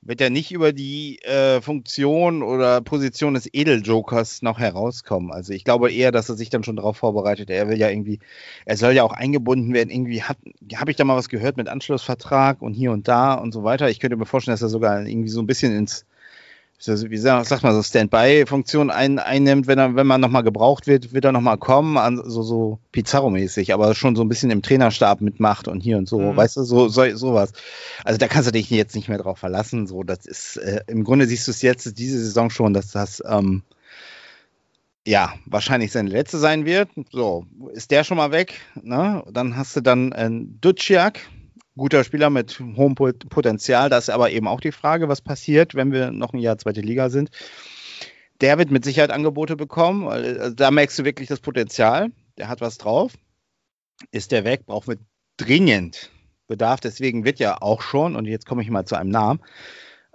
wird 0.00 0.20
er 0.20 0.30
nicht 0.30 0.52
über 0.52 0.72
die 0.72 1.20
äh, 1.22 1.60
Funktion 1.60 2.42
oder 2.42 2.80
Position 2.80 3.34
des 3.34 3.48
Edeljokers 3.52 4.42
noch 4.42 4.58
herauskommen. 4.58 5.32
Also 5.32 5.52
ich 5.52 5.64
glaube 5.64 5.92
eher, 5.92 6.12
dass 6.12 6.28
er 6.28 6.36
sich 6.36 6.50
dann 6.50 6.64
schon 6.64 6.76
darauf 6.76 6.96
vorbereitet. 6.96 7.50
Er 7.50 7.68
will 7.68 7.78
ja 7.78 7.88
irgendwie, 7.88 8.20
er 8.64 8.76
soll 8.76 8.92
ja 8.92 9.02
auch 9.02 9.12
eingebunden 9.12 9.74
werden. 9.74 9.90
Irgendwie 9.90 10.22
habe 10.22 10.90
ich 10.90 10.96
da 10.96 11.04
mal 11.04 11.16
was 11.16 11.28
gehört 11.28 11.56
mit 11.56 11.68
Anschlussvertrag 11.68 12.62
und 12.62 12.74
hier 12.74 12.92
und 12.92 13.08
da 13.08 13.34
und 13.34 13.52
so 13.52 13.64
weiter. 13.64 13.90
Ich 13.90 14.00
könnte 14.00 14.16
mir 14.16 14.26
vorstellen, 14.26 14.54
dass 14.54 14.62
er 14.62 14.68
sogar 14.68 15.04
irgendwie 15.04 15.30
so 15.30 15.40
ein 15.40 15.46
bisschen 15.46 15.76
ins 15.76 16.06
wie 16.86 17.16
sag, 17.16 17.44
sag 17.46 17.62
mal, 17.62 17.74
so 17.74 17.82
Standby-Funktion 17.82 18.90
ein, 18.90 19.18
einnimmt, 19.18 19.66
wenn 19.66 19.78
er, 19.78 19.96
wenn 19.96 20.06
man 20.06 20.20
nochmal 20.20 20.44
gebraucht 20.44 20.86
wird, 20.86 21.12
wird 21.12 21.24
er 21.24 21.32
nochmal 21.32 21.58
kommen, 21.58 21.96
an, 21.98 22.22
so, 22.24 22.42
so 22.42 22.78
Pizarro-mäßig, 22.92 23.74
aber 23.74 23.94
schon 23.94 24.14
so 24.14 24.22
ein 24.22 24.28
bisschen 24.28 24.50
im 24.50 24.62
Trainerstab 24.62 25.20
mitmacht 25.20 25.66
und 25.66 25.80
hier 25.80 25.98
und 25.98 26.08
so, 26.08 26.20
mhm. 26.20 26.36
weißt 26.36 26.56
du, 26.56 26.62
so, 26.62 26.88
so, 26.88 27.16
sowas. 27.16 27.52
Also 28.04 28.18
da 28.18 28.28
kannst 28.28 28.48
du 28.48 28.52
dich 28.52 28.70
jetzt 28.70 28.94
nicht 28.94 29.08
mehr 29.08 29.18
drauf 29.18 29.38
verlassen, 29.38 29.88
so, 29.88 30.04
das 30.04 30.24
ist, 30.24 30.56
äh, 30.58 30.82
im 30.86 31.02
Grunde 31.02 31.26
siehst 31.26 31.48
du 31.48 31.50
es 31.50 31.62
jetzt, 31.62 31.98
diese 31.98 32.18
Saison 32.18 32.48
schon, 32.48 32.74
dass 32.74 32.92
das, 32.92 33.22
ähm, 33.28 33.62
ja, 35.04 35.32
wahrscheinlich 35.46 35.90
seine 35.90 36.10
letzte 36.10 36.36
sein 36.38 36.66
wird. 36.66 36.90
So, 37.10 37.46
ist 37.72 37.90
der 37.90 38.04
schon 38.04 38.18
mal 38.18 38.30
weg, 38.30 38.60
ne? 38.74 39.24
Dann 39.32 39.56
hast 39.56 39.74
du 39.74 39.80
dann 39.80 40.12
äh, 40.12 40.28
Duciak, 40.60 41.20
guter 41.78 42.04
Spieler 42.04 42.28
mit 42.28 42.60
hohem 42.60 42.94
Potenzial. 42.94 43.88
Das 43.88 44.04
ist 44.04 44.10
aber 44.10 44.30
eben 44.30 44.46
auch 44.46 44.60
die 44.60 44.72
Frage, 44.72 45.08
was 45.08 45.22
passiert, 45.22 45.74
wenn 45.74 45.92
wir 45.92 46.10
noch 46.10 46.34
ein 46.34 46.40
Jahr 46.40 46.58
zweite 46.58 46.82
Liga 46.82 47.08
sind. 47.08 47.30
Der 48.42 48.58
wird 48.58 48.70
mit 48.70 48.84
Sicherheit 48.84 49.10
Angebote 49.10 49.56
bekommen. 49.56 50.06
Also 50.06 50.54
da 50.54 50.70
merkst 50.70 50.98
du 50.98 51.04
wirklich 51.04 51.28
das 51.28 51.40
Potenzial. 51.40 52.10
Der 52.36 52.48
hat 52.48 52.60
was 52.60 52.76
drauf. 52.78 53.14
Ist 54.12 54.30
der 54.30 54.44
weg, 54.44 54.66
brauchen 54.66 54.88
wir 54.92 54.98
dringend 55.38 56.10
Bedarf. 56.46 56.80
Deswegen 56.80 57.24
wird 57.24 57.38
ja 57.38 57.60
auch 57.60 57.80
schon, 57.80 58.14
und 58.14 58.26
jetzt 58.26 58.46
komme 58.46 58.62
ich 58.62 58.70
mal 58.70 58.84
zu 58.84 58.96
einem 58.96 59.10
Namen, 59.10 59.40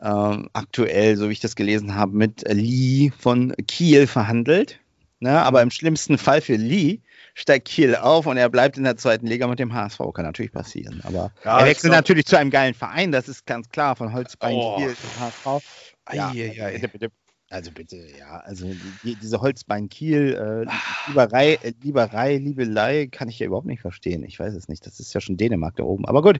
ähm, 0.01 0.49
aktuell, 0.53 1.17
so 1.17 1.29
wie 1.29 1.33
ich 1.33 1.39
das 1.39 1.55
gelesen 1.55 1.95
habe, 1.95 2.15
mit 2.15 2.43
Lee 2.47 3.11
von 3.17 3.53
Kiel 3.67 4.07
verhandelt. 4.07 4.79
Ne? 5.19 5.41
Aber 5.41 5.61
im 5.61 5.71
schlimmsten 5.71 6.17
Fall 6.17 6.41
für 6.41 6.55
Lee 6.55 6.99
steigt 7.33 7.67
Kiel 7.67 7.95
auf 7.95 8.25
und 8.25 8.37
er 8.37 8.49
bleibt 8.49 8.77
in 8.77 8.83
der 8.83 8.97
zweiten 8.97 9.27
Liga 9.27 9.47
mit 9.47 9.59
dem 9.59 9.73
HSV. 9.73 9.99
Kann 10.13 10.25
natürlich 10.25 10.51
passieren. 10.51 11.01
Aber 11.03 11.31
ja, 11.43 11.59
er 11.59 11.65
wechselt 11.65 11.91
glaub... 11.91 11.97
natürlich 11.97 12.25
zu 12.25 12.37
einem 12.37 12.51
geilen 12.51 12.73
Verein, 12.73 13.11
das 13.11 13.27
ist 13.27 13.45
ganz 13.45 13.69
klar, 13.69 13.95
von 13.95 14.13
Holzbein 14.13 14.55
oh. 14.55 14.77
Kiel 14.77 14.95
zum 14.95 15.19
HSV. 15.19 15.65
Ja, 16.11 16.31
ja, 16.31 16.69
bitte, 16.69 16.87
bitte. 16.89 17.11
Also 17.53 17.69
bitte, 17.69 17.97
ja, 18.17 18.39
also 18.39 18.65
die, 19.03 19.15
diese 19.15 19.39
Holzbein 19.39 19.87
Kiel, 19.87 20.33
äh, 20.33 21.07
Lieberei, 21.07 21.59
äh, 21.61 21.73
Lieberei, 21.83 22.37
Liebelei 22.37 23.07
kann 23.11 23.29
ich 23.29 23.37
ja 23.37 23.45
überhaupt 23.45 23.67
nicht 23.67 23.81
verstehen. 23.81 24.23
Ich 24.23 24.39
weiß 24.39 24.55
es 24.55 24.67
nicht. 24.69 24.87
Das 24.87 24.99
ist 24.99 25.13
ja 25.13 25.21
schon 25.21 25.37
Dänemark 25.37 25.75
da 25.75 25.83
oben. 25.83 26.07
Aber 26.07 26.23
gut, 26.23 26.39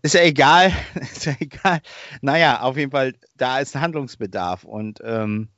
ist 0.00 0.14
ja 0.14 0.22
egal. 0.22 0.72
ist 1.02 1.26
ja 1.26 1.34
egal. 1.38 1.80
Naja, 2.22 2.62
auf 2.62 2.78
jeden 2.78 2.92
Fall, 2.92 3.12
da 3.36 3.58
ist 3.58 3.76
Handlungsbedarf. 3.76 4.64
Und 4.64 5.00
ähm, 5.04 5.50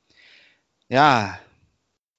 ja, 0.89 1.39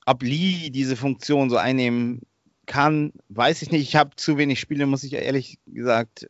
ob 0.06 0.22
Lee 0.22 0.70
diese 0.70 0.96
Funktion 0.96 1.50
so 1.50 1.58
einnehmen 1.58 2.22
kann, 2.68 3.12
weiß 3.30 3.62
ich 3.62 3.72
nicht. 3.72 3.82
Ich 3.82 3.96
habe 3.96 4.10
zu 4.14 4.38
wenig 4.38 4.60
Spiele, 4.60 4.86
muss 4.86 5.02
ich 5.02 5.14
ehrlich 5.14 5.58
gesagt 5.66 6.28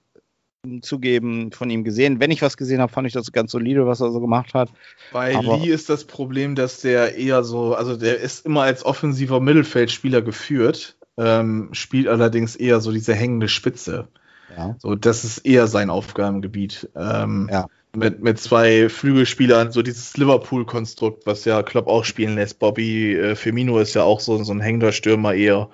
zugeben, 0.80 1.52
von 1.52 1.68
ihm 1.70 1.84
gesehen. 1.84 2.20
Wenn 2.20 2.30
ich 2.30 2.42
was 2.42 2.56
gesehen 2.56 2.80
habe, 2.80 2.92
fand 2.92 3.06
ich 3.06 3.12
das 3.12 3.32
ganz 3.32 3.52
solide, 3.52 3.86
was 3.86 4.00
er 4.00 4.10
so 4.10 4.20
gemacht 4.20 4.54
hat. 4.54 4.70
Bei 5.12 5.36
Aber 5.36 5.58
Lee 5.58 5.68
ist 5.68 5.88
das 5.88 6.04
Problem, 6.04 6.54
dass 6.54 6.80
der 6.80 7.16
eher 7.16 7.44
so, 7.44 7.74
also 7.74 7.96
der 7.96 8.18
ist 8.18 8.46
immer 8.46 8.62
als 8.62 8.84
offensiver 8.84 9.40
Mittelfeldspieler 9.40 10.22
geführt, 10.22 10.96
ähm, 11.16 11.68
spielt 11.72 12.08
allerdings 12.08 12.56
eher 12.56 12.80
so 12.80 12.92
diese 12.92 13.14
hängende 13.14 13.48
Spitze. 13.48 14.08
Ja. 14.56 14.76
So, 14.78 14.94
das 14.94 15.24
ist 15.24 15.38
eher 15.38 15.66
sein 15.66 15.90
Aufgabengebiet. 15.90 16.88
Ähm, 16.96 17.48
ja. 17.52 17.66
Mit, 17.96 18.22
mit 18.22 18.38
zwei 18.38 18.88
Flügelspielern, 18.88 19.72
so 19.72 19.82
dieses 19.82 20.16
Liverpool-Konstrukt, 20.16 21.26
was 21.26 21.44
ja 21.44 21.62
Klopp 21.62 21.86
auch 21.86 22.04
spielen 22.04 22.34
lässt. 22.34 22.58
Bobby 22.58 23.14
äh, 23.14 23.34
Firmino 23.34 23.78
ist 23.78 23.94
ja 23.94 24.02
auch 24.02 24.20
so, 24.20 24.42
so 24.44 24.52
ein 24.52 24.60
hängender 24.60 24.92
Stürmer 24.92 25.34
eher. 25.34 25.70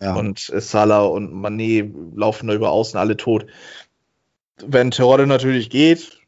Ja. 0.00 0.14
Und 0.14 0.50
äh, 0.50 0.60
Salah 0.60 1.02
und 1.02 1.32
Mané 1.32 1.90
laufen 2.16 2.48
da 2.48 2.54
über 2.54 2.70
außen 2.70 2.98
alle 2.98 3.16
tot. 3.16 3.46
Wenn 4.66 4.90
Terodde 4.90 5.26
natürlich 5.26 5.70
geht, 5.70 6.18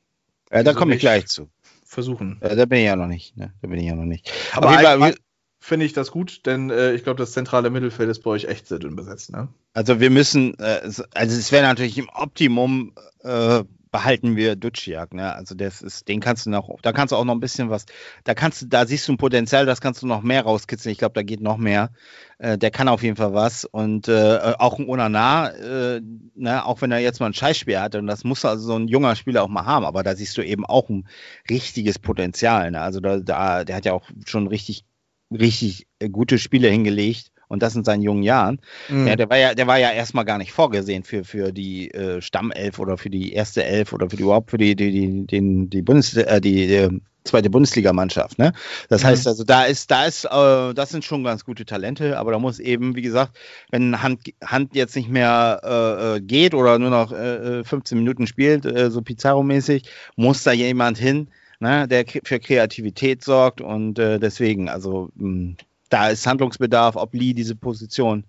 Ja, 0.52 0.62
da 0.62 0.74
komme 0.74 0.94
ich 0.94 1.00
gleich 1.00 1.26
zu. 1.26 1.48
versuchen. 1.84 2.38
Ja, 2.42 2.54
da 2.54 2.64
bin 2.66 2.78
ich 2.78 2.84
ja 2.86 2.96
noch 2.96 3.08
nicht. 3.08 3.36
Ne? 3.36 3.52
Da 3.62 3.68
bin 3.68 3.78
ich 3.80 3.86
ja 3.86 3.94
noch 3.96 4.04
nicht. 4.04 4.30
Aber 4.52 4.68
Fall, 4.70 5.14
finde 5.58 5.86
ich 5.86 5.92
das 5.92 6.10
gut, 6.10 6.46
denn 6.46 6.70
äh, 6.70 6.92
ich 6.92 7.02
glaube, 7.02 7.18
das 7.18 7.32
zentrale 7.32 7.70
Mittelfeld 7.70 8.08
ist 8.08 8.22
bei 8.22 8.30
euch 8.30 8.44
echt 8.44 8.68
sehr 8.68 8.78
dünn 8.78 8.96
besetzt. 8.96 9.32
Ne? 9.32 9.48
Also 9.74 10.00
wir 10.00 10.10
müssen, 10.10 10.58
äh, 10.58 10.80
also 10.82 11.04
es 11.14 11.50
wäre 11.52 11.64
natürlich 11.64 11.98
im 11.98 12.08
Optimum 12.14 12.92
äh, 13.22 13.64
behalten 13.90 14.36
wir 14.36 14.56
Duciak, 14.56 15.14
ne? 15.14 15.34
Also 15.34 15.54
das 15.54 15.82
ist, 15.82 16.08
den 16.08 16.20
kannst 16.20 16.46
du 16.46 16.50
noch, 16.50 16.68
da 16.82 16.92
kannst 16.92 17.12
du 17.12 17.16
auch 17.16 17.24
noch 17.24 17.34
ein 17.34 17.40
bisschen 17.40 17.70
was, 17.70 17.86
da 18.24 18.34
kannst 18.34 18.62
du, 18.62 18.66
da 18.66 18.86
siehst 18.86 19.08
du 19.08 19.12
ein 19.12 19.18
Potenzial, 19.18 19.66
das 19.66 19.80
kannst 19.80 20.02
du 20.02 20.06
noch 20.06 20.22
mehr 20.22 20.42
rauskitzeln. 20.42 20.92
Ich 20.92 20.98
glaube, 20.98 21.14
da 21.14 21.22
geht 21.22 21.40
noch 21.40 21.56
mehr. 21.56 21.90
Äh, 22.38 22.58
der 22.58 22.70
kann 22.70 22.88
auf 22.88 23.02
jeden 23.02 23.16
Fall 23.16 23.34
was 23.34 23.64
und 23.64 24.08
äh, 24.08 24.54
auch 24.58 24.78
ein 24.78 24.88
Onana, 24.88 25.50
äh, 25.50 26.00
ne? 26.34 26.64
auch 26.64 26.80
wenn 26.82 26.92
er 26.92 26.98
jetzt 26.98 27.20
mal 27.20 27.26
ein 27.26 27.34
Scheißspiel 27.34 27.80
hatte 27.80 27.98
und 27.98 28.06
das 28.06 28.24
muss 28.24 28.44
also 28.44 28.66
so 28.66 28.76
ein 28.76 28.88
junger 28.88 29.16
Spieler 29.16 29.42
auch 29.42 29.48
mal 29.48 29.66
haben, 29.66 29.84
aber 29.84 30.02
da 30.02 30.14
siehst 30.14 30.36
du 30.36 30.42
eben 30.42 30.64
auch 30.64 30.88
ein 30.88 31.08
richtiges 31.48 31.98
Potenzial. 31.98 32.70
Ne? 32.70 32.80
Also 32.80 33.00
da, 33.00 33.18
da, 33.18 33.64
der 33.64 33.76
hat 33.76 33.84
ja 33.84 33.92
auch 33.92 34.08
schon 34.26 34.46
richtig, 34.46 34.84
richtig 35.30 35.86
äh, 35.98 36.08
gute 36.08 36.38
Spiele 36.38 36.68
hingelegt 36.68 37.29
und 37.50 37.62
das 37.62 37.74
in 37.76 37.84
seinen 37.84 38.02
jungen 38.02 38.22
Jahren. 38.22 38.60
Mhm. 38.88 39.06
Ja, 39.06 39.16
der 39.16 39.28
war 39.28 39.36
ja, 39.36 39.54
der 39.54 39.66
war 39.66 39.78
ja 39.78 39.90
erstmal 39.90 40.24
gar 40.24 40.38
nicht 40.38 40.52
vorgesehen 40.52 41.02
für, 41.04 41.24
für 41.24 41.52
die 41.52 41.90
äh, 41.90 42.22
Stammelf 42.22 42.78
oder 42.78 42.96
für 42.96 43.10
die 43.10 43.32
erste 43.32 43.64
Elf 43.64 43.92
oder 43.92 44.08
für 44.08 44.16
die 44.16 44.22
überhaupt 44.22 44.50
für 44.50 44.58
die, 44.58 44.74
die, 44.76 44.90
die, 44.92 45.26
den, 45.26 45.68
die 45.68 45.82
Bundes, 45.82 46.16
äh, 46.16 46.40
die, 46.40 46.66
die 46.68 47.00
zweite 47.24 47.50
Bundesligamannschaft, 47.50 48.38
ne? 48.38 48.52
Das 48.88 49.02
Mhm. 49.02 49.08
heißt 49.08 49.26
also, 49.26 49.44
da 49.44 49.64
ist, 49.64 49.90
da 49.90 50.06
ist, 50.06 50.24
äh, 50.24 50.72
das 50.74 50.88
sind 50.90 51.04
schon 51.04 51.22
ganz 51.24 51.44
gute 51.44 51.66
Talente, 51.66 52.18
aber 52.18 52.32
da 52.32 52.38
muss 52.38 52.58
eben, 52.60 52.96
wie 52.96 53.02
gesagt, 53.02 53.36
wenn 53.70 54.02
Hand, 54.02 54.22
Hand 54.42 54.74
jetzt 54.74 54.96
nicht 54.96 55.10
mehr 55.10 55.60
äh, 55.62 56.16
äh, 56.16 56.20
geht 56.22 56.54
oder 56.54 56.78
nur 56.78 56.90
noch 56.90 57.12
äh, 57.12 57.60
äh, 57.60 57.64
15 57.64 57.98
Minuten 57.98 58.26
spielt, 58.26 58.64
äh, 58.64 58.90
so 58.90 59.02
Pizarro-mäßig, 59.02 59.82
muss 60.16 60.44
da 60.44 60.52
jemand 60.52 60.96
hin, 60.96 61.28
ne, 61.60 61.86
der 61.86 62.06
für 62.24 62.40
Kreativität 62.40 63.22
sorgt 63.22 63.60
und 63.60 63.98
äh, 63.98 64.18
deswegen, 64.18 64.68
also 64.70 65.10
mh, 65.16 65.56
da 65.90 66.08
ist 66.08 66.26
Handlungsbedarf, 66.26 66.96
ob 66.96 67.14
Lee 67.14 67.34
diese 67.34 67.54
Position 67.56 68.24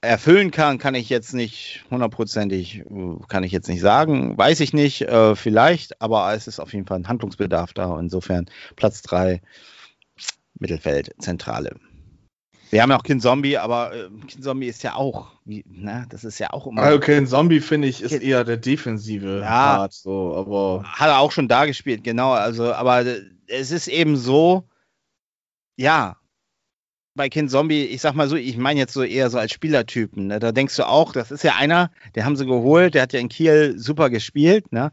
erfüllen 0.00 0.50
kann, 0.52 0.78
kann 0.78 0.94
ich 0.94 1.08
jetzt 1.08 1.34
nicht 1.34 1.84
hundertprozentig, 1.90 2.84
kann 3.28 3.42
ich 3.42 3.50
jetzt 3.50 3.68
nicht 3.68 3.80
sagen, 3.80 4.38
weiß 4.38 4.60
ich 4.60 4.72
nicht, 4.72 5.02
äh, 5.02 5.34
vielleicht, 5.34 6.00
aber 6.00 6.32
es 6.34 6.46
ist 6.46 6.60
auf 6.60 6.72
jeden 6.72 6.86
Fall 6.86 7.00
ein 7.00 7.08
Handlungsbedarf 7.08 7.72
da. 7.72 7.98
Insofern 7.98 8.46
Platz 8.76 9.02
drei 9.02 9.40
Mittelfeld, 10.58 11.14
Zentrale. 11.18 11.76
Wir 12.70 12.82
haben 12.82 12.90
ja 12.90 12.98
auch 12.98 13.02
Kin 13.02 13.20
Zombie, 13.20 13.56
aber 13.56 13.94
äh, 13.94 14.08
Kin 14.28 14.42
Zombie 14.42 14.66
ist 14.66 14.82
ja 14.82 14.94
auch, 14.94 15.32
wie, 15.44 15.64
na, 15.66 16.04
das 16.10 16.22
ist 16.22 16.38
ja 16.38 16.52
auch 16.52 16.66
immer. 16.66 16.82
Also 16.82 16.96
okay, 16.96 17.16
ein 17.16 17.26
Zombie 17.26 17.60
finde 17.60 17.88
ich 17.88 18.02
ist 18.02 18.12
Okay. 18.12 18.28
eher 18.28 18.44
der 18.44 18.58
defensive 18.58 19.40
Ja. 19.40 19.76
Part, 19.78 19.94
so, 19.94 20.36
aber 20.36 20.84
Hat 20.84 21.08
er 21.08 21.18
auch 21.18 21.32
schon 21.32 21.48
da 21.48 21.64
gespielt, 21.66 22.04
genau. 22.04 22.32
Also, 22.32 22.72
aber 22.74 23.04
äh, 23.06 23.22
es 23.46 23.70
ist 23.70 23.88
eben 23.88 24.16
so, 24.16 24.68
ja, 25.76 26.18
bei 27.18 27.28
Kind 27.28 27.50
Zombie, 27.50 27.84
ich 27.84 28.00
sag 28.00 28.14
mal 28.14 28.28
so, 28.28 28.36
ich 28.36 28.56
meine 28.56 28.80
jetzt 28.80 28.94
so 28.94 29.02
eher 29.02 29.28
so 29.28 29.38
als 29.38 29.52
Spielertypen. 29.52 30.28
Ne? 30.28 30.38
Da 30.38 30.52
denkst 30.52 30.76
du 30.76 30.88
auch, 30.88 31.12
das 31.12 31.30
ist 31.30 31.44
ja 31.44 31.56
einer, 31.56 31.90
der 32.14 32.24
haben 32.24 32.36
sie 32.36 32.46
geholt, 32.46 32.94
der 32.94 33.02
hat 33.02 33.12
ja 33.12 33.20
in 33.20 33.28
Kiel 33.28 33.74
super 33.78 34.08
gespielt, 34.08 34.72
ne? 34.72 34.92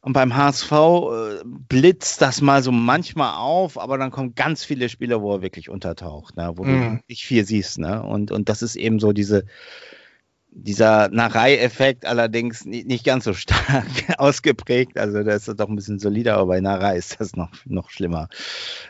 Und 0.00 0.12
beim 0.12 0.36
HSV 0.36 0.70
äh, 0.72 1.42
blitzt 1.44 2.22
das 2.22 2.40
mal 2.40 2.62
so 2.62 2.70
manchmal 2.70 3.34
auf, 3.38 3.76
aber 3.76 3.98
dann 3.98 4.12
kommen 4.12 4.36
ganz 4.36 4.62
viele 4.64 4.88
Spiele, 4.88 5.20
wo 5.20 5.34
er 5.34 5.42
wirklich 5.42 5.68
untertaucht, 5.68 6.36
ne? 6.36 6.52
wo 6.54 6.64
du 6.64 6.70
Mhm. 6.70 7.00
nicht 7.08 7.24
viel 7.24 7.44
siehst. 7.44 7.78
Ne? 7.78 8.04
Und, 8.04 8.30
und 8.30 8.48
das 8.48 8.62
ist 8.62 8.76
eben 8.76 9.00
so 9.00 9.12
diese, 9.12 9.46
dieser 10.58 11.08
Narei-Effekt 11.10 12.06
allerdings 12.06 12.64
ni- 12.64 12.84
nicht 12.84 13.04
ganz 13.04 13.24
so 13.24 13.34
stark 13.34 13.86
ausgeprägt. 14.18 14.98
Also 14.98 15.22
da 15.22 15.34
ist 15.34 15.48
er 15.48 15.54
doch 15.54 15.68
ein 15.68 15.76
bisschen 15.76 15.98
solider, 15.98 16.36
aber 16.36 16.46
bei 16.46 16.60
Narei 16.60 16.96
ist 16.96 17.20
das 17.20 17.36
noch, 17.36 17.50
noch 17.66 17.90
schlimmer. 17.90 18.28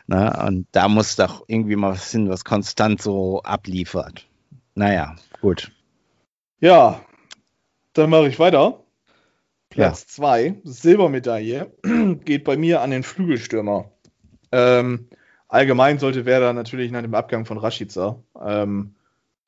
Ne? 0.07 0.33
Und 0.47 0.67
da 0.73 0.89
muss 0.89 1.17
doch 1.17 1.45
irgendwie 1.49 1.77
mal 1.77 1.93
was 1.93 2.11
hin, 2.11 2.29
was 2.29 2.45
konstant 2.45 3.03
so 3.03 3.43
abliefert. 3.43 4.27
Naja, 4.75 5.17
gut. 5.41 5.73
ja, 6.61 7.01
dann 7.95 8.11
mache 8.11 8.29
ich 8.29 8.39
weiter. 8.39 8.83
Platz 9.71 10.07
2, 10.09 10.61
Silbermedaille, 10.65 11.73
geht 12.25 12.45
bei 12.45 12.57
mir 12.57 12.81
an 12.83 12.91
den 12.91 13.03
Flügelstürmer. 13.03 13.91
Ähm, 14.53 15.09
allgemein 15.49 15.99
sollte 15.99 16.25
Werder 16.25 16.53
natürlich 16.53 16.91
nach 16.93 17.03
dem 17.03 17.15
Abgang 17.15 17.45
von 17.47 17.59
Rashica 17.59 18.19
ähm, 18.41 18.96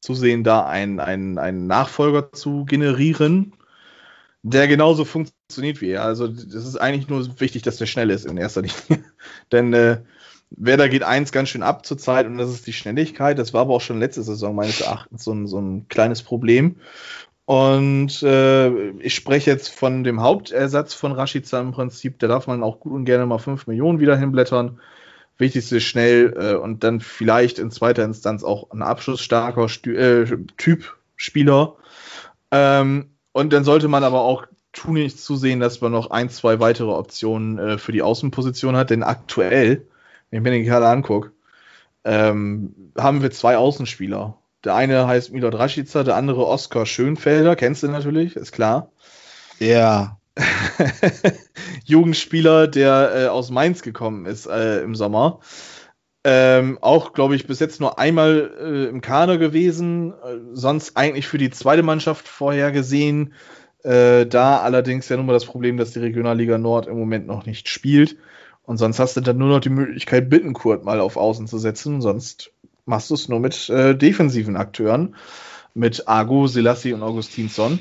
zusehen, 0.01 0.45
da 0.45 0.66
einen, 0.66 1.01
einen, 1.01 1.39
einen 1.39 1.66
Nachfolger 1.66 2.33
zu 2.33 2.65
generieren, 2.65 3.53
der 4.43 4.69
genauso 4.69 5.05
funktioniert 5.05 5.81
wie 5.81 5.91
er. 5.91 6.05
Also 6.05 6.29
das 6.29 6.66
ist 6.66 6.77
eigentlich 6.77 7.09
nur 7.09 7.41
wichtig, 7.41 7.62
dass 7.62 7.77
der 7.77 7.87
schnell 7.87 8.11
ist 8.11 8.27
in 8.27 8.37
erster 8.37 8.62
Linie. 8.62 9.05
Denn 9.53 9.73
äh, 9.73 10.03
Werder 10.51 10.89
geht 10.89 11.03
eins 11.03 11.33
ganz 11.33 11.51
schön 11.51 11.62
ab 11.62 11.85
zurzeit 11.85 12.27
und 12.27 12.39
das 12.39 12.51
ist 12.51 12.66
die 12.66 12.73
Schnelligkeit. 12.73 13.39
Das 13.39 13.53
war 13.53 13.62
aber 13.62 13.75
auch 13.75 13.81
schon 13.81 13.99
letzte 13.99 14.23
Saison 14.23 14.55
meines 14.55 14.81
Erachtens 14.81 15.25
so 15.25 15.33
ein, 15.33 15.47
so 15.47 15.61
ein 15.61 15.89
kleines 15.89 16.23
Problem. 16.23 16.77
Und 17.45 18.23
äh, 18.23 18.91
ich 18.99 19.15
spreche 19.15 19.51
jetzt 19.51 19.69
von 19.69 20.05
dem 20.05 20.20
Hauptersatz 20.20 20.93
von 20.95 21.12
Rashica 21.12 21.61
im 21.61 21.73
Prinzip. 21.73 22.19
Da 22.19 22.29
darf 22.29 22.47
man 22.47 22.62
auch 22.62 22.81
gut 22.81 22.93
und 22.93 23.05
gerne 23.07 23.27
mal 23.27 23.39
5 23.39 23.66
Millionen 23.66 24.01
wieder 24.01 24.16
hinblättern. 24.16 24.81
Wichtigste 25.39 25.77
ist 25.77 25.85
schnell 25.85 26.35
äh, 26.36 26.55
und 26.55 26.85
dann 26.85 27.01
vielleicht 27.01 27.59
in 27.59 27.70
zweiter 27.70 28.05
Instanz 28.05 28.44
auch 28.44 28.70
ein 28.70 28.82
abschlussstarker 28.82 29.66
äh, 29.86 30.27
Typ 30.56 30.97
Spieler. 31.16 31.77
Ähm, 32.51 33.10
und 33.32 33.52
dann 33.52 33.65
sollte 33.65 33.89
man 33.89 34.05
aber 34.05 34.23
auch 34.23 34.47
tunlichst 34.73 35.24
zusehen, 35.24 35.60
dass 35.60 35.81
man 35.81 35.93
noch 35.93 36.10
ein, 36.10 36.28
zwei 36.28 36.60
weitere 36.60 36.90
Optionen 36.90 37.59
äh, 37.59 37.78
für 37.78 37.93
die 37.93 38.02
Außenposition 38.02 38.77
hat. 38.77 38.90
Denn 38.90 39.02
aktuell, 39.02 39.86
wenn 40.31 40.39
ich 40.39 40.43
mir 40.43 40.51
den 40.51 40.66
Kader 40.66 40.89
angucke, 40.89 41.32
ähm, 42.05 42.93
haben 42.97 43.23
wir 43.23 43.31
zwei 43.31 43.56
Außenspieler. 43.56 44.36
Der 44.65 44.74
eine 44.74 45.06
heißt 45.06 45.32
Milot 45.32 45.55
Rashica, 45.55 46.02
der 46.02 46.16
andere 46.16 46.47
Oskar 46.47 46.85
Schönfelder, 46.85 47.55
kennst 47.55 47.82
du 47.82 47.89
natürlich, 47.89 48.35
ist 48.35 48.52
klar. 48.52 48.90
Ja. 49.60 50.18
Jugendspieler, 51.85 52.69
der 52.69 53.12
äh, 53.15 53.27
aus 53.27 53.51
Mainz 53.51 53.82
gekommen 53.82 54.27
ist 54.27 54.47
äh, 54.47 54.82
im 54.82 54.94
Sommer. 54.94 55.40
Ähm, 56.24 56.78
auch, 56.81 57.12
glaube 57.12 57.36
ich, 57.36 57.47
bis 57.47 57.60
jetzt 57.60 57.81
nur 57.81 57.98
einmal 57.98 58.51
äh, 58.60 58.89
im 58.89 59.01
Kader 59.01 59.39
gewesen, 59.39 60.12
äh, 60.12 60.36
sonst 60.52 60.97
eigentlich 60.97 61.27
für 61.27 61.39
die 61.39 61.51
zweite 61.51 61.82
Mannschaft 61.82 62.28
vorhergesehen. 62.28 63.32
Äh, 63.85 64.27
da 64.27 64.59
allerdings 64.59 65.09
ja 65.09 65.16
nun 65.16 65.27
mal 65.27 65.32
das 65.32 65.47
Problem, 65.47 65.77
dass 65.77 65.93
die 65.93 66.01
Regionalliga 66.01 66.59
Nord 66.59 66.86
im 66.89 66.98
Moment 66.98 67.27
noch 67.27 67.47
nicht 67.47 67.69
spielt. 67.69 68.16
Und 68.62 68.77
sonst 68.77 68.98
hast 68.98 69.16
du 69.16 69.20
dann 69.20 69.39
nur 69.39 69.48
noch 69.48 69.60
die 69.60 69.70
Möglichkeit, 69.70 70.28
Bittenkurt 70.28 70.85
mal 70.85 71.01
auf 71.01 71.16
Außen 71.16 71.47
zu 71.47 71.59
setzen. 71.59 72.02
Sonst 72.02 72.52
machst 72.85 73.10
du 73.10 73.15
es 73.15 73.28
nur 73.28 73.40
mit 73.40 73.69
äh, 73.70 73.97
defensiven 73.97 74.56
Akteuren. 74.56 75.15
Mit 75.74 76.09
Argo, 76.09 76.48
Selassie 76.48 76.93
und 76.93 77.02
Augustinsson. 77.02 77.78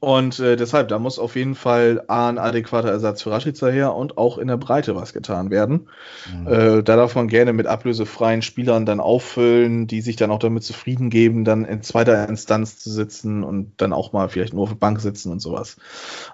Und 0.00 0.40
äh, 0.40 0.56
deshalb, 0.56 0.88
da 0.88 0.98
muss 0.98 1.18
auf 1.18 1.36
jeden 1.36 1.54
Fall 1.54 2.02
A, 2.08 2.28
ein 2.28 2.38
adäquater 2.38 2.90
Ersatz 2.90 3.22
für 3.22 3.30
Rashica 3.30 3.68
her 3.68 3.94
und 3.94 4.18
auch 4.18 4.38
in 4.38 4.48
der 4.48 4.56
Breite 4.56 4.96
was 4.96 5.12
getan 5.12 5.50
werden. 5.50 5.88
Mhm. 6.32 6.46
Äh, 6.46 6.82
da 6.82 6.96
darf 6.96 7.14
man 7.14 7.28
gerne 7.28 7.52
mit 7.52 7.66
ablösefreien 7.66 8.42
Spielern 8.42 8.84
dann 8.84 9.00
auffüllen, 9.00 9.86
die 9.86 10.00
sich 10.00 10.16
dann 10.16 10.30
auch 10.30 10.38
damit 10.38 10.64
zufrieden 10.64 11.08
geben, 11.08 11.44
dann 11.44 11.64
in 11.64 11.82
zweiter 11.82 12.28
Instanz 12.28 12.78
zu 12.78 12.90
sitzen 12.90 13.44
und 13.44 13.72
dann 13.76 13.92
auch 13.92 14.12
mal 14.12 14.28
vielleicht 14.28 14.54
nur 14.54 14.64
auf 14.64 14.70
der 14.70 14.76
Bank 14.76 15.00
sitzen 15.00 15.30
und 15.30 15.40
sowas. 15.40 15.76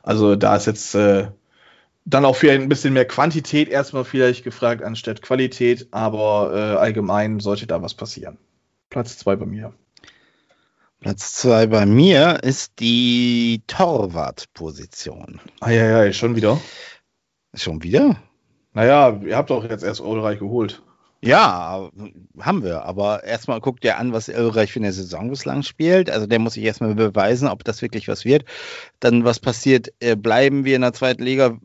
Also 0.03 0.35
da 0.35 0.57
ist 0.57 0.67
jetzt 0.67 0.95
äh, 0.95 1.29
dann 2.05 2.25
auch 2.25 2.37
vielleicht 2.37 2.63
ein 2.63 2.69
bisschen 2.69 2.95
mehr 2.95 3.05
Quantität 3.05 3.69
erstmal 3.69 4.05
vielleicht 4.05 4.45
gefragt 4.45 4.83
anstatt 4.83 5.23
Qualität, 5.23 5.89
aber 5.91 6.53
äh, 6.55 6.77
allgemein 6.79 7.39
sollte 7.39 7.67
da 7.67 7.83
was 7.83 7.95
passieren. 7.95 8.39
Platz 8.91 9.19
zwei 9.19 9.37
bei 9.37 9.47
mir. 9.47 9.73
Platz 11.03 11.35
zwei 11.35 11.67
bei 11.67 11.85
mir 11.85 12.45
ist 12.45 12.79
die 12.79 13.61
Torwartposition. 13.67 15.41
Eieiei, 15.59 16.13
schon 16.13 16.37
wieder. 16.37 16.61
Schon 17.55 17.83
wieder? 17.83 18.23
Naja, 18.73 19.19
ihr 19.21 19.37
habt 19.37 19.51
doch 19.51 19.69
jetzt 19.69 19.83
erst 19.83 20.01
Ulreich 20.01 20.39
geholt. 20.39 20.81
Ja, 21.21 21.91
haben 22.39 22.63
wir. 22.63 22.85
Aber 22.85 23.25
erstmal 23.25 23.61
guckt 23.61 23.85
ihr 23.85 23.99
an, 23.99 24.13
was 24.13 24.29
Ulreich 24.29 24.73
für 24.73 24.79
eine 24.79 24.93
Saison 24.93 25.29
bislang 25.29 25.65
spielt. 25.65 26.09
Also 26.09 26.29
der 26.29 26.39
muss 26.39 26.55
sich 26.55 26.63
erstmal 26.63 26.95
beweisen, 26.95 27.49
ob 27.49 27.65
das 27.65 27.83
wirklich 27.83 28.07
was 28.07 28.25
wird. 28.25 28.45
Dann, 29.01 29.25
was 29.25 29.41
passiert? 29.41 29.93
Äh, 29.99 30.15
Bleiben 30.15 30.65
wir 30.65 30.77
in 30.77 30.83
der 30.83 30.93
zweiten 30.93 31.25
Liga? 31.25 31.59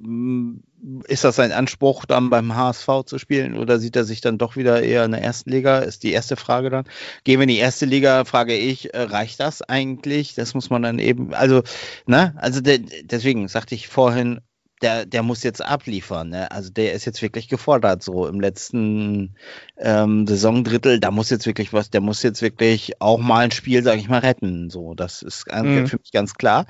Ist 1.08 1.24
das 1.24 1.36
sein 1.36 1.52
Anspruch, 1.52 2.06
dann 2.06 2.30
beim 2.30 2.56
HSV 2.56 2.88
zu 3.06 3.18
spielen? 3.18 3.58
Oder 3.58 3.80
sieht 3.80 3.96
er 3.96 4.06
sich 4.06 4.22
dann 4.22 4.38
doch 4.38 4.56
wieder 4.56 4.82
eher 4.84 5.06
in 5.06 5.12
der 5.12 5.22
ersten 5.22 5.50
Liga? 5.50 5.80
Ist 5.80 6.04
die 6.04 6.12
erste 6.12 6.36
Frage 6.36 6.70
dann. 6.70 6.86
Gehen 7.24 7.40
wir 7.40 7.44
in 7.44 7.50
die 7.50 7.58
erste 7.58 7.86
Liga, 7.86 8.26
frage 8.26 8.56
ich, 8.56 8.94
äh, 8.94 9.02
reicht 9.02 9.40
das 9.40 9.62
eigentlich? 9.62 10.36
Das 10.36 10.54
muss 10.54 10.70
man 10.70 10.84
dann 10.84 11.00
eben, 11.00 11.34
also, 11.34 11.64
ne? 12.06 12.34
Also 12.38 12.62
de 12.62 12.80
deswegen 13.04 13.48
sagte 13.48 13.76
ich 13.76 13.88
vorhin, 13.88 14.40
der, 14.82 15.06
der 15.06 15.24
muss 15.24 15.44
jetzt 15.44 15.64
abliefern. 15.64 16.30
Ne? 16.30 16.52
Also 16.52 16.70
der 16.70 16.94
ist 16.94 17.06
jetzt 17.06 17.22
wirklich 17.22 17.48
gefordert, 17.48 18.04
so 18.04 18.28
im 18.28 18.40
letzten 18.40 19.36
ähm, 19.78 20.28
Saisondrittel, 20.28 21.00
da 21.00 21.12
muss 21.12 21.30
jetzt 21.30 21.46
wirklich 21.46 21.74
was, 21.74 21.90
der 21.90 22.02
muss 22.02 22.24
jetzt 22.24 22.42
wirklich 22.42 23.02
auch 23.02 23.18
mal 23.18 23.46
ein 23.46 23.52
Spiel, 23.52 23.84
sage 23.84 24.00
ich 24.00 24.10
mal, 24.10 24.20
retten. 24.20 24.70
So, 24.70 24.94
das 24.94 25.22
ist 25.22 25.46
mhm. 25.52 25.88
für 25.88 25.98
mich 25.98 26.12
ganz 26.12 26.36
klar. 26.36 26.68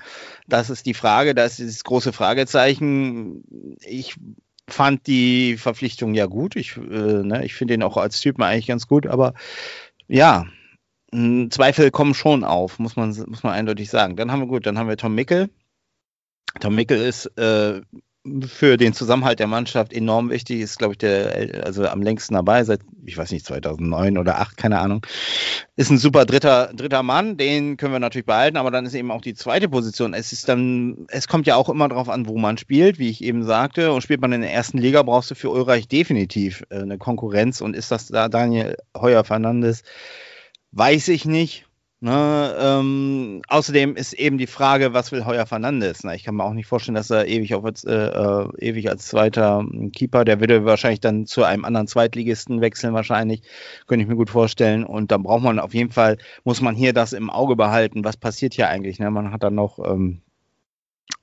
Das 0.47 0.69
ist 0.69 0.85
die 0.85 0.93
Frage, 0.93 1.35
das 1.35 1.59
ist 1.59 1.77
das 1.77 1.83
große 1.83 2.13
Fragezeichen. 2.13 3.43
Ich 3.81 4.15
fand 4.69 5.07
die 5.07 5.57
Verpflichtung 5.57 6.13
ja 6.13 6.25
gut. 6.25 6.55
Ich, 6.55 6.77
äh, 6.77 6.81
ne, 6.81 7.45
ich 7.45 7.55
finde 7.55 7.73
ihn 7.73 7.83
auch 7.83 7.97
als 7.97 8.19
Typen 8.19 8.43
eigentlich 8.43 8.67
ganz 8.67 8.87
gut, 8.87 9.07
aber 9.07 9.33
ja, 10.07 10.45
Zweifel 11.11 11.89
kommen 11.89 12.13
schon 12.13 12.43
auf, 12.43 12.79
muss 12.79 12.97
man, 12.97 13.09
muss 13.27 13.43
man 13.43 13.53
eindeutig 13.53 13.89
sagen. 13.89 14.17
Dann 14.17 14.31
haben 14.31 14.41
wir 14.41 14.47
gut, 14.47 14.65
dann 14.65 14.77
haben 14.77 14.89
wir 14.89 14.97
Tom 14.97 15.15
Mickel. 15.15 15.49
Tom 16.59 16.75
Mickel 16.75 16.97
ist 16.99 17.25
äh, 17.37 17.81
für 18.47 18.77
den 18.77 18.93
Zusammenhalt 18.93 19.39
der 19.39 19.47
Mannschaft 19.47 19.93
enorm 19.93 20.29
wichtig, 20.29 20.59
ist, 20.59 20.77
glaube 20.77 20.93
ich, 20.93 20.97
der, 20.97 21.63
also 21.65 21.87
am 21.87 22.01
längsten 22.01 22.33
dabei, 22.33 22.63
seit, 22.63 22.81
ich 23.05 23.17
weiß 23.17 23.31
nicht, 23.31 23.45
2009 23.45 24.17
oder 24.17 24.33
2008, 24.33 24.57
keine 24.57 24.79
Ahnung. 24.79 25.05
Ist 25.75 25.91
ein 25.91 25.97
super 25.97 26.25
dritter, 26.25 26.71
dritter 26.73 27.03
Mann, 27.03 27.37
den 27.37 27.77
können 27.77 27.93
wir 27.93 27.99
natürlich 27.99 28.25
behalten, 28.25 28.57
aber 28.57 28.71
dann 28.71 28.85
ist 28.85 28.93
eben 28.93 29.11
auch 29.11 29.21
die 29.21 29.33
zweite 29.33 29.69
Position. 29.69 30.13
Es 30.13 30.31
ist 30.31 30.49
dann, 30.49 31.05
es 31.09 31.27
kommt 31.27 31.47
ja 31.47 31.55
auch 31.55 31.69
immer 31.69 31.87
darauf 31.87 32.09
an, 32.09 32.27
wo 32.27 32.37
man 32.37 32.57
spielt, 32.57 32.99
wie 32.99 33.09
ich 33.09 33.23
eben 33.23 33.43
sagte. 33.43 33.91
Und 33.91 34.01
spielt 34.01 34.21
man 34.21 34.33
in 34.33 34.41
der 34.41 34.53
ersten 34.53 34.77
Liga, 34.77 35.03
brauchst 35.03 35.31
du 35.31 35.35
für 35.35 35.49
Ulreich 35.49 35.87
definitiv 35.87 36.63
äh, 36.69 36.79
eine 36.79 36.97
Konkurrenz. 36.97 37.61
Und 37.61 37.75
ist 37.75 37.91
das 37.91 38.07
da 38.07 38.27
Daniel 38.29 38.75
Heuer 38.95 39.23
Fernandes? 39.23 39.83
Weiß 40.71 41.07
ich 41.07 41.25
nicht. 41.25 41.66
Ne, 41.99 42.55
ähm, 42.59 43.41
außerdem 43.47 43.95
ist 43.95 44.13
eben 44.13 44.37
die 44.37 44.45
Frage, 44.45 44.93
was 44.93 45.11
will 45.11 45.25
Heuer 45.25 45.47
Fernandes? 45.47 46.03
Na, 46.03 46.13
ich 46.13 46.23
kann 46.23 46.35
mir 46.35 46.43
auch 46.43 46.53
nicht 46.53 46.67
vorstellen, 46.67 46.93
dass 46.93 47.09
er 47.09 47.27
ewig, 47.27 47.55
auf, 47.55 47.65
äh, 47.65 47.89
äh, 47.89 48.47
ewig 48.59 48.87
als 48.87 49.07
zweiter 49.07 49.65
Keeper, 49.93 50.23
der 50.23 50.39
würde 50.39 50.63
wahrscheinlich 50.63 50.99
dann 50.99 51.25
zu 51.25 51.43
einem 51.43 51.65
anderen 51.65 51.87
Zweitligisten 51.87 52.61
wechseln, 52.61 52.93
wahrscheinlich, 52.93 53.41
könnte 53.87 54.03
ich 54.03 54.07
mir 54.07 54.15
gut 54.15 54.29
vorstellen. 54.29 54.83
Und 54.83 55.11
dann 55.11 55.23
braucht 55.23 55.41
man 55.41 55.57
auf 55.57 55.73
jeden 55.73 55.91
Fall, 55.91 56.19
muss 56.43 56.61
man 56.61 56.75
hier 56.75 56.93
das 56.93 57.13
im 57.13 57.31
Auge 57.31 57.55
behalten, 57.55 58.03
was 58.03 58.15
passiert 58.15 58.53
hier 58.53 58.69
eigentlich. 58.69 58.99
Ne? 58.99 59.09
Man 59.09 59.31
hat 59.31 59.41
dann 59.41 59.55
noch, 59.55 59.79
ähm, 59.79 60.21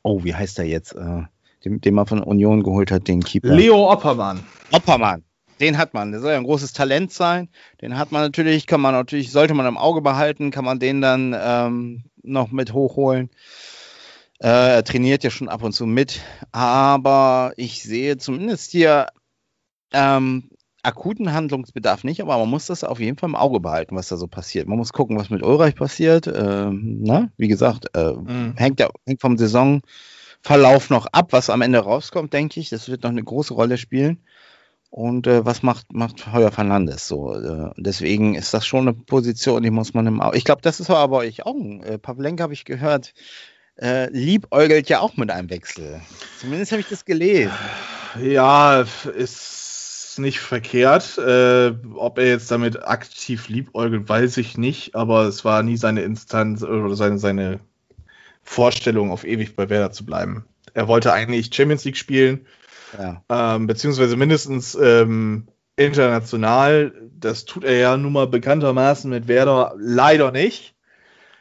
oh, 0.03 0.25
wie 0.25 0.35
heißt 0.35 0.59
er 0.59 0.65
jetzt? 0.65 0.97
Äh, 0.97 1.23
den, 1.65 1.81
den 1.81 1.95
man 1.95 2.07
von 2.07 2.21
Union 2.21 2.65
geholt 2.65 2.91
hat, 2.91 3.07
den 3.07 3.23
Keeper. 3.23 3.55
Leo 3.55 3.93
Oppermann. 3.93 4.45
Oppermann, 4.73 5.23
den 5.65 5.79
hat 5.79 5.95
man. 5.95 6.13
Der 6.13 6.21
soll 6.21 6.33
ja 6.33 6.37
ein 6.37 6.45
großes 6.45 6.75
Talent 6.75 7.13
sein. 7.13 7.49
Den 7.81 7.97
hat 7.97 8.13
man 8.13 8.23
natürlich, 8.23 8.67
kann 8.67 8.81
man 8.81 8.93
natürlich, 8.93 9.33
sollte 9.33 9.55
man 9.55 9.67
im 9.67 9.79
Auge 9.79 10.03
behalten, 10.03 10.51
kann 10.51 10.65
man 10.65 10.79
den 10.79 11.01
dann 11.01 11.35
ähm, 11.39 12.05
noch 12.23 12.51
mit 12.51 12.75
hochholen. 12.75 13.31
Äh, 14.41 14.75
er 14.75 14.85
trainiert 14.85 15.25
ja 15.25 15.31
schon 15.31 15.49
ab 15.49 15.63
und 15.63 15.73
zu 15.73 15.87
mit, 15.87 16.21
aber 16.53 17.55
ich 17.57 17.83
sehe 17.83 18.19
zumindest 18.19 18.73
hier 18.73 19.07
ähm, 19.93 20.51
akuten 20.83 21.33
Handlungsbedarf 21.33 22.05
nicht, 22.05 22.21
aber 22.21 22.37
man 22.37 22.51
muss 22.51 22.67
das 22.67 22.85
auf 22.85 23.01
jeden 23.01 23.17
Fall 23.17 23.31
im 23.31 23.37
Auge 23.37 23.61
behalten, 23.61 23.97
was 23.97 24.09
da 24.09 24.19
so 24.19 24.27
passiert. 24.27 24.69
Man 24.69 24.77
muss 24.77 24.93
gucken, 24.93 25.17
was 25.17 25.31
mit 25.31 25.43
Ulreich 25.43 25.77
passiert. 25.77 26.27
Ähm, 26.27 26.99
na, 27.01 27.31
wie 27.39 27.49
gesagt, 27.49 27.87
äh, 27.95 28.13
mhm. 28.13 28.55
hängt, 28.57 28.81
ja, 28.81 28.91
hängt 29.07 29.23
vom 29.23 29.39
Saisonverlauf 29.39 30.91
noch 30.91 31.07
ab, 31.07 31.33
was 31.33 31.49
am 31.49 31.63
Ende 31.63 31.79
rauskommt, 31.79 32.35
denke 32.35 32.61
ich. 32.61 32.69
Das 32.69 32.91
wird 32.91 33.03
noch 33.05 33.11
eine 33.11 33.25
große 33.25 33.55
Rolle 33.55 33.79
spielen. 33.79 34.19
Und 34.97 35.27
äh, 35.27 35.45
was 35.45 35.65
macht, 35.65 35.93
macht 35.93 36.33
Heuer 36.33 36.53
Fernandes 36.53 37.09
so? 37.09 37.35
Äh, 37.35 37.73
deswegen 37.77 38.37
ist 38.37 38.55
das 38.55 38.65
schon 38.65 38.83
eine 38.83 38.93
Position, 38.93 39.65
die 39.65 39.73
muss 39.73 39.93
man 39.93 40.07
im 40.07 40.21
Auge. 40.21 40.39
Ich 40.39 40.45
glaube, 40.45 40.63
das 40.63 40.79
ist 40.79 40.89
aber 40.89 41.17
euch 41.17 41.45
auch. 41.45 41.57
Äh, 41.83 41.99
Pavlenka 41.99 42.45
habe 42.45 42.53
ich 42.53 42.65
gehört, 42.65 43.13
äh, 43.77 44.09
liebäugelt 44.11 44.89
ja 44.89 45.01
auch 45.01 45.17
mit 45.17 45.33
einem 45.33 45.51
Wechsel. 45.51 46.01
Zumindest 46.39 46.71
habe 46.71 46.81
ich 46.81 46.89
das 46.89 47.05
gelesen. 47.05 47.51
Ja, 48.23 48.85
ist 49.17 50.15
nicht 50.19 50.39
verkehrt. 50.39 51.19
Äh, 51.19 51.73
ob 51.97 52.19
er 52.19 52.29
jetzt 52.29 52.53
damit 52.53 52.87
aktiv 52.87 53.49
liebäugelt, 53.49 54.09
weiß 54.09 54.37
ich 54.37 54.57
nicht, 54.59 54.95
aber 54.95 55.25
es 55.25 55.45
war 55.45 55.65
nie 55.65 55.77
seine 55.77 56.03
Instanz 56.03 56.63
oder 56.63 56.95
seine, 56.95 57.19
seine 57.19 57.59
Vorstellung, 58.45 59.11
auf 59.11 59.25
ewig 59.25 59.57
bei 59.57 59.69
Werder 59.69 59.91
zu 59.91 60.07
bleiben. 60.07 60.45
Er 60.73 60.87
wollte 60.87 61.13
eigentlich 61.13 61.53
Champions 61.53 61.85
League 61.85 61.97
spielen 61.97 62.47
ja. 62.99 63.23
Ähm, 63.29 63.67
beziehungsweise 63.67 64.17
mindestens 64.17 64.75
ähm, 64.75 65.49
international. 65.77 66.93
Das 67.19 67.45
tut 67.45 67.65
er 67.65 67.77
ja 67.77 67.97
nun 67.97 68.13
mal 68.13 68.27
bekanntermaßen 68.27 69.11
mit 69.11 69.29
Werder 69.29 69.75
leider 69.79 70.31
nicht. 70.31 70.75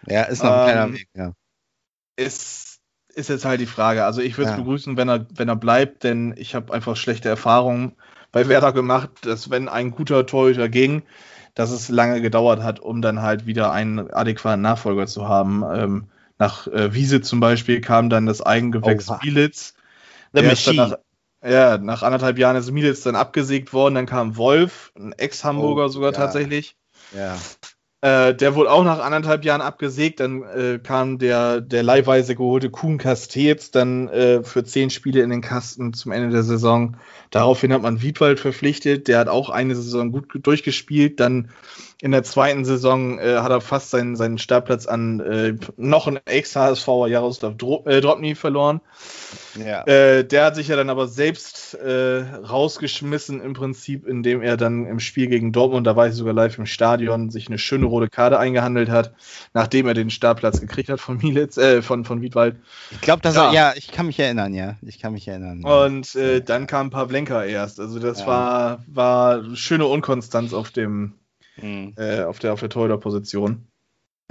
Ja, 0.08 0.24
ist 0.24 0.44
noch 0.44 0.52
ein 0.52 0.66
kleiner 0.66 0.84
ähm, 0.86 0.94
Weg, 0.94 1.08
ja. 1.16 1.34
Ist, 2.16 2.80
ist 3.14 3.30
jetzt 3.30 3.46
halt 3.46 3.62
die 3.62 3.66
Frage. 3.66 4.06
Also 4.06 4.22
ich 4.22 4.38
würde 4.38 4.52
es 4.52 4.58
ja. 4.58 4.62
begrüßen, 4.62 4.98
wenn 4.98 5.10
er, 5.10 5.26
wenn 5.34 5.50
er 5.50 5.56
bleibt, 5.56 6.04
denn 6.04 6.34
ich 6.38 6.56
habe 6.56 6.74
einfach 6.74 6.96
schlechte 6.96 7.30
Erfahrungen 7.30 7.94
bei 8.32 8.48
Werder 8.48 8.74
gemacht, 8.74 9.10
dass 9.22 9.50
wenn 9.50 9.70
ein 9.70 9.92
guter 9.92 10.26
Torhüter 10.26 10.70
ging, 10.70 11.04
dass 11.54 11.72
es 11.72 11.90
lange 11.90 12.22
gedauert 12.22 12.64
hat, 12.64 12.80
um 12.80 13.02
dann 13.02 13.22
halt 13.22 13.46
wieder 13.46 13.72
einen 13.72 14.12
adäquaten 14.12 14.62
Nachfolger 14.62 15.06
zu 15.08 15.28
haben. 15.28 15.64
Ähm, 15.74 16.08
nach 16.40 16.68
äh, 16.68 16.94
Wiese 16.94 17.22
zum 17.22 17.40
Beispiel 17.40 17.80
kam 17.80 18.10
dann 18.10 18.26
das 18.26 18.42
Eigengewächs 18.42 19.10
oh, 19.10 19.18
Bielitz. 19.22 19.76
The 20.34 20.42
Machine. 20.42 20.98
Ja, 21.44 21.78
nach 21.78 22.04
anderthalb 22.04 22.38
Jahren 22.38 22.56
ist 22.56 22.72
Mielitz 22.72 23.02
dann 23.02 23.16
abgesägt 23.16 23.74
worden. 23.74 23.96
Dann 23.96 24.06
kam 24.06 24.38
Wolf, 24.38 24.92
ein 24.98 25.12
Ex-Hamburger 25.14 25.86
oh, 25.86 25.90
sogar 25.90 26.14
ja. 26.14 26.18
tatsächlich. 26.18 26.76
Ja. 27.16 27.38
Äh, 28.04 28.36
der 28.36 28.56
wurde 28.56 28.70
auch 28.70 28.84
nach 28.84 29.00
anderthalb 29.00 29.46
Jahren 29.46 29.62
abgesägt. 29.62 30.20
Dann 30.20 30.44
äh, 30.44 30.80
kam 30.82 31.20
der, 31.20 31.62
der 31.62 31.84
leihweise 31.84 32.36
geholte 32.36 32.70
Kuhn 32.70 32.98
Castells 32.98 33.72
dann 33.72 34.10
äh, 34.10 34.44
für 34.44 34.64
zehn 34.64 34.90
Spiele 34.90 35.22
in 35.22 35.30
den 35.30 35.42
Kasten 35.42 35.94
zum 35.94 36.12
Ende 36.12 36.30
der 36.30 36.44
Saison. 36.44 36.98
Daraufhin 37.30 37.72
hat 37.72 37.82
man 37.82 38.02
Wiedwald 38.02 38.40
verpflichtet. 38.40 39.08
Der 39.08 39.20
hat 39.20 39.30
auch 39.30 39.50
eine 39.50 39.76
Saison 39.76 40.12
gut 40.12 40.28
durchgespielt. 40.46 41.20
Dann 41.20 41.50
in 42.04 42.12
der 42.12 42.24
zweiten 42.24 42.66
Saison 42.66 43.18
äh, 43.18 43.38
hat 43.38 43.50
er 43.50 43.62
fast 43.62 43.90
seinen, 43.90 44.18
seinen 44.18 44.38
Startplatz 44.38 44.88
an 44.88 45.22
äh, 45.22 45.56
noch 45.78 46.06
ein 46.06 46.20
Ex-HSVer 46.26 47.08
Jaroslav 47.08 47.56
Dro 47.56 47.86
äh, 47.86 48.02
Dropny 48.02 48.36
verloren. 48.36 48.82
Ja. 49.56 49.86
Äh, 49.88 50.26
der 50.26 50.44
hat 50.44 50.56
sich 50.56 50.68
ja 50.68 50.76
dann 50.76 50.90
aber 50.90 51.08
selbst 51.08 51.76
äh, 51.76 52.24
rausgeschmissen 52.24 53.40
im 53.40 53.54
Prinzip, 53.54 54.06
indem 54.06 54.42
er 54.42 54.58
dann 54.58 54.86
im 54.86 55.00
Spiel 55.00 55.28
gegen 55.28 55.54
Dortmund, 55.54 55.88
da 55.88 55.96
war 55.96 56.10
ich 56.10 56.14
sogar 56.14 56.34
live 56.34 56.58
im 56.58 56.66
Stadion, 56.66 57.30
sich 57.30 57.48
eine 57.48 57.58
schöne 57.58 57.86
rote 57.86 58.10
Karte 58.10 58.38
eingehandelt 58.38 58.90
hat, 58.90 59.14
nachdem 59.54 59.88
er 59.88 59.94
den 59.94 60.10
Startplatz 60.10 60.60
gekriegt 60.60 60.90
hat 60.90 61.00
von 61.00 61.20
Mielitz, 61.20 61.56
äh, 61.56 61.82
von, 61.82 62.04
von 62.04 62.22
Wiedwald. 62.22 62.58
Ich 62.92 63.00
glaube, 63.00 63.22
dass 63.22 63.36
ja. 63.38 63.48
er, 63.48 63.54
ja, 63.54 63.74
ich 63.78 63.94
kann 63.94 64.08
mich 64.08 64.20
erinnern, 64.20 64.54
ja. 64.54 64.76
Ich 64.82 65.00
kann 65.00 65.14
mich 65.14 65.26
erinnern. 65.30 65.64
Und 65.64 66.16
äh, 66.16 66.42
dann 66.42 66.68
kam 66.68 66.90
Pavlenka 66.90 67.46
erst. 67.46 67.80
Also 67.80 68.00
das 68.00 68.20
ja. 68.20 68.28
war, 68.28 68.84
war 68.88 69.56
schöne 69.56 69.86
Unkonstanz 69.86 70.54
auf 70.54 70.70
dem 70.70 71.14
mhm. 71.58 71.94
äh, 71.98 72.24
auf 72.24 72.40
der, 72.40 72.54
auf 72.54 72.60
der 72.60 72.70
Torhüter-Position. 72.70 73.68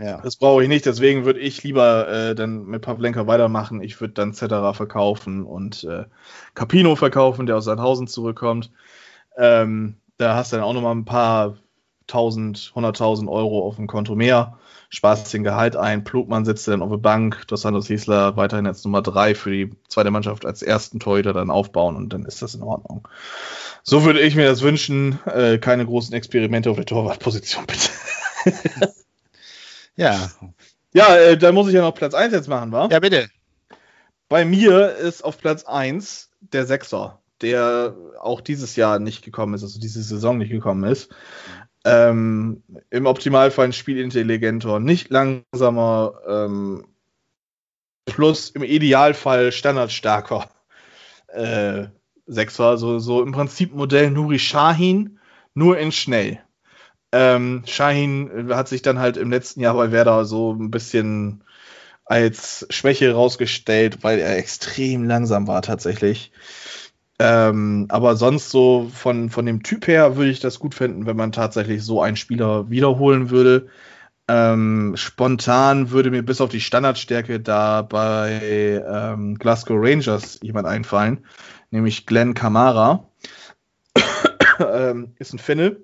Ja. 0.01 0.21
Das 0.21 0.37
brauche 0.37 0.63
ich 0.63 0.69
nicht, 0.69 0.87
deswegen 0.87 1.25
würde 1.25 1.41
ich 1.41 1.63
lieber 1.63 2.09
äh, 2.09 2.35
dann 2.35 2.65
mit 2.65 2.83
Pavlenka 2.83 3.27
weitermachen. 3.27 3.83
Ich 3.83 4.01
würde 4.01 4.15
dann 4.15 4.33
Zetterer 4.33 4.75
verkaufen 4.75 5.45
und 5.45 5.85
äh, 5.85 6.07
Capino 6.55 6.97
verkaufen, 6.97 7.47
der 7.47 7.57
aus 7.57 7.67
Sandhausen 7.67 8.07
zurückkommt. 8.07 8.73
Ähm, 9.37 9.97
da 10.17 10.35
hast 10.35 10.53
du 10.53 10.57
dann 10.57 10.65
auch 10.65 10.73
nochmal 10.73 10.95
ein 10.95 11.05
paar 11.05 11.59
tausend, 12.07 12.73
hunderttausend 12.75 13.29
Euro 13.29 13.67
auf 13.67 13.77
dem 13.77 13.87
Konto 13.87 14.15
mehr. 14.15 14.59
Sparst 14.95 15.33
den 15.33 15.43
Gehalt 15.43 15.75
ein, 15.75 16.05
Plugmann 16.05 16.45
sitzt 16.45 16.69
dann 16.69 16.83
auf 16.83 16.91
der 16.91 16.99
Bank, 16.99 17.47
Dos 17.47 17.63
Santos 17.63 17.87
Hiesler 17.87 18.37
weiterhin 18.37 18.67
als 18.67 18.85
Nummer 18.85 19.01
drei 19.01 19.35
für 19.35 19.51
die 19.51 19.71
zweite 19.89 20.11
Mannschaft 20.11 20.45
als 20.45 20.61
ersten 20.61 21.01
Torhüter 21.01 21.33
dann 21.33 21.51
aufbauen 21.51 21.97
und 21.97 22.11
dann 22.13 22.27
ist 22.27 22.43
das 22.43 22.55
in 22.55 22.63
Ordnung. 22.63 23.09
So 23.83 24.05
würde 24.05 24.21
ich 24.21 24.37
mir 24.37 24.45
das 24.45 24.61
wünschen. 24.61 25.19
Äh, 25.25 25.57
keine 25.57 25.87
großen 25.87 26.15
Experimente 26.15 26.71
auf 26.71 26.77
der 26.77 26.85
Torwartposition, 26.85 27.65
bitte. 28.45 28.93
ja. 29.97 30.31
Ja, 30.93 31.17
äh, 31.17 31.39
da 31.39 31.53
muss 31.53 31.69
ich 31.69 31.75
ja 31.75 31.81
noch 31.81 31.95
Platz 31.95 32.13
1 32.13 32.35
jetzt 32.35 32.49
machen, 32.49 32.71
wa? 32.71 32.89
Ja, 32.93 33.01
bitte. 33.01 33.31
Bei 34.29 34.45
mir 34.45 34.95
ist 34.97 35.25
auf 35.25 35.39
Platz 35.39 35.65
1 35.65 36.29
der 36.41 36.67
Sechser, 36.67 37.19
der 37.41 37.97
auch 38.21 38.43
dieses 38.43 38.77
Jahr 38.77 38.99
nicht 38.99 39.25
gekommen 39.25 39.55
ist, 39.55 39.63
also 39.63 39.81
diese 39.81 40.03
Saison 40.03 40.37
nicht 40.37 40.51
gekommen 40.51 40.85
ist. 40.85 41.11
Ähm, 41.85 42.63
Im 42.91 43.07
Optimalfall 43.07 43.67
ein 43.67 43.73
spielintelligenter, 43.73 44.79
nicht 44.79 45.11
langsamer, 45.11 46.15
ähm, 46.29 46.87
plus 48.07 48.51
im 48.51 48.63
Idealfall 48.63 49.53
standardstarker 49.53 50.49
äh, 51.29 51.87
Sechser, 52.27 52.79
so, 52.79 52.99
so 52.99 53.23
im 53.23 53.33
Prinzip 53.33 53.75
Modell 53.75 54.11
Nuri 54.11 54.39
Shahin, 54.39 55.19
nur 55.55 55.79
in 55.79 55.93
schnell. 55.93 56.41
Ähm, 57.13 57.63
Shahin 57.67 58.51
hat 58.55 58.69
sich 58.69 58.83
dann 58.83 58.99
halt 58.99 59.17
im 59.17 59.31
letzten 59.31 59.61
Jahr 59.61 59.75
bei 59.75 59.93
Werder 59.93 60.25
so 60.25 60.53
ein 60.53 60.71
bisschen 60.71 61.45
als 62.05 62.67
Schwäche 62.71 63.07
herausgestellt, 63.07 64.03
weil 64.03 64.19
er 64.19 64.37
extrem 64.39 65.05
langsam 65.05 65.47
war 65.47 65.63
tatsächlich. 65.63 66.33
Ähm, 67.25 67.87
aber 67.89 68.17
sonst 68.17 68.51
so 68.51 68.91
von, 68.93 69.31
von 69.31 69.47
dem 69.47 69.63
Typ 69.63 69.87
her 69.87 70.17
würde 70.17 70.33
ich 70.33 70.41
das 70.41 70.59
gut 70.59 70.75
finden, 70.75 71.07
wenn 71.07 71.17
man 71.17 71.31
tatsächlich 71.31 71.85
so 71.85 72.03
einen 72.03 72.17
Spieler 72.17 72.69
wiederholen 72.69 73.31
würde. 73.31 73.69
Ähm, 74.27 74.95
spontan 74.97 75.93
würde 75.93 76.11
mir 76.11 76.25
bis 76.25 76.41
auf 76.41 76.51
die 76.51 76.61
Standardstärke 76.61 77.39
da 77.39 77.83
bei 77.83 78.83
ähm, 78.85 79.37
Glasgow 79.39 79.77
Rangers 79.79 80.41
jemand 80.43 80.67
einfallen, 80.67 81.25
nämlich 81.71 82.07
Glenn 82.07 82.35
Kamara. 82.35 83.09
ähm, 84.59 85.15
ist 85.21 85.33
ein 85.33 85.39
Finne. 85.39 85.77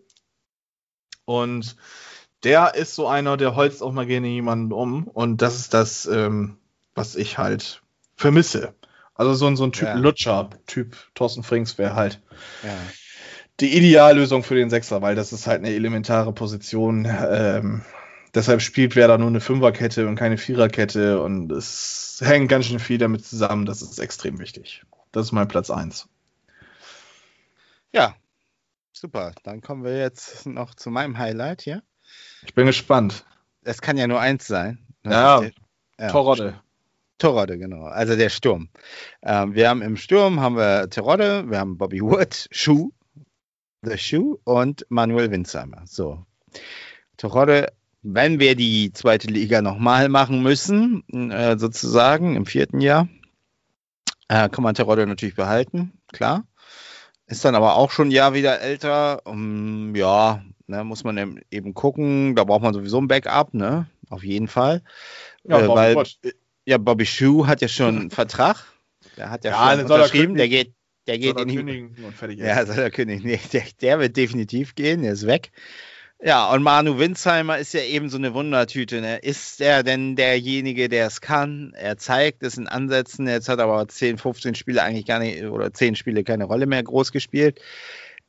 Und 1.24 1.76
der 2.42 2.74
ist 2.74 2.96
so 2.96 3.06
einer, 3.06 3.36
der 3.36 3.54
holzt 3.54 3.80
auch 3.80 3.92
mal 3.92 4.06
gerne 4.06 4.26
jemanden 4.26 4.72
um. 4.72 5.06
Und 5.06 5.40
das 5.40 5.54
ist 5.54 5.72
das, 5.72 6.06
ähm, 6.06 6.58
was 6.96 7.14
ich 7.14 7.38
halt 7.38 7.80
vermisse. 8.16 8.74
Also 9.18 9.34
so 9.34 9.46
ein, 9.46 9.56
so 9.56 9.64
ein 9.64 9.72
Typ 9.72 9.88
Ja. 9.88 9.94
Lutscher, 9.94 10.48
Typ 10.66 10.96
Thorsten 11.14 11.42
Frings 11.42 11.76
wäre 11.76 11.94
halt 11.94 12.22
Ja. 12.62 12.74
die 13.60 13.76
Ideallösung 13.76 14.42
für 14.44 14.54
den 14.54 14.70
Sechser, 14.70 15.02
weil 15.02 15.14
das 15.16 15.32
ist 15.32 15.46
halt 15.46 15.58
eine 15.58 15.74
elementare 15.74 16.32
Position. 16.32 17.04
Ähm, 17.04 17.84
deshalb 18.34 18.62
spielt 18.62 18.94
wer 18.96 19.08
da 19.08 19.18
nur 19.18 19.28
eine 19.28 19.40
Fünferkette 19.40 20.06
und 20.06 20.14
keine 20.16 20.38
Viererkette 20.38 21.20
und 21.20 21.50
es 21.52 22.20
hängt 22.24 22.48
ganz 22.48 22.66
schön 22.66 22.78
viel 22.78 22.98
damit 22.98 23.26
zusammen. 23.26 23.66
Das 23.66 23.82
ist 23.82 23.98
extrem 23.98 24.38
wichtig. 24.38 24.84
Das 25.12 25.26
ist 25.26 25.32
mein 25.32 25.48
Platz 25.48 25.70
1. 25.70 26.08
ja, 27.92 28.14
super. 28.92 29.32
Dann 29.42 29.60
kommen 29.60 29.82
wir 29.84 29.98
jetzt 29.98 30.46
noch 30.46 30.74
zu 30.74 30.90
meinem 30.90 31.18
Highlight 31.18 31.62
hier. 31.62 31.82
Ich 32.44 32.54
bin 32.54 32.66
gespannt. 32.66 33.24
Es 33.62 33.80
kann 33.80 33.96
ja 33.96 34.06
nur 34.06 34.20
eins 34.20 34.46
sein. 34.46 34.78
Das 35.02 35.12
Ja, 35.12 35.42
ja. 35.98 36.08
Torrodde. 36.12 36.60
Terodde, 37.18 37.58
genau. 37.58 37.84
Also 37.84 38.16
der 38.16 38.28
Sturm. 38.28 38.68
Ähm, 39.22 39.54
wir 39.54 39.68
haben 39.68 39.82
im 39.82 39.96
Sturm 39.96 40.40
haben 40.40 40.56
wir 40.56 40.88
Terodde, 40.88 41.50
wir 41.50 41.58
haben 41.58 41.76
Bobby 41.76 42.00
Wood, 42.00 42.48
Schuh, 42.50 42.90
The 43.82 43.98
Shoe 43.98 44.38
und 44.44 44.86
Manuel 44.88 45.30
Winsheimer. 45.30 45.82
So. 45.84 46.24
Terodde, 47.16 47.72
wenn 48.02 48.38
wir 48.38 48.54
die 48.54 48.92
zweite 48.92 49.28
Liga 49.28 49.60
nochmal 49.62 50.08
machen 50.08 50.42
müssen, 50.42 51.02
äh, 51.30 51.58
sozusagen 51.58 52.36
im 52.36 52.46
vierten 52.46 52.80
Jahr, 52.80 53.08
äh, 54.28 54.48
kann 54.48 54.62
man 54.64 54.74
Terodde 54.74 55.06
natürlich 55.06 55.34
behalten, 55.34 55.92
klar. 56.12 56.44
Ist 57.26 57.44
dann 57.44 57.54
aber 57.54 57.76
auch 57.76 57.90
schon 57.90 58.08
ein 58.08 58.12
Jahr 58.12 58.32
wieder 58.32 58.60
älter. 58.60 59.26
Um, 59.26 59.94
ja, 59.94 60.42
ne, 60.66 60.82
muss 60.82 61.04
man 61.04 61.42
eben- 61.50 61.74
gucken. 61.74 62.34
Da 62.34 62.44
braucht 62.44 62.62
man 62.62 62.72
sowieso 62.72 62.98
ein 62.98 63.06
Backup, 63.08 63.52
ne? 63.52 63.86
Auf 64.08 64.24
jeden 64.24 64.48
Fall. 64.48 64.82
Ja, 65.44 65.60
äh, 65.60 65.68
weil, 65.68 65.94
Wood. 65.94 66.18
Ja, 66.68 66.76
Bobby 66.76 67.06
Schuh 67.06 67.46
hat 67.46 67.62
ja 67.62 67.68
schon 67.68 67.98
einen 67.98 68.10
Vertrag. 68.22 68.56
Der 69.16 69.30
hat 69.30 69.44
ja, 69.44 69.52
Ja, 69.52 69.70
schon 69.70 69.90
er 69.90 69.96
unterschrieben. 69.96 70.34
Der 70.34 70.48
geht, 70.48 70.74
der 71.06 71.18
geht 71.18 71.38
in 71.38 71.48
die. 71.48 71.56
kündigen 71.56 72.04
und 72.04 72.14
fertig 72.14 72.38
Ja, 72.38 72.64
soll 72.66 72.78
er 72.78 72.90
kündigen. 72.90 73.24
Nee, 73.24 73.40
der, 73.52 73.62
der 73.80 73.98
wird 74.00 74.16
definitiv 74.18 74.74
gehen, 74.74 75.02
der 75.02 75.12
ist 75.14 75.26
weg. 75.26 75.50
Ja, 76.20 76.52
und 76.52 76.62
Manu 76.62 76.98
Winsheimer 76.98 77.58
ist 77.58 77.72
ja 77.72 77.80
eben 77.80 78.10
so 78.10 78.18
eine 78.18 78.34
Wundertüte. 78.34 79.00
Ne? 79.00 79.18
Ist 79.18 79.60
er 79.62 79.82
denn 79.82 80.14
derjenige, 80.16 80.88
der 80.88 81.06
es 81.06 81.20
kann? 81.22 81.72
Er 81.74 81.96
zeigt 81.96 82.42
es 82.42 82.58
in 82.58 82.66
Ansätzen. 82.66 83.26
Jetzt 83.28 83.48
hat 83.48 83.60
er 83.60 83.64
aber 83.66 83.86
10, 83.88 84.18
15 84.18 84.54
Spiele 84.54 84.82
eigentlich 84.82 85.06
gar 85.06 85.20
nicht, 85.20 85.44
oder 85.44 85.72
10 85.72 85.94
Spiele 85.94 86.24
keine 86.24 86.44
Rolle 86.44 86.66
mehr 86.66 86.82
groß 86.82 87.12
gespielt. 87.12 87.60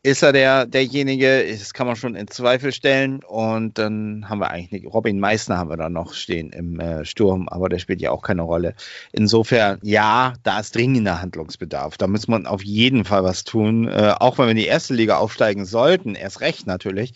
Ist 0.01 0.23
er 0.23 0.31
der, 0.31 0.65
derjenige? 0.65 1.45
Das 1.49 1.73
kann 1.73 1.85
man 1.85 1.97
schon 1.97 2.15
in 2.15 2.29
Zweifel 2.29 2.71
stellen. 2.71 3.21
Und 3.21 3.77
dann 3.77 4.29
haben 4.29 4.39
wir 4.39 4.49
eigentlich 4.49 4.71
nicht, 4.71 4.93
Robin 4.93 5.19
Meissner 5.19 5.57
haben 5.57 5.69
wir 5.69 5.75
da 5.75 5.89
noch 5.89 6.13
stehen 6.13 6.51
im 6.51 6.79
äh, 6.79 7.03
Sturm, 7.03 7.49
aber 7.49 7.67
der 7.67 7.79
spielt 7.79 7.99
ja 8.01 8.11
auch 8.11 8.21
keine 8.21 8.43
Rolle. 8.43 8.75
Insofern, 9.11 9.77
ja, 9.83 10.35
da 10.43 10.61
ist 10.61 10.73
dringender 10.73 11.21
Handlungsbedarf. 11.21 11.97
Da 11.97 12.07
muss 12.07 12.29
man 12.29 12.45
auf 12.45 12.63
jeden 12.63 13.03
Fall 13.03 13.25
was 13.25 13.43
tun. 13.43 13.89
Äh, 13.89 14.15
auch 14.17 14.37
wenn 14.37 14.45
wir 14.45 14.51
in 14.51 14.57
die 14.57 14.67
erste 14.67 14.93
Liga 14.93 15.17
aufsteigen 15.17 15.65
sollten, 15.65 16.15
erst 16.15 16.39
recht 16.39 16.65
natürlich. 16.65 17.11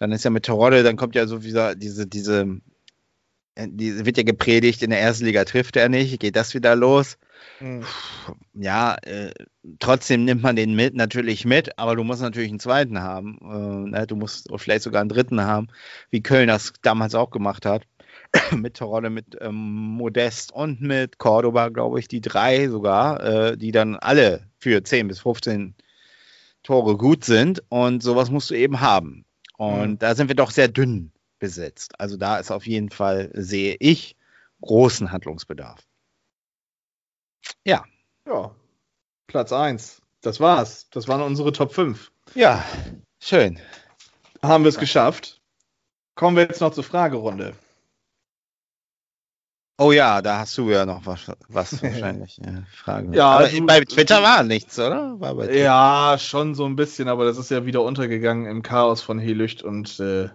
Dann 0.00 0.10
ist 0.10 0.24
ja 0.24 0.30
mit 0.30 0.44
Terodde, 0.44 0.82
dann 0.82 0.96
kommt 0.96 1.14
ja 1.14 1.28
so 1.28 1.44
wieder 1.44 1.76
diese, 1.76 2.08
diese, 2.08 2.58
äh, 3.54 3.68
diese 3.70 4.06
wird 4.06 4.16
ja 4.16 4.24
gepredigt, 4.24 4.82
in 4.82 4.90
der 4.90 5.00
ersten 5.00 5.24
Liga 5.24 5.44
trifft 5.44 5.76
er 5.76 5.88
nicht, 5.88 6.18
geht 6.18 6.34
das 6.34 6.52
wieder 6.54 6.74
los. 6.74 7.16
Mhm. 7.60 7.84
Ja, 8.54 8.96
äh, 9.02 9.32
trotzdem 9.78 10.24
nimmt 10.24 10.42
man 10.42 10.56
den 10.56 10.74
mit, 10.74 10.94
natürlich 10.94 11.44
mit, 11.44 11.78
aber 11.78 11.96
du 11.96 12.04
musst 12.04 12.20
natürlich 12.22 12.50
einen 12.50 12.60
zweiten 12.60 13.00
haben. 13.00 13.38
Äh, 13.42 13.90
ne? 13.90 14.06
Du 14.06 14.16
musst 14.16 14.48
vielleicht 14.56 14.82
sogar 14.82 15.00
einen 15.00 15.08
dritten 15.08 15.40
haben, 15.40 15.68
wie 16.10 16.22
Köln 16.22 16.48
das 16.48 16.72
damals 16.82 17.14
auch 17.14 17.30
gemacht 17.30 17.64
hat. 17.66 17.86
mit 18.52 18.74
Terodde, 18.74 19.10
mit 19.10 19.36
ähm, 19.40 19.54
Modest 19.54 20.52
und 20.52 20.80
mit 20.80 21.18
Cordoba, 21.18 21.68
glaube 21.68 22.00
ich, 22.00 22.08
die 22.08 22.20
drei 22.20 22.68
sogar, 22.68 23.22
äh, 23.22 23.56
die 23.56 23.70
dann 23.72 23.96
alle 23.96 24.48
für 24.58 24.82
10 24.82 25.08
bis 25.08 25.20
15 25.20 25.74
Tore 26.62 26.96
gut 26.96 27.24
sind. 27.24 27.62
Und 27.68 28.02
sowas 28.02 28.30
musst 28.30 28.50
du 28.50 28.54
eben 28.54 28.80
haben. 28.80 29.24
Und 29.56 29.90
Mhm. 29.90 29.98
da 29.98 30.14
sind 30.14 30.28
wir 30.28 30.34
doch 30.36 30.50
sehr 30.50 30.68
dünn 30.68 31.12
besetzt. 31.38 32.00
Also 32.00 32.16
da 32.16 32.38
ist 32.38 32.50
auf 32.50 32.66
jeden 32.66 32.90
Fall, 32.90 33.30
sehe 33.34 33.76
ich, 33.78 34.16
großen 34.62 35.12
Handlungsbedarf. 35.12 35.80
Ja. 37.64 37.84
Platz 39.26 39.52
1. 39.52 40.00
Das 40.22 40.40
war's. 40.40 40.88
Das 40.90 41.08
waren 41.08 41.20
unsere 41.22 41.52
Top 41.52 41.72
5. 41.72 42.10
Ja, 42.34 42.64
schön. 43.20 43.58
Haben 44.42 44.64
wir 44.64 44.68
es 44.68 44.78
geschafft. 44.78 45.40
Kommen 46.14 46.36
wir 46.36 46.44
jetzt 46.44 46.60
noch 46.60 46.72
zur 46.72 46.84
Fragerunde. 46.84 47.54
Oh 49.76 49.90
ja, 49.90 50.22
da 50.22 50.38
hast 50.38 50.56
du 50.56 50.70
ja 50.70 50.86
noch 50.86 51.04
was, 51.04 51.30
was 51.48 51.82
wahrscheinlich. 51.82 52.36
Ja, 52.38 52.62
Frage. 52.72 53.14
Ja, 53.16 53.30
Aber 53.38 53.48
du- 53.48 53.66
bei 53.66 53.80
Twitter 53.80 54.22
war 54.22 54.44
nichts, 54.44 54.78
oder? 54.78 55.18
War. 55.20 55.50
Ja, 55.50 56.16
schon 56.18 56.54
so 56.54 56.64
ein 56.64 56.76
bisschen, 56.76 57.08
aber 57.08 57.24
das 57.24 57.38
ist 57.38 57.50
ja 57.50 57.66
wieder 57.66 57.82
untergegangen 57.82 58.46
im 58.46 58.62
Chaos 58.62 59.02
von 59.02 59.18
Helücht 59.18 59.62
und 59.62 59.98
äh, 59.98 60.28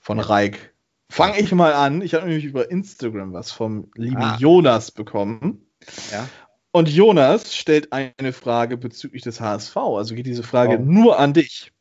von 0.00 0.18
Reik. 0.18 0.74
Fange 1.10 1.38
ich 1.38 1.52
mal 1.52 1.74
an. 1.74 2.00
Ich 2.00 2.14
habe 2.14 2.26
nämlich 2.26 2.44
über 2.46 2.70
Instagram 2.70 3.34
was 3.34 3.52
vom 3.52 3.90
lieben 3.94 4.16
Ah. 4.22 4.36
Jonas 4.38 4.90
bekommen. 4.90 5.66
Ja. 6.10 6.28
Und 6.72 6.88
Jonas 6.88 7.54
stellt 7.54 7.92
eine 7.92 8.32
Frage 8.32 8.76
bezüglich 8.76 9.22
des 9.22 9.40
HSV. 9.40 9.76
Also 9.76 10.14
geht 10.14 10.26
diese 10.26 10.42
Frage 10.42 10.78
Oh. 10.78 10.82
nur 10.82 11.18
an 11.18 11.32
dich. 11.32 11.72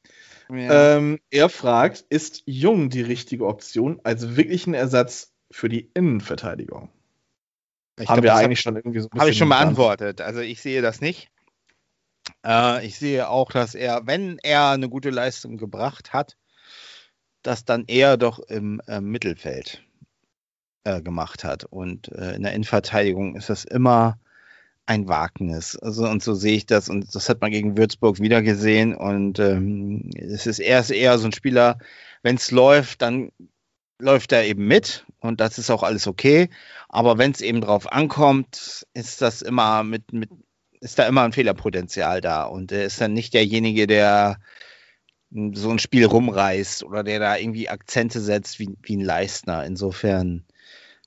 Ja. 0.50 0.98
Ähm, 0.98 1.20
er 1.32 1.50
fragt, 1.50 2.06
ist 2.10 2.44
Jung 2.46 2.90
die 2.90 3.02
richtige 3.02 3.48
Option 3.48 4.00
als 4.04 4.36
wirklichen 4.36 4.74
Ersatz 4.74 5.34
für 5.52 5.70
die 5.70 5.90
Innenverteidigung? 5.94 6.90
ich 8.00 8.08
Haben 8.08 8.22
glaub, 8.22 8.36
wir 8.36 8.36
eigentlich 8.36 8.60
schon 8.62 8.76
irgendwie 8.76 9.00
so 9.00 9.10
ein 9.12 9.20
Habe 9.20 9.30
ich 9.32 9.38
schon 9.38 9.50
beantwortet. 9.50 10.18
beantwortet. 10.18 10.22
Also 10.28 10.42
ich 10.42 10.62
sehe 10.62 10.82
das 10.82 11.00
nicht. 11.02 11.30
Äh, 12.46 12.86
ich 12.86 12.98
sehe 13.00 13.30
auch, 13.30 13.52
dass 13.52 13.76
er, 13.76 14.02
wenn 14.06 14.38
er 14.44 14.70
eine 14.72 14.90
gute 14.90 15.10
Leistung 15.10 15.58
gebracht 15.58 16.14
hat, 16.14 16.38
das 17.42 17.66
dann 17.66 17.86
eher 17.88 18.18
doch 18.18 18.40
im 18.40 18.82
äh, 18.88 19.02
Mittelfeld 19.02 19.84
äh, 20.84 21.02
gemacht 21.02 21.44
hat. 21.44 21.66
Und 21.66 22.12
äh, 22.12 22.36
in 22.36 22.44
der 22.44 22.54
Innenverteidigung 22.54 23.36
ist 23.36 23.50
das 23.50 23.66
immer 23.66 24.18
ein 24.86 25.08
Wagnis. 25.08 25.78
Also 25.78 26.08
und 26.08 26.22
so 26.24 26.34
sehe 26.34 26.58
ich 26.58 26.66
das 26.66 26.90
und 26.90 27.16
das 27.16 27.30
hat 27.30 27.42
man 27.42 27.52
gegen 27.52 27.78
Würzburg 27.78 28.20
wieder 28.20 28.42
gesehen 28.42 28.96
und 28.96 29.40
ähm, 29.40 30.10
es 30.16 30.46
ist 30.46 30.60
erst 30.60 30.92
eher 30.92 31.18
so 31.18 31.28
ein 31.28 31.32
Spieler, 31.32 31.78
wenn 32.22 32.36
es 32.36 32.52
läuft, 32.52 33.02
dann 33.02 33.32
läuft 34.00 34.34
er 34.34 34.46
eben 34.46 34.68
mit 34.68 35.06
und 35.20 35.40
das 35.40 35.58
ist 35.58 35.70
auch 35.70 35.84
alles 35.84 36.08
okay. 36.08 36.50
Aber 36.90 37.18
wenn 37.18 37.32
es 37.32 37.42
eben 37.42 37.62
drauf 37.62 37.92
ankommt, 37.92 38.86
ist 38.94 39.22
das 39.22 39.42
immer 39.42 39.84
mit, 39.84 40.12
mit 40.12 40.30
ist 40.82 41.00
da 41.00 41.08
immer 41.08 41.24
ein 41.24 41.32
Fehlerpotenzial 41.32 42.20
da 42.20 42.44
und 42.44 42.74
er 42.74 42.84
ist 42.84 43.00
dann 43.00 43.14
nicht 43.14 43.34
derjenige, 43.34 43.88
der 43.88 44.38
so 45.54 45.72
ein 45.72 45.80
Spiel 45.80 46.06
rumreißt 46.06 46.84
oder 46.84 47.04
der 47.04 47.20
da 47.20 47.38
irgendwie 47.38 47.70
Akzente 47.70 48.20
setzt 48.20 48.60
wie, 48.60 48.70
wie 48.84 48.98
ein 48.98 49.02
Leistner. 49.02 49.66
Insofern 49.66 50.44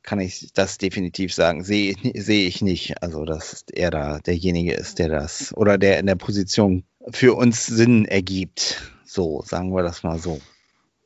kann 0.06 0.20
ich 0.20 0.52
das 0.54 0.78
definitiv 0.78 1.34
sagen. 1.34 1.62
Sehe 1.62 1.94
ich- 2.02 2.24
sehe 2.24 2.48
ich 2.48 2.62
nicht. 2.62 3.02
Also, 3.02 3.24
dass 3.26 3.64
er 3.72 3.90
da 3.90 4.18
derjenige 4.20 4.72
ist, 4.72 4.98
der 4.98 5.10
das 5.10 5.52
oder 5.54 5.76
der 5.76 5.98
in 5.98 6.06
der 6.06 6.14
Position 6.14 6.84
für 7.10 7.34
uns 7.34 7.66
Sinn 7.66 8.06
ergibt. 8.06 8.80
So, 9.04 9.42
sagen 9.44 9.74
wir 9.74 9.82
das 9.82 10.02
mal 10.02 10.18
so. 10.18 10.40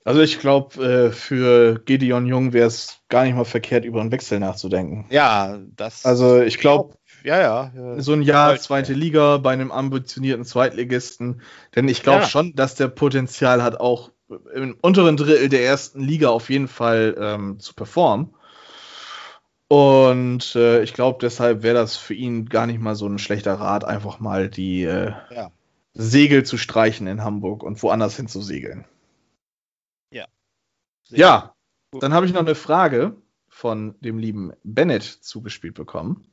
Also 0.04 0.22
ich 0.22 0.38
glaube, 0.40 0.82
äh, 0.82 1.12
für 1.12 1.78
Gideon 1.84 2.26
Jung 2.26 2.52
wäre 2.54 2.66
es 2.66 3.00
gar 3.08 3.24
nicht 3.24 3.34
mal 3.36 3.44
verkehrt, 3.44 3.84
über 3.84 4.00
einen 4.00 4.10
Wechsel 4.10 4.40
nachzudenken. 4.40 5.04
Ja, 5.10 5.58
das. 5.76 6.06
Also 6.06 6.40
ich 6.40 6.58
glaube, 6.58 6.94
ja, 7.22 7.38
ja. 7.40 7.72
ja. 7.76 8.00
so 8.00 8.14
ein 8.14 8.22
Jahr 8.22 8.56
zweite 8.58 8.94
Liga 8.94 9.36
bei 9.36 9.52
einem 9.52 9.70
ambitionierten 9.70 10.46
Zweitligisten, 10.46 11.42
denn 11.76 11.86
ich 11.88 12.02
glaube 12.02 12.22
Ja. 12.22 12.28
schon, 12.28 12.54
dass 12.54 12.76
der 12.76 12.88
Potenzial 12.88 13.62
hat, 13.62 13.78
auch 13.78 14.10
im 14.54 14.76
unteren 14.80 15.18
Drittel 15.18 15.48
der 15.50 15.64
ersten 15.64 16.00
Liga 16.00 16.28
auf 16.30 16.48
jeden 16.48 16.68
Fall 16.68 17.14
ähm, 17.20 17.58
zu 17.60 17.74
performen. 17.74 18.34
Und 19.72 20.56
äh, 20.56 20.82
ich 20.82 20.94
glaube, 20.94 21.18
deshalb 21.22 21.62
wäre 21.62 21.76
das 21.76 21.96
für 21.96 22.14
ihn 22.14 22.46
gar 22.48 22.66
nicht 22.66 22.80
mal 22.80 22.96
so 22.96 23.06
ein 23.06 23.20
schlechter 23.20 23.54
Rat, 23.54 23.84
einfach 23.84 24.18
mal 24.18 24.48
die 24.50 24.82
äh, 24.82 25.12
Ja. 25.30 25.52
Segel 25.94 26.44
zu 26.44 26.58
streichen 26.58 27.06
in 27.06 27.22
Hamburg 27.22 27.62
und 27.62 27.80
woanders 27.82 28.16
hin 28.16 28.26
zu 28.26 28.42
segeln. 28.42 28.84
Ja. 30.12 30.26
Ja, 31.08 31.54
dann 32.00 32.14
habe 32.14 32.26
ich 32.26 32.32
noch 32.32 32.40
eine 32.40 32.54
Frage 32.56 33.16
von 33.48 33.94
dem 34.00 34.18
lieben 34.18 34.52
Bennett 34.64 35.04
zugespielt 35.04 35.74
bekommen. 35.74 36.26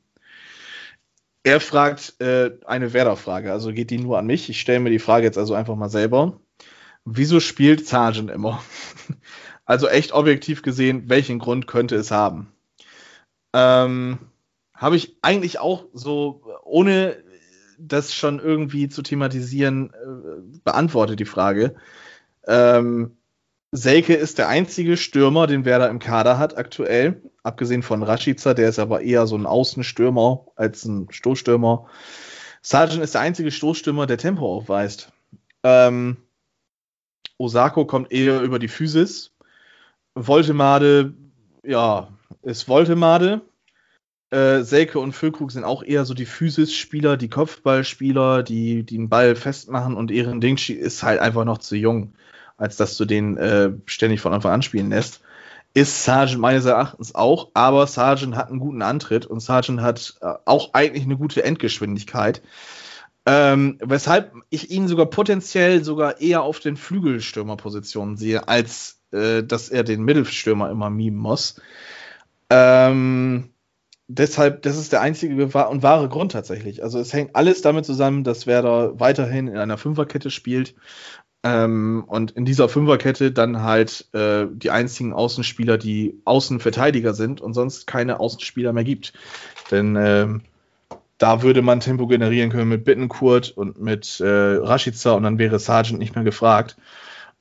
Er 1.44 1.60
fragt 1.60 2.20
äh, 2.20 2.58
eine 2.66 2.92
Werder-Frage, 2.92 3.52
also 3.52 3.72
geht 3.72 3.90
die 3.90 3.98
nur 3.98 4.18
an 4.18 4.26
mich. 4.26 4.48
Ich 4.50 4.60
stelle 4.60 4.80
mir 4.80 4.90
die 4.90 4.98
Frage 4.98 5.24
jetzt 5.26 5.38
also 5.38 5.54
einfach 5.54 5.76
mal 5.76 5.88
selber. 5.90 6.40
wieso 7.04 7.40
spielt 7.40 7.86
Sargent 7.86 8.30
immer? 8.30 8.62
Also 9.66 9.86
echt 9.88 10.12
objektiv 10.12 10.62
gesehen, 10.62 11.10
welchen 11.10 11.38
Grund 11.38 11.66
könnte 11.66 11.96
es 11.96 12.10
haben? 12.10 12.52
Ähm, 13.58 14.18
Habe 14.72 14.96
ich 14.96 15.16
eigentlich 15.22 15.58
auch 15.58 15.86
so, 15.92 16.42
ohne 16.62 17.16
das 17.78 18.14
schon 18.14 18.38
irgendwie 18.38 18.88
zu 18.88 19.02
thematisieren, 19.02 19.90
äh, 19.90 20.58
beantwortet 20.64 21.18
die 21.18 21.24
Frage. 21.24 21.74
Ähm, 22.46 23.16
Selke 23.70 24.14
ist 24.14 24.38
der 24.38 24.48
einzige 24.48 24.96
Stürmer, 24.96 25.46
den 25.46 25.64
Werder 25.64 25.90
im 25.90 25.98
Kader 25.98 26.38
hat 26.38 26.56
aktuell, 26.56 27.20
abgesehen 27.42 27.82
von 27.82 28.02
Rashica, 28.02 28.54
der 28.54 28.68
ist 28.68 28.78
aber 28.78 29.02
eher 29.02 29.26
so 29.26 29.36
ein 29.36 29.46
Außenstürmer 29.46 30.46
als 30.56 30.84
ein 30.84 31.08
Stoßstürmer. 31.10 31.86
Sargent 32.62 33.02
ist 33.02 33.14
der 33.14 33.20
einzige 33.20 33.50
Stoßstürmer, 33.50 34.06
der 34.06 34.18
Tempo 34.18 34.46
aufweist. 34.46 35.12
Ähm, 35.64 36.16
Osako 37.36 37.86
kommt 37.86 38.10
eher 38.10 38.40
über 38.40 38.58
die 38.58 38.68
Physis. 38.68 39.32
Voltemade, 40.14 41.14
ja, 41.62 42.08
ist 42.42 42.68
Voltemade. 42.68 43.42
Äh, 44.30 44.62
Selke 44.62 44.98
und 44.98 45.12
Füllkrug 45.12 45.50
sind 45.50 45.64
auch 45.64 45.82
eher 45.82 46.04
so 46.04 46.12
die 46.12 46.26
Physis-Spieler, 46.26 47.16
die 47.16 47.30
Kopfballspieler, 47.30 48.42
die, 48.42 48.82
die 48.82 48.96
den 48.96 49.08
Ball 49.08 49.34
festmachen 49.36 49.96
und 49.96 50.10
Ehren 50.10 50.40
Dingshi 50.40 50.74
ist 50.74 51.02
halt 51.02 51.20
einfach 51.20 51.44
noch 51.44 51.58
zu 51.58 51.76
jung, 51.76 52.12
als 52.58 52.76
dass 52.76 52.96
du 52.98 53.06
den 53.06 53.38
äh, 53.38 53.70
ständig 53.86 54.20
von 54.20 54.34
Anfang 54.34 54.52
an 54.52 54.62
spielen 54.62 54.90
lässt. 54.90 55.22
Ist 55.72 56.04
Sargent 56.04 56.40
meines 56.40 56.66
Erachtens 56.66 57.14
auch, 57.14 57.50
aber 57.54 57.86
Sargent 57.86 58.36
hat 58.36 58.50
einen 58.50 58.58
guten 58.58 58.82
Antritt 58.82 59.24
und 59.24 59.40
Sargent 59.40 59.80
hat 59.80 60.16
äh, 60.20 60.34
auch 60.44 60.74
eigentlich 60.74 61.04
eine 61.04 61.16
gute 61.16 61.42
Endgeschwindigkeit. 61.44 62.42
Ähm, 63.24 63.78
weshalb 63.80 64.32
ich 64.50 64.70
ihn 64.70 64.88
sogar 64.88 65.06
potenziell 65.06 65.84
sogar 65.84 66.20
eher 66.20 66.42
auf 66.42 66.60
den 66.60 66.76
Flügelstürmerpositionen 66.76 68.16
sehe, 68.16 68.48
als 68.48 69.00
äh, 69.10 69.42
dass 69.42 69.68
er 69.70 69.84
den 69.84 70.02
Mittelstürmer 70.02 70.70
immer 70.70 70.90
mimen 70.90 71.18
muss. 71.18 71.60
Ähm, 72.50 73.50
deshalb, 74.08 74.62
das 74.62 74.76
ist 74.76 74.92
der 74.92 75.02
einzige 75.02 75.44
und 75.44 75.82
wahre 75.82 76.08
Grund 76.08 76.32
tatsächlich. 76.32 76.82
Also 76.82 76.98
es 76.98 77.12
hängt 77.12 77.36
alles 77.36 77.62
damit 77.62 77.84
zusammen, 77.84 78.24
dass 78.24 78.46
Werder 78.46 78.98
weiterhin 78.98 79.46
in 79.46 79.56
einer 79.56 79.78
Fünferkette 79.78 80.30
spielt 80.30 80.74
ähm, 81.44 82.04
und 82.06 82.32
in 82.32 82.44
dieser 82.44 82.68
Fünferkette 82.68 83.30
dann 83.30 83.62
halt 83.62 84.08
äh, 84.12 84.46
die 84.50 84.70
einzigen 84.70 85.12
Außenspieler, 85.12 85.78
die 85.78 86.20
Außenverteidiger 86.24 87.14
sind 87.14 87.40
und 87.40 87.54
sonst 87.54 87.86
keine 87.86 88.18
Außenspieler 88.18 88.72
mehr 88.72 88.84
gibt. 88.84 89.12
Denn 89.70 89.94
ähm, 89.96 90.42
da 91.18 91.42
würde 91.42 91.62
man 91.62 91.80
Tempo 91.80 92.06
generieren 92.06 92.50
können 92.50 92.68
mit 92.68 92.84
Bittenkurt 92.84 93.50
und 93.50 93.80
mit 93.80 94.20
äh, 94.20 94.26
Rashica 94.26 95.12
und 95.12 95.24
dann 95.24 95.38
wäre 95.38 95.58
Sargent 95.58 95.98
nicht 95.98 96.14
mehr 96.14 96.24
gefragt. 96.24 96.76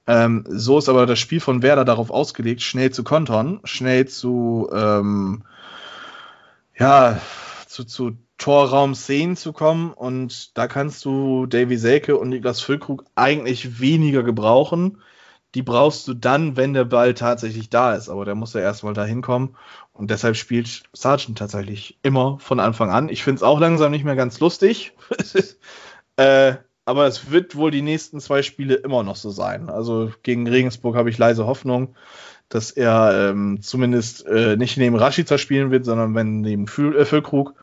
Ähm, 0.07 0.45
so 0.48 0.77
ist 0.77 0.89
aber 0.89 1.06
das 1.06 1.19
Spiel 1.19 1.39
von 1.39 1.61
Werder 1.61 1.85
darauf 1.85 2.10
ausgelegt, 2.10 2.61
schnell 2.61 2.91
zu 2.91 3.03
kontern, 3.03 3.60
schnell 3.65 4.07
zu, 4.07 4.69
ähm, 4.73 5.44
ja, 6.80 7.22
zu, 7.68 7.84
zu 7.84 8.18
Torraum-Szenen 8.38 9.36
zu 9.36 9.52
kommen 9.52 9.94
und 9.94 10.58
da 10.58 10.68
kannst 10.68 11.04
du 11.06 11.48
Davy 11.48 11.78
Selke 11.78 12.18
und 12.18 12.30
Niklas 12.30 12.62
Füllkrug 12.62 13.04
eigentlich 13.16 13.80
weniger 13.80 14.24
gebrauchen. 14.24 15.02
Die 15.56 15.64
brauchst 15.64 16.08
du 16.08 16.14
dann, 16.14 16.56
wenn 16.56 16.74
der 16.74 16.86
Ball 16.86 17.14
tatsächlich 17.14 17.70
da 17.70 17.95
ist, 17.95 18.10
aber 18.10 18.26
der 18.26 18.36
muss 18.36 18.54
ja 18.54 18.62
erstmal 18.62 18.94
da 18.94 19.06
hinkommen 19.06 19.56
und 19.94 20.12
deshalb 20.12 20.36
spielt 20.36 20.84
Sargent 20.94 21.38
tatsächlich 21.38 21.98
immer 22.04 22.38
von 22.40 22.60
Anfang 22.60 22.91
an. 22.91 23.10
Ich 23.10 23.24
finde 23.24 23.38
es 23.38 23.44
auch 23.44 23.60
langsam 23.60 23.91
nicht 23.91 24.06
mehr 24.06 24.16
ganz 24.16 24.40
lustig. 24.40 24.94
äh, 26.18 26.56
aber 26.86 27.08
es 27.08 27.32
wird 27.32 27.56
wohl 27.56 27.72
die 27.72 27.82
nächsten 27.82 28.20
zwei 28.20 28.44
Spiele 28.44 28.76
immer 28.76 29.04
noch 29.04 29.16
so 29.16 29.30
sein. 29.30 29.70
Also 29.70 30.12
gegen 30.24 30.48
Regensburg 30.48 30.95
habe 30.95 31.10
ich 31.10 31.18
leise 31.18 31.48
Hoffnung, 31.48 31.95
dass 32.49 32.72
er 32.72 33.30
ähm, 33.32 33.61
zumindest 33.61 34.26
äh, 34.26 34.56
nicht 34.56 34.78
neben 34.78 34.95
Rashica 34.95 35.38
spielen 35.38 35.72
wird, 35.72 35.86
sondern 35.86 36.15
wenn 36.15 36.41
neben 36.41 36.68
Füll, 36.68 36.95
äh, 36.95 37.06
Füllkrug. 37.06 37.53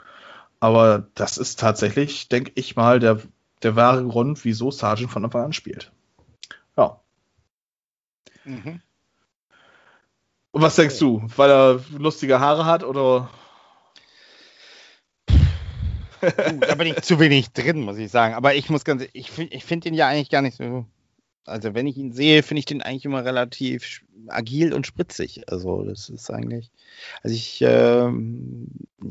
Aber 0.61 1.07
das 1.15 1.39
ist 1.39 1.59
tatsächlich, 1.59 2.29
denke 2.29 2.53
ich 2.55 2.77
mal, 2.77 2.99
der, 2.99 3.21
der 3.63 3.77
wahre 3.77 4.05
Grund, 4.05 4.45
wieso 4.45 4.71
Sargent 4.71 5.11
von 5.11 5.25
Anfang 5.25 5.45
an 5.45 5.53
spielt. 5.53 5.93
Ja. 6.77 7.01
Mhm. 8.45 8.81
Und 10.53 10.63
was 10.63 10.77
denkst 10.77 10.99
du? 10.99 11.23
Weil 11.37 11.51
er 11.51 11.81
lustige 11.99 12.41
Haare 12.41 12.65
hat 12.67 12.85
oder? 12.85 13.29
da 16.21 16.75
bin 16.75 16.89
ich 16.89 17.03
zu 17.03 17.19
wenig 17.19 17.53
drin, 17.53 17.81
muss 17.81 17.99
ich 17.99 18.11
sagen. 18.11 18.35
Aber 18.35 18.55
ich 18.55 18.71
muss 18.71 18.85
ganz, 18.85 19.05
ich, 19.13 19.37
ich 19.39 19.65
finde 19.65 19.89
ihn 19.89 19.95
ja 19.95 20.09
eigentlich 20.09 20.31
gar 20.31 20.43
nicht 20.43 20.57
so. 20.57 20.87
Also 21.47 21.75
wenn 21.75 21.87
ich 21.87 21.97
ihn 21.97 22.13
sehe, 22.13 22.43
finde 22.43 22.61
ich 22.61 22.65
den 22.65 22.83
eigentlich 22.83 23.05
immer 23.05 23.25
relativ 23.25 24.03
agil 24.29 24.73
und 24.73 24.87
spritzig. 24.87 25.43
Also 25.51 25.85
das 25.85 26.09
ist 26.09 26.31
eigentlich. 26.31 26.71
Also 27.23 27.37
ich, 27.37 27.61
äh, 27.63 28.09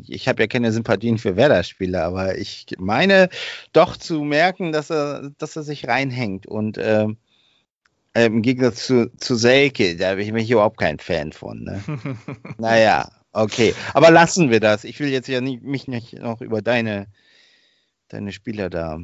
ich 0.07 0.27
habe 0.27 0.41
ja 0.41 0.47
keine 0.47 0.71
Sympathien 0.71 1.17
für 1.17 1.35
Werder-Spieler, 1.35 2.03
aber 2.03 2.37
ich 2.37 2.65
meine 2.79 3.29
doch 3.71 3.97
zu 3.97 4.23
merken, 4.23 4.71
dass 4.71 4.89
er, 4.89 5.31
dass 5.37 5.55
er 5.55 5.63
sich 5.63 5.87
reinhängt 5.87 6.47
und 6.47 6.77
äh, 6.77 7.07
äh, 8.13 8.25
Im 8.25 8.41
Gegensatz 8.41 8.85
zu, 8.85 9.11
zu 9.17 9.35
Selke, 9.35 9.95
da 9.95 10.15
bin 10.15 10.37
ich 10.37 10.51
überhaupt 10.51 10.77
kein 10.77 10.99
Fan 10.99 11.31
von. 11.31 11.63
Ne? 11.63 11.83
naja, 12.57 13.09
okay. 13.31 13.73
Aber 13.93 14.11
lassen 14.11 14.51
wir 14.51 14.59
das. 14.59 14.83
Ich 14.83 14.99
will 14.99 15.09
jetzt 15.09 15.27
ja 15.27 15.41
nicht, 15.41 15.63
mich 15.63 15.87
nicht 15.87 16.13
noch 16.19 16.41
über 16.41 16.61
deine, 16.61 17.07
deine 18.09 18.31
Spieler 18.31 18.69
da. 18.69 18.99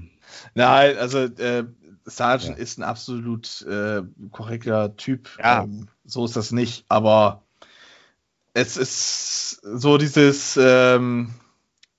Nein, 0.54 0.96
also 0.98 1.24
äh, 1.24 1.64
Sargent 2.10 2.58
ja. 2.58 2.64
ist 2.64 2.78
ein 2.78 2.84
absolut 2.84 3.62
äh, 3.64 4.02
korrekter 4.32 4.96
Typ. 4.96 5.30
Ja. 5.40 5.64
Ähm, 5.64 5.88
so 6.06 6.26
ist 6.26 6.36
das 6.36 6.52
nicht. 6.52 6.86
Aber 6.90 7.44
es 8.54 8.78
ist 8.78 9.62
so 9.64 9.98
dieses 9.98 10.58
ähm, 10.62 11.34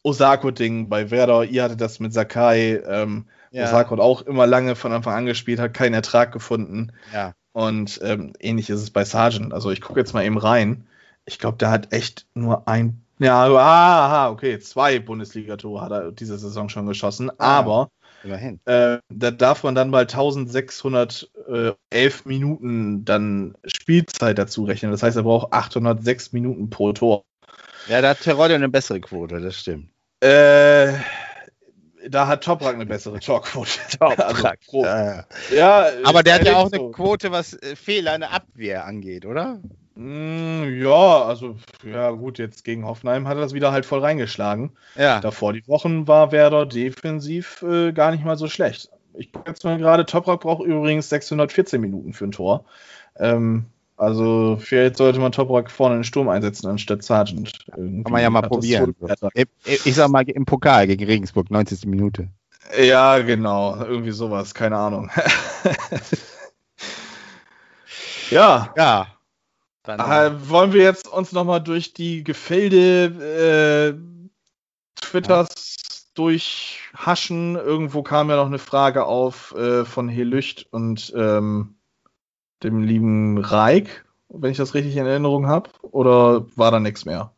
Osako-Ding 0.03 0.89
bei 0.89 1.11
Werder. 1.11 1.45
Ihr 1.45 1.63
hattet 1.63 1.81
das 1.81 2.01
mit 2.01 2.13
Sakai. 2.13 2.83
Ähm, 2.87 3.27
ja. 3.51 3.65
Osako 3.65 3.93
hat 3.93 4.01
auch 4.01 4.23
immer 4.23 4.47
lange 4.47 4.77
von 4.77 4.93
Anfang 4.93 5.15
an 5.15 5.27
gespielt, 5.27 5.61
hat 5.61 5.75
keinen 5.75 5.95
Ertrag 5.95 6.33
gefunden. 6.33 6.93
Ja. 7.13 7.35
Und 7.53 8.01
ähm, 8.03 8.33
ähnlich 8.39 8.71
ist 8.71 8.83
es 8.83 8.91
bei 8.91 9.05
Sargent. 9.05 9.53
Also 9.53 9.71
ich 9.71 9.81
gucke 9.81 10.01
jetzt 10.01 10.15
mal 10.15 10.25
eben 10.25 10.39
rein. 10.39 10.87
Ich 11.25 11.39
glaube, 11.39 11.59
der 11.59 11.71
hat 11.71 11.93
echt 11.93 12.27
nur 12.35 12.69
ein, 12.69 13.05
ja, 13.19 13.45
aha, 13.45 14.31
okay, 14.31 14.59
zwei 14.61 14.99
Bundesliga-Tore 14.99 15.83
hat 15.83 15.93
er 15.93 16.13
diese 16.13 16.39
Saison 16.39 16.71
schon 16.71 16.87
geschossen. 16.87 17.31
Ah, 17.37 17.59
aber 17.59 17.91
immerhin. 18.25 18.61
Äh, 18.65 18.99
da 19.09 19.31
darf 19.31 19.63
man 19.63 19.75
dann 19.75 19.91
mal 19.91 20.03
1611 20.03 22.25
Minuten 22.25 23.05
dann 23.05 23.55
Spielzeit 23.65 24.39
dazu 24.39 24.65
rechnen. 24.65 24.91
Das 24.91 25.03
heißt, 25.03 25.17
er 25.17 25.25
braucht 25.25 25.53
806 25.53 26.33
Minuten 26.33 26.71
pro 26.71 26.93
Tor. 26.93 27.25
Ja, 27.89 28.01
da 28.01 28.11
hat 28.11 28.21
Terodde 28.21 28.55
eine 28.55 28.69
bessere 28.69 29.01
Quote, 29.01 29.41
das 29.41 29.57
stimmt. 29.57 29.91
Äh, 30.21 30.93
da 32.09 32.27
hat 32.27 32.45
Toprak 32.45 32.75
eine 32.75 32.87
bessere 32.87 33.21
Torquote. 33.21 33.71
Toprak. 33.99 34.59
Also, 34.69 34.85
ja, 34.85 35.25
ja. 35.55 35.87
Aber 36.05 36.23
der 36.23 36.35
hat 36.35 36.45
ja 36.45 36.57
auch 36.57 36.71
so. 36.71 36.81
eine 36.81 36.91
Quote, 36.93 37.33
was 37.33 37.55
äh, 37.55 37.77
Fehler 37.77 38.15
in 38.15 38.21
der 38.21 38.33
Abwehr 38.33 38.85
angeht, 38.85 39.27
oder? 39.27 39.61
Mm, 40.03 40.81
ja, 40.81 41.25
also, 41.25 41.57
ja, 41.85 42.11
gut, 42.13 42.39
jetzt 42.39 42.65
gegen 42.65 42.87
Hoffenheim 42.87 43.29
hat 43.29 43.37
er 43.37 43.43
das 43.43 43.53
wieder 43.53 43.71
halt 43.71 43.85
voll 43.85 44.01
reingeschlagen. 44.01 44.73
Ja. 44.97 45.21
Davor 45.21 45.53
die 45.53 45.69
Wochen 45.69 46.09
war 46.09 46.33
Werder 46.33 46.65
defensiv 46.65 47.63
äh, 47.63 47.93
gar 47.93 48.11
nicht 48.11 48.25
mal 48.25 48.39
so 48.39 48.49
schlecht. 48.49 48.89
Ich 49.13 49.31
gucke 49.31 49.51
jetzt 49.51 49.63
mal 49.63 49.77
gerade, 49.77 50.07
Toprak 50.07 50.41
braucht 50.41 50.65
übrigens 50.65 51.11
614 51.11 51.79
Minuten 51.83 52.15
für 52.15 52.25
ein 52.25 52.33
Tor. 52.33 52.65
Ähm, 53.19 53.67
also 53.99 54.57
vielleicht 54.59 54.97
sollte 54.97 55.19
man 55.21 55.33
Toprak 55.33 55.71
vorne 55.71 55.97
in 55.97 56.01
den 56.01 56.05
Sturm 56.05 56.31
einsetzen 56.31 56.69
anstatt 56.69 57.03
Sargent. 57.03 57.67
Irgendwie 57.77 58.05
Kann 58.05 58.13
man 58.13 58.23
ja 58.23 58.31
mal 58.31 58.41
probieren. 58.41 58.97
Ich 59.67 59.95
sag 59.95 60.09
mal 60.09 60.27
im 60.27 60.47
Pokal 60.47 60.87
gegen 60.87 61.05
Regensburg, 61.05 61.51
90. 61.51 61.85
Minute. 61.85 62.29
Ja, 62.81 63.19
genau. 63.19 63.77
Irgendwie 63.77 64.13
sowas, 64.13 64.55
keine 64.55 64.79
Ahnung. 64.79 65.11
ja. 68.31 68.73
Ja. 68.75 69.20
Dann, 69.83 70.01
äh, 70.01 70.49
wollen 70.49 70.73
wir 70.73 70.83
jetzt 70.83 71.09
uns 71.09 71.33
nochmal 71.33 71.63
durch 71.63 71.95
die 71.95 72.23
Gefilde 72.23 73.97
äh, 73.97 75.01
Twitters 75.01 75.49
ja. 75.49 75.95
durchhaschen? 76.15 77.57
Irgendwo 77.57 78.03
kam 78.03 78.29
ja 78.29 78.37
noch 78.37 78.47
eine 78.47 78.59
Frage 78.59 79.07
auf 79.07 79.55
äh, 79.55 79.85
von 79.85 80.09
Helücht 80.09 80.67
und 80.71 81.13
ähm, 81.17 81.77
dem 82.63 82.83
lieben 82.83 83.39
Reik, 83.39 84.05
wenn 84.29 84.51
ich 84.51 84.59
das 84.59 84.75
richtig 84.75 84.97
in 84.97 85.07
Erinnerung 85.07 85.47
habe? 85.47 85.71
Oder 85.83 86.47
war 86.57 86.71
da 86.71 86.79
nichts 86.79 87.07
mehr? 87.07 87.33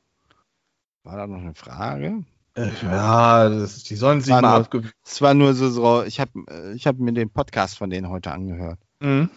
War 1.05 1.17
da 1.17 1.27
noch 1.27 1.39
eine 1.39 1.55
Frage? 1.55 2.25
Äh, 2.55 2.71
ja, 2.83 3.49
das, 3.49 3.85
die 3.85 3.97
sollen 3.97 4.21
sich 4.21 4.33
mal 4.33 4.45
abgewöhnen. 4.45 4.93
Es 5.05 5.23
war 5.23 5.33
nur 5.33 5.55
so, 5.55 5.71
so 5.71 6.03
ich 6.03 6.21
habe 6.21 6.33
äh, 6.51 6.73
ich 6.75 6.87
hab 6.87 6.99
mir 6.99 7.13
den 7.13 7.31
Podcast 7.31 7.79
von 7.79 7.89
denen 7.89 8.11
heute 8.11 8.31
angehört. 8.31 8.79
Mhm. 9.01 9.31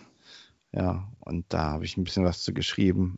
Ja, 0.76 1.08
und 1.22 1.46
da 1.50 1.72
habe 1.72 1.86
ich 1.86 1.96
ein 1.96 2.04
bisschen 2.04 2.26
was 2.26 2.44
zu 2.44 2.54
geschrieben. 2.54 3.18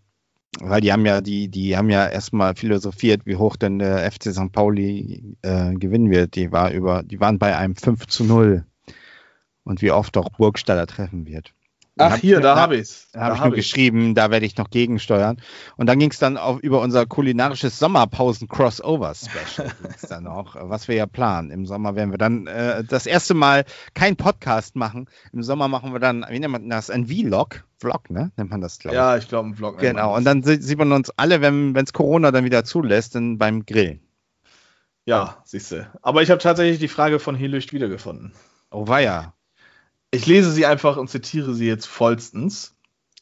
Weil 0.60 0.82
die 0.82 0.92
haben 0.92 1.06
ja, 1.06 1.22
die, 1.22 1.50
die 1.50 1.76
haben 1.76 1.90
ja 1.90 2.08
erstmal 2.08 2.56
philosophiert, 2.56 3.26
wie 3.26 3.36
hoch 3.36 3.58
denn 3.58 3.80
der 3.80 4.10
FC 4.12 4.34
St. 4.34 4.52
Pauli 4.52 5.36
äh, 5.42 5.74
gewinnen 5.74 6.10
wird. 6.10 6.36
Die 6.36 6.52
war 6.52 6.72
über, 6.72 7.04
die 7.04 7.20
waren 7.20 7.40
bei 7.40 7.58
einem 7.58 7.76
5 7.76 8.08
zu 8.08 8.24
0 8.24 8.66
und 9.64 9.82
wie 9.82 9.92
oft 9.92 10.16
auch 10.18 10.30
Burgstaller 10.30 10.88
treffen 10.88 11.28
wird. 11.28 11.54
Ach, 12.00 12.12
Hab- 12.12 12.20
hier, 12.20 12.40
da 12.40 12.56
hab- 12.56 12.62
habe 12.62 12.78
ich's. 12.78 13.08
Da 13.14 13.22
habe 13.22 13.34
ich 13.36 13.40
hab 13.42 13.48
nur 13.48 13.56
geschrieben, 13.56 14.16
da 14.16 14.30
werde 14.32 14.46
ich 14.46 14.58
noch 14.58 14.70
gegensteuern. 14.70 15.38
Und 15.78 15.88
dann 15.88 16.00
ging 16.00 16.12
es 16.12 16.20
dann 16.20 16.38
auch 16.38 16.60
über 16.60 16.82
unser 16.82 17.06
kulinarisches 17.06 17.80
Sommerpausen-Crossover-Special. 17.80 19.72
dann 20.10 20.28
auch, 20.28 20.56
äh, 20.56 20.70
was 20.70 20.88
wir 20.88 20.96
ja 20.96 21.06
planen. 21.06 21.52
Im 21.52 21.66
Sommer 21.66 21.96
werden 21.96 22.12
wir 22.12 22.18
dann 22.18 22.48
äh, 22.48 22.84
das 22.84 23.06
erste 23.06 23.34
Mal 23.34 23.66
kein 23.94 24.16
Podcast 24.16 24.76
machen. 24.76 25.10
Im 25.34 25.44
Sommer 25.44 25.68
machen 25.68 25.94
wir 25.94 26.00
dann, 26.00 26.26
wie 26.30 26.40
nennt 26.40 26.52
man 26.52 26.70
das? 26.70 26.90
Ein 26.90 27.08
Vlog. 27.08 27.64
Vlog, 27.80 28.10
ne? 28.10 28.32
Nennt 28.38 28.50
man 28.50 28.62
das, 28.62 28.80
glaube 28.80 28.96
ich. 28.96 29.00
Ja, 29.00 29.18
ich 29.18 29.28
glaube, 29.28 29.50
ein 29.50 29.56
Vlog. 29.56 29.78
Genau. 29.80 30.16
Und 30.16 30.24
dann 30.26 30.44
sie- 30.44 30.62
sieht 30.62 30.78
man 30.78 30.92
uns 30.92 31.12
alle, 31.18 31.42
wenn 31.42 31.76
es 31.76 31.94
Corona 31.94 32.32
dann 32.32 32.44
wieder 32.46 32.64
zulässt, 32.64 33.16
dann 33.16 33.38
beim 33.38 33.66
Grillen. 33.66 34.02
Ja, 35.06 35.38
siehst 35.46 35.72
du. 35.72 35.90
Aber 36.02 36.22
ich 36.22 36.30
habe 36.32 36.42
tatsächlich 36.42 36.80
die 36.80 36.88
Frage 36.90 37.20
von 37.20 37.36
Helücht 37.36 37.72
wiedergefunden. 37.72 38.34
Oh 38.72 38.88
weia. 38.88 39.34
Ich 40.18 40.26
lese 40.26 40.52
sie 40.52 40.66
einfach 40.66 40.98
und 40.98 41.10
zitiere 41.10 41.54
sie 41.54 41.68
jetzt 41.68 41.86
vollstens. 41.86 42.76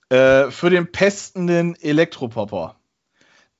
Äh, 0.09 0.49
für 0.51 0.69
den 0.69 0.91
pestenden 0.91 1.75
Elektropopper. 1.75 2.75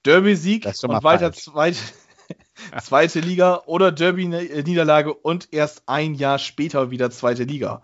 Derby-Sieg 0.04 0.66
und 0.66 1.04
weiter 1.04 1.34
falsch. 1.34 1.80
zweite, 2.82 3.20
Liga 3.20 3.64
oder 3.66 3.92
Derby-Niederlage 3.92 5.14
und 5.14 5.50
erst 5.52 5.84
ein 5.88 6.14
Jahr 6.14 6.40
später 6.40 6.92
wieder 6.92 7.12
zweite 7.12 7.44
Liga. 7.44 7.82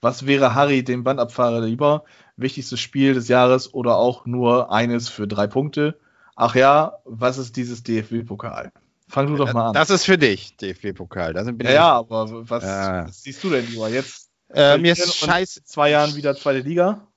Was 0.00 0.26
wäre 0.26 0.54
Harry 0.54 0.82
dem 0.84 1.04
Bandabfahrer 1.04 1.60
lieber? 1.60 2.04
Wichtigstes 2.36 2.80
Spiel 2.80 3.14
des 3.14 3.28
Jahres 3.28 3.74
oder 3.74 3.96
auch 3.96 4.24
nur 4.24 4.72
eines 4.72 5.08
für 5.08 5.26
drei 5.26 5.46
Punkte? 5.46 5.98
Ach 6.36 6.54
ja, 6.54 6.98
was 7.04 7.38
ist 7.38 7.56
dieses 7.56 7.82
DFB-Pokal? 7.82 8.70
Fang 9.08 9.26
du 9.26 9.36
doch 9.36 9.52
mal 9.52 9.68
an. 9.68 9.74
Das 9.74 9.90
ist 9.90 10.04
für 10.04 10.18
dich, 10.18 10.56
DFB-Pokal. 10.56 11.34
Ja, 11.34 11.70
ja, 11.70 11.92
aber 11.92 12.48
was, 12.48 12.64
Ja. 12.64 13.06
was 13.08 13.22
siehst 13.22 13.42
du 13.44 13.50
denn 13.50 13.66
lieber? 13.66 13.88
Jetzt 13.88 14.30
Äh, 14.52 14.78
mir 14.78 14.92
ist 14.92 15.04
Und 15.04 15.14
scheiß, 15.14 15.62
zwei 15.64 15.90
Jahren 15.90 16.14
wieder 16.16 16.36
zweite 16.36 16.60
Liga? 16.60 17.08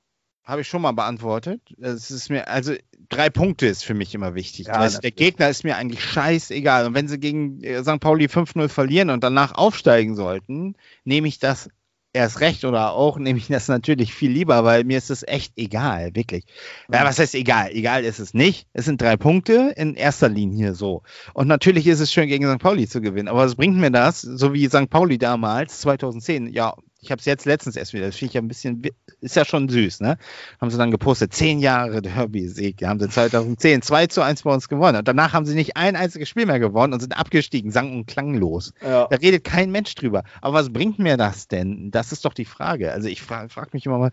Habe 0.43 0.61
ich 0.61 0.67
schon 0.67 0.81
mal 0.81 0.93
beantwortet. 0.93 1.61
Es 1.79 2.09
ist 2.09 2.29
mir, 2.29 2.47
also 2.47 2.73
drei 3.09 3.29
Punkte 3.29 3.67
ist 3.67 3.83
für 3.83 3.93
mich 3.93 4.15
immer 4.15 4.33
wichtig. 4.33 4.67
Ja, 4.67 4.73
also, 4.73 4.99
der. 4.99 5.11
Gegner 5.11 5.49
ist 5.49 5.63
mir 5.63 5.75
eigentlich 5.75 6.03
scheißegal. 6.03 6.87
Und 6.87 6.95
wenn 6.95 7.07
sie 7.07 7.19
gegen 7.19 7.63
äh, 7.63 7.83
St. 7.83 7.99
Pauli 7.99 8.25
5-0 8.25 8.67
verlieren 8.67 9.11
und 9.11 9.23
danach 9.23 9.53
aufsteigen 9.53 10.15
sollten, 10.15 10.75
nehme 11.03 11.27
ich 11.27 11.37
das 11.37 11.69
erst 12.13 12.39
recht 12.39 12.65
oder 12.65 12.93
auch 12.93 13.17
nehme 13.17 13.37
ich 13.37 13.47
das 13.47 13.67
natürlich 13.67 14.13
viel 14.13 14.31
lieber, 14.31 14.63
weil 14.63 14.83
mir 14.83 14.97
ist 14.97 15.11
es 15.11 15.23
echt 15.23 15.53
egal, 15.57 16.15
wirklich. 16.15 16.45
Ja, 16.91 17.05
was 17.05 17.19
heißt 17.19 17.35
egal? 17.35 17.69
Egal 17.71 18.03
ist 18.03 18.19
es 18.19 18.33
nicht. 18.33 18.67
Es 18.73 18.85
sind 18.85 19.01
drei 19.01 19.15
Punkte 19.17 19.73
in 19.75 19.95
erster 19.95 20.29
Linie 20.29 20.73
so. 20.73 21.03
Und 21.33 21.47
natürlich 21.47 21.85
ist 21.85 21.99
es 21.99 22.11
schön, 22.11 22.27
gegen 22.27 22.51
St. 22.51 22.59
Pauli 22.59 22.87
zu 22.87 23.01
gewinnen. 23.01 23.27
Aber 23.27 23.41
was 23.41 23.55
bringt 23.55 23.77
mir 23.77 23.91
das? 23.91 24.21
So 24.21 24.53
wie 24.53 24.67
St. 24.67 24.89
Pauli 24.89 25.19
damals, 25.19 25.81
2010. 25.81 26.47
Ja, 26.47 26.73
ich 27.01 27.11
habe 27.11 27.19
es 27.19 27.25
jetzt 27.25 27.45
letztens 27.45 27.75
erst 27.75 27.93
wieder. 27.93 28.07
Das 28.07 28.15
finde 28.15 28.29
ich 28.29 28.33
ja 28.33 28.41
ein 28.41 28.47
bisschen, 28.47 28.81
ist 29.21 29.35
ja 29.35 29.45
schon 29.45 29.69
süß, 29.69 30.01
ne? 30.01 30.17
Haben 30.59 30.69
sie 30.69 30.77
dann 30.77 30.91
gepostet, 30.91 31.33
zehn 31.33 31.59
Jahre 31.59 32.01
Derby-Sieg. 32.01 32.83
Haben 32.83 32.99
sie 32.99 33.09
2010 33.09 33.81
2 33.81 34.07
zu 34.07 34.21
1 34.21 34.43
bei 34.43 34.53
uns 34.53 34.67
gewonnen. 34.67 34.97
Und 34.97 35.07
danach 35.07 35.33
haben 35.33 35.45
sie 35.45 35.55
nicht 35.55 35.77
ein 35.77 35.95
einziges 35.95 36.27
Spiel 36.27 36.45
mehr 36.45 36.59
gewonnen 36.59 36.93
und 36.93 36.99
sind 36.99 37.17
abgestiegen, 37.17 37.71
sang- 37.71 37.93
und 37.93 38.05
klanglos. 38.07 38.73
Ja. 38.81 39.07
Da 39.09 39.15
redet 39.17 39.43
kein 39.43 39.71
Mensch 39.71 39.95
drüber. 39.95 40.23
Aber 40.41 40.55
was 40.55 40.71
bringt 40.73 40.99
mir 40.99 41.15
das 41.15 41.47
denn? 41.47 41.89
Das 41.91 42.11
ist 42.11 42.25
doch 42.25 42.33
die 42.33 42.45
Frage. 42.45 42.91
Also 42.91 43.07
ich 43.07 43.21
frage 43.21 43.49
frag 43.49 43.73
mich 43.73 43.85
immer 43.85 43.97
mal, 43.97 44.11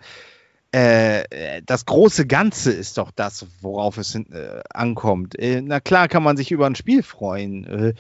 äh, 0.73 1.63
das 1.65 1.87
große 1.87 2.27
Ganze 2.27 2.73
ist 2.73 2.99
doch 2.99 3.11
das, 3.11 3.47
worauf 3.63 3.99
es 3.99 4.13
hin- 4.13 4.31
äh, 4.33 4.61
ankommt. 4.71 5.39
Äh, 5.39 5.61
na 5.63 5.81
klar 5.81 6.09
kann 6.09 6.23
man 6.23 6.37
sich 6.37 6.51
über 6.53 6.67
ein 6.67 6.75
Spiel 6.75 7.03
freuen. 7.03 7.95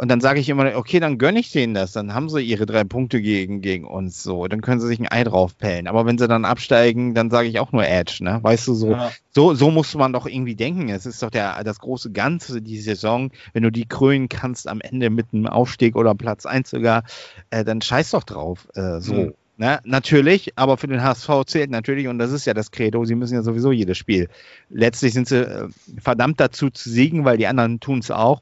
Und 0.00 0.08
dann 0.08 0.22
sage 0.22 0.40
ich 0.40 0.48
immer, 0.48 0.76
okay, 0.76 0.98
dann 0.98 1.18
gönne 1.18 1.40
ich 1.40 1.52
denen 1.52 1.74
das. 1.74 1.92
Dann 1.92 2.14
haben 2.14 2.30
sie 2.30 2.40
ihre 2.40 2.64
drei 2.64 2.84
Punkte 2.84 3.20
gegen, 3.20 3.60
gegen 3.60 3.84
uns 3.84 4.22
so. 4.22 4.48
Dann 4.48 4.62
können 4.62 4.80
sie 4.80 4.86
sich 4.86 4.98
ein 4.98 5.06
Ei 5.06 5.24
draufpellen. 5.24 5.86
Aber 5.88 6.06
wenn 6.06 6.16
sie 6.16 6.26
dann 6.26 6.46
absteigen, 6.46 7.12
dann 7.12 7.28
sage 7.28 7.48
ich 7.48 7.60
auch 7.60 7.70
nur 7.72 7.86
Edge, 7.86 8.24
ne? 8.24 8.38
Weißt 8.40 8.66
du, 8.66 8.72
so, 8.72 8.92
Ja. 8.92 9.12
so, 9.28 9.52
so 9.52 9.70
muss 9.70 9.94
man 9.94 10.14
doch 10.14 10.24
irgendwie 10.24 10.54
denken. 10.54 10.88
Es 10.88 11.04
ist 11.04 11.22
doch 11.22 11.28
der, 11.28 11.62
das 11.64 11.80
große 11.80 12.12
Ganze, 12.12 12.62
die 12.62 12.78
Saison. 12.78 13.30
Wenn 13.52 13.62
du 13.62 13.70
die 13.70 13.84
krönen 13.84 14.30
kannst 14.30 14.68
am 14.68 14.80
Ende 14.80 15.10
mit 15.10 15.34
einem 15.34 15.46
Aufstieg 15.46 15.96
oder 15.96 16.14
Platz 16.14 16.46
1 16.46 16.70
sogar, 16.70 17.04
äh, 17.50 17.62
dann 17.62 17.82
scheiß 17.82 18.12
doch 18.12 18.24
drauf. 18.24 18.68
Äh, 18.74 19.00
so. 19.02 19.12
Mhm. 19.12 19.34
Ne? 19.58 19.80
Natürlich, 19.84 20.56
aber 20.56 20.78
für 20.78 20.88
den 20.88 21.02
HSV 21.02 21.28
zählt 21.44 21.70
natürlich, 21.70 22.08
und 22.08 22.18
das 22.18 22.32
ist 22.32 22.46
ja 22.46 22.54
das 22.54 22.70
Credo, 22.70 23.04
sie 23.04 23.16
müssen 23.16 23.34
ja 23.34 23.42
sowieso 23.42 23.70
jedes 23.70 23.98
Spiel. 23.98 24.30
Letztlich 24.70 25.12
sind 25.12 25.28
sie 25.28 25.44
äh, 25.46 25.68
verdammt 26.00 26.40
dazu 26.40 26.70
zu 26.70 26.88
siegen, 26.88 27.26
weil 27.26 27.36
die 27.36 27.46
anderen 27.46 27.80
tun 27.80 27.98
es 27.98 28.10
auch. 28.10 28.40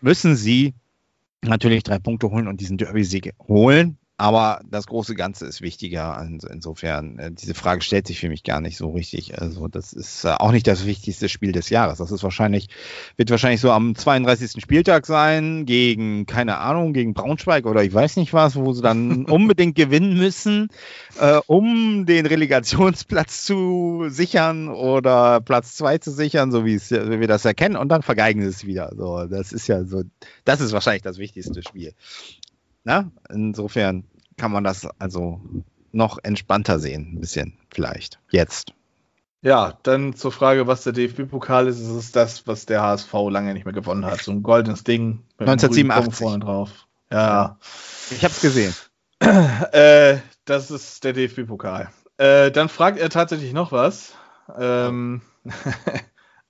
Müssen 0.00 0.36
sie 0.36 0.74
natürlich 1.44 1.82
drei 1.82 1.98
Punkte 1.98 2.30
holen 2.30 2.48
und 2.48 2.60
diesen 2.60 2.78
Derby-Sieg 2.78 3.34
holen. 3.48 3.98
Aber 4.22 4.60
das 4.70 4.86
große 4.86 5.16
Ganze 5.16 5.46
ist 5.46 5.62
wichtiger. 5.62 6.16
Also 6.16 6.46
insofern, 6.46 7.18
äh, 7.18 7.32
diese 7.32 7.54
Frage 7.54 7.82
stellt 7.82 8.06
sich 8.06 8.20
für 8.20 8.28
mich 8.28 8.44
gar 8.44 8.60
nicht 8.60 8.76
so 8.76 8.90
richtig. 8.90 9.40
Also, 9.40 9.66
das 9.66 9.92
ist 9.92 10.24
äh, 10.24 10.28
auch 10.28 10.52
nicht 10.52 10.68
das 10.68 10.86
wichtigste 10.86 11.28
Spiel 11.28 11.50
des 11.50 11.70
Jahres. 11.70 11.98
Das 11.98 12.12
ist 12.12 12.22
wahrscheinlich, 12.22 12.68
wird 13.16 13.30
wahrscheinlich 13.30 13.60
so 13.60 13.72
am 13.72 13.96
32. 13.96 14.62
Spieltag 14.62 15.06
sein, 15.06 15.66
gegen, 15.66 16.24
keine 16.26 16.58
Ahnung, 16.58 16.92
gegen 16.92 17.14
Braunschweig 17.14 17.66
oder 17.66 17.82
ich 17.82 17.92
weiß 17.92 18.14
nicht 18.14 18.32
was, 18.32 18.54
wo 18.54 18.72
sie 18.72 18.80
dann 18.80 19.24
unbedingt 19.28 19.74
gewinnen 19.74 20.16
müssen, 20.16 20.68
äh, 21.18 21.40
um 21.48 22.06
den 22.06 22.24
Relegationsplatz 22.24 23.44
zu 23.44 24.04
sichern 24.06 24.68
oder 24.68 25.40
Platz 25.40 25.74
zwei 25.74 25.98
zu 25.98 26.12
sichern, 26.12 26.52
so 26.52 26.64
wie 26.64 26.74
es, 26.74 26.92
wie 26.92 27.18
wir 27.18 27.26
das 27.26 27.44
erkennen, 27.44 27.74
und 27.74 27.88
dann 27.88 28.02
vergeigen 28.02 28.40
sie 28.42 28.46
es 28.46 28.64
wieder. 28.64 28.92
So, 28.96 29.26
das 29.26 29.52
ist 29.52 29.66
ja 29.66 29.82
so, 29.82 30.04
das 30.44 30.60
ist 30.60 30.70
wahrscheinlich 30.70 31.02
das 31.02 31.18
wichtigste 31.18 31.60
Spiel. 31.64 31.92
Na, 32.84 33.10
insofern 33.28 34.04
kann 34.36 34.52
man 34.52 34.64
das 34.64 34.86
also 34.98 35.40
noch 35.92 36.18
entspannter 36.22 36.78
sehen, 36.78 37.12
ein 37.14 37.20
bisschen 37.20 37.58
vielleicht. 37.72 38.18
Jetzt. 38.30 38.72
Ja, 39.42 39.76
dann 39.82 40.14
zur 40.14 40.30
Frage, 40.30 40.68
was 40.68 40.84
der 40.84 40.92
DFB-Pokal 40.92 41.66
ist. 41.66 41.80
Es 41.80 41.88
ist 41.88 42.14
das, 42.14 42.46
was 42.46 42.64
der 42.64 42.82
HSV 42.82 43.12
lange 43.28 43.52
nicht 43.52 43.64
mehr 43.64 43.74
gewonnen 43.74 44.04
hat. 44.04 44.22
So 44.22 44.30
ein 44.30 44.42
goldenes 44.42 44.84
Ding 44.84 45.24
mit 45.38 45.48
einem 45.48 45.58
grünen 45.58 45.90
1987. 45.90 46.04
Punkt 46.04 46.16
vorne 46.16 46.44
drauf. 46.44 46.86
Ja, 47.10 47.58
Ich 48.10 48.22
habe 48.24 48.32
es 48.32 48.40
gesehen. 48.40 48.74
äh, 49.72 50.18
das 50.44 50.70
ist 50.70 51.02
der 51.04 51.12
DFB-Pokal. 51.12 51.90
Äh, 52.18 52.52
dann 52.52 52.68
fragt 52.68 52.98
er 52.98 53.10
tatsächlich 53.10 53.52
noch 53.52 53.72
was. 53.72 54.14
Ähm, 54.56 55.22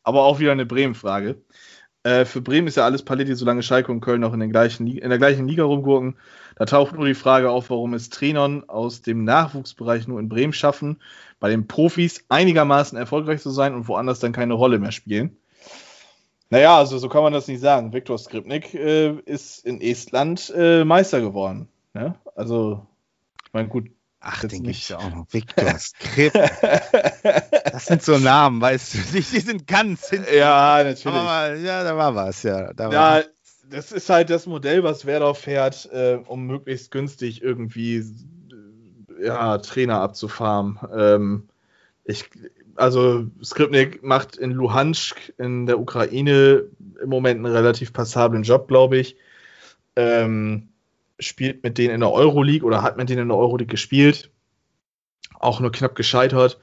aber 0.02 0.24
auch 0.24 0.38
wieder 0.38 0.52
eine 0.52 0.66
Bremen-Frage. 0.66 1.42
Äh, 2.04 2.24
für 2.24 2.40
Bremen 2.40 2.66
ist 2.66 2.76
ja 2.76 2.84
alles 2.84 3.04
Paletti, 3.04 3.34
solange 3.34 3.62
Schalke 3.62 3.92
und 3.92 4.00
Köln 4.00 4.20
noch 4.20 4.32
in, 4.32 4.40
den 4.40 4.50
gleichen, 4.50 4.86
in 4.86 5.08
der 5.08 5.18
gleichen 5.18 5.46
Liga 5.46 5.64
rumgurken. 5.64 6.16
Da 6.56 6.64
taucht 6.64 6.94
nur 6.94 7.06
die 7.06 7.14
Frage 7.14 7.50
auf, 7.50 7.70
warum 7.70 7.94
es 7.94 8.10
Trainern 8.10 8.68
aus 8.68 9.02
dem 9.02 9.24
Nachwuchsbereich 9.24 10.08
nur 10.08 10.18
in 10.18 10.28
Bremen 10.28 10.52
schaffen, 10.52 11.00
bei 11.38 11.48
den 11.48 11.68
Profis 11.68 12.24
einigermaßen 12.28 12.98
erfolgreich 12.98 13.40
zu 13.40 13.50
sein 13.50 13.74
und 13.74 13.88
woanders 13.88 14.20
dann 14.20 14.32
keine 14.32 14.54
Rolle 14.54 14.78
mehr 14.78 14.92
spielen. 14.92 15.36
Naja, 16.50 16.76
also 16.76 16.98
so 16.98 17.08
kann 17.08 17.22
man 17.22 17.32
das 17.32 17.48
nicht 17.48 17.60
sagen. 17.60 17.92
Viktor 17.92 18.18
Skripnik 18.18 18.74
äh, 18.74 19.12
ist 19.24 19.64
in 19.64 19.80
Estland 19.80 20.52
äh, 20.54 20.84
Meister 20.84 21.20
geworden. 21.20 21.68
Ne? 21.94 22.14
Also, 22.34 22.86
ich 23.46 23.52
meine, 23.52 23.68
gut. 23.68 23.88
Ach, 24.24 24.42
Jetzt 24.44 24.52
den 24.52 24.62
gibt's 24.62 24.88
ja 24.88 24.98
auch 24.98 25.10
noch. 25.10 25.26
Victor 25.30 25.76
Skript. 25.78 26.36
Das 27.72 27.86
sind 27.86 28.02
so 28.02 28.18
Namen, 28.18 28.60
weißt 28.60 28.94
du. 28.94 28.98
Die, 28.98 29.20
die 29.20 29.40
sind 29.40 29.66
ganz 29.66 30.08
hinten. 30.10 30.32
ja, 30.34 30.52
Aber 30.52 30.84
natürlich. 30.84 31.22
mal, 31.22 31.60
ja, 31.60 31.82
da 31.82 31.96
war 31.96 32.14
was, 32.14 32.42
ja. 32.42 32.72
Da 32.74 32.90
Ja, 32.90 33.24
das 33.68 33.90
ist 33.90 34.10
halt 34.10 34.30
das 34.30 34.46
Modell, 34.46 34.84
was 34.84 35.06
Werder 35.06 35.34
fährt, 35.34 35.88
äh, 35.92 36.18
um 36.26 36.46
möglichst 36.46 36.90
günstig 36.90 37.42
irgendwie 37.42 37.96
äh, 37.96 39.26
ja, 39.26 39.58
Trainer 39.58 40.00
abzufarmen. 40.00 40.78
Ähm, 40.94 41.48
ich, 42.04 42.30
also 42.76 43.26
Skripnik 43.42 44.02
macht 44.02 44.36
in 44.36 44.52
Luhansk 44.52 45.32
in 45.38 45.66
der 45.66 45.80
Ukraine 45.80 46.64
im 47.02 47.08
Moment 47.08 47.44
einen 47.44 47.54
relativ 47.54 47.92
passablen 47.92 48.42
Job, 48.42 48.68
glaube 48.68 48.98
ich. 48.98 49.16
Ähm, 49.96 50.68
spielt 51.18 51.62
mit 51.62 51.78
denen 51.78 51.94
in 51.94 52.00
der 52.00 52.12
Euroleague 52.12 52.66
oder 52.66 52.82
hat 52.82 52.96
mit 52.96 53.08
denen 53.08 53.22
in 53.22 53.28
der 53.28 53.36
Euroleague 53.36 53.70
gespielt. 53.70 54.30
Auch 55.38 55.60
nur 55.60 55.72
knapp 55.72 55.94
gescheitert. 55.94 56.58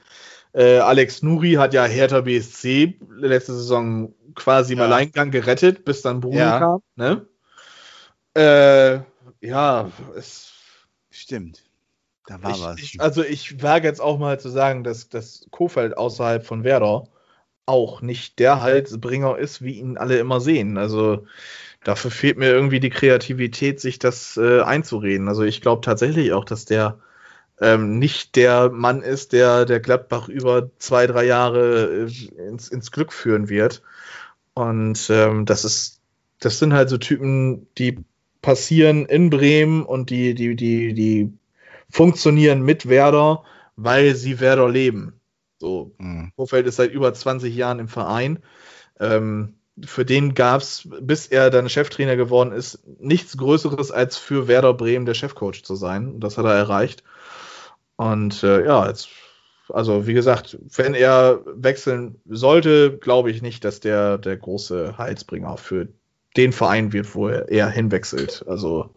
Äh, 0.53 0.79
Alex 0.79 1.21
Nuri 1.21 1.53
hat 1.53 1.73
ja 1.73 1.85
Hertha 1.85 2.21
BSC 2.21 2.97
letzte 3.09 3.53
Saison 3.53 4.13
quasi 4.35 4.73
im 4.73 4.79
Ja. 4.79 4.85
Alleingang 4.85 5.31
gerettet, 5.31 5.85
bis 5.85 6.01
dann 6.01 6.21
Bruno 6.21 6.37
Ja. 6.37 6.59
kam. 6.59 6.81
Ne? 6.95 7.25
Äh, 8.35 9.01
ja, 9.45 9.91
es, 10.15 10.53
Stimmt. 11.11 11.63
Da 12.27 12.41
war 12.43 12.51
ich, 12.51 12.61
was. 12.61 12.79
ich, 12.79 13.01
also 13.01 13.23
ich 13.23 13.61
wage 13.63 13.87
jetzt 13.87 14.01
auch 14.01 14.19
mal 14.19 14.39
zu 14.39 14.49
sagen, 14.49 14.83
dass 14.83 15.09
das 15.09 15.47
Kofeld 15.49 15.97
außerhalb 15.97 16.45
von 16.45 16.63
Werder 16.63 17.07
auch 17.65 18.01
nicht 18.01 18.39
der 18.39 18.61
Halsbringer 18.61 19.37
ist, 19.37 19.61
wie 19.61 19.79
ihn 19.79 19.97
alle 19.97 20.17
immer 20.17 20.39
sehen. 20.39 20.77
Also 20.77 21.25
dafür 21.83 22.11
fehlt 22.11 22.37
mir 22.37 22.49
irgendwie 22.49 22.79
die 22.79 22.89
Kreativität, 22.89 23.79
sich 23.79 23.99
das 23.99 24.37
äh, 24.37 24.61
einzureden. 24.61 25.27
Also 25.27 25.43
ich 25.43 25.61
glaube 25.61 25.81
tatsächlich 25.81 26.33
auch, 26.33 26.45
dass 26.45 26.65
der 26.65 26.99
ähm, 27.61 27.99
nicht 27.99 28.35
der 28.35 28.69
Mann 28.69 29.01
ist, 29.01 29.33
der 29.33 29.65
der 29.65 29.79
Gladbach 29.79 30.29
über 30.29 30.69
zwei, 30.79 31.07
drei 31.07 31.25
Jahre 31.25 32.07
äh, 32.07 32.47
ins, 32.47 32.69
ins 32.69 32.91
Glück 32.91 33.13
führen 33.13 33.49
wird. 33.49 33.81
Und 34.53 35.09
ähm, 35.09 35.45
das 35.45 35.65
ist, 35.65 36.01
das 36.39 36.59
sind 36.59 36.73
halt 36.73 36.89
so 36.89 36.97
Typen, 36.97 37.67
die 37.77 37.99
passieren 38.41 39.05
in 39.05 39.29
Bremen 39.29 39.83
und 39.83 40.09
die, 40.09 40.33
die, 40.33 40.55
die, 40.55 40.93
die 40.93 41.33
funktionieren 41.89 42.61
mit 42.61 42.87
Werder, 42.87 43.43
weil 43.75 44.15
sie 44.15 44.39
Werder 44.39 44.69
leben. 44.69 45.19
So, 45.59 45.91
Mhm. 45.97 46.31
Vorfeld 46.35 46.67
ist 46.67 46.77
seit 46.77 46.91
über 46.91 47.13
20 47.13 47.53
Jahren 47.55 47.79
im 47.79 47.89
Verein. 47.89 48.39
Ähm, 48.99 49.58
für 49.85 50.05
den 50.05 50.33
gab 50.33 50.61
es, 50.61 50.87
bis 51.01 51.27
er 51.27 51.49
dann 51.49 51.69
Cheftrainer 51.69 52.15
geworden 52.15 52.51
ist, 52.51 52.79
nichts 52.99 53.37
Größeres 53.37 53.91
als 53.91 54.17
für 54.17 54.47
Werder 54.47 54.73
Bremen 54.73 55.05
der 55.05 55.13
Chefcoach 55.13 55.63
zu 55.63 55.75
sein. 55.75 56.13
Und 56.13 56.19
das 56.21 56.37
hat 56.37 56.45
er 56.45 56.53
erreicht. 56.53 57.03
Und 57.95 58.43
äh, 58.43 58.65
ja, 58.65 58.87
jetzt, 58.87 59.09
also 59.69 60.07
wie 60.07 60.13
gesagt, 60.13 60.57
wenn 60.75 60.93
er 60.93 61.41
wechseln 61.45 62.21
sollte, 62.25 62.97
glaube 62.97 63.31
ich 63.31 63.41
nicht, 63.41 63.65
dass 63.65 63.79
der 63.79 64.17
der 64.17 64.37
große 64.37 64.97
Heilsbringer 64.97 65.57
für 65.57 65.89
den 66.39 66.51
Verein 66.53 66.93
wird, 66.93 67.13
wo 67.15 67.27
er 67.27 67.69
hinwechselt. 67.69 68.43
Also 68.47 68.89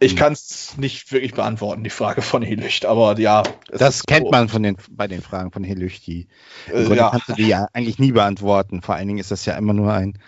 ich 0.00 0.12
Hm. 0.12 0.18
kann 0.18 0.32
es 0.32 0.76
nicht 0.76 1.10
wirklich 1.12 1.34
beantworten, 1.34 1.84
die 1.84 1.90
Frage 1.90 2.22
von 2.22 2.42
Helicht, 2.42 2.84
aber 2.86 3.18
ja. 3.18 3.42
Das 3.70 4.02
kennt 4.04 4.26
so. 4.26 4.30
man 4.30 4.48
von 4.48 4.62
den, 4.62 4.76
bei 4.90 5.06
den 5.08 5.22
Fragen 5.22 5.52
von 5.52 5.64
Helüchti. 5.64 6.28
Im 6.72 6.92
Äh, 6.92 6.96
ja. 6.96 7.10
kannst 7.10 7.28
du 7.28 7.32
die 7.34 7.48
ja 7.48 7.68
eigentlich 7.72 7.98
nie 7.98 8.12
beantworten. 8.12 8.82
Vor 8.82 8.94
allen 8.94 9.08
Dingen 9.08 9.18
ist 9.20 9.30
das 9.30 9.46
ja 9.46 9.56
immer 9.56 9.72
nur 9.72 9.92
ein, 9.92 10.18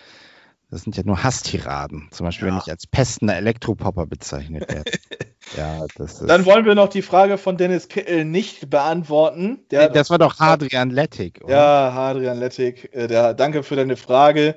das 0.70 0.82
sind 0.82 0.96
ja 0.96 1.02
nur 1.04 1.22
Hasstiraden. 1.22 2.08
Zum 2.10 2.26
Beispiel, 2.26 2.48
wenn 2.48 2.54
Ja. 2.54 2.62
ich 2.64 2.70
als 2.70 2.86
pestender 2.86 3.36
Elektropopper 3.36 4.06
bezeichnet 4.06 4.68
werde. 4.70 4.90
ja, 5.56 5.86
das 5.96 6.20
ist. 6.20 6.28
Dann 6.28 6.44
wollen 6.44 6.64
wir 6.66 6.74
noch 6.74 6.88
die 6.88 7.00
Frage 7.02 7.38
von 7.38 7.56
Dennis 7.56 7.88
Kittel 7.88 8.24
nicht 8.26 8.68
beantworten. 8.70 9.60
Der, 9.70 9.88
das 9.88 10.10
war 10.10 10.18
doch 10.18 10.38
Hadrian 10.38 10.90
Lettig, 10.90 11.42
oder? 11.42 11.54
ja, 11.54 11.92
Hadrian 11.94 12.38
Lettig, 12.38 12.90
äh, 12.94 13.06
der, 13.06 13.32
danke 13.34 13.62
für 13.62 13.76
deine 13.76 13.96
Frage. 13.96 14.56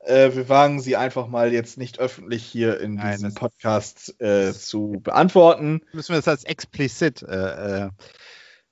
Äh, 0.00 0.34
wir 0.34 0.48
wagen 0.48 0.80
sie 0.80 0.96
einfach 0.96 1.26
mal 1.26 1.52
jetzt 1.52 1.76
nicht 1.78 1.98
öffentlich 1.98 2.44
hier 2.44 2.80
in 2.80 2.94
Nein, 2.94 3.12
diesem 3.12 3.34
Podcast 3.34 4.20
äh, 4.20 4.52
zu 4.52 5.00
beantworten. 5.02 5.82
Müssen 5.92 6.12
wir 6.12 6.16
das 6.16 6.28
als 6.28 6.44
explizit 6.44 7.22
äh, 7.22 7.84
äh, 7.86 7.90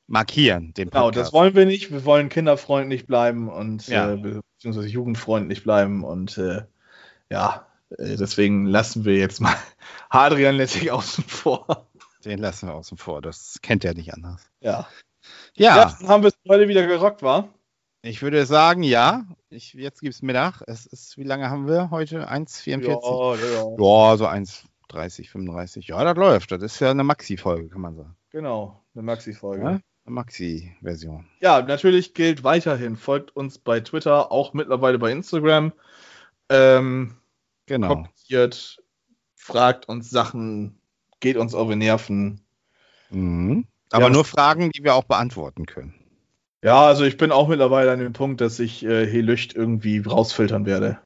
markieren, 0.06 0.72
den 0.74 0.88
Genau, 0.90 1.04
Podcast. 1.06 1.26
das 1.28 1.32
wollen 1.34 1.54
wir 1.54 1.66
nicht. 1.66 1.92
Wir 1.92 2.04
wollen 2.04 2.28
kinderfreundlich 2.30 3.06
bleiben 3.06 3.48
und 3.50 3.86
Ja. 3.88 4.12
äh, 4.12 4.16
be- 4.16 4.40
beziehungsweise 4.56 4.88
jugendfreundlich 4.88 5.62
bleiben 5.64 6.02
und 6.02 6.38
äh, 6.38 6.62
ja, 7.30 7.66
deswegen 7.98 8.64
lassen 8.66 9.04
wir 9.04 9.16
jetzt 9.16 9.40
mal 9.40 9.54
Hadrian 10.10 10.54
Lettig 10.56 10.90
außen 10.90 11.24
vor. 11.24 11.88
Den 12.24 12.38
lassen 12.38 12.68
wir 12.68 12.74
außen 12.74 12.96
vor. 12.98 13.20
Das 13.22 13.58
kennt 13.62 13.84
er 13.84 13.94
nicht 13.94 14.14
anders. 14.14 14.48
Ja. 14.60 14.88
Ja, 15.56 15.76
ja. 15.76 15.94
dann 16.00 16.08
haben 16.08 16.22
wir 16.22 16.28
es 16.28 16.38
heute 16.48 16.68
wieder 16.68 16.86
gerockt, 16.86 17.22
war? 17.22 17.48
Ich 18.02 18.22
würde 18.22 18.46
sagen, 18.46 18.82
ja. 18.82 19.24
Ich, 19.50 19.74
jetzt 19.74 20.00
gibt 20.00 20.14
es 20.14 20.22
Mittag. 20.22 20.62
Es 20.66 20.86
ist, 20.86 21.18
wie 21.18 21.24
lange 21.24 21.50
haben 21.50 21.66
wir 21.66 21.90
heute? 21.90 22.30
1,44? 22.30 22.82
Ja, 22.82 23.34
ja. 23.34 24.10
Ja, 24.10 24.16
so 24.16 24.26
1,30, 24.26 25.28
35. 25.28 25.88
Ja, 25.88 26.04
das 26.04 26.16
läuft. 26.16 26.52
Das 26.52 26.62
ist 26.62 26.80
ja 26.80 26.90
eine 26.90 27.04
Maxi-Folge, 27.04 27.68
kann 27.68 27.80
man 27.80 27.96
sagen. 27.96 28.16
Genau, 28.30 28.82
eine 28.94 29.02
Maxi-Folge. 29.02 29.62
Ja? 29.62 29.68
Eine 29.70 29.80
Maxi-Version. 30.04 31.26
Ja, 31.40 31.62
natürlich 31.62 32.14
gilt 32.14 32.44
weiterhin, 32.44 32.96
folgt 32.96 33.34
uns 33.34 33.58
bei 33.58 33.80
Twitter, 33.80 34.30
auch 34.30 34.52
mittlerweile 34.52 34.98
bei 34.98 35.10
Instagram. 35.10 35.72
Ähm, 36.50 37.16
Genau. 37.66 37.88
kommentiert, 37.88 38.82
fragt 39.36 39.88
uns 39.88 40.08
Sachen, 40.08 40.80
geht 41.20 41.36
uns 41.36 41.54
auf 41.54 41.68
die 41.68 41.76
Nerven. 41.76 42.40
Mhm. 43.10 43.66
Aber 43.90 44.04
Ja, 44.04 44.10
nur 44.10 44.24
Fragen, 44.24 44.70
die 44.70 44.82
wir 44.84 44.94
auch 44.94 45.04
beantworten 45.04 45.66
können. 45.66 45.94
Ja, 46.62 46.86
also 46.86 47.04
ich 47.04 47.16
bin 47.16 47.30
auch 47.30 47.48
mittlerweile 47.48 47.92
an 47.92 48.00
dem 48.00 48.12
Punkt, 48.12 48.40
dass 48.40 48.58
ich 48.58 48.84
äh, 48.84 49.06
Helücht 49.06 49.54
irgendwie 49.54 49.98
rausfiltern 50.00 50.66
werde. 50.66 50.98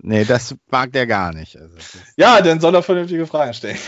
Nee, 0.00 0.24
das 0.24 0.54
mag 0.70 0.92
der 0.92 1.06
gar 1.06 1.32
nicht. 1.32 1.56
Also, 1.56 1.76
ja, 2.16 2.40
dann 2.40 2.60
soll 2.60 2.74
er 2.74 2.82
vernünftige 2.82 3.26
Fragen 3.26 3.52
stellen. 3.52 3.78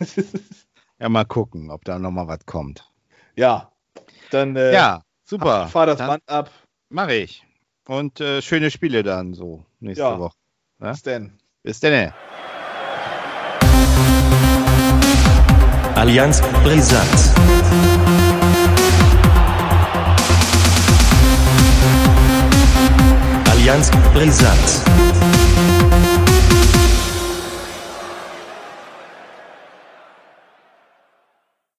ja, 0.98 1.08
mal 1.08 1.24
gucken, 1.24 1.70
ob 1.70 1.84
da 1.84 1.98
nochmal 1.98 2.26
was 2.26 2.44
kommt. 2.44 2.90
ja, 3.36 3.70
dann 4.30 4.56
äh, 4.56 4.72
ja, 4.72 5.02
super. 5.22 5.68
fahr 5.68 5.86
das 5.86 5.98
Dann 5.98 6.08
Band 6.08 6.28
ab. 6.28 6.50
Mache 6.88 7.14
ich. 7.14 7.46
Und 7.86 8.20
äh, 8.20 8.42
schöne 8.42 8.70
Spiele 8.70 9.02
dann 9.02 9.34
so 9.34 9.64
nächste 9.78 10.02
Ja. 10.02 10.18
Woche. 10.18 10.36
Ja? 10.80 10.90
Bis 10.90 11.02
denn. 11.02 11.38
Bis 11.62 11.80
dann. 11.80 12.12
Allianz 15.94 16.40
Brisant. 16.64 17.34
Allianz 23.52 23.90
Brisant. 24.12 25.03